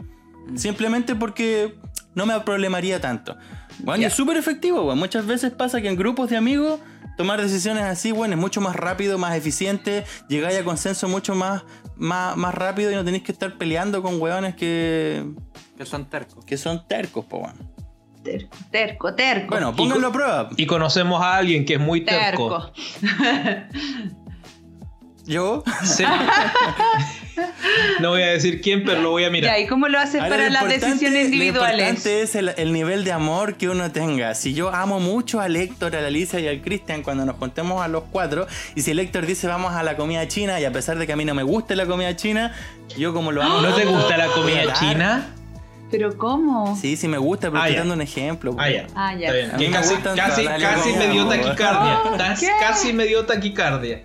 Simplemente 0.56 1.16
porque 1.16 1.76
no 2.14 2.26
me 2.26 2.40
problemaría 2.42 3.02
tanto. 3.02 3.36
Bueno, 3.80 4.06
es 4.08 4.14
súper 4.14 4.38
efectivo, 4.38 4.84
bueno. 4.84 5.00
Muchas 5.00 5.26
veces 5.26 5.52
pasa 5.52 5.82
que 5.82 5.90
en 5.90 5.96
grupos 5.96 6.30
de 6.30 6.38
amigos 6.38 6.80
tomar 7.18 7.42
decisiones 7.42 7.84
así, 7.84 8.12
bueno, 8.12 8.36
es 8.36 8.40
mucho 8.40 8.62
más 8.62 8.76
rápido, 8.76 9.18
más 9.18 9.36
eficiente, 9.36 10.04
llegáis 10.30 10.58
a 10.60 10.64
consenso 10.64 11.08
mucho 11.08 11.34
más, 11.36 11.64
más, 11.96 12.36
más 12.38 12.54
rápido 12.54 12.92
y 12.92 12.96
no 12.96 13.04
tenéis 13.04 13.24
que 13.24 13.32
estar 13.32 13.58
peleando 13.58 14.02
con 14.04 14.22
hueones 14.22 14.56
que, 14.56 15.26
Que 15.78 15.86
son 15.86 16.06
tercos. 16.10 16.44
que 16.46 16.58
son 16.58 16.88
tercos, 16.88 17.26
po, 17.26 17.40
bueno. 17.40 17.58
Terco, 18.24 18.58
terco, 18.72 19.14
terco. 19.16 19.48
Bueno, 19.52 19.76
pónganlo 19.76 20.08
a 20.08 20.12
prueba. 20.12 20.50
Y 20.58 20.66
conocemos 20.66 21.22
a 21.22 21.38
alguien 21.38 21.64
que 21.66 21.76
es 21.76 21.80
muy 21.80 22.02
terco. 22.04 22.72
terco. 22.72 22.74
¿Yo? 25.26 25.64
Sí. 25.84 26.04
no 28.00 28.10
voy 28.12 28.22
a 28.22 28.28
decir 28.28 28.62
quién, 28.62 28.84
pero 28.86 29.02
lo 29.02 29.10
voy 29.12 29.26
a 29.26 29.30
mirar. 29.30 29.52
Ya, 29.52 29.60
¿y 29.60 29.68
cómo 29.68 29.88
lo 29.88 29.98
haces 30.00 30.22
Ahora, 30.22 30.30
para 30.36 30.48
lo 30.48 30.54
las 30.54 30.68
decisiones 30.68 31.30
Lo 31.30 31.34
individuales? 31.36 31.74
importante 31.90 32.22
es 32.22 32.36
el, 32.36 32.50
el 32.58 32.72
nivel 32.74 33.04
de 33.04 33.12
amor 33.12 33.56
que 33.56 33.68
uno 33.70 33.92
tenga. 33.92 34.36
Si 34.36 34.54
yo 34.54 34.74
amo 34.74 35.00
mucho 35.00 35.40
a 35.42 35.48
Héctor, 35.48 35.96
a 35.96 36.02
la 36.02 36.08
Alicia 36.08 36.40
y 36.40 36.48
al 36.48 36.62
Cristian 36.62 37.02
cuando 37.02 37.26
nos 37.26 37.38
juntemos 37.38 37.82
a 37.84 37.88
los 37.88 38.04
cuatro, 38.12 38.48
y 38.76 38.82
si 38.82 38.92
el 38.92 39.00
Héctor 39.00 39.26
dice 39.26 39.48
vamos 39.48 39.74
a 39.74 39.84
la 39.84 39.98
comida 39.98 40.28
china, 40.28 40.60
y 40.60 40.66
a 40.66 40.72
pesar 40.72 40.98
de 40.98 41.08
que 41.08 41.14
a 41.14 41.16
mí 41.16 41.26
no 41.26 41.34
me 41.34 41.44
guste 41.44 41.76
la 41.76 41.86
comida 41.86 42.16
china, 42.16 42.54
yo 42.98 43.14
como 43.14 43.32
lo 43.32 43.42
amo. 43.42 43.62
¿No 43.62 43.74
te 43.74 43.86
gusta 43.86 44.18
la 44.18 44.28
comida 44.28 44.74
china? 44.74 45.28
¿Pero 45.92 46.18
cómo? 46.18 46.76
Sí, 46.80 46.98
sí 46.98 47.08
me 47.08 47.18
gusta, 47.18 47.50
pero 47.50 47.62
Ah, 47.62 47.66
estoy 47.68 47.74
ya. 47.76 47.80
dando 47.82 47.94
un 47.94 48.02
ejemplo. 48.02 48.56
Ah, 48.60 48.70
ya. 48.70 48.88
Ah, 48.96 49.14
ya. 49.16 49.28
Está 49.30 49.34
bien. 49.34 49.52
Que 49.58 49.68
me 49.70 49.72
casi, 49.76 49.96
casi, 49.96 50.46
casi 50.46 50.94
me 50.94 51.08
dio 51.10 51.28
taquicardia. 51.28 52.00
¿Qué? 52.40 52.50
Casi 52.60 52.94
me 52.94 53.06
dio 53.06 53.26
taquicardia. 53.26 54.02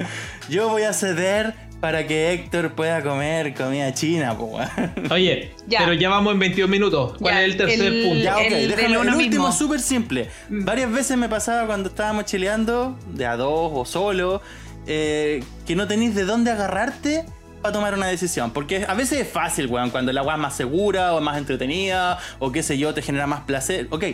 Yo 0.48 0.68
voy 0.68 0.82
a 0.82 0.92
ceder 0.92 1.54
para 1.80 2.06
que 2.06 2.32
Héctor 2.32 2.72
pueda 2.72 3.02
comer 3.02 3.54
comida 3.54 3.94
china, 3.94 4.36
po, 4.36 4.44
weón. 4.44 4.68
Oye, 5.10 5.52
Ya. 5.66 5.78
pero 5.80 5.94
ya 5.94 6.10
vamos 6.10 6.34
en 6.34 6.38
21 6.38 6.70
minutos. 6.70 7.16
¿Cuál 7.18 7.34
Ya, 7.34 7.42
es 7.42 7.50
el 7.52 7.56
tercer 7.56 7.80
el- 7.92 8.02
punto? 8.04 8.22
Ya, 8.22 8.36
ok, 8.36 8.42
El 8.50 8.68
déjame. 8.68 8.94
El 8.96 9.14
último 9.14 9.50
súper 9.52 9.80
simple. 9.80 10.28
Mm. 10.50 10.64
Varias 10.64 10.92
veces 10.92 11.16
me 11.16 11.28
pasaba 11.28 11.66
cuando 11.66 11.88
estábamos 11.88 12.26
chileando, 12.26 12.98
de 13.14 13.24
a 13.26 13.36
dos 13.36 13.70
o 13.74 13.84
solo, 13.86 14.42
eh, 14.86 15.42
que 15.66 15.74
no 15.74 15.86
tenéis 15.88 16.14
de 16.14 16.24
dónde 16.24 16.50
agarrarte 16.50 17.24
para 17.62 17.72
tomar 17.72 17.94
una 17.94 18.08
decisión. 18.08 18.50
Porque 18.50 18.84
a 18.86 18.92
veces 18.94 19.20
es 19.20 19.28
fácil, 19.28 19.66
weón, 19.68 19.88
cuando 19.90 20.12
la 20.12 20.22
weá 20.22 20.34
es 20.34 20.40
más 20.40 20.54
segura 20.56 21.14
o 21.14 21.20
más 21.22 21.38
entretenida, 21.38 22.18
o 22.40 22.52
qué 22.52 22.62
sé 22.62 22.76
yo, 22.76 22.92
te 22.92 23.00
genera 23.00 23.26
más 23.26 23.40
placer. 23.42 23.86
Ok. 23.90 24.04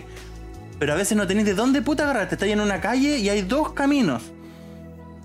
Pero 0.78 0.92
a 0.92 0.96
veces 0.96 1.16
no 1.16 1.26
tenéis 1.26 1.46
de 1.46 1.54
dónde 1.54 1.82
puta 1.82 2.04
agarrarte. 2.04 2.34
Estáis 2.36 2.52
en 2.52 2.60
una 2.60 2.80
calle 2.80 3.18
y 3.18 3.28
hay 3.28 3.42
dos 3.42 3.72
caminos. 3.72 4.22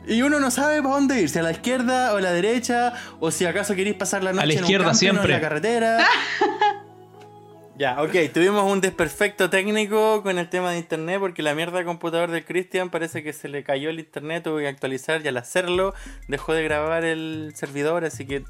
Y 0.07 0.21
uno 0.23 0.39
no 0.39 0.49
sabe 0.51 0.81
para 0.81 0.95
dónde 0.95 1.21
ir, 1.21 1.29
si 1.29 1.39
a 1.39 1.43
la 1.43 1.51
izquierda 1.51 2.13
o 2.13 2.17
a 2.17 2.21
la 2.21 2.31
derecha, 2.31 2.93
o 3.19 3.29
si 3.31 3.45
acaso 3.45 3.75
queréis 3.75 3.95
pasar 3.95 4.23
la 4.23 4.33
noche 4.33 4.47
la 4.47 4.53
en 4.53 4.85
un 4.87 4.95
siempre. 4.95 5.25
en 5.25 5.31
la 5.31 5.41
carretera. 5.41 6.05
Ya, 7.77 7.99
ok, 8.03 8.11
tuvimos 8.31 8.63
un 8.71 8.79
desperfecto 8.79 9.49
técnico 9.49 10.21
con 10.21 10.37
el 10.37 10.47
tema 10.49 10.71
de 10.71 10.77
internet 10.77 11.17
porque 11.19 11.41
la 11.41 11.55
mierda 11.55 11.79
de 11.79 11.85
computador 11.85 12.29
del 12.29 12.45
Cristian 12.45 12.91
parece 12.91 13.23
que 13.23 13.33
se 13.33 13.47
le 13.47 13.63
cayó 13.63 13.89
el 13.89 13.97
internet, 13.99 14.43
tuvo 14.43 14.57
que 14.59 14.67
actualizar 14.67 15.21
y 15.25 15.27
al 15.27 15.37
hacerlo 15.37 15.95
dejó 16.27 16.53
de 16.53 16.63
grabar 16.63 17.03
el 17.05 17.53
servidor, 17.55 18.05
así 18.05 18.27
que 18.27 18.43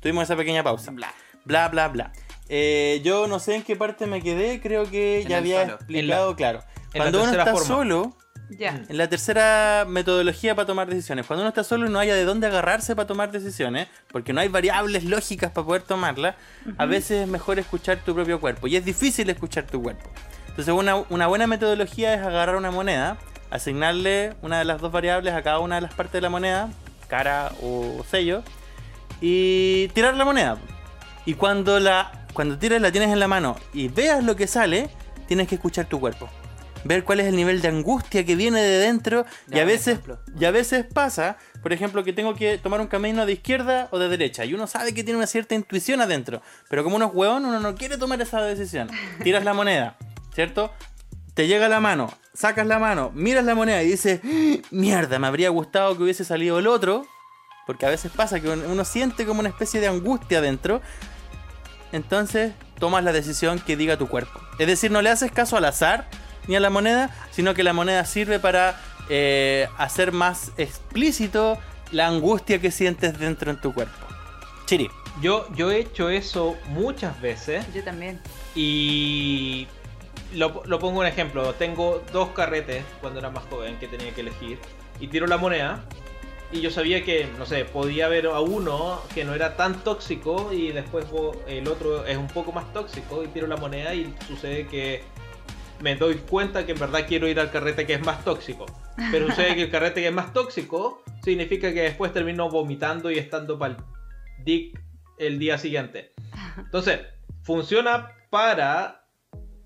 tuvimos 0.00 0.24
esa 0.24 0.36
pequeña 0.36 0.62
pausa. 0.62 0.92
Bla, 0.92 1.12
bla, 1.44 1.68
bla. 1.70 1.88
bla. 1.88 2.12
Eh, 2.48 3.00
yo 3.02 3.26
no 3.26 3.40
sé 3.40 3.56
en 3.56 3.62
qué 3.64 3.74
parte 3.74 4.06
me 4.06 4.22
quedé, 4.22 4.60
creo 4.60 4.88
que 4.88 5.22
En 5.22 5.28
ya 5.28 5.38
había 5.38 5.62
solo. 5.62 5.74
explicado, 5.74 6.36
claro. 6.36 6.62
Cuando 6.94 7.20
uno 7.22 7.30
está 7.32 7.46
forma. 7.46 7.66
solo, 7.66 8.16
Ya. 8.58 8.82
en 8.88 8.96
la 8.96 9.08
tercera 9.08 9.84
metodología 9.88 10.54
para 10.54 10.66
tomar 10.66 10.88
decisiones, 10.88 11.26
cuando 11.26 11.42
uno 11.42 11.48
está 11.48 11.64
solo 11.64 11.86
y 11.86 11.90
no 11.90 11.98
haya 11.98 12.14
de 12.14 12.24
dónde 12.24 12.46
agarrarse 12.46 12.94
para 12.96 13.06
tomar 13.06 13.30
decisiones, 13.32 13.88
porque 14.10 14.32
no 14.32 14.40
hay 14.40 14.48
variables 14.48 15.04
lógicas 15.04 15.50
para 15.52 15.66
poder 15.66 15.82
tomarlas, 15.82 16.34
a 16.78 16.86
veces 16.86 17.22
es 17.22 17.28
mejor 17.28 17.58
escuchar 17.58 17.98
tu 17.98 18.14
propio 18.14 18.40
cuerpo. 18.40 18.66
Y 18.66 18.76
es 18.76 18.84
difícil 18.84 19.28
escuchar 19.30 19.64
tu 19.66 19.82
cuerpo. 19.82 20.10
Entonces 20.48 20.74
una, 20.74 20.96
una 20.96 21.26
buena 21.26 21.46
metodología 21.46 22.14
es 22.14 22.20
agarrar 22.20 22.56
una 22.56 22.70
moneda, 22.70 23.16
asignarle 23.50 24.34
una 24.42 24.58
de 24.58 24.64
las 24.64 24.80
dos 24.80 24.92
variables 24.92 25.34
a 25.34 25.42
cada 25.42 25.58
una 25.60 25.76
de 25.76 25.82
las 25.82 25.94
partes 25.94 26.14
de 26.14 26.20
la 26.20 26.28
moneda, 26.28 26.70
cara 27.08 27.52
o 27.62 28.04
sello, 28.10 28.42
y 29.20 29.88
tirar 29.88 30.16
la 30.16 30.24
moneda. 30.24 30.58
Y 31.24 31.34
cuando 31.34 31.78
la 31.78 32.22
cuando 32.32 32.58
tires 32.58 32.80
la 32.80 32.90
tienes 32.90 33.10
en 33.10 33.20
la 33.20 33.28
mano 33.28 33.56
y 33.72 33.88
veas 33.88 34.24
lo 34.24 34.36
que 34.36 34.46
sale, 34.46 34.88
tienes 35.26 35.48
que 35.48 35.56
escuchar 35.56 35.86
tu 35.86 36.00
cuerpo. 36.00 36.28
Ver 36.84 37.04
cuál 37.04 37.20
es 37.20 37.26
el 37.26 37.36
nivel 37.36 37.62
de 37.62 37.68
angustia 37.68 38.24
que 38.24 38.34
viene 38.34 38.60
de 38.60 38.78
dentro 38.78 39.24
y 39.48 39.54
Ya, 39.54 39.60
a 39.60 39.62
un 39.64 39.68
veces 39.68 40.00
y 40.38 40.44
a 40.44 40.50
veces 40.50 40.84
pasa, 40.92 41.36
por 41.62 41.72
ejemplo, 41.72 42.02
que 42.04 42.12
tengo 42.12 42.34
que 42.34 42.58
tomar 42.58 42.80
un 42.80 42.88
camino 42.88 43.24
de 43.26 43.32
izquierda 43.32 43.88
o 43.90 43.98
de 43.98 44.08
derecha 44.08 44.44
y 44.44 44.54
uno 44.54 44.66
sabe 44.66 44.92
que 44.92 45.04
tiene 45.04 45.18
una 45.18 45.26
cierta 45.26 45.54
intuición 45.54 46.00
adentro, 46.00 46.42
pero 46.68 46.82
como 46.82 46.96
uno 46.96 47.06
es 47.06 47.12
hueón, 47.14 47.44
uno 47.44 47.60
no 47.60 47.74
quiere 47.74 47.98
tomar 47.98 48.20
esa 48.20 48.40
decisión. 48.42 48.88
Tiras 49.22 49.44
la 49.44 49.54
moneda, 49.54 49.96
¿cierto? 50.34 50.72
Te 51.34 51.46
llega 51.46 51.68
la 51.68 51.80
mano, 51.80 52.12
sacas 52.34 52.66
la 52.66 52.78
mano, 52.78 53.10
miras 53.14 53.44
la 53.44 53.54
moneda 53.54 53.82
y 53.82 53.88
dices, 53.88 54.20
"Ah, 54.24 54.66
mierda, 54.70 55.18
me 55.18 55.26
habría 55.26 55.48
gustado 55.50 55.96
que 55.96 56.02
hubiese 56.02 56.24
salido 56.24 56.58
el 56.58 56.66
otro, 56.66 57.06
porque 57.66 57.86
a 57.86 57.90
veces 57.90 58.10
pasa 58.14 58.40
que 58.40 58.48
uno 58.48 58.64
uno 58.68 58.84
siente 58.84 59.24
como 59.24 59.40
una 59.40 59.48
especie 59.48 59.80
de 59.80 59.86
angustia 59.88 60.38
adentro, 60.38 60.82
entonces 61.92 62.52
tomas 62.78 63.04
la 63.04 63.12
decisión 63.12 63.60
que 63.60 63.76
diga 63.76 63.96
tu 63.96 64.08
cuerpo. 64.08 64.40
Es 64.58 64.66
decir, 64.66 64.90
no 64.90 65.02
le 65.02 65.10
haces 65.10 65.30
caso 65.30 65.56
al 65.56 65.64
azar 65.64 66.08
ni 66.46 66.56
a 66.56 66.60
la 66.60 66.70
moneda, 66.70 67.10
sino 67.30 67.54
que 67.54 67.62
la 67.62 67.72
moneda 67.72 68.04
sirve 68.04 68.38
para 68.38 68.80
eh, 69.08 69.68
hacer 69.78 70.12
más 70.12 70.52
explícito 70.56 71.58
la 71.90 72.06
angustia 72.06 72.60
que 72.60 72.70
sientes 72.70 73.18
dentro 73.18 73.50
en 73.50 73.60
tu 73.60 73.72
cuerpo. 73.74 74.06
Chiri. 74.66 74.90
Yo, 75.20 75.46
yo 75.54 75.70
he 75.70 75.78
hecho 75.80 76.08
eso 76.08 76.56
muchas 76.68 77.20
veces 77.20 77.66
Yo 77.74 77.84
también. 77.84 78.18
y 78.54 79.66
lo, 80.34 80.62
lo 80.64 80.78
pongo 80.78 81.00
un 81.00 81.06
ejemplo. 81.06 81.52
Tengo 81.54 82.02
dos 82.12 82.30
carretes 82.30 82.82
cuando 83.00 83.18
era 83.20 83.28
más 83.30 83.44
joven 83.50 83.78
que 83.78 83.88
tenía 83.88 84.14
que 84.14 84.22
elegir 84.22 84.58
y 85.00 85.08
tiro 85.08 85.26
la 85.26 85.36
moneda 85.36 85.84
y 86.52 86.60
yo 86.60 86.70
sabía 86.70 87.02
que, 87.02 87.28
no 87.38 87.46
sé, 87.46 87.64
podía 87.64 88.06
haber 88.06 88.26
a 88.26 88.40
uno 88.40 89.00
que 89.14 89.24
no 89.24 89.34
era 89.34 89.56
tan 89.56 89.82
tóxico 89.82 90.52
y 90.52 90.70
después 90.72 91.06
el 91.46 91.66
otro 91.66 92.06
es 92.06 92.16
un 92.18 92.28
poco 92.28 92.52
más 92.52 92.70
tóxico 92.72 93.24
y 93.24 93.28
tiro 93.28 93.46
la 93.46 93.56
moneda 93.56 93.94
y 93.94 94.14
sucede 94.26 94.66
que 94.66 95.02
me 95.82 95.96
doy 95.96 96.14
cuenta 96.16 96.64
que 96.64 96.72
en 96.72 96.78
verdad 96.78 97.00
quiero 97.06 97.26
ir 97.28 97.38
al 97.40 97.50
carrete 97.50 97.84
que 97.86 97.94
es 97.94 98.04
más 98.06 98.24
tóxico. 98.24 98.66
Pero 99.10 99.26
sucede 99.28 99.54
que 99.56 99.62
el 99.62 99.70
carrete 99.76 100.00
que 100.00 100.08
es 100.08 100.14
más 100.14 100.32
tóxico 100.32 101.02
significa 101.24 101.72
que 101.74 101.82
después 101.82 102.12
termino 102.12 102.48
vomitando 102.48 103.10
y 103.10 103.18
estando 103.18 103.58
para 103.58 103.76
dick 104.44 104.78
el 105.18 105.38
día 105.38 105.58
siguiente. 105.58 106.12
Entonces, 106.58 107.00
funciona 107.42 108.08
para 108.30 109.04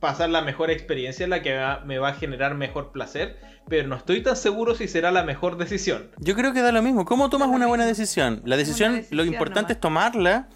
pasar 0.01 0.29
la 0.31 0.43
mejor 0.43 0.71
experiencia, 0.71 1.27
la 1.27 1.43
que 1.43 1.57
va- 1.57 1.81
me 1.85 1.99
va 1.99 2.09
a 2.11 2.15
generar 2.15 2.55
mejor 2.55 2.93
placer, 2.93 3.39
pero 3.69 3.89
no 3.89 3.97
estoy 3.97 4.23
tan 4.23 4.37
seguro 4.37 4.75
si 4.75 4.89
será 4.89 5.11
la 5.11 5.23
mejor 5.25 5.57
decisión. 5.57 6.11
Yo 6.19 6.35
creo 6.35 6.53
que 6.53 6.61
da 6.63 6.73
lo 6.73 6.83
mismo. 6.83 7.05
¿Cómo 7.05 7.31
tomas 7.31 7.49
una 7.49 7.67
buena 7.67 7.87
decisión? 7.87 8.43
La 8.45 8.57
decisión, 8.57 9.05
lo 9.11 9.25
importante 9.25 9.61
nomás. 9.61 9.77
es 9.77 9.81
tomarla 9.81 10.49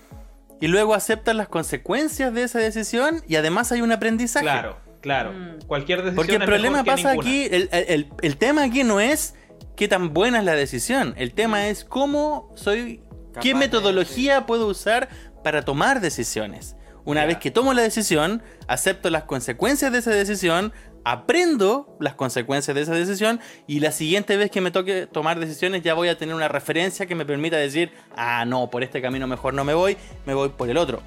y 0.60 0.68
luego 0.68 0.94
aceptas 0.94 1.34
las 1.34 1.48
consecuencias 1.48 2.32
de 2.34 2.42
esa 2.42 2.58
decisión 2.58 3.22
y 3.26 3.36
además 3.36 3.72
hay 3.72 3.80
un 3.80 3.92
aprendizaje. 3.92 4.44
Claro, 4.44 4.76
claro. 5.00 5.32
Mm. 5.32 5.62
Cualquier 5.66 5.98
decisión 5.98 6.16
Porque 6.16 6.36
el 6.36 6.42
es 6.42 6.46
problema 6.46 6.84
pasa 6.84 7.10
ninguna. 7.10 7.28
aquí, 7.28 7.44
el, 7.50 7.68
el- 7.72 8.08
el- 8.22 8.36
tema 8.36 8.64
aquí 8.64 8.84
no 8.84 9.00
es 9.00 9.34
qué 9.76 9.88
tan 9.88 10.12
buena 10.12 10.38
es 10.40 10.44
la 10.44 10.54
decisión, 10.54 11.14
el 11.16 11.32
tema 11.32 11.68
es 11.68 11.84
cómo 11.84 12.50
soy, 12.54 13.02
Capaz 13.32 13.40
qué 13.42 13.48
de- 13.50 13.54
metodología 13.54 14.46
puedo 14.46 14.66
usar 14.66 15.08
para 15.42 15.62
tomar 15.62 16.00
decisiones. 16.00 16.76
Una 17.04 17.24
vez 17.24 17.38
que 17.38 17.50
tomo 17.50 17.72
la 17.72 17.80
decisión, 17.82 18.42
acepto 18.68 19.08
las 19.08 19.24
consecuencias 19.24 19.90
de 19.90 19.98
esa 19.98 20.10
decisión, 20.10 20.72
aprendo 21.02 21.96
las 21.98 22.14
consecuencias 22.14 22.74
de 22.74 22.82
esa 22.82 22.92
decisión 22.92 23.40
y 23.66 23.80
la 23.80 23.90
siguiente 23.90 24.36
vez 24.36 24.50
que 24.50 24.60
me 24.60 24.70
toque 24.70 25.06
tomar 25.10 25.40
decisiones 25.40 25.82
ya 25.82 25.94
voy 25.94 26.08
a 26.08 26.18
tener 26.18 26.34
una 26.34 26.48
referencia 26.48 27.06
que 27.06 27.14
me 27.14 27.24
permita 27.24 27.56
decir, 27.56 27.90
ah, 28.16 28.44
no, 28.46 28.68
por 28.68 28.82
este 28.82 29.00
camino 29.00 29.26
mejor 29.26 29.54
no 29.54 29.64
me 29.64 29.72
voy, 29.72 29.96
me 30.26 30.34
voy 30.34 30.50
por 30.50 30.68
el 30.68 30.76
otro. 30.76 31.02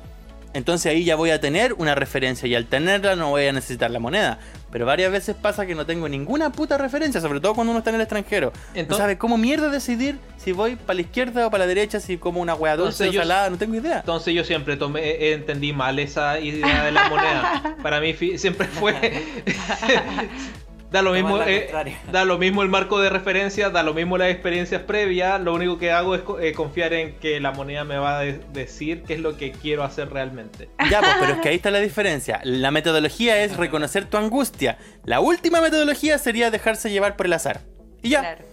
Entonces 0.54 0.92
ahí 0.92 1.04
ya 1.04 1.16
voy 1.16 1.32
a 1.32 1.40
tener 1.42 1.74
una 1.74 1.96
referencia 1.96 2.48
y 2.48 2.56
al 2.56 2.66
tenerla 2.66 3.16
no 3.16 3.30
voy 3.32 3.48
a 3.48 3.52
necesitar 3.54 3.90
la 3.92 4.00
moneda. 4.00 4.40
Pero 4.72 4.86
varias 4.88 5.12
veces 5.12 5.36
pasa 5.40 5.66
que 5.66 5.76
no 5.76 5.86
tengo 5.86 6.10
ninguna 6.10 6.52
puta 6.52 6.78
referencia, 6.78 7.22
sobre 7.22 7.40
todo 7.40 7.54
cuando 7.54 7.72
uno 7.72 7.80
está 7.80 7.90
en 7.92 7.96
el 7.98 8.02
extranjero. 8.02 8.52
no 8.54 8.80
Entonces- 8.80 8.98
sabe 9.04 9.18
cómo 9.18 9.38
mierda 9.38 9.70
decidir 9.70 10.18
si 10.38 10.52
voy 10.52 10.76
para 10.76 10.96
la 10.96 11.02
izquierda 11.02 11.48
o 11.48 11.52
para 11.52 11.64
la 11.66 11.68
derecha, 11.68 12.00
si 12.00 12.18
como 12.18 12.42
una 12.42 12.56
hueá 12.56 12.76
dulce 12.76 13.08
o 13.08 13.12
yo- 13.12 13.22
salada, 13.22 13.50
no 13.50 13.58
tengo 13.58 13.76
idea. 13.76 14.00
Entonces 14.00 14.34
yo 14.34 14.44
siempre 14.44 14.76
tomé, 14.78 15.02
eh, 15.02 15.34
entendí 15.34 15.74
mal 15.74 16.00
esa 16.00 16.40
idea 16.40 16.84
de 16.86 16.92
la 16.92 17.08
moneda. 17.10 17.76
Para 17.84 18.00
mí 18.00 18.14
siempre 18.38 18.68
fue... 18.68 19.24
da 20.94 21.02
lo 21.02 21.12
mismo 21.12 21.42
eh, 21.42 21.70
da 22.12 22.24
lo 22.24 22.38
mismo 22.38 22.62
el 22.62 22.70
marco 22.70 23.00
de 23.02 23.10
referencia, 23.10 23.70
da 23.72 23.82
lo 23.84 23.94
mismo 23.94 24.18
las 24.18 24.30
experiencias 24.30 24.84
previas. 24.84 25.42
Lo 25.42 25.54
único 25.54 25.78
que 25.80 25.92
hago 25.92 26.14
es 26.16 26.22
eh, 26.40 26.54
confiar 26.54 26.94
en 26.94 27.16
que 27.16 27.40
la 27.42 27.52
moneda 27.52 27.84
me 27.84 27.98
va 27.98 28.20
a 28.20 28.22
de- 28.22 28.40
decir 28.54 29.02
qué 29.04 29.16
es 29.16 29.20
lo 29.20 29.36
que 29.36 29.52
quiero 29.52 29.84
hacer 29.84 30.10
realmente. 30.12 30.70
Ya, 30.90 31.00
pues, 31.02 31.14
pero 31.20 31.34
es 31.34 31.40
que 31.42 31.50
ahí 31.50 31.56
está 31.56 31.72
la 31.72 31.80
diferencia. 31.80 32.40
La 32.44 32.70
metodología 32.72 33.44
es 33.44 33.58
reconocer 33.58 34.06
tu 34.06 34.18
angustia. 34.18 34.78
La 35.04 35.20
última 35.20 35.60
metodología 35.60 36.18
sería 36.20 36.52
dejarse 36.52 36.92
llevar 36.92 37.16
por 37.18 37.26
el 37.26 37.34
azar. 37.34 37.62
Y 38.04 38.10
ya. 38.10 38.20
Claro. 38.20 38.46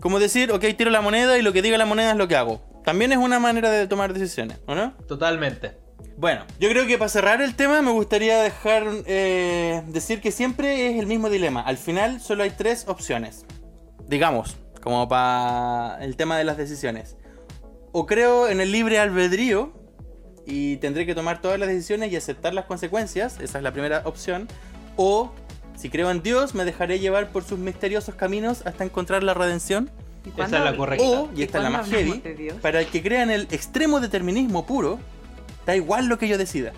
Como 0.00 0.20
decir, 0.20 0.52
ok, 0.52 0.64
tiro 0.76 0.90
la 0.90 1.00
moneda 1.00 1.38
y 1.38 1.42
lo 1.42 1.52
que 1.52 1.62
diga 1.62 1.76
la 1.78 1.86
moneda 1.86 2.10
es 2.12 2.16
lo 2.18 2.28
que 2.28 2.36
hago. 2.36 2.62
También 2.84 3.10
es 3.12 3.18
una 3.18 3.38
manera 3.40 3.70
de 3.70 3.88
tomar 3.88 4.12
decisiones, 4.12 4.58
¿o 4.66 4.74
no? 4.74 4.92
Totalmente. 5.08 5.72
Bueno, 6.18 6.44
yo 6.58 6.68
creo 6.68 6.84
que 6.88 6.98
para 6.98 7.08
cerrar 7.08 7.40
el 7.42 7.54
tema 7.54 7.80
me 7.80 7.92
gustaría 7.92 8.42
dejar 8.42 8.88
eh, 9.06 9.84
decir 9.86 10.20
que 10.20 10.32
siempre 10.32 10.90
es 10.90 10.98
el 10.98 11.06
mismo 11.06 11.30
dilema. 11.30 11.60
Al 11.60 11.76
final 11.78 12.20
solo 12.20 12.42
hay 12.42 12.50
tres 12.50 12.86
opciones. 12.88 13.46
Digamos, 14.08 14.56
como 14.82 15.08
para 15.08 16.04
el 16.04 16.16
tema 16.16 16.36
de 16.36 16.42
las 16.42 16.56
decisiones. 16.56 17.16
O 17.92 18.04
creo 18.06 18.48
en 18.48 18.60
el 18.60 18.72
libre 18.72 18.98
albedrío 18.98 19.72
y 20.44 20.78
tendré 20.78 21.06
que 21.06 21.14
tomar 21.14 21.40
todas 21.40 21.56
las 21.60 21.68
decisiones 21.68 22.10
y 22.10 22.16
aceptar 22.16 22.52
las 22.52 22.64
consecuencias. 22.64 23.38
Esa 23.38 23.58
es 23.58 23.62
la 23.62 23.70
primera 23.70 24.02
opción. 24.04 24.48
O 24.96 25.30
si 25.76 25.88
creo 25.88 26.10
en 26.10 26.24
Dios 26.24 26.52
me 26.52 26.64
dejaré 26.64 26.98
llevar 26.98 27.30
por 27.30 27.44
sus 27.44 27.60
misteriosos 27.60 28.16
caminos 28.16 28.66
hasta 28.66 28.82
encontrar 28.82 29.22
la 29.22 29.34
redención. 29.34 29.88
¿Y 30.26 30.30
Esa 30.30 30.58
es 30.58 30.64
la 30.64 30.76
correcta. 30.76 31.06
O, 31.06 31.30
y 31.36 31.44
esta 31.44 31.58
es 31.58 31.64
la 31.64 31.70
más 31.70 31.88
heavy, 31.88 32.20
para 32.60 32.80
el 32.80 32.88
que 32.88 33.04
crea 33.04 33.22
en 33.22 33.30
el 33.30 33.42
extremo 33.52 34.00
determinismo 34.00 34.66
puro, 34.66 34.98
da 35.68 35.76
igual 35.76 36.06
lo 36.06 36.16
que 36.18 36.26
yo 36.28 36.38
decida. 36.38 36.72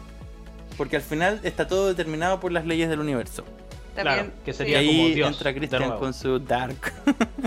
Porque 0.76 0.96
al 0.96 1.02
final 1.02 1.38
está 1.44 1.68
todo 1.68 1.86
determinado 1.88 2.40
por 2.40 2.50
las 2.50 2.66
leyes 2.66 2.88
del 2.88 2.98
universo. 3.00 3.44
Está 3.90 4.02
Claro, 4.02 4.22
bien, 4.24 4.34
que 4.44 4.52
sería 4.52 4.80
sí, 4.80 4.86
como 4.86 5.02
ahí 5.04 5.14
Dios, 5.14 5.32
entra 5.32 5.52
de 5.52 5.58
Cristian 5.58 5.82
nuevo. 5.82 5.98
con 6.00 6.12
su 6.12 6.38
dark. 6.40 6.92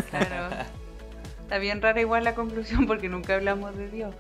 claro. 0.10 0.56
Está 1.44 1.58
bien 1.58 1.82
rara 1.82 2.00
igual 2.00 2.24
la 2.24 2.34
conclusión 2.34 2.88
porque 2.88 3.10
nunca 3.10 3.36
hablamos 3.36 3.76
de 3.78 3.90
Dios. 3.90 4.16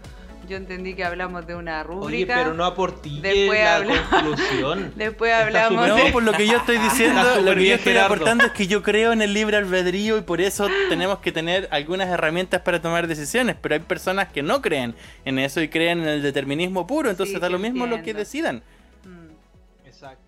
Yo 0.47 0.57
entendí 0.57 0.93
que 0.93 1.05
hablamos 1.05 1.47
de 1.47 1.55
una 1.55 1.79
Oye, 1.81 1.83
rúbrica. 1.83 2.35
pero 2.35 2.53
no 2.53 2.65
aportilles 2.65 3.21
Después 3.21 3.59
la 3.63 4.05
conclusión. 4.09 4.93
Después 4.97 5.31
hablamos 5.33 5.85
súper 5.87 5.97
No, 5.97 6.05
de... 6.05 6.11
por 6.11 6.23
lo 6.23 6.33
que 6.33 6.47
yo 6.47 6.57
estoy 6.57 6.77
diciendo, 6.89 7.21
lo 7.41 7.55
que 7.55 7.65
yo 7.67 7.75
estoy 7.75 7.93
Gerardo. 7.93 8.13
aportando 8.13 8.45
es 8.45 8.51
que 8.51 8.67
yo 8.67 8.83
creo 8.83 9.13
en 9.13 9.21
el 9.21 9.33
libre 9.33 9.55
albedrío 9.57 10.17
y 10.17 10.21
por 10.21 10.41
eso 10.41 10.67
tenemos 10.89 11.19
que 11.19 11.31
tener 11.31 11.67
algunas 11.71 12.09
herramientas 12.09 12.61
para 12.61 12.81
tomar 12.81 13.07
decisiones. 13.07 13.55
Pero 13.61 13.75
hay 13.75 13.81
personas 13.81 14.27
que 14.33 14.43
no 14.43 14.61
creen 14.61 14.95
en 15.23 15.39
eso 15.39 15.61
y 15.61 15.69
creen 15.69 15.99
en 16.01 16.07
el 16.09 16.21
determinismo 16.21 16.85
puro, 16.85 17.09
entonces 17.09 17.35
Sí, 17.35 17.41
da 17.41 17.49
lo 17.49 17.57
mismo 17.59 17.85
lo 17.87 18.01
que 18.03 18.13
decidan. 18.13 18.63
Mm. 19.05 19.87
Exacto. 19.87 20.23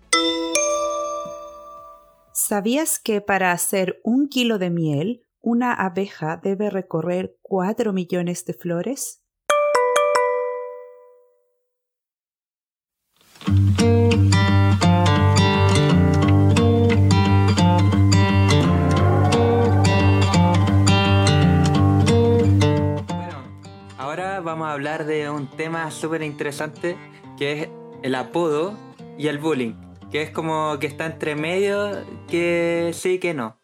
¿Sabías 2.32 2.98
que 2.98 3.20
para 3.20 3.52
hacer 3.52 4.00
un 4.02 4.28
kilo 4.28 4.58
de 4.58 4.70
miel, 4.70 5.22
una 5.40 5.72
abeja 5.72 6.38
debe 6.42 6.70
recorrer 6.70 7.36
4 7.42 7.92
millones 7.92 8.44
de 8.44 8.54
flores? 8.54 9.22
Vamos 24.46 24.68
a 24.68 24.72
hablar 24.72 25.06
de 25.06 25.28
un 25.28 25.48
tema 25.48 25.90
súper 25.90 26.22
interesante 26.22 26.96
que 27.36 27.62
es 27.62 27.68
el 28.02 28.14
apodo 28.14 28.78
y 29.18 29.26
el 29.26 29.38
bullying. 29.38 29.74
Que 30.10 30.22
es 30.22 30.30
como 30.30 30.78
que 30.78 30.86
está 30.86 31.04
entre 31.04 31.34
medio, 31.34 32.04
que 32.28 32.92
sí, 32.94 33.18
que 33.18 33.34
no. 33.34 33.58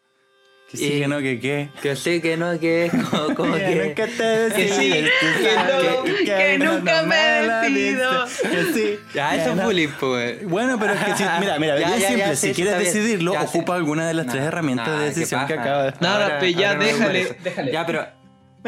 Que 0.73 0.77
sí, 0.79 0.85
Y- 0.93 0.99
que 1.01 1.07
no, 1.07 1.19
que 1.19 1.39
qué. 1.39 1.69
Que 1.83 1.95
sí, 1.95 2.19
que 2.19 2.35
no, 2.35 2.59
que 2.59 2.85
es 2.87 2.91
como, 3.11 3.35
como 3.35 3.53
que... 3.55 3.75
Nunca 3.75 4.07
te 4.07 4.23
decides, 4.23 4.75
sí, 4.75 6.25
que 6.25 6.25
que 6.25 6.57
nunca 6.57 7.03
me 7.03 7.15
he 7.15 7.47
decidido. 7.47 8.25
que 8.41 8.73
sí, 8.73 8.99
Ya, 9.13 9.35
eso 9.35 9.53
que 9.53 9.59
es 9.59 9.65
bullying, 9.65 9.89
pues. 9.99 10.47
Bueno, 10.49 10.79
pero 10.79 10.93
es 10.93 10.99
que 11.03 11.15
si, 11.15 11.23
mira, 11.39 11.59
mira, 11.59 11.79
ya, 11.79 11.89
simple, 11.99 12.35
si 12.35 12.53
quieres 12.53 12.79
decidirlo, 12.79 13.33
ocupa 13.39 13.75
alguna 13.75 14.07
de 14.07 14.15
las 14.15 14.25
tres 14.25 14.41
herramientas 14.45 14.97
de 14.99 15.05
decisión 15.05 15.45
que 15.45 15.53
acaba 15.53 15.83
de... 15.83 15.91
No, 15.91 15.97
no, 16.01 16.07
Ahora- 16.09 16.39
pues 16.39 16.55
ya 16.55 16.73
déjale, 16.73 17.37
déjale. 17.43 17.71
Ya, 17.71 17.85
pero, 17.85 18.07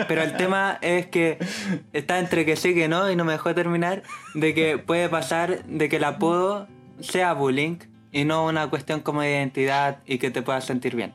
pero 0.08 0.22
el 0.22 0.38
tema 0.38 0.78
es 0.82 1.08
que 1.08 1.40
está 1.92 2.20
entre 2.20 2.46
que 2.46 2.56
sí 2.56 2.76
que 2.76 2.88
no 2.88 3.10
y 3.10 3.16
no 3.16 3.26
me 3.26 3.32
dejó 3.34 3.56
terminar 3.56 4.04
de 4.36 4.54
que 4.54 4.78
puede 4.78 5.10
pasar 5.10 5.64
de 5.66 5.90
que 5.90 5.96
el 5.96 6.04
apodo 6.04 6.68
sea 7.00 7.34
bullying 7.34 7.78
y 8.12 8.26
no 8.26 8.46
una 8.46 8.70
cuestión 8.70 9.00
como 9.00 9.22
de 9.24 9.32
identidad 9.32 9.98
y 10.06 10.20
que 10.20 10.30
te 10.30 10.44
puedas 10.44 10.66
sentir 10.66 10.96
bien. 10.96 11.14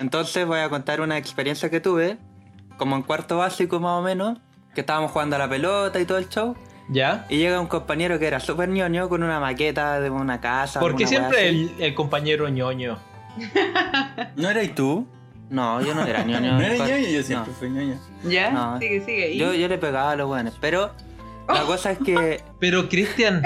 Entonces 0.00 0.46
voy 0.46 0.60
a 0.60 0.68
contar 0.68 1.00
una 1.00 1.16
experiencia 1.18 1.70
que 1.70 1.80
tuve, 1.80 2.18
como 2.76 2.96
en 2.96 3.02
cuarto 3.02 3.38
básico 3.38 3.80
más 3.80 3.92
o 3.98 4.02
menos, 4.02 4.38
que 4.74 4.80
estábamos 4.82 5.10
jugando 5.10 5.36
a 5.36 5.38
la 5.38 5.48
pelota 5.48 5.98
y 6.00 6.04
todo 6.04 6.18
el 6.18 6.28
show. 6.28 6.56
¿Ya? 6.88 7.24
Y 7.28 7.36
llega 7.38 7.60
un 7.60 7.68
compañero 7.68 8.18
que 8.18 8.26
era 8.26 8.40
súper 8.40 8.68
ñoño 8.68 9.08
con 9.08 9.22
una 9.22 9.38
maqueta 9.38 10.00
de 10.00 10.10
una 10.10 10.40
casa. 10.40 10.80
¿Por 10.80 10.96
qué 10.96 11.06
siempre 11.06 11.48
el, 11.48 11.72
el 11.78 11.94
compañero 11.94 12.48
ñoño? 12.48 12.98
¿No 14.36 14.50
eras 14.50 14.74
tú? 14.74 15.06
No, 15.50 15.80
yo 15.82 15.94
no 15.94 16.04
era 16.04 16.22
ñoño. 16.24 16.52
No 16.58 16.60
Cuar- 16.60 16.88
ñoño, 16.88 17.08
yo 17.08 17.18
no. 17.18 17.24
siempre 17.24 17.52
fui 17.54 17.70
ñoño. 17.70 17.98
¿Ya? 18.24 18.50
No. 18.50 18.78
Sigue, 18.78 19.04
sigue. 19.04 19.32
¿Y? 19.32 19.38
Yo, 19.38 19.54
yo 19.54 19.68
le 19.68 19.78
pegaba 19.78 20.12
a 20.12 20.16
los 20.16 20.26
buenos, 20.26 20.56
pero 20.60 20.92
la 21.48 21.62
cosa 21.66 21.92
es 21.92 21.98
que 21.98 22.42
Pero 22.58 22.88
Cristian, 22.88 23.42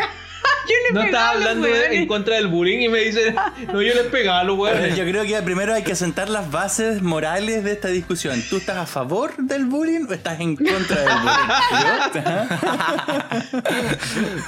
Yo 0.66 0.74
le 0.88 0.94
no 0.94 1.00
pegaba 1.02 1.06
estás 1.06 1.22
a 1.22 1.34
los 1.34 1.42
hablando 1.46 1.66
de- 1.68 1.96
en 1.96 2.06
contra 2.06 2.36
del 2.36 2.48
bullying 2.48 2.78
y 2.80 2.88
me 2.88 2.98
dice, 3.00 3.34
no, 3.72 3.82
yo 3.82 3.94
les 3.94 4.04
pegaba 4.06 4.40
a 4.40 4.44
los 4.44 4.56
yo 4.96 5.04
creo 5.04 5.24
que 5.24 5.42
primero 5.42 5.74
hay 5.74 5.82
que 5.82 5.94
sentar 5.94 6.28
las 6.28 6.50
bases 6.50 7.02
morales 7.02 7.64
de 7.64 7.72
esta 7.72 7.88
discusión. 7.88 8.40
¿Tú 8.48 8.56
estás 8.58 8.76
a 8.78 8.86
favor 8.86 9.36
del 9.36 9.66
bullying 9.66 10.06
o 10.08 10.12
estás 10.12 10.40
en 10.40 10.56
contra 10.56 11.00
del 11.00 11.08
bullying? 11.20 12.54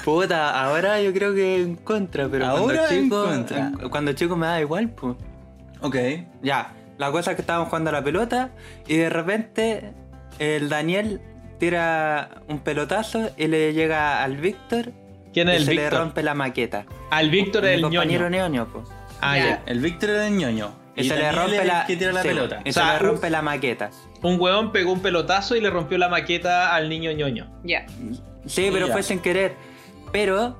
Puta, 0.05 0.63
ahora 0.65 1.01
yo 1.01 1.13
creo 1.13 1.35
que 1.35 1.57
en 1.63 1.77
contra, 1.77 2.29
pero 2.29 2.47
Ahora 2.47 2.87
cuando 2.87 2.91
en 2.95 3.03
chico, 3.05 3.25
contra. 3.25 3.73
cuando 3.91 4.13
chico 4.13 4.37
me 4.37 4.47
da 4.47 4.61
igual, 4.61 4.89
pues. 4.91 5.17
ok. 5.81 5.97
Ya, 6.43 6.73
la 6.99 7.11
cosa 7.11 7.33
es 7.33 7.37
que 7.37 7.43
estábamos 7.43 7.69
jugando 7.69 7.91
a 7.91 7.93
la 7.95 8.05
pelota 8.05 8.51
y 8.87 8.97
de 8.97 9.11
repente 9.11 9.93
el 10.39 10.69
Daniel 10.69 11.21
tira 11.59 12.31
un 12.49 12.61
pelotazo 12.61 13.31
y 13.37 13.47
le 13.49 13.73
llega 13.73 14.23
al 14.23 14.37
Víctor 14.37 14.93
¿Quién 15.37 15.51
es 15.51 15.57
el 15.59 15.65
se 15.67 15.75
le 15.75 15.91
rompe 15.91 16.23
la 16.23 16.33
maqueta. 16.33 16.87
Al 17.11 17.29
Víctor 17.29 17.65
Mi 17.65 17.69
el 17.69 17.83
compañero 17.83 18.31
ñoño. 18.31 18.49
ñoño, 18.49 18.67
pues. 18.73 18.89
Ah, 19.21 19.37
Ya. 19.37 19.45
ya. 19.45 19.63
El 19.67 19.81
Víctor 19.81 20.09
era 20.09 20.27
el 20.29 20.35
ñoño. 20.35 20.71
Y, 20.97 21.05
se 21.07 21.15
le 21.15 21.31
rompe 21.31 21.59
es 21.61 21.67
la, 21.67 21.85
que 21.85 21.95
tira 21.97 22.11
la 22.11 22.23
sí, 22.23 22.29
pelota. 22.29 22.61
Y 22.65 22.71
O 22.71 22.73
se 22.73 22.81
sea, 22.81 22.95
le 22.95 22.99
rompe 23.01 23.29
la 23.29 23.43
maqueta. 23.43 23.91
Un 24.23 24.41
huevón 24.41 24.73
pegó 24.73 24.93
un 24.95 25.01
pelotazo 25.03 25.55
y 25.55 25.61
le 25.61 25.69
rompió 25.69 25.99
la 25.99 26.09
maqueta 26.09 26.75
al 26.75 26.89
niño 26.89 27.13
ñoño. 27.13 27.53
Ya. 27.65 27.85
Sí, 28.47 28.71
pero 28.73 28.87
Ya. 28.87 28.95
fue 28.95 29.03
sin 29.03 29.19
querer. 29.19 29.57
Pero 30.11 30.59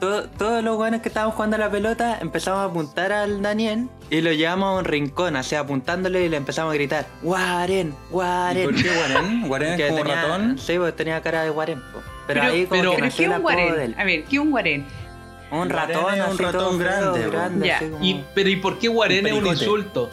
todo- 0.00 0.24
todos 0.30 0.64
los 0.64 0.76
buenos 0.76 1.00
que 1.00 1.08
estábamos 1.10 1.36
jugando 1.36 1.54
a 1.54 1.60
la 1.60 1.70
pelota 1.70 2.18
empezamos 2.20 2.58
a 2.58 2.64
apuntar 2.64 3.12
al 3.12 3.40
Daniel 3.40 3.88
y 4.10 4.20
lo 4.20 4.32
llevamos 4.32 4.74
a 4.74 4.78
un 4.80 4.84
rincón, 4.84 5.36
así 5.36 5.54
apuntándole 5.54 6.24
y 6.24 6.28
le 6.28 6.38
empezamos 6.38 6.72
a 6.72 6.74
gritar: 6.74 7.06
¡Guaren! 7.22 7.94
¿Y 8.08 8.12
¡Guaren! 8.12 8.64
por 8.64 8.74
qué 8.74 8.90
Guarén? 8.96 9.46
¿Guarén 9.46 9.68
Porque 9.70 9.82
es 9.86 9.90
como 9.92 10.02
tenía- 10.02 10.22
ratón? 10.22 10.58
Sí, 10.58 10.76
pues 10.76 10.96
tenía 10.96 11.20
cara 11.22 11.44
de 11.44 11.50
Guaren. 11.50 11.80
po. 11.92 12.00
Pero, 12.28 12.40
Pero- 12.42 12.52
ahí 12.52 12.66
como 12.66 12.80
pero- 12.80 12.90
que 12.92 12.96
¿Pero 13.02 13.14
qué 13.16 13.28
un 13.28 13.42
guarén? 13.42 13.80
él. 13.80 13.94
A 13.98 14.04
ver, 14.04 14.24
¿qué 14.24 14.38
un 14.38 14.50
guarén? 14.50 14.86
Un 15.50 15.68
Guarén 15.68 15.70
ratón, 15.96 16.14
es 16.14 16.28
un 16.30 16.38
ratón 16.38 16.78
feo, 16.78 16.78
grande, 16.78 17.30
grande 17.30 17.74
como- 17.90 18.04
Y, 18.04 18.24
pero 18.34 18.48
¿y 18.50 18.56
por 18.56 18.78
qué 18.78 18.88
Guarén 18.88 19.24
Un 19.24 19.32
es 19.32 19.38
un 19.38 19.46
insulto? 19.46 20.10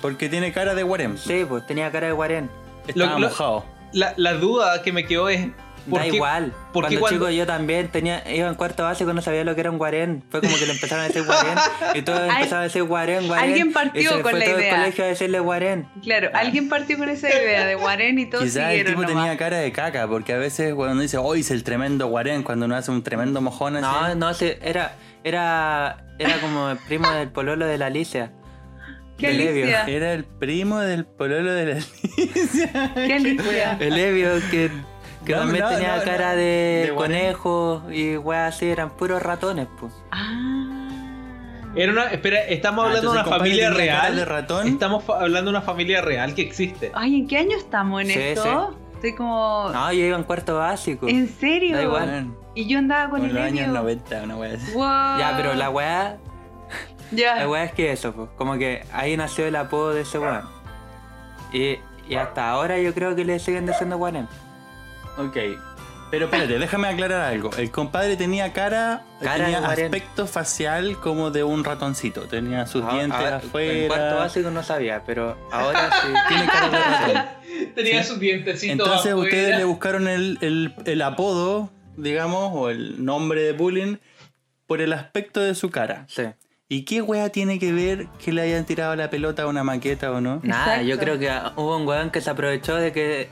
Porque 0.00 0.28
tiene 0.28 0.52
cara 0.52 0.74
de 0.74 0.82
Guarén. 0.82 1.18
Sí, 1.18 1.44
pues 1.48 1.66
tenía 1.66 1.90
cara 1.90 2.06
de 2.08 2.12
Guaren. 2.12 2.50
Estaba 2.86 3.12
Lo- 3.14 3.18
lo- 3.20 3.28
mojado. 3.28 3.64
La, 3.92 4.14
la 4.16 4.34
duda 4.34 4.82
que 4.82 4.92
me 4.92 5.04
quedó 5.04 5.28
es. 5.28 5.48
¿Por 5.88 6.00
Da 6.00 6.06
qué- 6.08 6.16
igual. 6.16 6.52
cuando 6.72 7.00
cuando- 7.00 7.08
chico 7.08 7.30
yo 7.30 7.46
también 7.46 7.88
tenía, 7.88 8.22
iba 8.32 8.48
en 8.48 8.54
cuarto 8.54 8.82
básico 8.84 9.12
no 9.12 9.20
sabía 9.22 9.44
lo 9.44 9.54
que 9.54 9.60
era 9.62 9.70
un 9.70 9.78
guarén. 9.78 10.22
Fue 10.30 10.40
como 10.40 10.56
que 10.56 10.66
le 10.66 10.72
empezaron 10.72 11.04
a 11.04 11.08
decir 11.08 11.24
guarén 11.24 11.58
y 11.94 12.02
todos 12.02 12.20
empezaron 12.28 12.60
a 12.60 12.62
decir 12.64 12.82
guarén, 12.84 13.26
guarén. 13.26 13.48
Alguien 13.50 13.72
partió 13.72 14.00
y 14.00 14.04
se 14.04 14.10
con 14.22 14.30
fue 14.30 14.38
la 14.40 14.44
todo 14.46 14.58
idea. 14.58 14.70
el 14.70 14.76
colegio 14.80 15.04
a 15.04 15.06
decirle 15.08 15.40
guarén. 15.40 15.88
Claro, 16.02 16.30
alguien 16.34 16.68
partió 16.68 16.98
con 16.98 17.08
esa 17.08 17.28
idea 17.28 17.66
de 17.66 17.74
guarén 17.74 18.18
y 18.18 18.26
todos 18.26 18.44
Quizás 18.44 18.72
el 18.72 18.84
tipo 18.86 19.02
nomás. 19.02 19.16
tenía 19.16 19.36
cara 19.36 19.58
de 19.58 19.72
caca, 19.72 20.06
porque 20.08 20.32
a 20.32 20.38
veces 20.38 20.74
cuando 20.74 20.92
uno 20.94 21.02
dice, 21.02 21.18
oh, 21.18 21.34
hice 21.36 21.54
el 21.54 21.64
tremendo 21.64 22.06
Guarén, 22.08 22.42
cuando 22.42 22.66
uno 22.66 22.76
hace 22.76 22.90
un 22.90 23.02
tremendo 23.02 23.40
mojón 23.40 23.76
así. 23.76 23.86
No, 23.86 24.14
no, 24.14 24.36
era, 24.62 24.96
era, 25.24 26.04
era 26.18 26.40
como 26.40 26.70
el 26.70 26.78
primo 26.78 27.10
del 27.10 27.28
pololo 27.28 27.66
de 27.66 27.78
la 27.78 27.86
Alicia. 27.86 28.32
¿Qué 29.18 29.28
del 29.28 29.40
Evio. 29.40 29.64
Alicia? 29.64 29.84
Era 29.86 30.12
el 30.14 30.24
primo 30.24 30.80
del 30.80 31.04
pololo 31.04 31.52
de 31.52 31.66
la 31.66 31.72
Alicia. 32.16 32.92
¿Qué 32.94 33.12
Alicia? 33.14 33.76
El 33.78 33.98
Evio 33.98 34.30
que, 34.50 34.70
que 35.24 35.32
No, 35.32 35.40
también 35.40 35.64
no, 35.64 35.70
tenía 35.70 35.96
no, 35.96 36.02
cara 36.04 36.34
de, 36.34 36.86
De 36.88 36.94
conejo 36.94 37.82
y 37.90 38.16
weas 38.16 38.54
así, 38.54 38.66
eran 38.68 38.90
puros 38.90 39.22
ratones, 39.22 39.68
pues. 39.78 39.92
Ah. 40.10 40.88
Era 41.74 41.92
una, 41.92 42.04
espera, 42.06 42.40
estamos 42.40 42.84
Ah, 42.84 42.88
hablando 42.88 43.12
de 43.12 43.18
una 43.20 43.24
familia 43.28 43.70
real. 43.70 44.16
de 44.16 44.24
ratón. 44.24 44.68
Estamos 44.68 45.04
hablando 45.08 45.50
de 45.50 45.56
una 45.56 45.62
familia 45.62 46.02
real 46.02 46.34
que 46.34 46.42
existe. 46.42 46.90
Ay, 46.94 47.16
¿en 47.20 47.26
qué 47.28 47.38
año 47.38 47.56
estamos 47.56 48.02
en 48.02 48.08
Sí, 48.08 48.18
esto? 48.18 48.76
Estoy 48.94 49.14
como... 49.14 49.70
No, 49.72 49.92
yo 49.92 50.04
iba 50.04 50.16
en 50.16 50.24
cuarto 50.24 50.58
básico. 50.58 51.08
¿En 51.08 51.28
serio? 51.28 51.76
Da 51.76 51.82
igual. 51.82 52.26
Y 52.54 52.66
yo 52.66 52.78
andaba 52.78 53.08
con 53.10 53.20
el 53.24 53.30
en 53.30 53.34
los 53.36 53.44
años 53.44 53.60
Evio. 53.68 53.72
90, 53.80 54.22
una 54.22 54.36
wea 54.36 54.54
así. 54.54 54.72
Wow. 54.72 54.82
Ya, 55.18 55.32
pero 55.36 55.54
la 55.54 55.70
wea, 55.70 56.18
Ya. 57.10 57.36
la 57.36 57.48
wea 57.48 57.64
es 57.64 57.72
que 57.72 57.90
eso, 57.90 58.12
pues. 58.12 58.28
Como 58.36 58.58
que 58.58 58.84
ahí 58.92 59.16
nació 59.16 59.46
el 59.46 59.56
apodo 59.56 59.94
de 59.94 60.02
ese 60.02 60.18
weón. 60.18 60.42
Y, 61.52 61.78
y 62.08 62.14
hasta 62.16 62.50
ahora 62.50 62.78
yo 62.78 62.92
creo 62.94 63.16
que 63.16 63.24
le 63.24 63.38
siguen 63.38 63.66
diciendo 63.66 63.96
guarén. 63.96 64.28
Ok. 65.18 65.36
Pero 66.10 66.26
espérate, 66.26 66.58
déjame 66.58 66.88
aclarar 66.88 67.22
algo. 67.22 67.50
El 67.56 67.70
compadre 67.70 68.16
tenía 68.16 68.52
cara, 68.52 69.02
Cara 69.22 69.44
tenía 69.46 69.66
aspecto 69.66 70.26
facial 70.26 70.98
como 71.00 71.30
de 71.30 71.42
un 71.42 71.64
ratoncito. 71.64 72.22
Tenía 72.22 72.66
sus 72.66 72.84
Ah, 72.86 72.92
dientes 72.92 73.18
ah, 73.18 73.22
En 73.22 73.28
cuarto 73.30 73.46
afuera. 73.46 74.14
básico 74.16 74.50
no 74.50 74.62
sabía, 74.62 75.02
pero 75.06 75.38
ahora 75.50 75.90
sí. 76.02 76.08
Tiene 76.28 76.46
cara 76.46 76.68
de 76.68 76.78
ratón. 76.78 77.72
Tenía 77.74 78.02
Sí. 78.02 78.08
sus 78.10 78.20
dientecitos. 78.20 78.72
Entonces 78.72 79.12
afuera. 79.12 79.16
ustedes 79.24 79.56
le 79.56 79.64
buscaron 79.64 80.06
el, 80.06 80.36
el- 80.42 80.74
el 80.84 81.00
apodo, 81.00 81.70
digamos, 81.96 82.50
o 82.54 82.68
el 82.68 83.02
nombre 83.02 83.42
de 83.42 83.52
bullying 83.52 83.96
por 84.66 84.82
el 84.82 84.92
aspecto 84.92 85.40
de 85.40 85.54
su 85.54 85.70
cara. 85.70 86.04
Sí. 86.08 86.24
¿Y 86.68 86.84
qué 86.84 87.00
wea 87.00 87.30
tiene 87.30 87.58
que 87.58 87.72
ver 87.72 88.08
que 88.22 88.32
le 88.32 88.42
hayan 88.42 88.66
tirado 88.66 88.94
la 88.96 89.08
pelota 89.08 89.44
a 89.44 89.46
una 89.46 89.64
maqueta 89.64 90.10
o 90.10 90.20
no? 90.20 90.40
Nada, 90.42 90.64
Exacto. 90.82 90.86
yo 90.88 90.98
creo 90.98 91.18
que 91.18 91.30
hubo 91.56 91.76
un 91.78 91.86
weón 91.86 92.10
que 92.10 92.20
se 92.20 92.28
aprovechó 92.28 92.76
de 92.76 92.92
que 92.92 93.28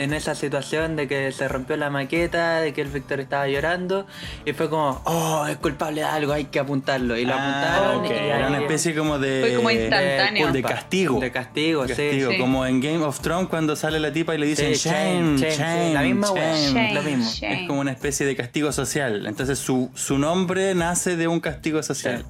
en 0.00 0.14
esa 0.14 0.34
situación 0.34 0.96
de 0.96 1.06
que 1.06 1.30
se 1.32 1.46
rompió 1.46 1.76
la 1.76 1.90
maqueta, 1.90 2.60
de 2.60 2.72
que 2.72 2.80
el 2.80 2.88
Víctor 2.88 3.20
estaba 3.20 3.46
llorando, 3.48 4.06
y 4.46 4.52
fue 4.54 4.70
como, 4.70 5.02
oh, 5.04 5.46
es 5.46 5.56
culpable 5.58 6.00
de 6.00 6.06
algo, 6.06 6.32
hay 6.32 6.46
que 6.46 6.58
apuntarlo. 6.58 7.16
Y 7.18 7.24
lo 7.26 7.34
Ah, 7.34 7.92
apuntaron 7.98 8.06
y 8.06 8.08
Era 8.30 8.48
una 8.48 8.58
especie 8.60 8.94
como 8.94 9.18
de. 9.18 9.40
Fue 9.42 9.54
como 9.56 9.70
instantáneo. 9.70 10.52
De 10.52 10.62
castigo. 10.62 11.20
De 11.20 11.30
castigo, 11.30 11.82
sí. 11.82 11.88
Castigo, 11.88 12.30
Sí. 12.32 12.38
como 12.38 12.64
en 12.66 12.80
Game 12.80 13.04
of 13.04 13.20
Thrones 13.20 13.48
cuando 13.48 13.76
sale 13.76 14.00
la 14.00 14.12
tipa 14.12 14.34
y 14.34 14.38
le 14.38 14.46
dicen 14.46 14.74
Sí, 14.74 14.88
shame, 14.88 15.36
shame, 15.36 15.50
shame, 15.56 15.92
la 15.94 16.02
misma 16.02 16.28
shame. 16.28 16.66
Shame, 16.72 16.94
lo 16.94 17.02
mismo. 17.02 17.30
shame. 17.30 17.62
Es 17.62 17.68
como 17.68 17.80
una 17.80 17.92
especie 17.92 18.24
de 18.26 18.34
castigo 18.36 18.72
social. 18.72 19.26
Entonces 19.26 19.58
su, 19.58 19.90
su 19.94 20.18
nombre 20.18 20.74
nace 20.74 21.16
de 21.16 21.28
un 21.28 21.40
castigo 21.40 21.82
social. 21.82 22.24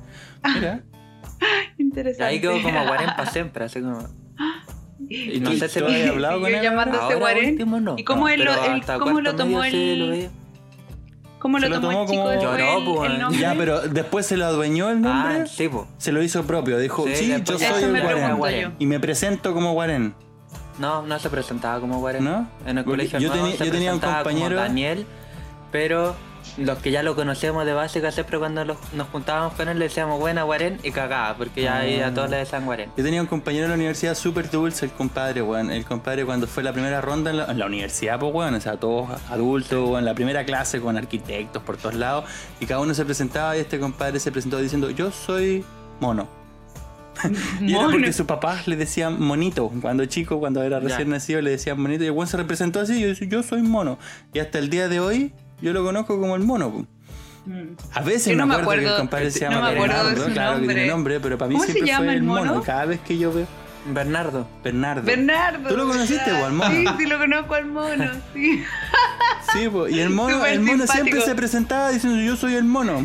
Mira. 0.54 0.80
Interesante. 1.78 2.24
Ahí 2.24 2.40
quedó 2.40 2.60
como 2.60 2.84
Guarén 2.86 3.10
para 3.16 3.30
siempre, 3.30 3.64
así 3.64 3.80
como. 3.80 4.06
¿Y 5.08 5.40
No 5.40 5.52
sé 5.52 5.68
si 5.68 5.80
lo- 5.80 5.86
habías 5.86 6.10
hablado 6.10 6.40
con 6.40 6.54
él? 6.54 6.62
llamando- 6.62 7.80
no. 7.80 7.94
¿Y 7.98 8.04
cómo 8.04 8.28
él 8.28 8.40
lo- 8.44 8.50
pero 8.52 8.64
él- 8.66 8.80
hasta 8.80 8.98
cómo 8.98 9.20
lo 9.20 9.34
tomó 9.34 9.64
el- 9.64 9.98
lo. 10.24 10.30
¿Cómo 11.38 11.58
Se 11.58 11.68
lo 11.70 11.76
lo 11.76 11.80
tomó 11.80 11.92
tomó 11.92 12.02
el 12.02 12.08
chico 12.10 12.22
como- 12.22 12.42
Lloró, 12.42 12.78
el- 12.78 12.84
pues, 12.84 13.32
el? 13.32 13.40
Ya, 13.40 13.54
pero 13.56 13.80
después 13.80 14.26
se 14.26 14.36
lo 14.36 14.44
adueñó 14.44 14.90
el 14.90 15.00
nombre. 15.00 15.40
Ah, 15.42 15.46
sí, 15.46 15.68
po. 15.68 15.88
Se 15.96 16.12
lo 16.12 16.22
hizo 16.22 16.44
propio. 16.44 16.78
Dijo, 16.78 17.06
sí, 17.06 17.14
Sí, 17.16 17.28
yo 17.44 17.58
soy 17.58 17.84
el 17.84 18.60
yo. 18.60 18.72
Y 18.78 18.84
me 18.86 19.00
presento 19.00 19.54
como 19.54 19.72
Guarén. 19.72 20.14
No, 20.78 21.02
no 21.06 21.18
se 21.18 21.30
presentaba 21.30 21.80
como 21.80 21.98
Guarén. 21.98 22.24
¿No? 22.24 22.48
En 22.66 22.76
el 22.78 22.84
colegio 22.84 23.18
yo 23.18 23.28
no, 23.28 23.34
tenía- 23.34 23.56
se 23.56 23.66
yo 23.66 23.72
tenía 23.72 23.94
un 23.94 24.00
como 24.00 24.12
compañero- 24.16 24.56
Daniel, 24.56 25.06
pero 25.72 26.14
los 26.58 26.78
que 26.78 26.90
ya 26.90 27.02
lo 27.02 27.14
conocíamos 27.14 27.64
de 27.64 27.72
básica 27.72 28.10
siempre 28.12 28.38
cuando 28.38 28.64
los- 28.64 28.76
nos 28.92 29.08
juntábamos 29.08 29.54
con 29.54 29.68
él 29.68 29.78
le 29.78 29.86
decíamos 29.86 30.18
buena 30.18 30.42
Guarén 30.42 30.78
y 30.82 30.90
cagaba, 30.90 31.36
porque 31.36 31.62
ya 31.62 31.78
ahí 31.78 32.00
a 32.00 32.12
todos 32.12 32.28
le 32.30 32.38
decían 32.38 32.64
Guarén. 32.66 32.90
Yo 32.96 33.04
tenía 33.04 33.20
un 33.20 33.26
compañero 33.26 33.64
en 33.64 33.70
la 33.70 33.76
universidad 33.76 34.14
súper 34.14 34.50
dulce, 34.50 34.86
el 34.86 34.92
compadre, 34.92 35.42
weón. 35.42 35.70
El 35.70 35.84
compadre 35.84 36.24
cuando 36.24 36.46
fue 36.46 36.62
la 36.62 36.72
primera 36.72 37.00
ronda 37.00 37.30
en 37.30 37.36
la, 37.38 37.44
en 37.46 37.58
la 37.58 37.66
universidad, 37.66 38.18
pues, 38.18 38.34
weón. 38.34 38.54
O 38.54 38.60
sea, 38.60 38.76
todos 38.78 39.08
adultos, 39.30 39.88
weón. 39.88 40.04
La 40.04 40.14
primera 40.14 40.44
clase 40.44 40.80
con 40.80 40.96
arquitectos 40.96 41.62
por 41.62 41.76
todos 41.76 41.94
lados. 41.94 42.24
Y 42.60 42.66
cada 42.66 42.80
uno 42.80 42.94
se 42.94 43.04
presentaba 43.04 43.56
y 43.56 43.60
este 43.60 43.78
compadre 43.78 44.20
se 44.20 44.30
presentó 44.32 44.58
diciendo, 44.58 44.90
yo 44.90 45.10
soy 45.10 45.64
mono. 46.00 46.28
y 47.60 47.74
era 47.74 47.84
porque 47.90 48.12
sus 48.12 48.24
papás 48.26 48.66
le 48.66 48.76
decían 48.76 49.20
monito. 49.20 49.70
Cuando 49.82 50.04
chico, 50.06 50.38
cuando 50.40 50.62
era 50.62 50.80
recién 50.80 51.08
Ya. 51.08 51.14
nacido, 51.14 51.42
le 51.42 51.50
decían 51.50 51.80
monito. 51.80 52.02
Y 52.04 52.06
el 52.06 52.12
weón 52.12 52.26
se 52.28 52.36
representó 52.36 52.80
así 52.80 52.94
y 52.98 53.00
yo, 53.02 53.08
decía, 53.08 53.28
yo 53.28 53.42
soy 53.42 53.62
mono. 53.62 53.98
Y 54.32 54.38
hasta 54.38 54.58
el 54.58 54.70
día 54.70 54.88
de 54.88 55.00
hoy, 55.00 55.32
yo 55.62 55.72
lo 55.72 55.84
conozco 55.84 56.18
como 56.20 56.36
el 56.36 56.42
mono, 56.42 56.70
pues. 56.70 56.84
Mm. 57.46 57.72
A 57.94 58.00
veces 58.02 58.36
no 58.36 58.46
me 58.46 58.54
me 58.56 58.60
acuerdo, 58.62 58.82
que 58.82 58.88
acuerdo- 58.88 58.96
el 58.96 59.00
compadre 59.00 59.30
se 59.30 59.44
no 59.46 59.50
llama 59.52 59.68
acuerdo 59.68 59.94
Bernardo, 60.04 60.24
claro 60.32 60.50
que 60.52 60.58
nombre. 60.58 60.74
tiene 60.74 60.90
nombre, 60.90 61.20
pero 61.20 61.38
para 61.38 61.48
mí 61.48 61.54
¿Cómo 61.54 61.64
se 61.66 61.72
siempre 61.72 61.92
llama 61.92 62.04
fue 62.04 62.14
el 62.14 62.22
mono. 62.22 62.62
cada 62.62 62.84
vez 62.84 63.00
que 63.00 63.16
yo 63.18 63.32
veo 63.32 63.46
Bernardo. 63.86 64.46
Bernardo. 64.62 65.02
Bernardo. 65.04 65.68
¿Tú 65.70 65.76
lo 65.76 65.86
conociste, 65.88 66.30
o 66.32 66.44
al 66.44 66.52
mono? 66.52 66.70
Sí, 66.70 66.84
sí 66.98 67.06
lo 67.06 67.18
conozco 67.18 67.54
al 67.54 67.66
mono, 67.66 68.04
sí. 68.34 68.62
Sí, 69.54 69.68
po, 69.68 69.88
y 69.88 69.98
el 69.98 70.10
mono, 70.10 70.36
Súper 70.36 70.52
el 70.52 70.60
mono 70.60 70.72
simpático. 70.86 70.92
siempre 71.06 71.20
se 71.22 71.34
presentaba 71.34 71.90
diciendo 71.90 72.20
yo 72.20 72.36
soy 72.36 72.54
el 72.54 72.64
mono. 72.64 73.04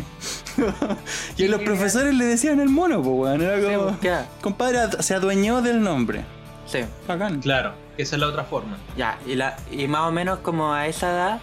y 1.36 1.48
los 1.48 1.60
profesores 1.62 2.14
le 2.14 2.24
decían 2.26 2.60
el 2.60 2.68
mono, 2.68 3.02
pues 3.02 3.14
weón. 3.16 3.40
Era 3.42 3.56
Sí, 3.58 3.74
como. 3.76 4.00
¿qué? 4.00 4.14
Compadre, 4.42 4.78
ad- 4.78 5.00
se 5.00 5.14
adueñó 5.14 5.62
del 5.62 5.82
nombre. 5.82 6.24
Sí. 6.66 6.80
Bacán. 7.08 7.40
Claro, 7.40 7.72
esa 7.96 8.16
es 8.16 8.20
la 8.20 8.28
otra 8.28 8.44
forma. 8.44 8.76
Ya, 8.96 9.18
y, 9.26 9.34
la, 9.34 9.56
y 9.72 9.88
más 9.88 10.02
o 10.02 10.12
menos 10.12 10.38
como 10.40 10.72
a 10.72 10.86
esa 10.86 11.10
edad, 11.10 11.40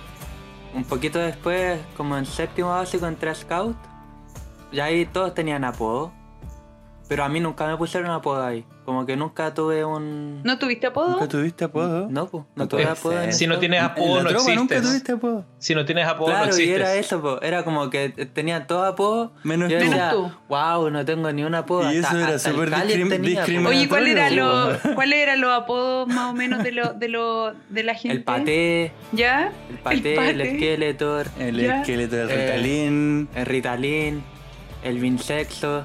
un 0.74 0.84
poquito 0.84 1.20
después, 1.20 1.80
como 1.96 2.18
en 2.18 2.26
séptimo 2.26 2.70
básico, 2.70 3.06
entré 3.06 3.30
a 3.30 3.36
Scout, 3.36 3.78
y 4.72 4.80
ahí 4.80 5.06
todos 5.06 5.34
tenían 5.34 5.64
apodo, 5.64 6.12
pero 7.08 7.24
a 7.24 7.30
mí 7.30 7.40
nunca 7.40 7.68
me 7.68 7.78
pusieron 7.78 8.10
apodo 8.12 8.44
ahí, 8.44 8.66
como 8.86 9.06
que 9.06 9.16
nunca 9.18 9.54
tuve 9.54 9.84
un... 9.86 10.42
¿No 10.44 10.58
tuviste 10.58 10.88
apodo? 10.88 11.10
¿Nunca 11.12 11.28
tuviste 11.28 11.66
apodo? 11.66 12.08
No, 12.10 12.28
pues, 12.28 12.44
no 12.56 12.68
tuve 12.68 12.86
apodo. 12.86 13.22
en 13.22 13.34
Si 13.34 13.46
no 13.46 13.60
tienes 13.60 13.80
En 13.80 13.86
apodo, 13.86 14.24
no 14.24 14.32
nunca 14.32 14.40
existes. 14.76 14.82
tuviste 14.84 15.12
apodo. 15.12 15.46
Si 15.60 15.76
no 15.76 15.86
tienes 15.86 16.08
apodo, 16.08 16.30
no 16.30 16.34
Claro, 16.34 16.46
y 16.48 16.50
existes. 16.50 16.76
era 16.76 16.96
eso, 16.96 17.22
po, 17.22 17.42
era 17.42 17.64
como 17.64 17.90
que 17.90 18.10
tenían 18.34 18.66
todos 18.68 18.88
apodos. 18.88 19.32
Menos 19.44 19.70
yo 19.70 19.78
tú. 19.78 19.84
decía, 19.84 20.08
Menos 20.14 20.32
tú. 20.32 20.38
wow, 20.50 20.90
no 20.90 21.06
tengo 21.06 21.32
ni 21.32 21.44
un 21.44 21.56
apodo. 21.56 21.92
Y 21.94 21.98
hasta- 21.98 22.08
eso 22.10 22.18
era 22.20 22.36
hasta 22.36 22.50
el 22.50 22.56
súper 22.56 22.70
tenía, 22.72 22.86
discriminatorio. 22.96 23.68
Oye, 23.70 23.90
¿cuál 23.90 24.08
era 24.08 24.30
lo, 24.32 24.70
¿cuál 24.96 25.14
era 25.14 25.36
los 25.36 25.52
apodos 25.52 26.08
más 26.08 26.32
o 26.32 26.34
menos 26.34 26.64
de 26.64 26.72
lo, 26.72 26.94
de 26.94 27.08
lo, 27.10 27.54
de 27.70 27.84
la 27.84 27.94
gente? 27.96 28.18
El 28.18 28.24
paté, 28.24 28.92
¿Ya? 29.12 29.52
el 29.70 29.78
paté, 29.78 30.12
el, 30.12 30.16
paté. 30.16 30.30
El 30.32 30.56
Skeletor, 30.58 31.28
Ya. 31.38 31.80
esqueleto 31.82 32.16
del 32.16 32.30
Eh, 32.32 32.36
Ritalin. 32.56 33.30
el 33.36 33.46
Ritalin, 33.46 34.24
el 34.84 35.00
Vinsexo. 35.00 35.84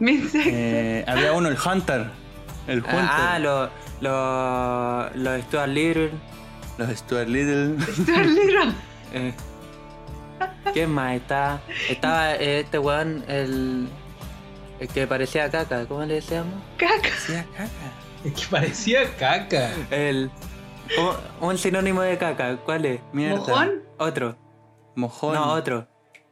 Eh, 0.34 1.04
había 1.06 1.32
uno, 1.32 1.48
el 1.48 1.56
Hunter. 1.58 2.06
El 2.66 2.78
Hunter. 2.78 3.00
Ah, 3.00 3.38
los 3.38 3.70
lo, 4.00 5.10
los 5.14 5.42
Stuart 5.44 5.68
Little. 5.68 6.10
Los 6.76 6.90
Stuart 6.90 7.28
Little. 7.28 7.76
Charlero. 8.06 8.72
Eh, 9.12 9.32
¿Quién 10.72 10.90
más 10.90 11.16
está? 11.16 11.60
Estaba 11.88 12.34
eh, 12.34 12.60
este 12.60 12.78
weón, 12.78 13.24
el, 13.26 13.88
el 14.78 14.88
que 14.88 15.06
parecía 15.06 15.50
caca, 15.50 15.86
¿cómo 15.86 16.04
le 16.04 16.14
decíamos? 16.14 16.54
Caca. 16.76 17.08
Hacía 17.08 17.44
caca. 17.56 17.70
Es 18.24 18.32
que 18.34 18.46
parecía 18.50 19.16
caca. 19.16 19.70
El, 19.90 20.30
¿cómo? 20.94 21.14
un 21.40 21.58
sinónimo 21.58 22.02
de 22.02 22.18
caca, 22.18 22.56
¿cuál 22.58 22.84
es? 22.84 23.00
Mierda. 23.12 23.36
¿Mojón? 23.36 23.82
Otro. 23.98 24.36
Mojón. 24.94 25.34
No, 25.34 25.52
otro. 25.52 25.87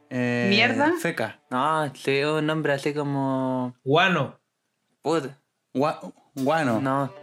Eh, 0.09 0.47
¿Mierda? 0.49 0.93
Feca. 1.01 1.39
No, 1.49 1.93
sí, 1.95 2.23
un 2.23 2.45
nombre 2.45 2.73
así 2.73 2.93
como. 2.93 3.75
Guano. 3.83 4.39
Put. 5.01 5.25
Gua- 5.73 6.13
guano. 6.35 6.79
No. 6.81 7.13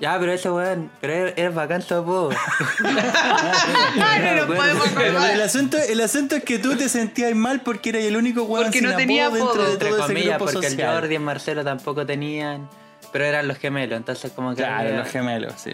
Ya, 0.00 0.16
pero 0.20 0.30
ese 0.32 0.48
weón, 0.48 0.92
pero 1.00 1.12
es, 1.26 1.34
es 1.36 1.52
bacán 1.54 1.82
apodo. 1.82 2.30
Ay, 2.84 4.36
no 4.40 4.46
podemos 4.46 4.88
Pero 4.94 5.24
el 5.24 5.40
asunto, 5.42 5.76
el 5.76 6.00
asunto 6.00 6.36
es 6.36 6.44
que 6.44 6.58
tú 6.60 6.76
te 6.76 6.88
sentías 6.88 7.34
mal 7.34 7.62
porque 7.62 7.90
eras 7.90 8.02
el 8.04 8.16
único 8.16 8.44
weón 8.44 8.66
Porque 8.66 8.78
sin 8.78 8.88
no 8.88 8.96
tenía 8.96 9.26
apodo 9.26 9.44
dentro 9.46 9.64
de 9.64 9.72
Entre 9.72 9.88
todo 9.88 9.98
ese 9.98 10.06
comillas, 10.06 10.36
grupo 10.38 10.52
porque 10.52 10.68
social. 10.68 10.88
el 10.88 10.94
Jordi 11.00 11.12
y 11.12 11.16
el 11.16 11.22
Marcelo 11.22 11.64
tampoco 11.64 12.06
tenían. 12.06 12.68
Pero 13.12 13.24
eran 13.24 13.48
los 13.48 13.58
gemelos, 13.58 13.96
entonces 13.96 14.30
como 14.32 14.50
que. 14.50 14.56
Claro, 14.56 14.88
había- 14.88 14.98
los 15.00 15.08
gemelos, 15.08 15.54
sí. 15.56 15.72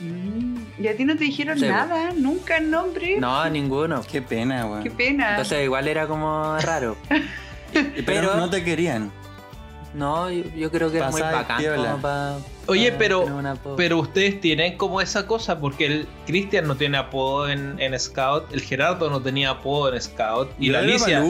Mm, 0.00 0.56
Y 0.78 0.88
a 0.88 0.96
ti 0.96 1.04
no 1.04 1.16
te 1.16 1.24
dijeron 1.24 1.58
Sí, 1.58 1.66
nada, 1.68 2.12
nunca 2.16 2.56
el 2.56 2.70
nombre. 2.70 3.18
No, 3.18 3.48
ninguno. 3.50 4.02
Qué 4.10 4.22
pena, 4.22 4.66
weón. 4.66 4.82
Qué 4.82 4.90
pena. 4.90 5.30
Entonces 5.30 5.62
igual 5.64 5.88
era 5.88 6.06
como 6.06 6.56
raro. 6.58 6.96
Pero, 7.72 8.04
pero- 8.04 8.34
no 8.36 8.50
te 8.50 8.64
querían. 8.64 9.12
No, 9.94 10.30
yo, 10.30 10.44
yo 10.56 10.70
creo 10.70 10.90
que 10.90 10.98
era 10.98 11.10
muy 11.10 11.20
bacán 11.20 11.58
piola. 11.58 11.90
como 11.90 12.02
pa- 12.02 12.38
Oye, 12.66 12.92
pa 12.92 12.98
pero, 12.98 13.26
pero 13.76 13.98
ustedes 13.98 14.40
tienen 14.40 14.76
como 14.76 15.00
esa 15.00 15.26
cosa, 15.26 15.58
porque 15.60 15.86
el 15.86 16.08
Cristian 16.26 16.66
no 16.68 16.76
tiene 16.76 16.96
apodo 16.98 17.48
en, 17.48 17.76
en 17.80 17.98
Scout, 17.98 18.52
el 18.52 18.60
Gerardo 18.60 19.10
no 19.10 19.20
tenía 19.20 19.50
apodo 19.50 19.92
en 19.92 20.00
Scout, 20.00 20.50
y 20.60 20.66
Yo 20.66 20.72
la 20.74 20.78
Alicia. 20.80 21.22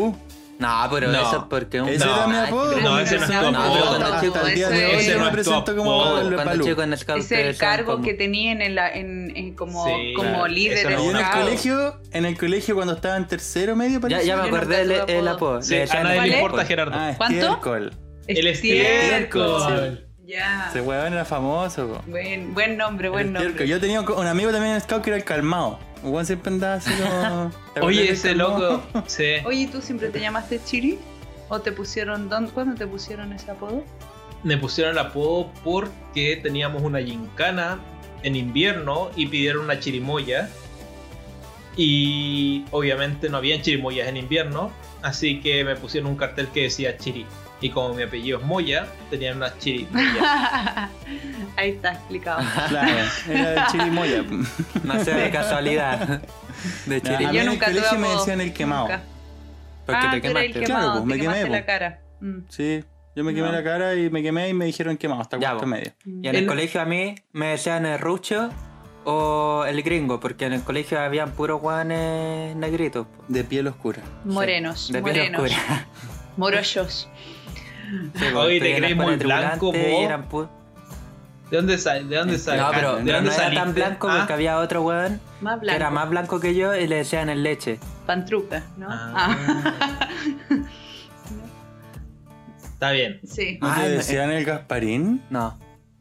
No, 0.61 0.89
pero 0.93 1.09
No. 1.11 1.19
eso 1.21 1.37
es 1.39 1.43
porque 1.49 1.81
un 1.81 1.89
Ese 1.89 2.05
No. 2.05 2.15
era 2.17 2.27
mi 2.29 2.37
apodo. 2.37 2.81
No, 2.81 2.99
ese 3.01 3.17
no 3.19 3.25
es 3.25 3.31
tu 3.31 3.35
apodo. 3.37 3.51
No, 3.51 3.73
pero 3.73 3.87
cuando 3.89 4.07
Hasta 4.07 4.49
el 4.49 4.55
día 4.55 4.69
de 4.69 4.87
hoy 4.87 4.93
ese 5.01 5.11
yo 5.13 5.21
me 5.21 5.31
presento 5.31 5.75
como 5.77 6.01
apodo. 6.03 6.21
el 6.29 6.35
cuando 6.35 6.65
chico 6.65 6.83
en 6.83 6.97
Scout 6.99 7.19
es 7.21 7.33
el 7.33 7.57
cargo 7.57 7.93
como- 7.93 8.05
que 8.05 8.15
tenían 8.15 8.61
en 8.63 8.75
la, 8.75 8.91
en, 8.91 9.37
en 9.37 9.55
como, 9.55 9.87
Sí, 9.87 10.13
como 10.15 10.29
claro. 10.31 10.47
líder 10.49 10.85
no- 10.85 10.91
Yo 11.05 11.11
en 11.11 11.17
el 11.17 11.25
scout. 11.25 11.43
colegio, 11.45 12.01
en 12.13 12.25
el 12.27 12.39
colegio 12.39 12.75
cuando 12.75 12.93
estaba 12.95 13.17
en 13.17 13.27
tercero 13.27 13.75
medio 13.75 13.95
Ya, 13.95 14.01
parece. 14.01 14.27
ya 14.27 14.37
me 14.37 14.49
acordé 14.49 14.81
el, 14.83 14.91
el 14.93 15.29
apodo. 15.29 15.63
Sí, 15.63 15.77
a 15.77 15.87
nadie 16.03 16.17
¿Cuál 16.17 16.29
le 16.29 16.35
importa, 16.37 16.65
Gerardo. 16.67 16.93
Ah, 16.95 17.15
¿Cuánto? 17.17 17.39
estiércol. 17.39 17.93
el 18.27 18.47
estiércol. 18.47 20.07
Ya. 20.27 20.67
Ese 20.71 20.81
weón 20.81 21.13
era 21.13 21.25
famoso. 21.25 22.03
Buen, 22.07 22.55
buen 22.55 22.77
nombre, 22.77 23.09
buen 23.09 23.33
nombre. 23.33 23.67
Yo 23.67 23.81
tenía 23.81 24.01
un, 24.01 24.13
un 24.13 24.27
amigo 24.29 24.53
también 24.53 24.75
en 24.75 24.81
Scout 24.81 25.03
que 25.03 25.11
era 25.11 25.17
el 25.17 25.25
calmado. 25.25 25.79
Weón 26.03 26.27
siempre 26.27 26.53
andaba 26.53 26.75
así 26.75 26.91
como. 26.91 27.51
¿te 27.75 27.81
acuerdas 27.81 27.83
Oye, 27.83 28.11
ese 28.11 28.35
loco. 28.35 28.83
Sí. 29.07 29.35
Oye, 29.45 29.69
¿tú 29.71 29.81
siempre 29.81 30.09
te 30.09 30.21
llamaste 30.21 30.61
Chiri? 30.65 30.99
¿O 31.49 31.61
te 31.61 31.73
pusieron, 31.73 32.29
dónde, 32.29 32.53
cuándo 32.53 32.77
te 32.77 32.87
pusieron 32.87 33.33
ese 33.33 33.51
apodo? 33.51 33.85
Me 34.43 34.57
pusieron 34.57 34.93
el 34.93 34.99
apodo 34.99 35.51
porque 35.65 36.39
teníamos 36.43 36.83
una 36.83 37.01
gincana 37.01 37.81
en 38.23 38.37
invierno 38.37 39.11
y 39.17 39.27
pidieron 39.27 39.65
una 39.65 39.81
chirimoya. 39.81 40.49
Y 41.77 42.65
obviamente 42.71 43.29
no 43.29 43.39
habían 43.39 43.63
chirimoyas 43.63 44.09
en 44.09 44.17
invierno, 44.17 44.71
así 45.03 45.41
que 45.41 45.65
me 45.65 45.77
pusieron 45.77 46.11
un 46.11 46.17
cartel 46.17 46.49
que 46.49 46.63
decía 46.63 46.97
chiri. 46.97 47.27
Y 47.61 47.71
como 47.71 47.95
mi 47.95 48.03
apellido 48.03 48.39
es 48.39 48.45
Moya, 48.45 48.87
tenían 49.11 49.37
una 49.37 49.57
chirimoya. 49.59 50.89
Ahí 51.57 51.71
está 51.71 51.93
explicado. 51.93 52.43
Claro, 52.69 52.93
era 53.29 53.55
el 53.55 53.67
chirimoya. 53.73 54.25
No 54.83 55.05
sé 55.05 55.13
de 55.15 55.31
casualidad. 55.31 56.23
De 56.87 57.01
Nah, 57.01 57.03
chiri. 57.03 57.25
a 57.25 57.29
mí 57.31 57.37
Yo 57.37 57.43
en 57.43 57.49
el 57.51 57.59
colegio 57.59 57.99
me 57.99 58.09
decían 58.09 58.41
el 58.41 58.53
quemado. 58.53 58.83
Nunca. 58.89 59.03
Porque 59.87 60.07
ah, 60.07 60.11
te 60.11 60.17
eres 60.17 60.25
el 60.25 60.53
quemaste. 60.53 60.53
Claro, 60.53 60.67
quemado, 60.67 60.93
pues, 60.93 61.05
me 61.07 61.15
quemé, 61.15 61.23
quemaste 61.25 61.47
pues. 61.47 61.61
la 61.61 61.67
cara. 61.67 62.01
Mm. 62.21 62.39
Sí, 62.49 62.85
yo 63.17 63.25
me 63.25 63.35
quemé 63.35 63.47
No. 63.49 63.53
la 63.53 63.65
cara 63.65 63.95
y 63.95 64.11
me 64.11 64.23
quemé 64.23 64.49
y 64.49 64.55
me 64.55 64.65
dijeron 64.67 64.97
quemado 64.97 65.21
hasta 65.23 65.37
Ya, 65.39 65.49
cuarto 65.51 65.61
po. 65.63 65.67
medio. 65.69 65.93
Y 66.07 66.29
en 66.29 66.35
el 66.35 66.37
El- 66.37 66.47
colegio 66.47 66.81
a 66.81 66.85
mí 66.85 67.15
me 67.33 67.47
decían 67.49 67.85
el 67.87 67.99
rucho 67.99 68.51
o 69.05 69.65
el 69.67 69.83
gringo, 69.83 70.21
porque 70.21 70.45
en 70.47 70.53
el 70.53 70.63
colegio 70.63 71.01
habían 71.01 71.33
puros 71.33 71.61
guanes 71.61 72.55
negritos. 72.57 73.07
po. 73.07 73.25
De 73.29 73.43
piel 73.45 73.67
oscura. 73.67 74.01
Morenos, 74.25 74.89
De 74.93 75.03
piel 75.03 75.33
morenos. 75.33 75.41
oscura. 75.43 75.87
Morollos. 76.37 77.09
Po, 78.33 78.39
Oye, 78.41 78.61
te 78.61 78.77
crees 78.77 78.97
muy 78.97 79.17
blanco, 79.17 79.73
po. 79.73 79.79
y 79.79 80.05
eran 80.05 80.29
pu- 80.29 80.49
¿De 81.51 81.57
dónde 81.57 81.79
sale? 81.79 82.05
¿De 82.05 82.17
dónde 82.17 82.39
sale? 82.39 82.61
No, 82.61 82.71
pero, 82.73 82.97
¿De 82.97 83.03
pero 83.05 83.17
dónde 83.17 83.31
no 83.31 83.37
era 83.43 83.55
tan 83.55 83.75
blanco 83.75 84.09
Ah, 84.09 84.19
porque 84.19 84.33
había 84.35 84.59
otro 84.59 84.83
weón 84.83 85.21
Más 85.41 85.55
que 85.55 85.61
blanco. 85.63 85.77
era 85.77 85.91
más 85.91 86.09
blanco 86.09 86.39
que 86.41 86.55
yo 86.55 86.75
y 86.77 86.87
le 86.87 86.97
decían 86.97 87.29
el 87.29 87.43
leche. 87.43 87.81
Pantruca, 88.07 88.63
¿no? 88.77 88.87
Ah. 88.89 89.13
Ah. 89.17 90.59
Está 92.73 92.93
bien. 92.93 93.21
sí. 93.25 93.59
¿No 93.61 93.69
Ah, 93.69 93.81
te 93.83 93.89
decían 93.91 94.31
el 94.31 94.45
Gasparín? 94.45 95.23
No. 95.31 95.59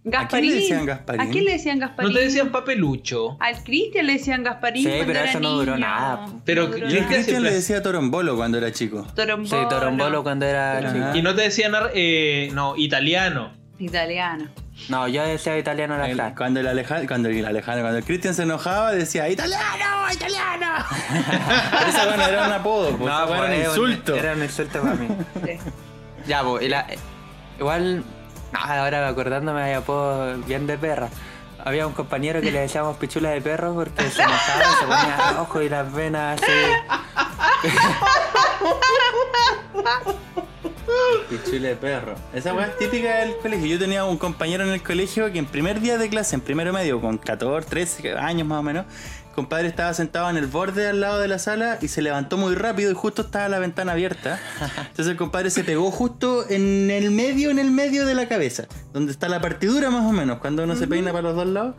Gasparín. 0.10 0.49
le 0.49 0.56
decían 0.56 0.86
Gasparín? 0.86 1.22
¿A 1.22 1.30
quién 1.30 1.45
le 1.45 1.52
decían 1.53 1.80
Gasparín? 1.80 2.11
¿No 2.14 2.18
te 2.19 2.26
decían 2.26 2.49
papelucho? 2.49 3.38
Al 3.40 3.64
Cristian 3.64 4.06
le 4.07 4.14
decían 4.14 4.44
Gasparín. 4.44 4.84
Sí, 4.84 4.90
cuando 4.90 5.06
pero 5.07 5.19
era 5.19 5.30
eso 5.30 5.40
no 5.40 5.49
duró 5.52 5.76
niño. 5.76 5.88
nada. 5.88 6.26
Pero 6.45 6.68
No 6.68 6.72
¿quién 6.72 6.86
a. 6.86 6.90
Cristian 7.07 7.23
siempre- 7.23 7.49
le 7.49 7.56
decía 7.56 7.81
torombolo 7.84 8.36
cuando 8.36 8.57
era 8.57 8.72
chico. 8.72 9.06
Torombolo. 9.15 9.49
Sí, 9.64 9.69
torombolo 9.69 10.23
cuando 10.23 10.45
era 10.45 10.80
chico. 10.94 11.15
Y 11.18 11.22
no 11.22 11.36
te 11.36 11.41
decían, 11.44 11.73
eh, 11.94 12.49
no, 12.53 12.76
italiano. 12.77 13.52
Italiano. 13.80 14.49
No, 14.88 15.07
yo 15.10 15.23
decía 15.26 15.57
italiano 15.57 15.95
a 15.95 15.98
la 15.98 16.10
El- 16.10 16.36
cuando 16.36 16.60
el 16.61 16.68
Alejandro, 16.68 17.07
cuando 17.07 17.27
el 17.30 17.45
Alejandro, 17.45 17.84
cuando 17.84 17.98
el 17.98 18.03
Cristian 18.06 18.34
se 18.34 18.44
enojaba 18.44 18.94
decía 18.94 19.27
¡Italiano! 19.27 20.06
¡Italiano! 20.14 20.86
Pero 21.72 21.88
esa 21.90 22.06
bueno, 22.06 22.23
era 22.23 22.48
un 22.48 22.53
apodo, 22.53 22.98
pues, 22.98 23.11
esa 23.11 23.26
bueno, 23.26 23.44
era 23.45 23.56
un 23.56 23.64
pues, 23.64 23.68
insulto. 23.77 24.15
Era 24.15 24.34
un 24.34 24.44
insulto 24.44 24.81
para 24.81 24.94
mí. 24.95 25.07
Sí. 25.45 25.52
ya, 26.27 26.44
pues, 26.44 26.64
y 26.65 26.69
la- 26.69 26.88
igual, 27.60 28.03
ahora 28.53 29.07
acordándome, 29.07 29.61
había 29.61 29.77
apodo 29.77 30.38
bien 30.45 30.67
de 30.67 30.77
perra. 30.77 31.09
Había 31.63 31.85
un 31.85 31.93
compañero 31.93 32.39
que 32.41 32.51
le 32.51 32.61
decíamos 32.61 32.97
pichula 32.97 33.31
de 33.31 33.41
perro 33.41 33.73
porque 33.73 34.09
se 34.09 34.21
enojaba 34.21 34.63
se 34.80 34.85
ponía 34.85 35.34
rojo 35.38 35.61
y 35.61 35.69
las 35.69 35.91
venas 35.93 36.41
así. 36.41 36.51
Pichule 41.30 41.70
de 41.70 41.76
perro. 41.76 42.16
Esa 42.34 42.53
weá 42.53 42.68
es 42.68 42.78
típica 42.78 43.18
del 43.18 43.38
colegio. 43.38 43.68
Yo 43.68 43.80
tenía 43.80 44.03
un 44.06 44.18
compañero 44.18 44.64
en 44.64 44.72
el 44.72 44.82
colegio 44.82 45.32
que 45.32 45.40
en 45.40 45.45
primer 45.45 45.80
día 45.80 45.98
de 45.98 46.10
clase, 46.10 46.36
en 46.36 46.41
primero 46.41 46.74
medio, 46.74 46.99
con 47.02 47.18
14, 47.18 47.70
13 47.70 48.18
años 48.18 48.48
más 48.48 48.60
o 48.60 48.64
menos, 48.64 48.86
el 49.30 49.36
compadre 49.36 49.68
estaba 49.68 49.94
sentado 49.94 50.30
en 50.30 50.38
el 50.38 50.48
borde 50.48 50.88
al 50.88 51.02
lado 51.02 51.20
de 51.20 51.28
la 51.28 51.40
sala 51.40 51.78
y 51.82 51.88
se 51.88 52.02
levantó 52.02 52.38
muy 52.38 52.56
rápido 52.56 52.91
y 52.91 52.94
justo 52.95 53.22
estaba 53.22 53.48
la 53.48 53.60
ventana 53.60 53.91
abierta. 53.94 54.40
Entonces 54.78 55.07
el 55.07 55.18
compadre 55.18 55.49
se 55.49 55.64
pegó 55.64 55.91
justo 55.91 56.49
en 56.49 56.90
el 56.90 57.11
medio, 57.11 57.52
en 57.52 57.60
el 57.60 57.72
medio 57.72 58.06
de 58.06 58.16
la 58.16 58.28
cabeza, 58.28 58.68
donde 58.91 59.11
está 59.11 59.30
la 59.30 59.40
partidura 59.41 59.90
más 59.90 60.06
o 60.06 60.11
menos, 60.11 60.40
cuando 60.40 60.64
uno 60.64 60.76
se 60.76 60.88
peina 60.88 61.11
para 61.11 61.24
los 61.24 61.36
dos 61.36 61.48
lados. 61.48 61.76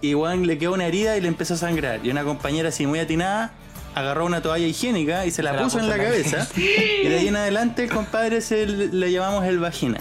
Y 0.00 0.12
Juan 0.12 0.46
le 0.46 0.58
quedó 0.58 0.74
una 0.74 0.86
herida 0.86 1.16
y 1.16 1.20
le 1.20 1.28
empezó 1.28 1.54
a 1.54 1.56
sangrar. 1.56 2.06
Y 2.06 2.10
una 2.10 2.22
compañera 2.22 2.68
así 2.68 2.86
muy 2.86 3.00
atinada 3.00 3.52
agarró 3.98 4.24
una 4.26 4.40
toalla 4.42 4.66
higiénica 4.66 5.26
y 5.26 5.30
se 5.30 5.42
la, 5.42 5.50
Se 5.50 5.56
la 5.56 5.62
puso, 5.64 5.78
en 5.80 5.88
la 5.88 5.96
la 5.96 6.04
cabeza. 6.04 6.46
y 6.56 7.06
de 7.08 7.18
ahí 7.18 7.28
en 7.28 7.36
adelante 7.36 7.84
el 7.84 7.90
compadre 7.90 8.40
se 8.40 8.66
le, 8.66 8.86
le 8.88 9.12
llamamos 9.12 9.44
el 9.44 9.58
vagina. 9.58 9.98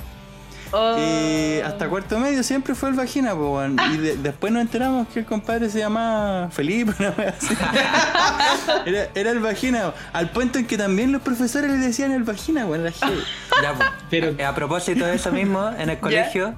Oh. 0.74 0.98
Y 1.00 1.62
hasta 1.62 1.88
cuarto 1.88 2.20
medio 2.20 2.44
siempre 2.44 2.76
fue 2.76 2.90
el 2.90 2.96
vagina, 2.96 3.34
po. 3.34 3.64
Y 3.64 3.98
de- 3.98 4.18
después 4.18 4.52
nos 4.52 4.62
enteramos 4.62 5.08
que 5.08 5.20
el 5.20 5.26
compadre 5.26 5.70
se 5.70 5.80
llamaba 5.80 6.50
Felipe, 6.52 6.92
así. 7.08 7.56
era, 8.86 9.08
era 9.16 9.32
el 9.32 9.40
vagina. 9.40 9.94
Al 10.12 10.30
punto 10.32 10.60
en 10.60 10.68
que 10.68 10.78
también 10.78 11.12
los 11.14 11.22
profesores 11.22 11.72
le 11.72 11.78
decían 11.78 12.12
el 12.12 12.24
vagina, 12.24 12.66
weón. 12.66 12.82
Era 12.82 12.92
heavy. 12.92 13.22
Ya. 13.64 13.74
Pero- 14.10 14.36
Eh, 14.38 14.44
a 14.46 14.54
propósito 14.54 15.06
de 15.06 15.16
eso 15.16 15.32
mismo, 15.32 15.70
en 15.78 15.90
el 15.90 16.00
colegio, 16.00 16.54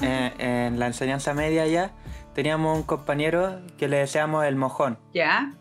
eh, 0.00 0.32
en 0.38 0.78
la 0.78 0.86
enseñanza 0.86 1.34
media 1.34 1.66
ya, 1.66 1.92
teníamos 2.34 2.76
un 2.76 2.82
compañero 2.82 3.60
que 3.78 3.88
le 3.88 3.98
decíamos 3.98 4.44
el 4.46 4.56
mojón. 4.56 4.98
¿Ya? 5.12 5.52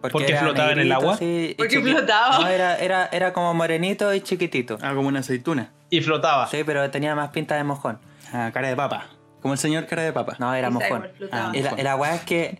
¿Porque 0.00 0.32
era 0.32 0.40
flotaba 0.40 0.72
en 0.72 0.78
el 0.78 0.92
agua? 0.92 1.14
así, 1.14 1.50
y 1.50 1.54
Porque 1.54 1.80
flotaba. 1.80 2.38
No, 2.38 2.48
era, 2.48 2.76
era, 2.78 3.08
era 3.10 3.32
como 3.32 3.52
morenito 3.54 4.12
y 4.14 4.20
chiquitito. 4.20 4.78
Ah, 4.80 4.94
como 4.94 5.08
una 5.08 5.20
aceituna. 5.20 5.72
Y 5.90 6.00
flotaba. 6.00 6.46
Sí, 6.46 6.62
pero 6.64 6.88
tenía 6.90 7.14
más 7.14 7.30
pinta 7.30 7.56
de 7.56 7.64
mojón. 7.64 7.98
Ah, 8.32 8.50
cara 8.52 8.68
de 8.68 8.76
papa. 8.76 9.06
Como 9.42 9.54
el 9.54 9.58
señor 9.58 9.86
cara 9.86 10.02
de 10.02 10.12
papa. 10.12 10.36
No, 10.38 10.54
era 10.54 10.70
mojón. 10.70 11.08
Ah, 11.32 11.52
la 11.82 11.96
weá 11.96 12.14
es 12.14 12.22
que 12.22 12.58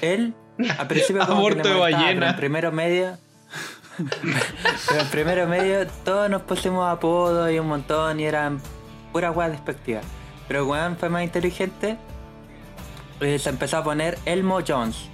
él, 0.00 0.34
al 0.78 0.86
principio 0.88 1.20
como 1.26 1.40
que 1.40 1.46
Aborto 1.46 1.68
de 1.68 1.74
molestaba, 1.74 2.02
ballena. 2.04 2.20
pero 2.20 2.30
en 2.30 2.36
primero 2.36 2.72
medio... 2.72 3.18
pero 4.88 5.00
en 5.00 5.08
primero 5.08 5.46
medio 5.46 5.86
todos 6.04 6.30
nos 6.30 6.42
pusimos 6.42 6.90
apodos 6.90 7.50
y 7.52 7.58
un 7.58 7.68
montón 7.68 8.18
y 8.20 8.24
eran 8.24 8.60
pura 9.12 9.30
weá 9.30 9.48
despectiva. 9.48 10.00
Pero 10.48 10.60
el 10.60 10.66
weón 10.66 10.96
fue 10.96 11.08
más 11.08 11.22
inteligente 11.22 11.96
y 13.20 13.38
se 13.38 13.50
empezó 13.50 13.76
a 13.78 13.84
poner 13.84 14.18
Elmo 14.24 14.60
Jones 14.66 15.08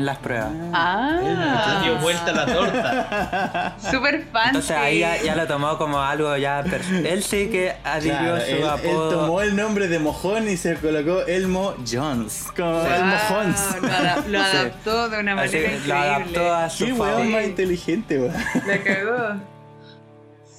en 0.00 0.06
las 0.06 0.18
pruebas. 0.18 0.50
Ah. 0.72 1.80
Dio 1.84 1.96
vuelta 1.98 2.32
la 2.32 2.46
torta. 2.46 3.76
Super 3.90 4.24
fancy. 4.32 4.48
Entonces 4.48 4.76
ahí 4.76 4.98
ya, 5.00 5.22
ya 5.22 5.36
lo 5.36 5.46
tomó 5.46 5.78
como 5.78 6.00
algo 6.00 6.36
ya... 6.36 6.60
Él 6.60 7.22
sí 7.22 7.48
que 7.50 7.74
adhirió 7.84 8.18
Claro, 8.18 8.40
su 8.40 8.46
él, 8.50 8.56
él 8.62 8.68
apodo. 8.68 9.10
tomó 9.20 9.40
el 9.42 9.54
nombre 9.56 9.88
de 9.88 9.98
mojón 9.98 10.48
y 10.48 10.56
se 10.56 10.74
colocó 10.76 11.20
Elmo 11.26 11.74
Jones. 11.90 12.48
Como 12.56 12.72
Wow, 12.72 12.86
Elmo 12.86 13.14
Jones. 13.28 13.76
Lo, 13.82 13.88
ada- 13.88 14.24
lo 14.26 14.40
adaptó 14.42 15.08
de 15.08 15.20
una 15.20 15.32
Así 15.42 15.56
manera 15.56 15.68
que 15.70 15.76
increíble. 15.76 15.88
lo 15.88 15.94
adaptó 16.00 16.54
a 16.54 16.70
su 16.70 16.84
Qué 16.86 16.92
weón 16.92 17.32
más 17.32 17.44
inteligente, 17.44 18.18
weón. 18.18 18.34
La 18.66 18.82
cagó. 18.82 19.40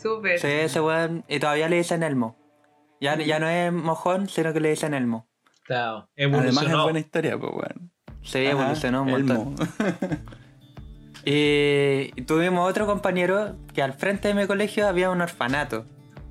Súper. 0.02 0.40
Sí, 0.40 0.48
ese 0.48 0.80
weón. 0.80 1.24
Y 1.28 1.40
todavía 1.40 1.68
le 1.70 1.78
dicen 1.78 2.04
Elmo. 2.04 2.36
Ya, 3.00 3.16
ya 3.18 3.40
no 3.40 3.48
es 3.50 3.72
mojón, 3.72 4.30
sino 4.30 4.54
que 4.54 4.60
le 4.60 4.70
dicen 4.70 4.94
Elmo. 4.94 5.28
Claro, 5.64 6.10
Además 6.18 6.64
es 6.68 6.74
buena 6.84 7.00
historia, 7.00 7.38
pues 7.38 7.52
weón. 7.54 7.92
Sí, 8.24 8.40
Ajá, 8.46 8.52
evolucionó 8.52 9.04
un 9.04 9.12
montón. 9.12 9.38
Elmo. 9.38 9.56
Y, 11.26 12.12
y 12.16 12.22
tuvimos 12.26 12.70
otro 12.70 12.86
compañero 12.86 13.56
que 13.74 13.82
al 13.82 13.94
frente 13.94 14.28
de 14.28 14.34
mi 14.34 14.48
colegio 14.48 14.88
había 14.88 15.10
un 15.10 15.22
orfanato. 15.22 15.86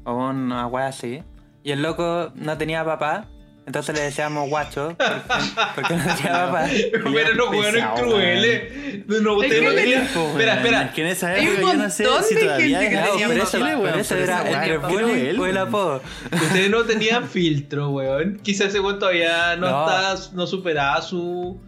O 0.04 0.14
una 0.14 0.66
weá 0.66 0.86
así. 0.86 1.22
Y 1.62 1.72
el 1.72 1.82
loco 1.82 2.32
no 2.34 2.56
tenía 2.56 2.84
papá. 2.84 3.26
Entonces 3.66 3.94
le 3.94 4.02
decíamos 4.02 4.48
guacho. 4.48 4.96
Porque, 5.76 5.94
no 5.94 6.14
tenía 6.16 6.32
papá. 6.46 6.66
Pero 6.92 7.50
hueones 7.50 7.72
Pesado, 7.74 7.94
crueles. 8.02 9.06
No, 9.06 9.34
ustedes 9.34 9.62
Es 9.62 9.62
no 9.62 9.74
tenían. 9.74 10.08
Pues, 10.12 10.26
Espera, 10.30 10.54
espera. 10.54 10.82
Es 10.84 10.90
que 10.92 11.00
en 11.02 11.06
esa 11.08 11.28
Hay 11.28 11.46
un 11.46 11.54
época 11.56 11.72
yo 11.72 11.78
no 11.78 11.90
sé 11.90 12.04
montón 12.04 12.24
si 12.24 12.34
de 12.34 12.40
todavía 12.40 13.00
No, 13.00 13.18
por 13.80 13.98
eso, 13.98 14.16
era 14.16 14.66
el 14.66 14.78
bullying 14.78 15.40
el 15.44 15.56
apodo. 15.58 16.02
Ustedes 16.32 16.70
no 16.70 16.82
tenían 16.84 17.28
filtro, 17.28 17.90
weón. 17.90 18.40
Quizás 18.42 18.68
ese 18.68 18.80
weón 18.80 18.98
todavía 18.98 19.54
no, 19.56 19.70
No. 19.70 19.86
está, 19.88 20.34
no 20.34 20.46
superaba 20.46 21.00
su, 21.02 21.60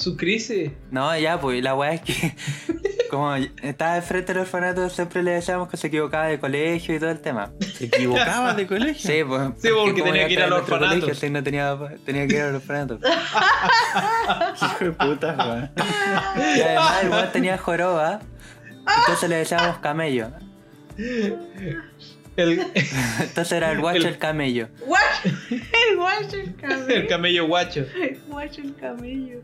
su 0.00 0.16
crisis. 0.16 0.70
No, 0.90 1.16
ya, 1.18 1.40
pues 1.40 1.62
la 1.62 1.74
weá 1.74 1.92
es 1.92 2.00
que 2.00 2.34
como 3.10 3.34
estaba 3.62 3.94
de 3.94 4.02
frente 4.02 4.32
del 4.32 4.42
orfanato, 4.42 4.88
siempre 4.90 5.22
le 5.22 5.32
decíamos 5.32 5.68
que 5.68 5.76
se 5.76 5.86
equivocaba 5.88 6.26
de 6.26 6.38
colegio 6.40 6.94
y 6.94 6.98
todo 6.98 7.10
el 7.10 7.20
tema. 7.20 7.50
¿Te 7.78 7.84
equivocabas 7.86 8.56
de 8.56 8.66
colegio? 8.66 9.10
Sí, 9.10 9.22
pues. 9.24 9.42
Sí, 9.58 9.68
porque 9.76 10.02
tenía 10.02 10.26
que 10.26 10.32
ir 10.34 10.42
al 10.42 10.52
orfanato. 10.52 10.86
colegio, 11.00 11.14
sí, 11.14 11.30
no 11.30 11.42
tenía 11.42 11.76
tenía 12.04 12.26
que 12.26 12.34
ir 12.36 12.40
al 12.42 12.54
orfanato. 12.56 12.98
Hijo 14.62 14.84
de 14.84 14.92
puta, 14.92 15.36
weón. 15.38 15.70
Y 16.56 16.60
además 16.60 17.02
el 17.02 17.08
weón 17.10 17.32
tenía 17.32 17.58
joroba, 17.58 18.20
entonces 19.00 19.28
le 19.28 19.36
decíamos 19.36 19.78
camello. 19.78 20.30
El, 22.36 22.60
Entonces 23.20 23.52
era 23.52 23.72
el 23.72 23.80
guacho 23.80 23.98
El- 23.98 24.06
el 24.06 24.18
camello. 24.18 24.68
Guacho. 24.86 25.28
El 25.50 25.96
guacho 25.96 26.36
el 26.36 26.54
camello. 26.56 26.94
el 26.94 27.06
camello 27.06 27.46
guacho. 27.48 27.80
El 28.00 28.20
guacho 28.28 28.60
el 28.62 28.74
camello. 28.76 29.40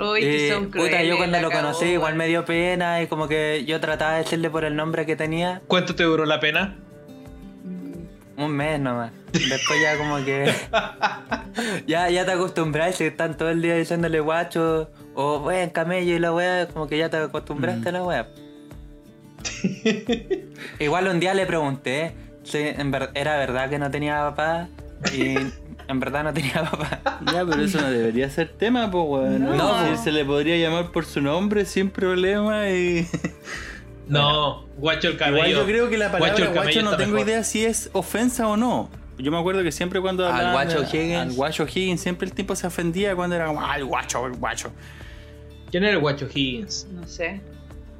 Uy, 0.00 0.20
Y, 0.20 0.22
que 0.22 0.50
son 0.52 0.70
crueles. 0.70 0.90
puta, 0.92 1.02
yo 1.04 1.16
cuando 1.18 1.40
lo 1.40 1.50
conocí 1.50 1.86
igual 1.86 2.14
me 2.14 2.26
dio 2.26 2.44
pena 2.44 3.02
y 3.02 3.06
como 3.06 3.28
que 3.28 3.64
yo 3.66 3.80
trataba 3.80 4.14
de 4.14 4.18
decirle 4.24 4.50
por 4.50 4.64
el 4.64 4.74
nombre 4.76 5.04
que 5.06 5.16
tenía 5.16 5.60
¿Cuánto 5.66 5.94
te 5.94 6.04
duró 6.04 6.24
la 6.24 6.40
pena? 6.40 6.76
un 8.36 8.52
mes 8.52 8.80
nomás. 8.80 9.12
Después 9.32 9.78
ya 9.82 9.98
como 9.98 10.16
que 10.24 10.50
ya, 11.86 12.08
ya 12.08 12.24
te 12.24 12.32
acostumbras 12.32 12.98
y 13.02 13.04
están 13.04 13.36
todo 13.36 13.50
el 13.50 13.60
día 13.60 13.76
diciéndole 13.76 14.18
guacho 14.20 14.90
o 15.14 15.40
buen 15.40 15.68
camello 15.68 16.16
y 16.16 16.18
la 16.18 16.32
wea, 16.32 16.66
como 16.68 16.86
que 16.88 16.96
ya 16.96 17.10
te 17.10 17.18
acostumbraste 17.18 17.90
a 17.90 17.92
la 17.92 18.02
wea. 18.02 18.28
Igual 20.78 21.08
un 21.08 21.20
día 21.20 21.34
le 21.34 21.46
pregunté 21.46 22.12
si 22.42 22.58
en 22.58 22.90
ver- 22.90 23.10
era 23.14 23.36
verdad 23.36 23.68
que 23.68 23.78
no 23.78 23.90
tenía 23.90 24.20
papá 24.30 24.68
y 25.12 25.34
en 25.90 26.00
verdad 26.00 26.24
no 26.24 26.32
tenía 26.32 26.64
papá. 26.70 27.00
Ya, 27.32 27.44
pero 27.44 27.62
eso 27.62 27.80
no 27.80 27.90
debería 27.90 28.28
ser 28.30 28.48
tema, 28.50 28.90
pues, 28.90 29.04
weón. 29.06 29.44
No. 29.44 29.54
No, 29.56 29.96
si 29.96 30.02
se 30.02 30.12
le 30.12 30.24
podría 30.24 30.56
llamar 30.56 30.90
por 30.92 31.04
su 31.04 31.20
nombre 31.20 31.64
sin 31.64 31.90
problema 31.90 32.70
y... 32.70 33.06
No, 34.08 34.64
guacho 34.76 35.06
el 35.06 35.16
camello. 35.16 35.46
Igual 35.46 35.60
yo 35.60 35.66
creo 35.66 35.88
que 35.88 35.96
la 35.96 36.10
palabra 36.10 36.34
Guacho 36.34 36.52
guacho, 36.52 36.82
no 36.82 36.96
tengo 36.96 37.12
mejor. 37.12 37.28
idea 37.28 37.44
si 37.44 37.64
es 37.64 37.90
ofensa 37.92 38.48
o 38.48 38.56
no. 38.56 38.90
Yo 39.18 39.30
me 39.30 39.38
acuerdo 39.38 39.62
que 39.62 39.70
siempre 39.70 40.00
cuando 40.00 40.26
Al 40.26 40.50
guacho 40.50 40.82
Higgins. 40.82 41.14
Al 41.16 41.32
guacho 41.34 41.64
Higgins, 41.64 42.00
siempre 42.00 42.26
el 42.26 42.34
tipo 42.34 42.56
se 42.56 42.66
ofendía 42.66 43.14
cuando 43.14 43.36
era 43.36 43.46
como, 43.46 43.60
ah, 43.64 43.76
el 43.76 43.84
guacho, 43.84 44.26
el 44.26 44.32
guacho. 44.32 44.72
¿Quién 45.70 45.84
era 45.84 45.92
el 45.92 46.00
guacho 46.00 46.26
Higgins? 46.26 46.88
No 46.90 47.06
sé. 47.06 47.40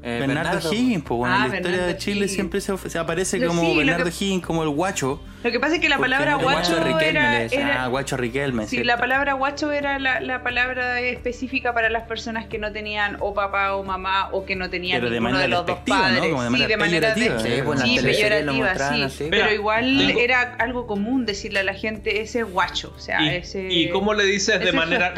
Eh, 0.02 0.16
Bernardo, 0.18 0.72
Higgins, 0.72 1.04
pues 1.04 1.18
bueno, 1.18 1.34
Ah, 1.34 1.44
en 1.44 1.50
la 1.50 1.56
historia 1.56 1.70
Bernardo 1.76 1.92
de 1.92 1.98
Chile 1.98 2.16
Higgins. 2.20 2.32
siempre 2.32 2.60
se, 2.62 2.98
aparece 2.98 3.38
Lo- 3.38 3.48
como 3.48 3.60
sí, 3.62 3.76
Bernardo 3.76 4.04
que- 4.04 4.10
Higgins, 4.24 4.46
como 4.46 4.62
el 4.62 4.70
guacho. 4.70 5.20
Lo 5.44 5.50
que 5.50 5.60
pasa 5.60 5.74
es 5.74 5.80
que 5.80 5.88
la 5.90 5.98
palabra 5.98 6.34
guacho 6.36 6.82
Riquelme 6.82 7.48
era, 7.50 7.84
Ah, 7.84 7.86
guacho 7.88 8.16
Riquelme. 8.16 8.64
Sí, 8.64 8.70
¿cierto? 8.70 8.86
la 8.86 8.96
palabra 8.98 9.32
guacho 9.34 9.72
era 9.72 9.98
la, 9.98 10.20
la 10.20 10.42
palabra 10.42 11.00
específica 11.00 11.74
para 11.74 11.90
las 11.90 12.04
personas 12.04 12.46
que 12.46 12.58
no 12.58 12.72
tenían 12.72 13.16
o 13.20 13.34
papá 13.34 13.74
o 13.74 13.82
mamá 13.84 14.28
o 14.32 14.44
que 14.46 14.56
no 14.56 14.70
tenían 14.70 14.98
Pero 15.00 15.10
de 15.10 15.18
ninguno 15.20 15.38
de 15.38 15.48
los 15.48 15.66
dos 15.66 15.78
¿no? 15.78 15.84
padres. 15.84 16.20
Como 16.30 16.42
de 16.42 16.48
sí, 16.48 16.52
manera 16.52 16.68
de 16.68 16.76
manera 16.76 17.14
peyorativa. 17.14 17.42
de- 17.42 17.56
Sí, 17.56 17.62
pues 17.62 17.80
sí, 17.80 17.98
peyorativa, 18.02 18.74
sí. 18.94 19.02
así. 19.02 19.26
Pero 19.30 19.52
igual 19.52 20.04
tengo- 20.06 20.20
era 20.20 20.40
algo 20.58 20.86
común 20.86 21.26
decirle 21.26 21.60
a 21.60 21.64
la 21.64 21.74
gente 21.74 22.20
ese 22.22 22.42
guacho, 22.42 22.92
o 22.96 23.00
sea, 23.00 23.20
¿Y, 23.22 23.28
ese 23.36 23.68
y 23.70 23.90
cómo 23.90 24.14
le 24.14 24.24
dices 24.24 24.60
manera, 24.74 25.12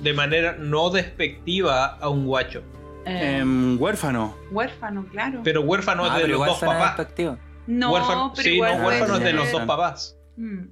de 0.00 0.12
manera 0.14 0.56
no 0.58 0.90
despectiva 0.90 1.98
a 2.00 2.08
un 2.08 2.26
guacho? 2.26 2.62
Eh, 3.04 3.38
Em, 3.40 3.80
huérfano. 3.80 4.34
huérfano, 4.50 5.06
claro. 5.10 5.40
Pero 5.44 5.62
huérfano 5.62 6.04
Ah, 6.04 6.16
es 6.16 6.22
de 6.22 6.28
los 6.28 6.46
dos 6.46 6.60
papás. 6.60 6.96
no, 7.66 7.92
huérfano, 7.92 8.32
pero 8.34 8.44
sí, 8.48 8.54
igual 8.54 8.78
no, 8.78 8.86
huérfano 8.86 9.16
es 9.16 9.24
de 9.24 9.32
los 9.32 9.50
dos 9.52 9.62
papás. 9.62 10.16
Mm. 10.36 10.64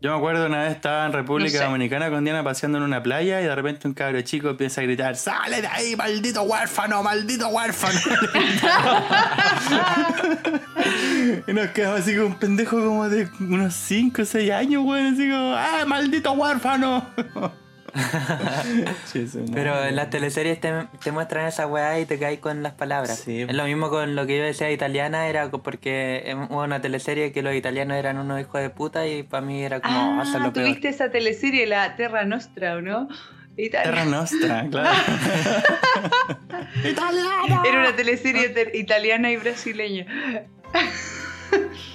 Yo 0.00 0.10
me 0.10 0.16
acuerdo 0.16 0.46
una 0.46 0.64
vez 0.64 0.72
estaba 0.72 1.06
en 1.06 1.12
República 1.12 1.52
No 1.52 1.58
sé. 1.58 1.64
Dominicana 1.66 2.10
con 2.10 2.24
Diana 2.24 2.42
paseando 2.42 2.78
en 2.78 2.84
una 2.84 3.04
playa 3.04 3.40
y 3.40 3.44
de 3.44 3.54
repente 3.54 3.86
un 3.86 3.94
cabro 3.94 4.20
chico 4.22 4.48
empieza 4.50 4.80
a 4.80 4.84
gritar 4.84 5.14
¡Sale 5.14 5.60
de 5.62 5.68
ahí, 5.68 5.94
maldito 5.94 6.42
huérfano, 6.42 7.04
maldito 7.04 7.46
huérfano! 7.50 8.00
y 11.46 11.52
nos 11.52 11.68
quedamos 11.68 12.00
así 12.00 12.16
como 12.16 12.26
un 12.28 12.34
pendejo 12.34 12.84
como 12.84 13.08
de 13.08 13.28
unos 13.38 13.74
5 13.74 14.22
o 14.22 14.24
6 14.24 14.50
años, 14.50 14.82
weón, 14.84 15.14
así 15.14 15.30
como 15.30 15.54
¡Ah, 15.56 15.84
maldito 15.86 16.32
huérfano! 16.32 17.06
Pero 19.54 19.84
en 19.84 19.96
las 19.96 20.10
teleseries 20.10 20.60
te, 20.60 20.72
te 21.02 21.12
muestran 21.12 21.46
esa 21.46 21.66
weá 21.66 21.98
y 22.00 22.06
te 22.06 22.18
caes 22.18 22.38
con 22.40 22.62
las 22.62 22.72
palabras. 22.72 23.18
Sí. 23.18 23.42
Es 23.42 23.54
lo 23.54 23.64
mismo 23.64 23.90
con 23.90 24.14
lo 24.16 24.26
que 24.26 24.38
yo 24.38 24.44
decía 24.44 24.70
italiana, 24.70 25.28
era 25.28 25.50
porque 25.50 26.22
em- 26.26 26.44
hubo 26.50 26.62
una 26.62 26.80
teleserie 26.80 27.32
que 27.32 27.42
los 27.42 27.54
italianos 27.54 27.96
eran 27.98 28.18
unos 28.18 28.40
hijos 28.40 28.60
de 28.60 28.70
puta 28.70 29.06
y 29.06 29.22
para 29.22 29.42
mí 29.44 29.62
era 29.62 29.80
como, 29.80 29.94
Ah, 29.94 30.22
ah, 30.24 30.38
lo 30.38 30.52
peor. 30.52 30.66
tuviste 30.66 30.88
esa 30.88 31.10
teleserie, 31.10 31.66
la 31.66 31.94
Terra 31.96 32.24
Nostra, 32.24 32.76
¿o 32.76 32.80
no? 32.80 33.08
Italia. 33.56 33.90
Terra 33.90 34.04
Nostra, 34.06 34.66
claro. 34.70 34.90
Era 37.64 37.80
una 37.80 37.94
teleserie 37.96 38.70
italiana 38.74 39.30
y 39.30 39.36
brasileña. 39.36 40.06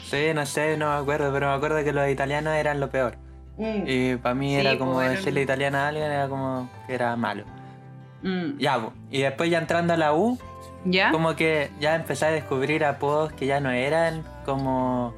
Sí, 0.10 0.28
no 0.36 0.46
sé, 0.46 0.78
no 0.78 0.90
me 0.94 0.98
acuerdo, 1.02 1.34
pero 1.34 1.48
me 1.50 1.56
acuerdo 1.56 1.84
que 1.84 1.92
los 1.92 2.08
italianos 2.10 2.54
eran 2.56 2.80
lo 2.80 2.90
peor. 2.90 3.18
Mm. 3.58 3.84
Y 3.88 4.16
para 4.18 4.36
mí 4.36 4.54
Sí, 4.54 4.60
era 4.62 4.78
como 4.78 4.94
pues, 4.94 5.06
eran- 5.06 5.16
decirle 5.18 5.42
italiana 5.42 5.86
a 5.86 5.88
alguien, 5.90 6.12
era 6.12 6.28
como 6.28 6.70
que 6.86 6.94
era 6.94 7.16
malo. 7.16 7.44
Mm. 8.24 8.58
Ya, 8.60 8.80
po. 8.80 8.94
y 9.12 9.22
después 9.22 9.50
ya 9.50 9.60
entrando 9.60 9.94
a 9.94 9.98
la 9.98 10.14
U, 10.14 10.38
¿Ya? 10.86 11.12
como 11.12 11.36
que 11.36 11.70
ya 11.80 11.96
empecé 11.96 12.26
a 12.26 12.32
descubrir 12.32 12.84
apodos 12.86 13.32
que 13.34 13.46
ya 13.46 13.60
no 13.60 13.70
eran 13.72 14.24
como 14.46 15.14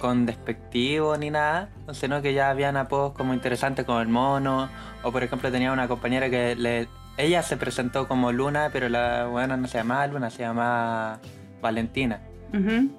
con 0.00 0.26
despectivo 0.26 1.16
ni 1.16 1.30
nada, 1.30 1.68
sino 1.92 2.22
que 2.22 2.32
ya 2.34 2.50
habían 2.50 2.76
apodos 2.76 3.12
como 3.14 3.34
interesantes 3.34 3.84
como 3.84 4.00
el 4.00 4.08
mono, 4.08 4.68
o 5.02 5.10
por 5.12 5.22
ejemplo 5.24 5.50
tenía 5.50 5.72
una 5.72 5.88
compañera 5.88 6.30
que 6.30 6.54
le, 6.54 6.88
ella 7.16 7.42
se 7.42 7.56
presentó 7.56 8.06
como 8.06 8.30
Luna, 8.30 8.70
pero 8.72 8.88
la 8.88 9.26
buena 9.26 9.56
no 9.56 9.66
se 9.66 9.78
llamaba 9.78 10.06
Luna, 10.06 10.30
se 10.30 10.42
llamaba 10.42 11.18
Valentina. 11.60 12.20
Ujú. 12.52 12.90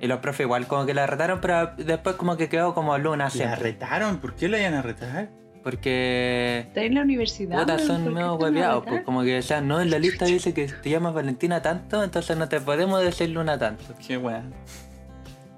Y 0.00 0.06
los 0.06 0.18
profes 0.18 0.40
igual 0.44 0.66
como 0.66 0.84
que 0.86 0.92
la 0.94 1.06
retaron, 1.06 1.40
pero 1.40 1.70
después 1.76 2.16
como 2.16 2.36
que 2.36 2.48
quedó 2.48 2.74
como 2.74 2.96
Luna 2.98 3.24
¿La 3.24 3.30
siempre. 3.30 3.60
retaron? 3.60 4.18
¿Por 4.18 4.34
qué 4.34 4.48
la 4.48 4.58
iban 4.58 4.74
a 4.74 4.82
retar? 4.82 5.28
Porque 5.62 6.64
Está 6.68 6.82
en 6.82 6.94
la 6.94 7.00
universidad. 7.02 7.60
Puta, 7.60 7.78
son 7.78 8.02
¿por 8.02 8.08
qué 8.08 8.10
medio 8.10 8.34
hueveados, 8.34 8.84
pues 8.86 9.02
como 9.02 9.22
que, 9.22 9.38
o 9.38 9.42
sea, 9.42 9.62
no, 9.62 9.80
en 9.80 9.90
la 9.90 9.98
lista 9.98 10.26
dice 10.26 10.52
que 10.52 10.66
te 10.66 10.90
llamas 10.90 11.14
Valentina 11.14 11.62
tanto, 11.62 12.04
entonces 12.04 12.36
no 12.36 12.48
te 12.50 12.60
podemos 12.60 13.02
decir 13.02 13.30
Luna 13.30 13.58
tanto. 13.58 13.82
Qué 14.06 14.18
weón. 14.18 14.52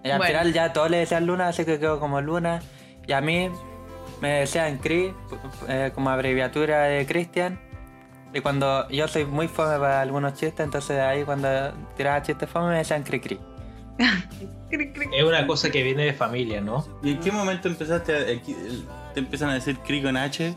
Y 0.05 0.11
al 0.11 0.19
Bueno. 0.19 0.33
final 0.33 0.53
ya 0.53 0.73
todos 0.73 0.91
le 0.91 0.99
decían 0.99 1.27
Luna, 1.27 1.49
así 1.49 1.65
que 1.65 1.81
quedó 1.81 1.99
como 1.99 2.21
Luna. 2.21 2.61
Y 3.09 3.13
a 3.13 3.21
mí 3.21 3.51
me 4.21 4.29
decían 4.41 4.79
Cris, 4.79 5.13
eh, 5.69 5.91
como 5.93 6.11
abreviatura 6.11 6.83
de 6.85 7.05
Cristian. 7.07 7.59
Y 8.33 8.41
cuando 8.41 8.89
yo 8.91 9.09
soy 9.09 9.25
muy 9.25 9.49
fome 9.49 9.77
para 9.79 10.03
algunos 10.03 10.35
chistes, 10.35 10.61
entonces 10.65 11.01
ahí 11.01 11.25
cuando 11.25 11.49
tiraba 11.97 12.23
chistes 12.23 12.49
fome 12.49 12.69
me 12.69 12.79
decían 12.79 13.03
Cri 13.03 13.19
Cri. 13.19 13.41
Es 14.71 15.23
una 15.25 15.47
cosa 15.47 15.71
que 15.71 15.83
viene 15.83 16.05
de 16.05 16.13
familia, 16.13 16.61
¿no? 16.61 16.85
¿Y 17.03 17.13
en 17.13 17.21
qué 17.21 17.31
momento 17.31 17.69
empezaste 17.69 18.15
a, 18.17 18.27
te 19.15 19.21
empiezan 19.21 19.51
a 19.51 19.55
decir 19.55 19.79
Cri 19.79 20.03
con 20.03 20.17
H? 20.17 20.55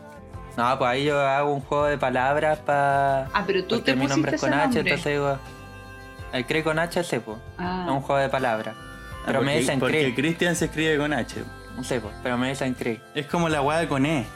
No, 0.56 0.78
pues 0.78 0.90
ahí 0.90 1.04
yo 1.04 1.18
hago 1.20 1.54
un 1.54 1.60
juego 1.60 1.84
de 1.86 1.96
palabras 1.96 2.58
para. 2.58 3.26
Ah, 3.32 3.44
pero 3.46 3.62
tú 3.64 3.76
porque 3.76 3.92
te 3.92 3.96
mi 3.96 4.06
nombre 4.06 4.32
pusiste 4.32 4.46
es 4.46 4.50
con 4.52 4.52
H, 4.52 4.64
nombre. 4.64 4.80
entonces 4.80 5.12
digo. 5.12 5.38
El 6.32 6.44
Cri 6.46 6.62
con 6.62 6.78
H, 6.80 7.20
pues. 7.20 7.38
Ah. 7.56 7.84
Es 7.86 7.92
un 7.92 8.00
juego 8.00 8.20
de 8.20 8.28
palabras. 8.28 8.74
Pero 9.24 9.38
Ah, 9.38 9.42
me 9.42 9.46
porque- 9.46 9.58
dicen 9.60 9.78
Porque 9.80 10.02
Cri. 10.02 10.14
Cristian 10.14 10.56
se 10.56 10.64
escribe 10.66 10.98
con 10.98 11.12
H. 11.12 11.36
Sí, 11.82 11.98
pues, 12.02 12.14
pero 12.22 12.36
me 12.36 12.48
dicen 12.50 12.74
Cri. 12.74 13.00
Es 13.14 13.26
como 13.26 13.48
la 13.48 13.62
weá 13.62 13.88
con 13.88 14.04
E. 14.06 14.26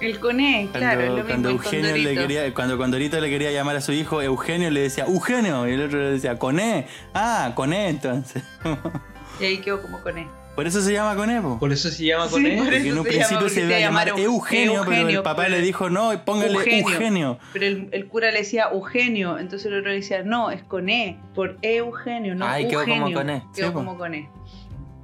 El 0.00 0.20
coné, 0.20 0.68
Cuando, 0.70 0.78
claro, 0.78 1.00
es 1.00 1.08
lo 1.08 1.14
mismo. 1.16 1.28
cuando 1.28 1.48
el 1.48 1.54
Eugenio 1.56 1.96
le 1.96 2.14
quería, 2.14 2.54
cuando 2.54 2.76
Condorito 2.76 3.18
le 3.20 3.30
quería 3.30 3.50
llamar 3.50 3.76
a 3.76 3.80
su 3.80 3.92
hijo 3.92 4.20
Eugenio, 4.22 4.70
le 4.70 4.80
decía 4.82 5.04
Eugenio, 5.04 5.66
y 5.66 5.72
el 5.72 5.82
otro 5.82 5.98
le 6.00 6.10
decía 6.10 6.38
con 6.38 6.60
E. 6.60 6.86
Ah, 7.14 7.52
con 7.54 7.72
E 7.72 7.88
entonces. 7.88 8.42
Y 9.40 9.44
ahí 9.44 9.58
quedó 9.58 9.82
como 9.82 10.00
coné. 10.00 10.26
Por 10.54 10.66
eso 10.66 10.80
se 10.80 10.90
llama 10.94 11.14
con 11.14 11.28
E, 11.28 11.42
po. 11.42 11.58
Por 11.58 11.70
eso 11.70 11.90
se 11.90 12.04
llama 12.06 12.26
con 12.30 12.42
Sí, 12.42 12.48
por 12.52 12.64
Porque 12.64 12.88
en 12.88 12.98
un 12.98 13.04
se 13.04 13.10
principio 13.10 13.36
llama, 13.40 13.48
se 13.50 13.60
iba 13.66 13.76
a 13.76 13.80
llamar 13.80 14.06
llama 14.08 14.20
Eugenio, 14.22 14.72
pero 14.80 14.92
el 14.92 14.98
Eugenio, 15.00 15.22
papá 15.22 15.42
pero- 15.42 15.56
le 15.56 15.60
dijo 15.62 15.90
no, 15.90 16.24
póngale 16.24 16.52
Eugenio. 16.54 16.88
Eugenio. 16.88 17.38
Pero 17.52 17.66
el, 17.66 17.88
el 17.92 18.06
cura 18.08 18.30
le 18.30 18.38
decía 18.38 18.68
Eugenio, 18.72 19.38
entonces 19.38 19.66
el 19.70 19.78
otro 19.78 19.90
le 19.90 19.96
decía, 19.96 20.22
no, 20.22 20.50
es 20.50 20.62
con 20.62 20.88
E, 20.88 21.18
por 21.34 21.58
Eugenio, 21.60 22.34
no 22.34 22.46
Ay, 22.46 22.66
quedó 22.68 22.80
como 22.84 22.94
Eugenio. 22.94 23.18
con 23.18 23.28
E. 23.30 23.42
Quedó 23.54 23.66
Sí, 23.68 23.72
como 23.74 23.98
con 23.98 24.14
E. 24.14 24.30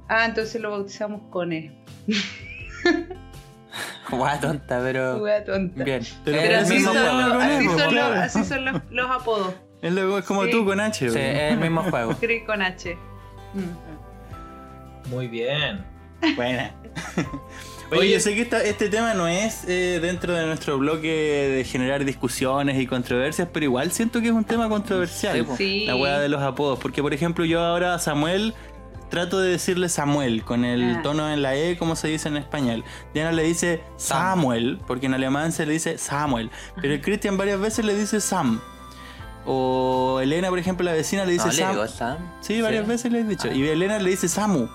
Ah, 0.09 0.25
entonces 0.25 0.59
lo 0.59 0.71
bautizamos 0.71 1.21
con 1.29 1.51
Guau, 4.09 4.39
tonta, 4.39 4.79
pero. 4.83 5.17
Wea 5.17 5.43
tonta. 5.43 5.83
Bien. 5.83 6.01
Pero 6.25 6.39
el 6.39 6.55
así 6.55 6.79
son, 6.81 6.95
así 6.97 7.65
son, 7.65 7.77
los, 7.77 7.87
claro. 7.87 8.15
así 8.21 8.43
son 8.43 8.65
los, 8.65 8.81
los 8.91 9.09
apodos. 9.11 9.53
Es, 9.81 9.91
lo- 9.91 10.17
es 10.17 10.25
como 10.25 10.43
Sí. 10.45 10.51
tú 10.51 10.65
con 10.65 10.79
H. 10.79 11.09
Sí, 11.09 11.17
es 11.19 11.51
el 11.53 11.57
mismo 11.59 11.83
juego. 11.83 12.13
Cree 12.19 12.45
con 12.45 12.61
H. 12.61 12.95
Mm. 13.53 15.09
Muy 15.09 15.27
bien. 15.27 15.83
Buena. 16.35 16.71
Oye, 17.91 17.99
Oye, 17.99 18.11
yo 18.13 18.19
sé 18.19 18.33
que 18.33 18.41
esta- 18.41 18.63
este 18.63 18.89
tema 18.89 19.13
no 19.13 19.27
es 19.27 19.65
eh, 19.67 19.99
dentro 20.01 20.33
de 20.33 20.45
nuestro 20.45 20.77
bloque 20.77 21.07
de 21.57 21.63
generar 21.65 22.05
discusiones 22.05 22.79
y 22.79 22.87
controversias, 22.87 23.49
pero 23.51 23.65
igual 23.65 23.91
siento 23.91 24.21
que 24.21 24.27
es 24.27 24.33
un 24.33 24.45
tema 24.45 24.69
controversial. 24.69 25.45
Sí. 25.57 25.85
La 25.85 25.95
weá 25.95 26.19
de 26.19 26.29
los 26.29 26.41
apodos. 26.41 26.79
Porque, 26.79 27.01
por 27.01 27.13
ejemplo, 27.13 27.43
yo 27.45 27.59
ahora 27.61 27.93
a 27.93 27.99
Samuel 27.99 28.53
trato 29.13 29.39
de 29.39 29.51
decirle 29.51 29.89
Samuel 29.89 30.43
con 30.43 30.65
el 30.65 30.95
Ah. 30.97 31.01
tono 31.03 31.29
en 31.31 31.43
la 31.43 31.53
E, 31.55 31.77
como 31.77 31.95
se 31.95 32.07
dice 32.07 32.29
en 32.29 32.37
español. 32.37 32.83
Diana 33.13 33.31
le 33.31 33.43
dice 33.43 33.83
Samuel, 33.95 34.79
porque 34.87 35.05
en 35.05 35.13
alemán 35.13 35.51
se 35.51 35.67
le 35.67 35.73
dice 35.73 35.99
Samuel. 35.99 36.49
Pero 36.81 36.99
Christian 36.99 37.37
varias 37.37 37.59
veces 37.59 37.85
le 37.85 37.93
dice 37.95 38.19
Sam. 38.19 38.59
O 39.45 40.19
Elena, 40.19 40.49
por 40.49 40.57
ejemplo, 40.57 40.83
la 40.83 40.93
vecina 40.93 41.25
le 41.25 41.33
dice 41.33 41.45
No, 41.45 41.51
le 41.51 41.57
Sam. 41.59 41.71
digo 41.73 41.87
Sam. 41.87 42.17
Sí, 42.41 42.59
varias 42.61 42.87
veces 42.87 43.11
le 43.11 43.19
he 43.19 43.23
dicho. 43.23 43.49
Ah. 43.51 43.53
Y 43.53 43.67
Elena 43.67 43.99
le 43.99 44.09
dice 44.09 44.27
Samu. 44.27 44.67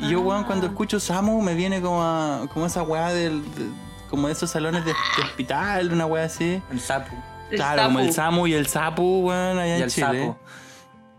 Y 0.00 0.08
yo, 0.10 0.20
weón, 0.20 0.42
Ah. 0.42 0.46
cuando 0.48 0.66
escucho 0.66 0.98
Samu 0.98 1.40
me 1.40 1.54
viene 1.54 1.80
como, 1.80 2.02
a- 2.02 2.46
como 2.52 2.66
esa 2.66 2.82
weá 2.82 3.08
del, 3.12 3.42
de- 3.54 3.70
como 4.10 4.26
de 4.26 4.32
esos 4.32 4.50
salones 4.50 4.84
de, 4.84 4.90
de 4.92 5.22
hospital, 5.22 5.92
una 5.92 6.06
weá 6.06 6.24
así. 6.24 6.60
El 6.72 6.80
sapo. 6.80 7.14
El 7.50 7.56
claro, 7.56 7.84
como 7.84 8.00
el 8.00 8.06
sapu. 8.12 8.14
Samu 8.16 8.46
y 8.48 8.54
el 8.54 8.66
Sapu, 8.66 9.20
weón, 9.28 9.58
allá 9.60 9.74
Y 9.74 9.76
en 9.78 9.82
el 9.84 9.90
Chile. 9.90 10.06
sapo. 10.26 10.38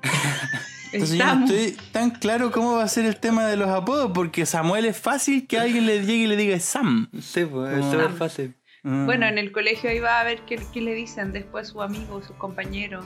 Entonces 0.94 1.18
yo 1.18 1.26
no 1.26 1.32
Estamos. 1.32 1.52
estoy 1.52 1.86
tan 1.92 2.10
claro 2.12 2.52
cómo 2.52 2.74
va 2.76 2.84
a 2.84 2.88
ser 2.88 3.06
el 3.06 3.18
tema 3.18 3.46
de 3.46 3.58
los 3.58 3.70
apodos, 3.70 4.12
porque 4.14 4.46
Samuel 4.46 4.86
es 4.86 4.98
fácil 4.98 5.48
que 5.48 5.60
alguien 5.60 5.86
le 5.86 6.00
llegue 6.02 6.14
y 6.24 6.28
le 6.28 6.36
diga 6.38 6.60
Sam. 6.60 7.10
Sí, 7.22 7.46
pues, 7.46 7.78
es 7.78 7.86
Ah. 7.86 7.92
súper 7.92 8.12
fácil. 8.12 8.56
Mm. 8.84 9.06
Bueno, 9.06 9.26
en 9.28 9.38
el 9.38 9.52
colegio 9.52 9.90
ahí 9.90 10.00
va 10.00 10.20
a 10.20 10.24
ver 10.24 10.42
qué, 10.48 10.60
qué 10.74 10.82
le 10.82 10.94
dicen 10.94 11.34
después 11.34 11.68
sus 11.68 11.82
amigos, 11.82 12.26
sus 12.28 12.36
compañeros. 12.38 13.04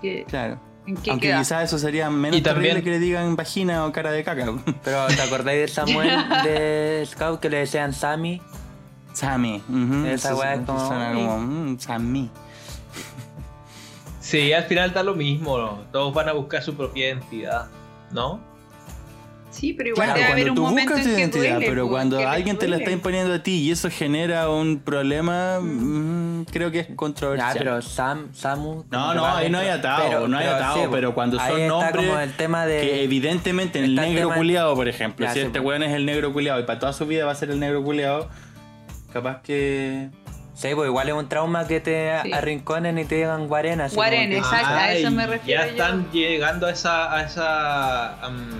que- 0.00 0.24
Claro. 0.26 0.60
¿En 0.84 0.96
qué 0.96 1.10
Aunque 1.12 1.28
queda? 1.28 1.38
quizás 1.38 1.62
eso 1.64 1.78
sería 1.78 2.10
menos 2.10 2.36
Y 2.36 2.42
también- 2.42 2.74
terrible 2.74 2.82
que 2.82 2.90
le 2.90 2.98
digan 2.98 3.36
vagina 3.36 3.86
o 3.86 3.92
cara 3.92 4.10
de 4.10 4.24
caca. 4.24 4.46
Pero 4.84 5.06
¿te 5.06 5.22
acordáis 5.22 5.60
de 5.60 5.68
Samuel 5.68 6.10
de 6.44 7.04
Scout 7.06 7.38
que 7.40 7.48
le 7.50 7.58
decían 7.58 7.92
Sammy? 7.92 8.42
Sammy. 9.12 9.62
ujú, 9.68 10.06
Esa 10.06 10.30
eso 10.30 10.38
weá 10.40 10.54
es 10.54 10.60
su- 10.60 10.66
como 10.66 11.38
mm, 11.38 11.78
Sammy. 11.78 12.30
Sí, 14.22 14.52
al 14.52 14.64
final 14.64 14.92
da 14.94 15.02
lo 15.02 15.14
mismo. 15.14 15.58
¿no? 15.58 15.80
Todos 15.92 16.14
van 16.14 16.28
a 16.28 16.32
buscar 16.32 16.62
su 16.62 16.74
propia 16.74 17.08
identidad, 17.08 17.66
¿no? 18.12 18.40
Sí, 19.50 19.74
pero 19.74 19.90
igual 19.90 20.06
Claro, 20.06 20.18
debe 20.20 20.32
haber 20.32 20.44
cuando 20.46 20.52
un 20.52 20.56
tú 20.56 20.62
momento 20.70 20.90
buscas 20.94 21.02
tu 21.04 21.08
en 21.10 21.14
que 21.14 21.20
identidad, 21.20 21.54
duele. 21.56 21.66
pero 21.68 21.84
po, 21.84 21.90
cuando 21.90 22.26
alguien 22.26 22.56
te 22.56 22.68
la 22.68 22.76
está 22.78 22.90
imponiendo 22.90 23.34
a 23.34 23.42
ti 23.42 23.56
y 23.58 23.70
eso 23.70 23.90
genera 23.90 24.48
un 24.48 24.78
problema, 24.78 25.58
mm, 25.60 26.44
creo 26.50 26.70
que 26.70 26.80
es 26.80 26.86
controversial. 26.96 27.54
pero 27.58 27.82
Sam, 27.82 28.32
Samu. 28.32 28.84
No, 28.90 29.12
no, 29.12 29.26
ahí 29.26 29.50
no 29.50 29.58
hay 29.58 29.68
atado, 29.68 30.26
no 30.26 30.38
hay 30.38 30.46
atado, 30.46 30.74
sí, 30.84 30.88
pero 30.90 31.12
cuando 31.12 31.38
ahí 31.38 31.50
son 31.50 31.60
está 31.60 31.68
nombres 31.68 32.06
como 32.06 32.18
el 32.18 32.32
tema 32.32 32.64
de. 32.64 32.80
que 32.80 33.04
evidentemente 33.04 33.78
el 33.84 33.94
negro 33.94 34.28
tema- 34.28 34.36
culiado, 34.36 34.74
por 34.74 34.88
ejemplo, 34.88 35.26
Ya, 35.26 35.32
si 35.34 35.40
sí, 35.40 35.44
este 35.46 35.60
pues. 35.60 35.68
weón 35.68 35.82
es 35.82 35.92
el 35.92 36.06
negro 36.06 36.32
culiado 36.32 36.58
y 36.58 36.62
para 36.62 36.78
toda 36.78 36.94
su 36.94 37.04
vida 37.06 37.26
va 37.26 37.32
a 37.32 37.34
ser 37.34 37.50
el 37.50 37.60
negro 37.60 37.84
culiado, 37.84 38.30
capaz 39.12 39.42
que 39.42 40.08
Sí, 40.54 40.68
pues 40.74 40.86
igual 40.88 41.08
es 41.08 41.14
un 41.14 41.28
trauma 41.28 41.66
que 41.66 41.80
te 41.80 42.12
Sí. 42.22 42.32
arrinconen 42.32 42.98
y 42.98 43.04
te 43.04 43.14
digan 43.16 43.48
guarena. 43.48 43.88
Guarena, 43.88 44.36
exacto, 44.36 44.68
a 44.68 44.92
eso 44.92 45.10
me 45.10 45.26
refiero 45.26 45.60
Ya 45.62 45.66
yo. 45.66 45.72
están 45.72 46.10
llegando 46.12 46.66
a 46.66 46.70
esa, 46.72 47.14
a 47.14 47.22
esa 47.24 48.20
am, 48.24 48.50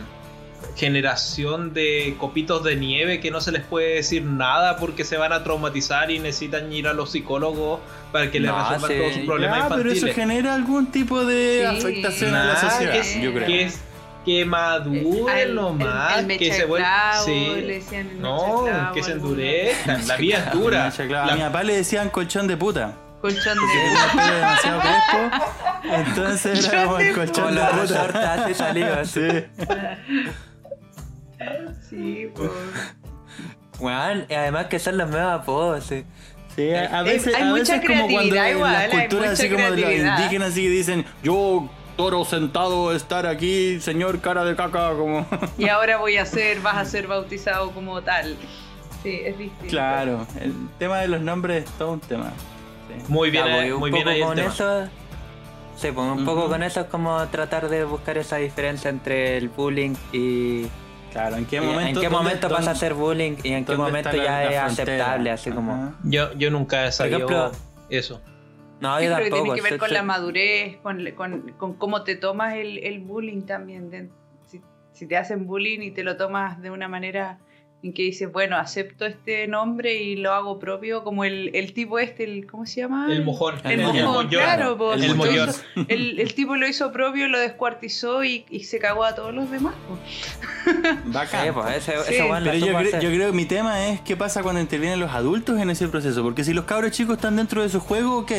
generación 0.74 1.74
de 1.74 2.16
copitos 2.18 2.64
de 2.64 2.76
nieve 2.76 3.20
que 3.20 3.30
no 3.30 3.40
se 3.40 3.52
les 3.52 3.62
puede 3.62 3.96
decir 3.96 4.24
nada 4.24 4.76
porque 4.78 5.04
se 5.04 5.16
van 5.18 5.32
a 5.32 5.44
traumatizar 5.44 6.10
y 6.10 6.18
necesitan 6.18 6.72
ir 6.72 6.88
a 6.88 6.94
los 6.94 7.10
psicólogos 7.12 7.80
para 8.10 8.30
que 8.30 8.40
les 8.40 8.50
No, 8.50 8.58
resuelvan 8.58 8.90
sí. 8.90 8.96
todos 8.98 9.12
sus 9.14 9.26
problemas 9.26 9.68
Ya, 9.68 9.76
pero 9.76 9.92
eso 9.92 10.06
genera 10.14 10.54
algún 10.54 10.86
tipo 10.90 11.24
de 11.26 11.60
Sí. 11.70 11.76
afectación 11.76 12.34
a 12.34 12.44
la 12.44 12.56
sociedad, 12.56 12.92
que, 12.92 12.98
es- 13.00 13.20
yo 13.20 13.32
creo. 13.34 13.46
que 13.46 13.62
es 13.64 13.80
que 14.24 14.44
maduren 14.44 15.54
nomás, 15.54 16.18
el- 16.18 16.30
el 16.30 16.38
que 16.38 16.52
se 16.52 16.64
vuelvan. 16.64 16.90
clavo, 16.90 17.24
Sí. 17.24 17.54
le 17.56 17.74
decían 17.74 18.08
el 18.08 18.20
No, 18.20 18.64
que 18.94 19.02
se 19.02 19.12
endurezcan. 19.12 20.06
La 20.08 20.16
vida 20.16 20.38
es 20.38 20.52
dura. 20.52 20.92
La- 21.08 21.24
A 21.24 21.34
mi 21.36 21.40
papá 21.42 21.62
le 21.62 21.76
decían 21.76 22.10
colchón 22.10 22.46
de 22.46 22.56
puta. 22.56 22.92
Colchón 23.20 23.56
de 23.56 23.62
el 23.62 24.10
pelo 24.20 24.34
demasiado 24.36 24.80
crespo. 24.80 25.94
Entonces 25.94 26.68
era 26.68 26.84
como 26.84 26.98
el 26.98 27.14
colchón 27.14 27.54
de 27.54 27.60
puta. 27.60 28.54
salidos. 28.54 28.98
así. 28.98 29.20
Sí. 29.30 29.44
Sí, 31.90 32.28
pues. 32.34 32.50
Y 34.28 34.34
además 34.34 34.66
que 34.66 34.78
son 34.78 34.96
los 34.98 35.10
nuevos 35.10 35.32
apodos, 35.40 35.84
sí. 35.84 36.04
Sí, 36.54 36.70
a, 36.74 36.98
Hay- 36.98 37.04
veces, 37.04 37.34
hay 37.34 37.42
a 37.42 37.46
mucha 37.46 37.74
veces 37.76 37.88
como 37.88 38.08
cuando 38.08 38.34
igual, 38.50 38.72
las 38.72 38.82
hay 38.82 38.90
culturas 38.90 39.30
mucha 39.30 39.32
así 39.32 39.48
como 39.48 39.64
de 39.64 39.70
los 39.70 39.78
creatividad. 39.80 40.18
indígenas 40.18 40.48
así 40.50 40.62
que 40.62 40.68
dicen, 40.68 41.04
yo 41.22 41.70
toro 41.96 42.24
sentado 42.24 42.92
estar 42.94 43.26
aquí, 43.26 43.80
señor 43.80 44.20
cara 44.20 44.44
de 44.44 44.54
caca, 44.56 44.90
como... 44.96 45.26
Y 45.58 45.68
ahora 45.68 45.96
voy 45.98 46.16
a 46.16 46.26
ser, 46.26 46.60
vas 46.60 46.76
a 46.76 46.84
ser 46.84 47.06
bautizado 47.06 47.70
como 47.72 48.00
tal. 48.02 48.36
Sí, 49.02 49.20
es 49.24 49.36
distinto. 49.38 49.68
claro, 49.68 50.26
el 50.40 50.52
tema 50.78 50.98
de 50.98 51.08
los 51.08 51.20
nombres 51.20 51.64
es 51.64 51.70
todo 51.72 51.92
un 51.92 52.00
tema. 52.00 52.30
Sí. 52.88 53.04
Muy 53.08 53.30
bien, 53.30 53.44
Ya, 53.46 53.66
eh, 53.66 53.74
muy 53.74 53.90
poco 53.90 54.04
bien 54.04 54.08
ahí 54.08 54.20
el 54.20 54.26
con 54.26 54.36
tema. 54.36 54.48
eso. 54.52 54.84
Sí, 55.76 55.88
pues 55.90 56.06
un 56.06 56.24
poco 56.24 56.48
con 56.48 56.62
eso 56.62 56.80
es 56.82 56.86
como 56.86 57.26
tratar 57.28 57.68
de 57.68 57.84
buscar 57.84 58.16
esa 58.18 58.36
diferencia 58.36 58.90
entre 58.90 59.36
el 59.38 59.48
bullying 59.48 59.94
y. 60.12 60.66
Claro, 61.12 61.36
¿en 61.36 61.44
qué 61.46 61.60
momento, 61.60 61.80
¿En 61.80 61.86
qué 61.94 62.00
dónde- 62.02 62.10
momento 62.10 62.48
pasa 62.48 62.70
a 62.70 62.74
ser 62.74 62.94
bullying 62.94 63.36
y 63.42 63.52
en 63.52 63.64
qué 63.64 63.76
momento 63.76 64.12
ya 64.12 64.44
es 64.44 64.56
frontera? 64.60 64.66
aceptable? 64.94 65.30
Así 65.30 65.50
como. 65.50 65.94
Yo, 66.04 66.32
yo 66.34 66.50
nunca 66.50 66.86
he 66.86 66.92
sabido 66.92 67.16
ejemplo, 67.18 67.52
eso. 67.90 68.20
No, 68.82 69.00
Yo 69.00 69.08
que 69.16 69.30
tampoco. 69.30 69.42
tiene 69.44 69.54
que 69.56 69.62
ver 69.62 69.72
sí, 69.74 69.78
con 69.78 69.88
sí. 69.88 69.94
la 69.94 70.02
madurez, 70.02 70.76
con, 70.78 71.10
con, 71.12 71.52
con 71.52 71.74
cómo 71.74 72.02
te 72.02 72.16
tomas 72.16 72.54
el, 72.56 72.78
el 72.78 72.98
bullying 72.98 73.42
también. 73.42 73.90
de- 73.90 74.10
si, 74.48 74.60
si 74.92 75.06
te 75.06 75.16
hacen 75.16 75.46
bullying 75.46 75.80
y 75.82 75.92
te 75.92 76.02
lo 76.02 76.16
tomas 76.16 76.60
de 76.60 76.70
una 76.72 76.88
manera 76.88 77.38
en 77.82 77.92
que 77.92 78.02
dices, 78.02 78.30
bueno, 78.30 78.56
acepto 78.56 79.06
este 79.06 79.48
nombre 79.48 79.94
y 79.96 80.14
lo 80.16 80.32
hago 80.32 80.58
propio, 80.60 81.02
como 81.02 81.24
el, 81.24 81.50
el 81.54 81.72
tipo 81.72 81.98
este, 81.98 82.22
el, 82.24 82.46
¿cómo 82.46 82.64
se 82.64 82.80
llama? 82.82 83.08
El 83.10 83.24
mojón. 83.24 83.56
El, 83.64 83.80
El 83.80 83.86
mojón, 84.04 84.28
claro, 84.28 84.78
po. 84.78 84.94
El 84.94 85.04
hizo- 85.04 85.62
El, 85.88 86.20
el 86.20 86.34
tipo 86.34 86.54
lo 86.56 86.68
hizo 86.68 86.92
propio, 86.92 87.26
lo 87.28 87.40
descuartizó 87.40 88.22
y, 88.22 88.44
y 88.50 88.60
se 88.64 88.78
cagó 88.78 89.04
a 89.04 89.14
todos 89.16 89.34
los 89.34 89.50
demás. 89.50 89.74
po. 89.88 89.98
Bacán. 91.06 91.46
Sí, 91.46 91.50
pues 91.52 91.76
ese, 91.76 91.92
Sí. 92.04 92.14
ese 92.14 92.28
Pero 92.44 92.54
yo, 92.54 92.78
hacer. 92.78 93.00
yo 93.02 93.08
creo 93.10 93.30
que 93.30 93.36
mi 93.36 93.44
tema 93.46 93.88
es 93.88 94.00
qué 94.02 94.16
pasa 94.16 94.42
cuando 94.42 94.60
intervienen 94.60 95.00
los 95.00 95.10
adultos 95.12 95.58
en 95.58 95.68
ese 95.70 95.88
proceso. 95.88 96.22
Porque 96.22 96.44
si 96.44 96.52
los 96.54 96.64
cabros 96.66 96.92
chicos 96.92 97.16
están 97.16 97.36
dentro 97.36 97.62
de 97.62 97.68
su 97.68 97.80
juego, 97.80 98.18
ok, 98.18 98.32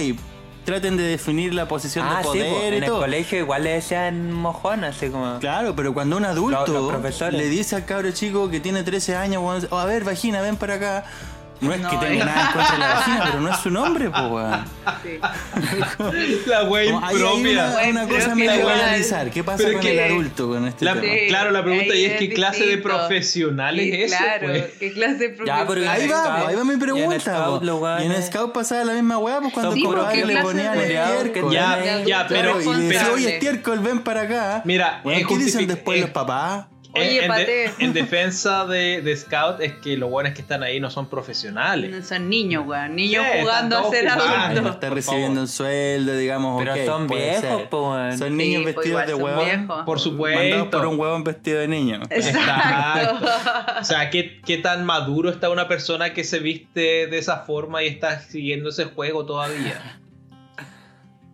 traten 0.65 0.97
de 0.97 1.03
definir 1.03 1.53
la 1.53 1.67
posición 1.67 2.05
Ah, 2.07 2.17
de 2.17 2.23
sí, 2.23 2.27
poder 2.29 2.49
pues, 2.51 2.63
y 2.73 2.75
en 2.77 2.83
el 2.83 2.89
colegio 2.89 3.39
igual 3.39 3.63
le 3.63 3.71
decían 3.71 4.31
mojón, 4.31 4.83
así 4.83 5.09
como. 5.09 5.39
Claro, 5.39 5.75
pero 5.75 5.93
cuando 5.93 6.17
un 6.17 6.23
Los- 6.23 6.31
adulto 6.31 6.67
los 6.73 6.91
profesores. 6.91 7.39
le 7.39 7.47
dice 7.49 7.75
al 7.75 7.85
cabro 7.85 8.11
chico 8.11 8.49
que 8.49 8.59
tiene 8.59 8.83
13 8.83 9.15
años, 9.15 9.43
"Oh, 9.69 9.77
a 9.77 9.85
ver, 9.85 10.03
vagina, 10.03 10.41
ven 10.41 10.55
para 10.57 10.75
acá. 10.75 11.05
No 11.63 11.73
es 11.73 11.81
que 11.87 11.97
tenga 11.97 12.25
nada 12.25 12.41
en 12.41 12.53
contra 12.53 12.71
de 12.73 12.79
la 12.79 12.93
vagina, 12.93 13.21
pero 13.25 13.41
no 13.41 13.49
es 13.53 13.57
su 13.59 13.69
nombre, 13.71 14.09
po, 14.09 14.21
weón. 14.27 14.65
Sí. 15.03 15.19
La 16.47 16.63
wea 16.63 16.91
Como 16.91 17.05
ahí 17.05 17.15
hay 17.15 17.53
una, 17.53 17.77
una 17.89 18.07
cosa 18.07 18.29
que 18.29 18.35
medio 18.35 18.59
igual- 18.59 18.79
a 18.79 18.83
analizar. 18.87 19.29
¿Qué 19.31 19.43
pasa 19.43 19.57
pero 19.63 19.73
con 19.73 19.81
que- 19.81 20.05
el 20.05 20.11
adulto 20.11 20.47
con 20.49 20.67
este 20.67 20.85
La- 20.85 20.93
tema? 20.93 21.03
Sí, 21.13 21.19
claro, 21.29 21.51
la 21.51 21.63
pregunta 21.63 21.93
ahí 21.93 22.01
y 22.01 22.05
es 22.05 22.19
qué 22.19 22.29
clase 22.33 22.65
de 22.65 22.77
profesional 22.77 23.75
Sí, 23.79 23.89
es 23.93 24.11
eso. 24.11 24.23
claro, 24.23 24.47
pues? 24.47 24.63
¿qué 24.79 24.93
clase 24.93 25.13
de 25.29 25.37
Ya, 25.45 25.55
pero 25.55 25.65
profesor? 25.67 25.89
Ahí 25.89 26.07
va, 26.07 26.23
Scout- 26.23 26.47
ahí 26.49 26.55
va 26.55 26.63
mi 26.63 26.77
pregunta. 26.77 27.99
Y 28.01 28.05
en 28.05 28.23
Scout 28.23 28.53
pasaba 28.53 28.83
la 28.83 28.93
misma 28.93 29.17
weá, 29.17 29.39
pues 29.41 29.53
cuando 29.53 29.73
el 29.75 29.83
compadre 29.83 30.25
le 30.25 30.41
ponían 30.41 30.77
estiércol. 30.77 31.53
Ya, 31.53 32.03
ya, 32.05 32.27
pero- 32.27 32.61
y 32.61 32.81
decía, 32.87 33.09
oye, 33.13 33.33
estiércol, 33.35 33.79
ven 33.79 33.99
para 33.99 34.21
acá. 34.21 34.61
Mira, 34.65 35.01
¿qué 35.03 35.37
dicen 35.37 35.67
después 35.67 35.97
es- 35.97 36.01
los 36.03 36.11
papás? 36.11 36.65
Oye, 36.95 37.25
en, 37.25 37.93
de- 37.93 37.99
defensa 38.01 38.65
de, 38.65 39.01
de 39.01 39.17
Scout 39.17 39.59
es 39.61 39.73
que 39.73 39.97
los 39.97 40.09
buenos 40.09 40.33
que 40.33 40.41
están 40.41 40.61
ahí 40.63 40.79
no 40.79 40.91
son 40.91 41.07
profesionales. 41.09 41.89
No 41.91 42.03
Son 42.05 42.29
niños, 42.29 42.65
weón. 42.67 42.95
Niños 42.95 43.23
Sí, 43.33 43.39
jugando 43.41 43.77
a 43.77 43.79
están 43.81 43.91
ser 43.91 44.05
no 44.05 44.11
adultos. 44.11 44.73
está 44.75 44.87
por 44.89 44.95
recibiendo 44.97 45.27
favor. 45.29 45.39
un 45.41 45.47
sueldo, 45.47 46.17
digamos. 46.17 46.63
Pero 46.63 46.85
son 46.85 47.07
viejos. 47.07 48.17
Son 48.19 48.37
niños 48.37 48.61
pues 48.63 48.75
vestidos 48.75 48.87
igual 48.87 49.07
de 49.07 49.13
huevón. 49.15 49.67
Por 49.67 49.77
Mandados 49.77 50.01
supuesto. 50.03 50.69
por 50.69 50.85
un 50.85 50.99
huevón 50.99 51.23
vestido 51.23 51.59
de 51.59 51.67
niño. 51.67 51.99
Exacto. 52.09 53.25
O 53.79 53.83
sea, 53.83 54.09
¿qué, 54.09 54.39
qué 54.45 54.57
tan 54.57 54.85
maduro 54.85 55.29
está 55.29 55.49
una 55.49 55.67
persona 55.67 56.13
que 56.13 56.23
se 56.23 56.39
viste 56.39 57.07
de 57.07 57.17
esa 57.17 57.37
forma 57.39 57.83
y 57.83 57.87
está 57.87 58.19
siguiendo 58.19 58.69
ese 58.69 58.85
juego 58.85 59.25
todavía? 59.25 59.99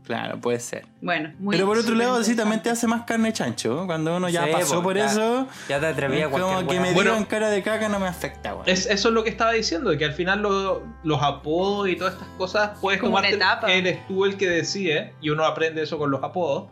Claro, 0.10 0.42
puede 0.42 0.60
ser. 0.60 0.88
Bueno, 1.02 1.32
muy 1.38 1.56
Pero 1.56 1.68
por 1.68 1.78
otro 1.78 1.94
lado, 1.94 2.24
sí, 2.24 2.36
también 2.36 2.64
te 2.64 2.72
hace 2.72 2.88
más 2.88 3.04
carne 3.04 3.32
chancho. 3.32 3.84
Cuando 3.86 4.18
uno 4.18 4.28
ya 4.28 4.46
Sí, 4.46 4.52
pasó 4.54 4.78
po, 4.78 4.82
por 4.86 4.98
ya- 4.98 5.06
eso, 5.06 5.48
Ya 5.70 5.80
te 5.80 5.86
atreví 5.86 6.20
a 6.24 6.32
como 6.32 6.66
que 6.68 6.80
me 6.80 6.94
Bueno. 6.94 7.12
digan 7.12 7.26
cara 7.26 7.52
de 7.52 7.62
caca 7.62 7.90
no 7.90 8.00
me 8.00 8.08
afecta, 8.08 8.56
weón. 8.56 8.68
Es, 8.68 8.88
eso 8.88 9.10
es 9.10 9.14
lo 9.14 9.24
que 9.24 9.30
estaba 9.30 9.52
diciendo, 9.52 9.96
que 10.00 10.06
al 10.06 10.14
final 10.14 10.42
lo- 10.42 10.82
los 11.04 11.22
apodos 11.22 11.90
y 11.90 11.96
todas 11.96 12.14
estas 12.16 12.28
cosas 12.40 12.72
puedes 12.82 13.00
Como 13.00 13.12
una 13.18 13.30
tomarte. 13.30 13.36
etapa. 13.36 13.72
Eres 13.72 14.08
tú 14.08 14.26
el 14.26 14.36
que 14.36 14.50
decide, 14.50 15.14
y 15.22 15.30
uno 15.30 15.46
aprende 15.46 15.84
eso 15.84 16.00
con 16.00 16.10
los 16.10 16.24
apodos, 16.24 16.70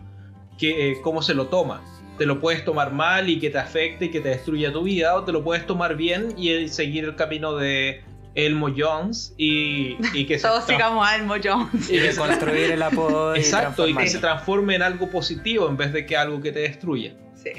que 0.58 0.94
eh, 0.94 0.98
cómo 1.04 1.22
se 1.22 1.36
lo 1.36 1.46
toma. 1.46 1.84
Te 2.18 2.26
lo 2.26 2.40
puedes 2.42 2.66
tomar 2.66 2.92
mal 2.92 3.30
y 3.30 3.40
que 3.40 3.52
te 3.52 3.60
afecte 3.60 4.06
y 4.06 4.10
que 4.10 4.20
te 4.20 4.30
destruya 4.30 4.74
tu 4.74 4.82
vida, 4.82 5.14
o 5.14 5.24
te 5.24 5.32
lo 5.32 5.44
puedes 5.44 5.68
tomar 5.68 5.96
bien 5.96 6.34
y 6.36 6.50
eh, 6.50 6.70
seguir 6.70 7.04
el 7.04 7.16
camino 7.16 7.56
de 7.56 8.02
Elmo 8.36 8.70
Jones 8.76 9.34
y, 9.38 9.98
y 10.14 10.26
que 10.26 10.38
se 10.40 10.48
Todos 10.48 10.66
sigamos 10.66 11.08
a 11.08 11.16
Elmo 11.16 11.36
Jones. 11.44 11.90
y 11.90 12.00
que 12.00 12.12
se- 12.12 12.20
construir 12.20 12.72
el 12.72 12.82
apodo 12.84 13.36
y 13.36 13.40
Exacto, 13.40 13.88
y 13.88 13.96
que 13.96 14.08
se 14.08 14.20
transforme 14.20 14.76
en 14.76 14.82
algo 14.84 15.10
positivo 15.10 15.68
en 15.70 15.78
vez 15.78 15.94
de 15.94 16.06
que 16.06 16.18
algo 16.18 16.42
que 16.42 16.52
te 16.52 16.60
destruya. 16.60 17.14
Sí. 17.36 17.52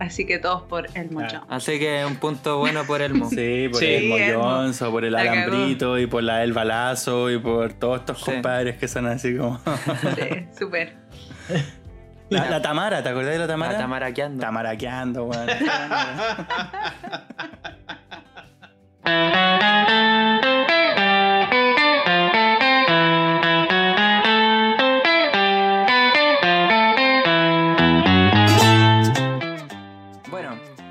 Así 0.00 0.26
que 0.26 0.38
todos 0.38 0.62
por 0.62 0.86
Elmo 0.96 1.20
Claro. 1.20 1.40
Jones. 1.42 1.46
Así 1.50 1.78
que 1.78 2.04
un 2.04 2.16
punto 2.16 2.58
bueno 2.58 2.84
por 2.84 3.00
Elmo. 3.00 3.26
Sí, 3.30 3.68
por 3.70 3.78
Sí, 3.80 3.86
el 3.86 4.12
Elmo. 4.12 4.42
Mollons, 4.44 4.82
o 4.82 4.90
por 4.90 5.04
el 5.04 5.12
La 5.12 5.24
cagó. 5.24 5.32
alambrito, 5.54 5.98
y 5.98 6.06
por 6.06 6.22
la 6.24 6.42
El 6.42 6.52
Balazo, 6.52 7.30
y 7.30 7.38
por 7.38 7.72
todos 7.74 8.00
estos 8.00 8.18
Sí. 8.18 8.24
compadres 8.24 8.76
que 8.76 8.88
son 8.88 9.06
así 9.06 9.36
como. 9.36 9.60
Sí, 10.16 10.46
súper. 10.58 10.94
la, 12.30 12.50
la 12.50 12.60
Tamara, 12.62 13.02
¿te 13.04 13.08
acordás 13.10 13.32
de 13.34 13.38
la 13.38 13.46
Tamara? 13.46 13.72
La 13.74 13.78
tamaraqueando. 13.78 14.40
Tamaraqueando, 14.40 15.24
weón. 15.26 15.46
Bueno, 15.46 15.60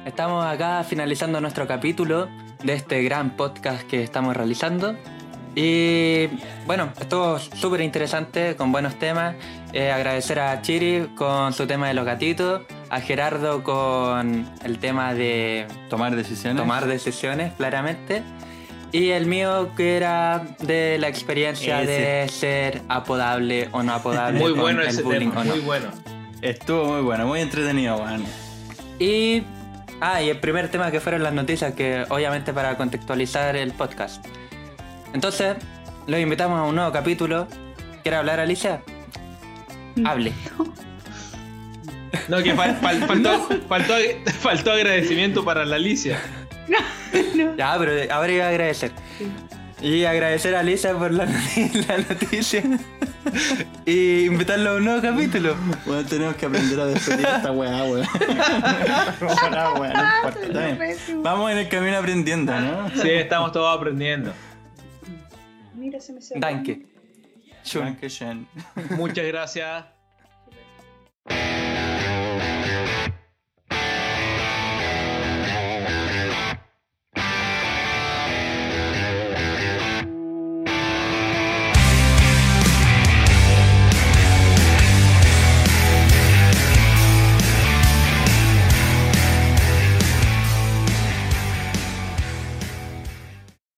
estamos 0.06 0.46
acá 0.46 0.84
finalizando 0.84 1.42
nuestro 1.42 1.68
capítulo 1.68 2.30
de 2.64 2.74
este 2.74 3.04
gran 3.04 3.36
podcast 3.36 3.86
que 3.88 4.04
estamos 4.04 4.38
realizando. 4.38 4.96
Y 5.56 6.28
bueno, 6.66 6.90
estuvo 7.00 7.38
súper 7.38 7.82
interesante, 7.82 8.56
con 8.56 8.72
buenos 8.72 8.96
temas. 8.96 9.36
Eh, 9.72 9.92
agradecer 9.92 10.40
a 10.40 10.62
Chiri 10.62 11.10
con 11.16 11.54
su 11.54 11.68
tema 11.68 11.88
de 11.88 11.94
los 11.94 12.06
gatitos, 12.06 12.64
a 12.90 13.00
Gerardo 13.02 13.64
con 13.64 14.48
el 14.64 14.80
tema 14.80 15.14
de 15.14 15.68
Tomar 15.90 16.16
decisiones. 16.16 16.62
tomar 16.62 16.88
decisiones, 16.88 17.54
claramente. 17.54 18.24
Y 18.92 19.10
el 19.10 19.26
mío 19.26 19.72
que 19.76 19.98
era 19.98 20.44
de 20.60 20.98
la 21.00 21.08
experiencia 21.08 21.82
Ese. 21.82 21.92
de 21.92 22.30
ser 22.30 22.82
apodable 22.90 23.70
o 23.72 23.82
no 23.82 23.94
apodable. 23.94 24.40
Muy 24.40 24.52
con 24.52 24.62
bueno 24.62 24.82
el 24.82 24.88
ese 24.90 25.02
bullying 25.02 25.30
tema, 25.30 25.42
o 25.42 25.44
no. 25.44 25.52
muy 25.52 25.60
bueno. 25.62 25.88
Estuvo 26.42 26.86
muy 26.86 27.02
bueno, 27.02 27.26
muy 27.26 27.42
entretenido, 27.42 27.96
weón. 27.98 28.24
Y. 29.00 29.44
Ah, 30.02 30.22
y 30.22 30.30
el 30.30 30.40
primer 30.40 30.70
tema 30.70 30.92
que 30.92 31.00
fueron 31.00 31.24
las 31.24 31.34
noticias, 31.34 31.74
que 31.74 32.06
obviamente 32.10 32.52
para 32.54 32.76
contextualizar 32.76 33.56
el 33.56 33.72
podcast. 33.72 34.24
Entonces, 35.14 35.56
los 36.08 36.20
invitamos 36.20 36.60
a 36.60 36.64
un 36.64 36.76
nuevo 36.76 36.92
capítulo. 36.92 37.48
¿Quiere 38.02 38.18
hablar, 38.18 38.40
Alicia? 38.40 38.82
Hable. 40.06 40.34
No, 42.28 42.42
que 42.42 42.56
fal- 42.56 42.80
fal- 42.80 43.06
faltó, 43.08 43.48
faltó, 43.68 43.94
faltó 44.42 44.72
agradecimiento 44.72 45.44
para 45.46 45.66
la 45.66 45.76
Alicia. 45.78 46.20
Ya, 47.58 47.76
pero 47.78 47.92
ahora 48.12 48.32
iba 48.32 48.46
a 48.46 48.50
agradecer. 48.50 48.92
Y 49.82 50.06
agradecer 50.06 50.56
a 50.56 50.62
Alicia 50.62 50.94
por 50.98 51.12
la, 51.14 51.28
noti- 51.28 51.86
la 51.88 51.98
noticia. 51.98 52.64
y 53.86 54.26
invitarlo 54.26 54.72
a 54.72 54.76
un 54.78 54.86
nuevo 54.86 55.00
capítulo. 55.02 55.56
Bueno, 55.86 56.04
tenemos 56.08 56.36
que 56.38 56.48
aprender 56.48 56.80
a 56.80 56.86
despedir 56.88 57.28
esta 57.28 57.52
weá. 57.52 57.84
Bueno, 57.84 58.08
no 59.20 59.30
importa, 59.30 60.60
bien. 60.60 60.98
Vamos 61.22 61.52
en 61.52 61.58
el 61.60 61.70
camino 61.70 61.98
aprendiendo, 61.98 62.60
¿no? 62.60 62.90
Sí, 63.02 63.10
estamos 63.12 63.52
todos 63.52 63.78
aprendiendo. 63.78 64.34
Mira, 65.84 66.00
se 66.00 66.14
me 66.14 66.22
cerró. 66.22 66.40
Danke. 66.40 66.86
Muchas 68.92 69.26
gracias. 69.26 69.86